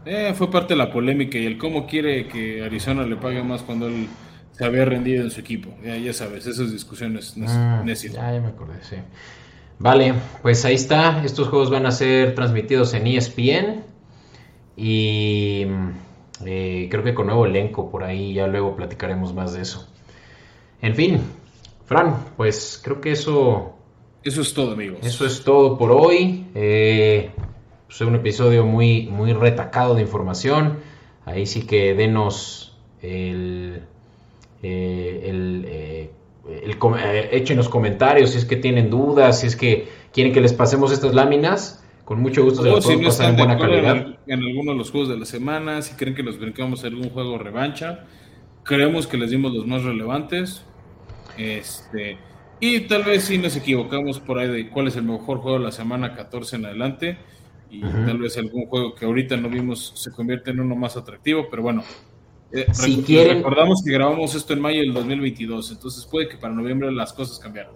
Eh, 0.05 0.33
fue 0.35 0.51
parte 0.51 0.73
de 0.73 0.77
la 0.77 0.91
polémica 0.91 1.37
y 1.37 1.45
el 1.45 1.57
cómo 1.57 1.87
quiere 1.87 2.27
que 2.27 2.63
Arizona 2.63 3.03
le 3.03 3.15
pague 3.15 3.43
más 3.43 3.63
cuando 3.63 3.87
él 3.87 4.07
se 4.51 4.65
había 4.65 4.85
rendido 4.85 5.23
en 5.23 5.31
su 5.31 5.39
equipo. 5.39 5.69
Ya, 5.83 5.97
ya 5.97 6.13
sabes, 6.13 6.45
esas 6.45 6.71
discusiones 6.71 7.35
Ah, 7.47 7.83
ya, 7.85 7.93
ya 7.95 8.41
me 8.41 8.47
acordé, 8.47 8.83
sí. 8.83 8.97
Vale, 9.77 10.13
pues 10.41 10.63
ahí 10.63 10.75
está. 10.75 11.23
Estos 11.25 11.49
juegos 11.49 11.69
van 11.69 11.85
a 11.85 11.91
ser 11.91 12.33
transmitidos 12.35 12.93
en 12.93 13.07
ESPN 13.07 13.83
y 14.77 15.65
eh, 16.45 16.87
creo 16.89 17.03
que 17.03 17.13
con 17.13 17.27
nuevo 17.27 17.45
elenco 17.45 17.89
por 17.89 18.03
ahí. 18.03 18.33
Ya 18.33 18.47
luego 18.47 18.75
platicaremos 18.75 19.33
más 19.33 19.53
de 19.53 19.61
eso. 19.61 19.87
En 20.81 20.95
fin, 20.95 21.19
Fran, 21.85 22.15
pues 22.37 22.79
creo 22.83 22.99
que 23.01 23.11
eso, 23.11 23.73
Eso 24.23 24.41
es 24.41 24.53
todo, 24.53 24.73
amigos. 24.73 24.99
eso 25.03 25.25
es 25.25 25.43
todo 25.43 25.77
por 25.77 25.91
hoy. 25.91 26.47
Eh, 26.55 27.31
pues, 27.87 28.01
un 28.01 28.15
episodio 28.15 28.65
muy, 28.65 29.07
muy 29.07 29.33
retacado 29.33 29.95
de 29.95 30.01
información. 30.01 30.79
Ahí 31.25 31.45
sí 31.45 31.65
que 31.65 31.93
denos 31.95 32.75
el, 33.01 33.83
eh, 34.61 35.21
el, 35.25 35.65
eh, 35.67 36.11
el 36.63 36.77
com- 36.77 36.95
eh, 36.97 37.43
comentarios 37.69 38.31
si 38.31 38.37
es 38.39 38.45
que 38.45 38.57
tienen 38.57 38.89
dudas, 38.89 39.39
si 39.39 39.47
es 39.47 39.55
que 39.55 39.87
quieren 40.11 40.33
que 40.33 40.41
les 40.41 40.53
pasemos 40.53 40.91
estas 40.91 41.13
láminas. 41.13 41.83
Con 42.05 42.21
mucho 42.21 42.43
gusto 42.43 42.61
se 42.63 42.69
O 42.69 42.75
las 42.75 42.85
si 42.85 42.95
no 42.97 43.07
pasar 43.07 43.09
están 43.09 43.29
en 43.31 43.35
de 43.35 43.43
buena 43.43 43.57
calidad. 43.59 44.15
en, 44.27 44.39
en 44.39 44.43
alguno 44.47 44.71
de 44.73 44.77
los 44.77 44.91
juegos 44.91 45.09
de 45.09 45.17
la 45.17 45.25
semana, 45.25 45.81
si 45.81 45.95
creen 45.95 46.15
que 46.15 46.23
nos 46.23 46.39
brincamos 46.39 46.83
algún 46.85 47.09
juego 47.09 47.37
revancha, 47.39 48.05
creemos 48.63 49.07
que 49.07 49.17
les 49.17 49.31
dimos 49.31 49.53
los 49.53 49.65
más 49.65 49.83
relevantes. 49.83 50.63
Este, 51.37 52.17
y 52.59 52.81
tal 52.81 53.03
vez 53.03 53.23
si 53.23 53.37
nos 53.37 53.55
equivocamos 53.55 54.19
por 54.19 54.39
ahí 54.39 54.47
de 54.47 54.69
cuál 54.69 54.87
es 54.87 54.95
el 54.95 55.03
mejor 55.03 55.39
juego 55.39 55.57
de 55.57 55.65
la 55.65 55.71
semana 55.71 56.15
14 56.15 56.55
en 56.57 56.65
adelante. 56.65 57.17
Y 57.69 57.81
tal 57.81 58.19
vez 58.19 58.37
algún 58.37 58.67
juego 58.67 58.93
que 58.95 59.05
ahorita 59.05 59.35
no 59.37 59.49
vimos 59.49 59.91
se 59.95 60.11
convierte 60.11 60.51
en 60.51 60.59
uno 60.61 60.75
más 60.75 60.95
atractivo, 60.95 61.47
pero 61.49 61.63
bueno. 61.63 61.83
eh, 62.51 62.67
Si 62.71 62.97
rec- 62.97 63.05
quieren- 63.05 63.37
Recordamos 63.37 63.81
que 63.83 63.91
grabamos 63.91 64.33
esto 64.35 64.53
en 64.53 64.61
mayo 64.61 64.79
del 64.79 64.93
2022, 64.93 65.71
entonces 65.71 66.05
puede 66.05 66.29
que 66.29 66.37
para 66.37 66.53
noviembre 66.53 66.89
las 66.91 67.11
cosas 67.11 67.37
cambiaron. 67.39 67.73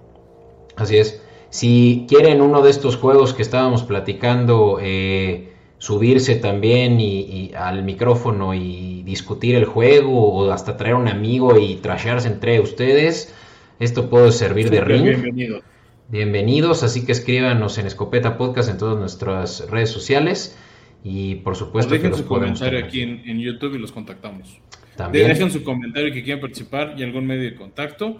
Así 0.77 0.95
es. 0.97 1.21
Si 1.49 2.05
quieren 2.07 2.41
uno 2.41 2.61
de 2.61 2.69
estos 2.69 2.95
juegos 2.95 3.33
que 3.33 3.41
estábamos 3.41 3.83
platicando, 3.83 4.77
eh, 4.81 5.51
subirse 5.79 6.35
también 6.35 6.99
y, 6.99 7.21
y 7.21 7.51
al 7.55 7.83
micrófono 7.83 8.53
y 8.53 9.03
discutir 9.03 9.55
el 9.55 9.65
juego 9.65 10.31
o 10.31 10.51
hasta 10.51 10.77
traer 10.77 10.95
un 10.95 11.07
amigo 11.07 11.57
y 11.57 11.75
trashearse 11.77 12.27
entre 12.27 12.59
ustedes, 12.59 13.33
esto 13.79 14.09
puede 14.09 14.31
servir 14.31 14.69
de 14.69 14.81
ring. 14.81 15.05
Bienvenido. 15.05 15.61
Bienvenidos, 16.09 16.83
así 16.83 17.05
que 17.05 17.11
escríbanos 17.11 17.77
en 17.77 17.87
Escopeta 17.87 18.37
Podcast 18.37 18.69
en 18.69 18.77
todas 18.77 18.97
nuestras 18.97 19.69
redes 19.69 19.89
sociales 19.89 20.57
y 21.03 21.35
por 21.35 21.53
Pues 21.53 21.59
supuesto 21.59 21.91
que 21.91 21.97
dejen 21.97 22.11
los 22.11 22.19
su 22.19 22.25
comentario 22.27 22.83
aquí 22.83 23.01
en, 23.01 23.21
en 23.25 23.39
YouTube 23.39 23.75
y 23.75 23.79
los 23.79 23.91
contactamos. 23.91 24.59
También. 24.95 25.29
Dejen 25.29 25.49
su 25.49 25.63
comentario 25.63 26.13
que 26.13 26.23
quieran 26.23 26.41
participar 26.41 26.95
y 26.97 27.03
algún 27.03 27.25
medio 27.25 27.43
de 27.43 27.55
contacto. 27.55 28.17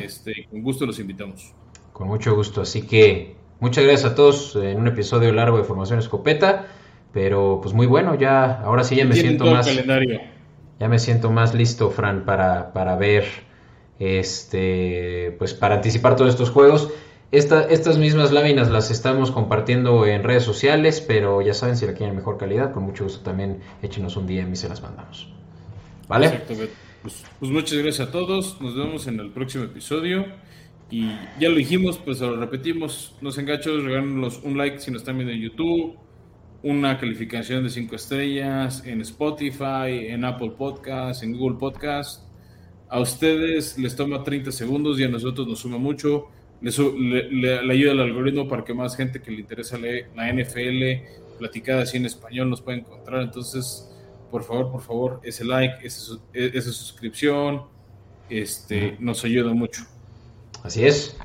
Este, 0.00 0.46
con 0.50 0.62
gusto 0.62 0.86
los 0.86 0.98
invitamos. 0.98 1.52
Con 1.96 2.08
mucho 2.08 2.34
gusto. 2.34 2.60
Así 2.60 2.82
que 2.82 3.36
muchas 3.58 3.84
gracias 3.84 4.12
a 4.12 4.14
todos 4.14 4.54
en 4.56 4.78
un 4.78 4.86
episodio 4.86 5.32
largo 5.32 5.56
de 5.56 5.64
Formación 5.64 5.98
Escopeta. 5.98 6.66
Pero 7.14 7.60
pues 7.62 7.74
muy 7.74 7.86
bueno, 7.86 8.14
ya 8.16 8.60
ahora 8.60 8.84
sí 8.84 8.96
ya 8.96 9.06
me 9.06 9.14
siento 9.14 9.46
más, 9.46 9.66
calendario. 9.66 10.20
ya 10.78 10.88
me 10.88 10.98
siento 10.98 11.30
más 11.30 11.54
listo, 11.54 11.88
Fran, 11.88 12.26
para, 12.26 12.74
para 12.74 12.96
ver 12.96 13.24
este 13.98 15.34
pues 15.38 15.54
para 15.54 15.76
anticipar 15.76 16.16
todos 16.16 16.30
estos 16.32 16.50
juegos. 16.50 16.90
Esta- 17.32 17.62
estas 17.62 17.96
mismas 17.96 18.30
láminas 18.32 18.70
las 18.70 18.90
estamos 18.90 19.30
compartiendo 19.30 20.04
en 20.06 20.22
redes 20.22 20.44
sociales, 20.44 21.00
pero 21.00 21.40
ya 21.40 21.54
saben, 21.54 21.76
si 21.78 21.86
la 21.86 21.92
quieren 21.94 22.10
en 22.10 22.16
mejor 22.16 22.36
calidad, 22.36 22.72
con 22.72 22.82
mucho 22.84 23.04
gusto 23.04 23.20
también 23.24 23.60
échenos 23.82 24.16
un 24.18 24.26
DM 24.26 24.52
y 24.52 24.56
se 24.56 24.68
las 24.68 24.82
mandamos. 24.82 25.28
¿Vale? 26.08 26.26
Exacto, 26.26 26.54
Beto. 26.56 26.72
Pues, 27.02 27.24
pues 27.40 27.50
muchas 27.50 27.78
gracias 27.78 28.08
a 28.08 28.12
todos. 28.12 28.60
Nos 28.60 28.76
vemos 28.76 29.06
en 29.06 29.18
el 29.20 29.30
próximo 29.30 29.64
episodio. 29.64 30.26
Y 30.90 31.08
ya 31.40 31.48
lo 31.48 31.56
dijimos, 31.56 31.98
pues 31.98 32.20
lo 32.20 32.36
repetimos. 32.36 33.16
Los 33.20 33.38
engachos, 33.38 33.82
regálenos 33.82 34.40
un 34.42 34.56
like 34.56 34.78
si 34.78 34.90
nos 34.90 35.02
están 35.02 35.16
viendo 35.16 35.32
en 35.32 35.40
YouTube, 35.40 35.96
una 36.62 36.98
calificación 36.98 37.64
de 37.64 37.70
5 37.70 37.96
estrellas 37.96 38.82
en 38.86 39.00
Spotify, 39.00 40.08
en 40.08 40.24
Apple 40.24 40.52
Podcast, 40.56 41.22
en 41.22 41.36
Google 41.36 41.58
Podcast. 41.58 42.22
A 42.88 43.00
ustedes 43.00 43.78
les 43.78 43.96
toma 43.96 44.22
30 44.22 44.52
segundos 44.52 45.00
y 45.00 45.04
a 45.04 45.08
nosotros 45.08 45.46
nos 45.48 45.58
suma 45.58 45.78
mucho. 45.78 46.28
Le, 46.60 47.70
ayuda 47.70 47.92
al 47.92 48.00
algoritmo 48.00 48.48
para 48.48 48.64
que 48.64 48.72
más 48.72 48.96
gente 48.96 49.20
que 49.20 49.30
le 49.30 49.40
interesa 49.40 49.76
la 49.78 50.32
NFL 50.32 50.82
platicada 51.38 51.82
así 51.82 51.96
en 51.96 52.06
español 52.06 52.48
nos 52.48 52.60
pueda 52.60 52.78
encontrar. 52.78 53.22
Entonces, 53.22 53.90
por 54.30 54.44
favor, 54.44 54.72
por 54.72 54.82
favor, 54.82 55.20
ese 55.22 55.44
like, 55.44 55.74
esa 55.84 56.72
suscripción, 56.72 57.62
este, 58.28 58.96
nos 58.98 59.24
ayuda 59.24 59.52
mucho. 59.52 59.82
Así 60.66 60.84
es. 60.84 61.16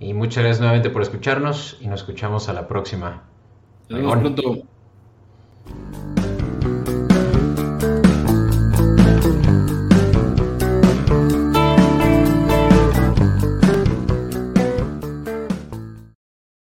Y 0.00 0.14
muchas 0.14 0.42
gracias 0.42 0.60
nuevamente 0.60 0.88
por 0.88 1.02
escucharnos 1.02 1.76
y 1.82 1.88
nos 1.88 2.00
escuchamos 2.00 2.48
a 2.48 2.54
la 2.54 2.66
próxima. 2.66 3.22
Nos 3.90 4.00
vemos 4.00 4.16
pronto. 4.16 4.66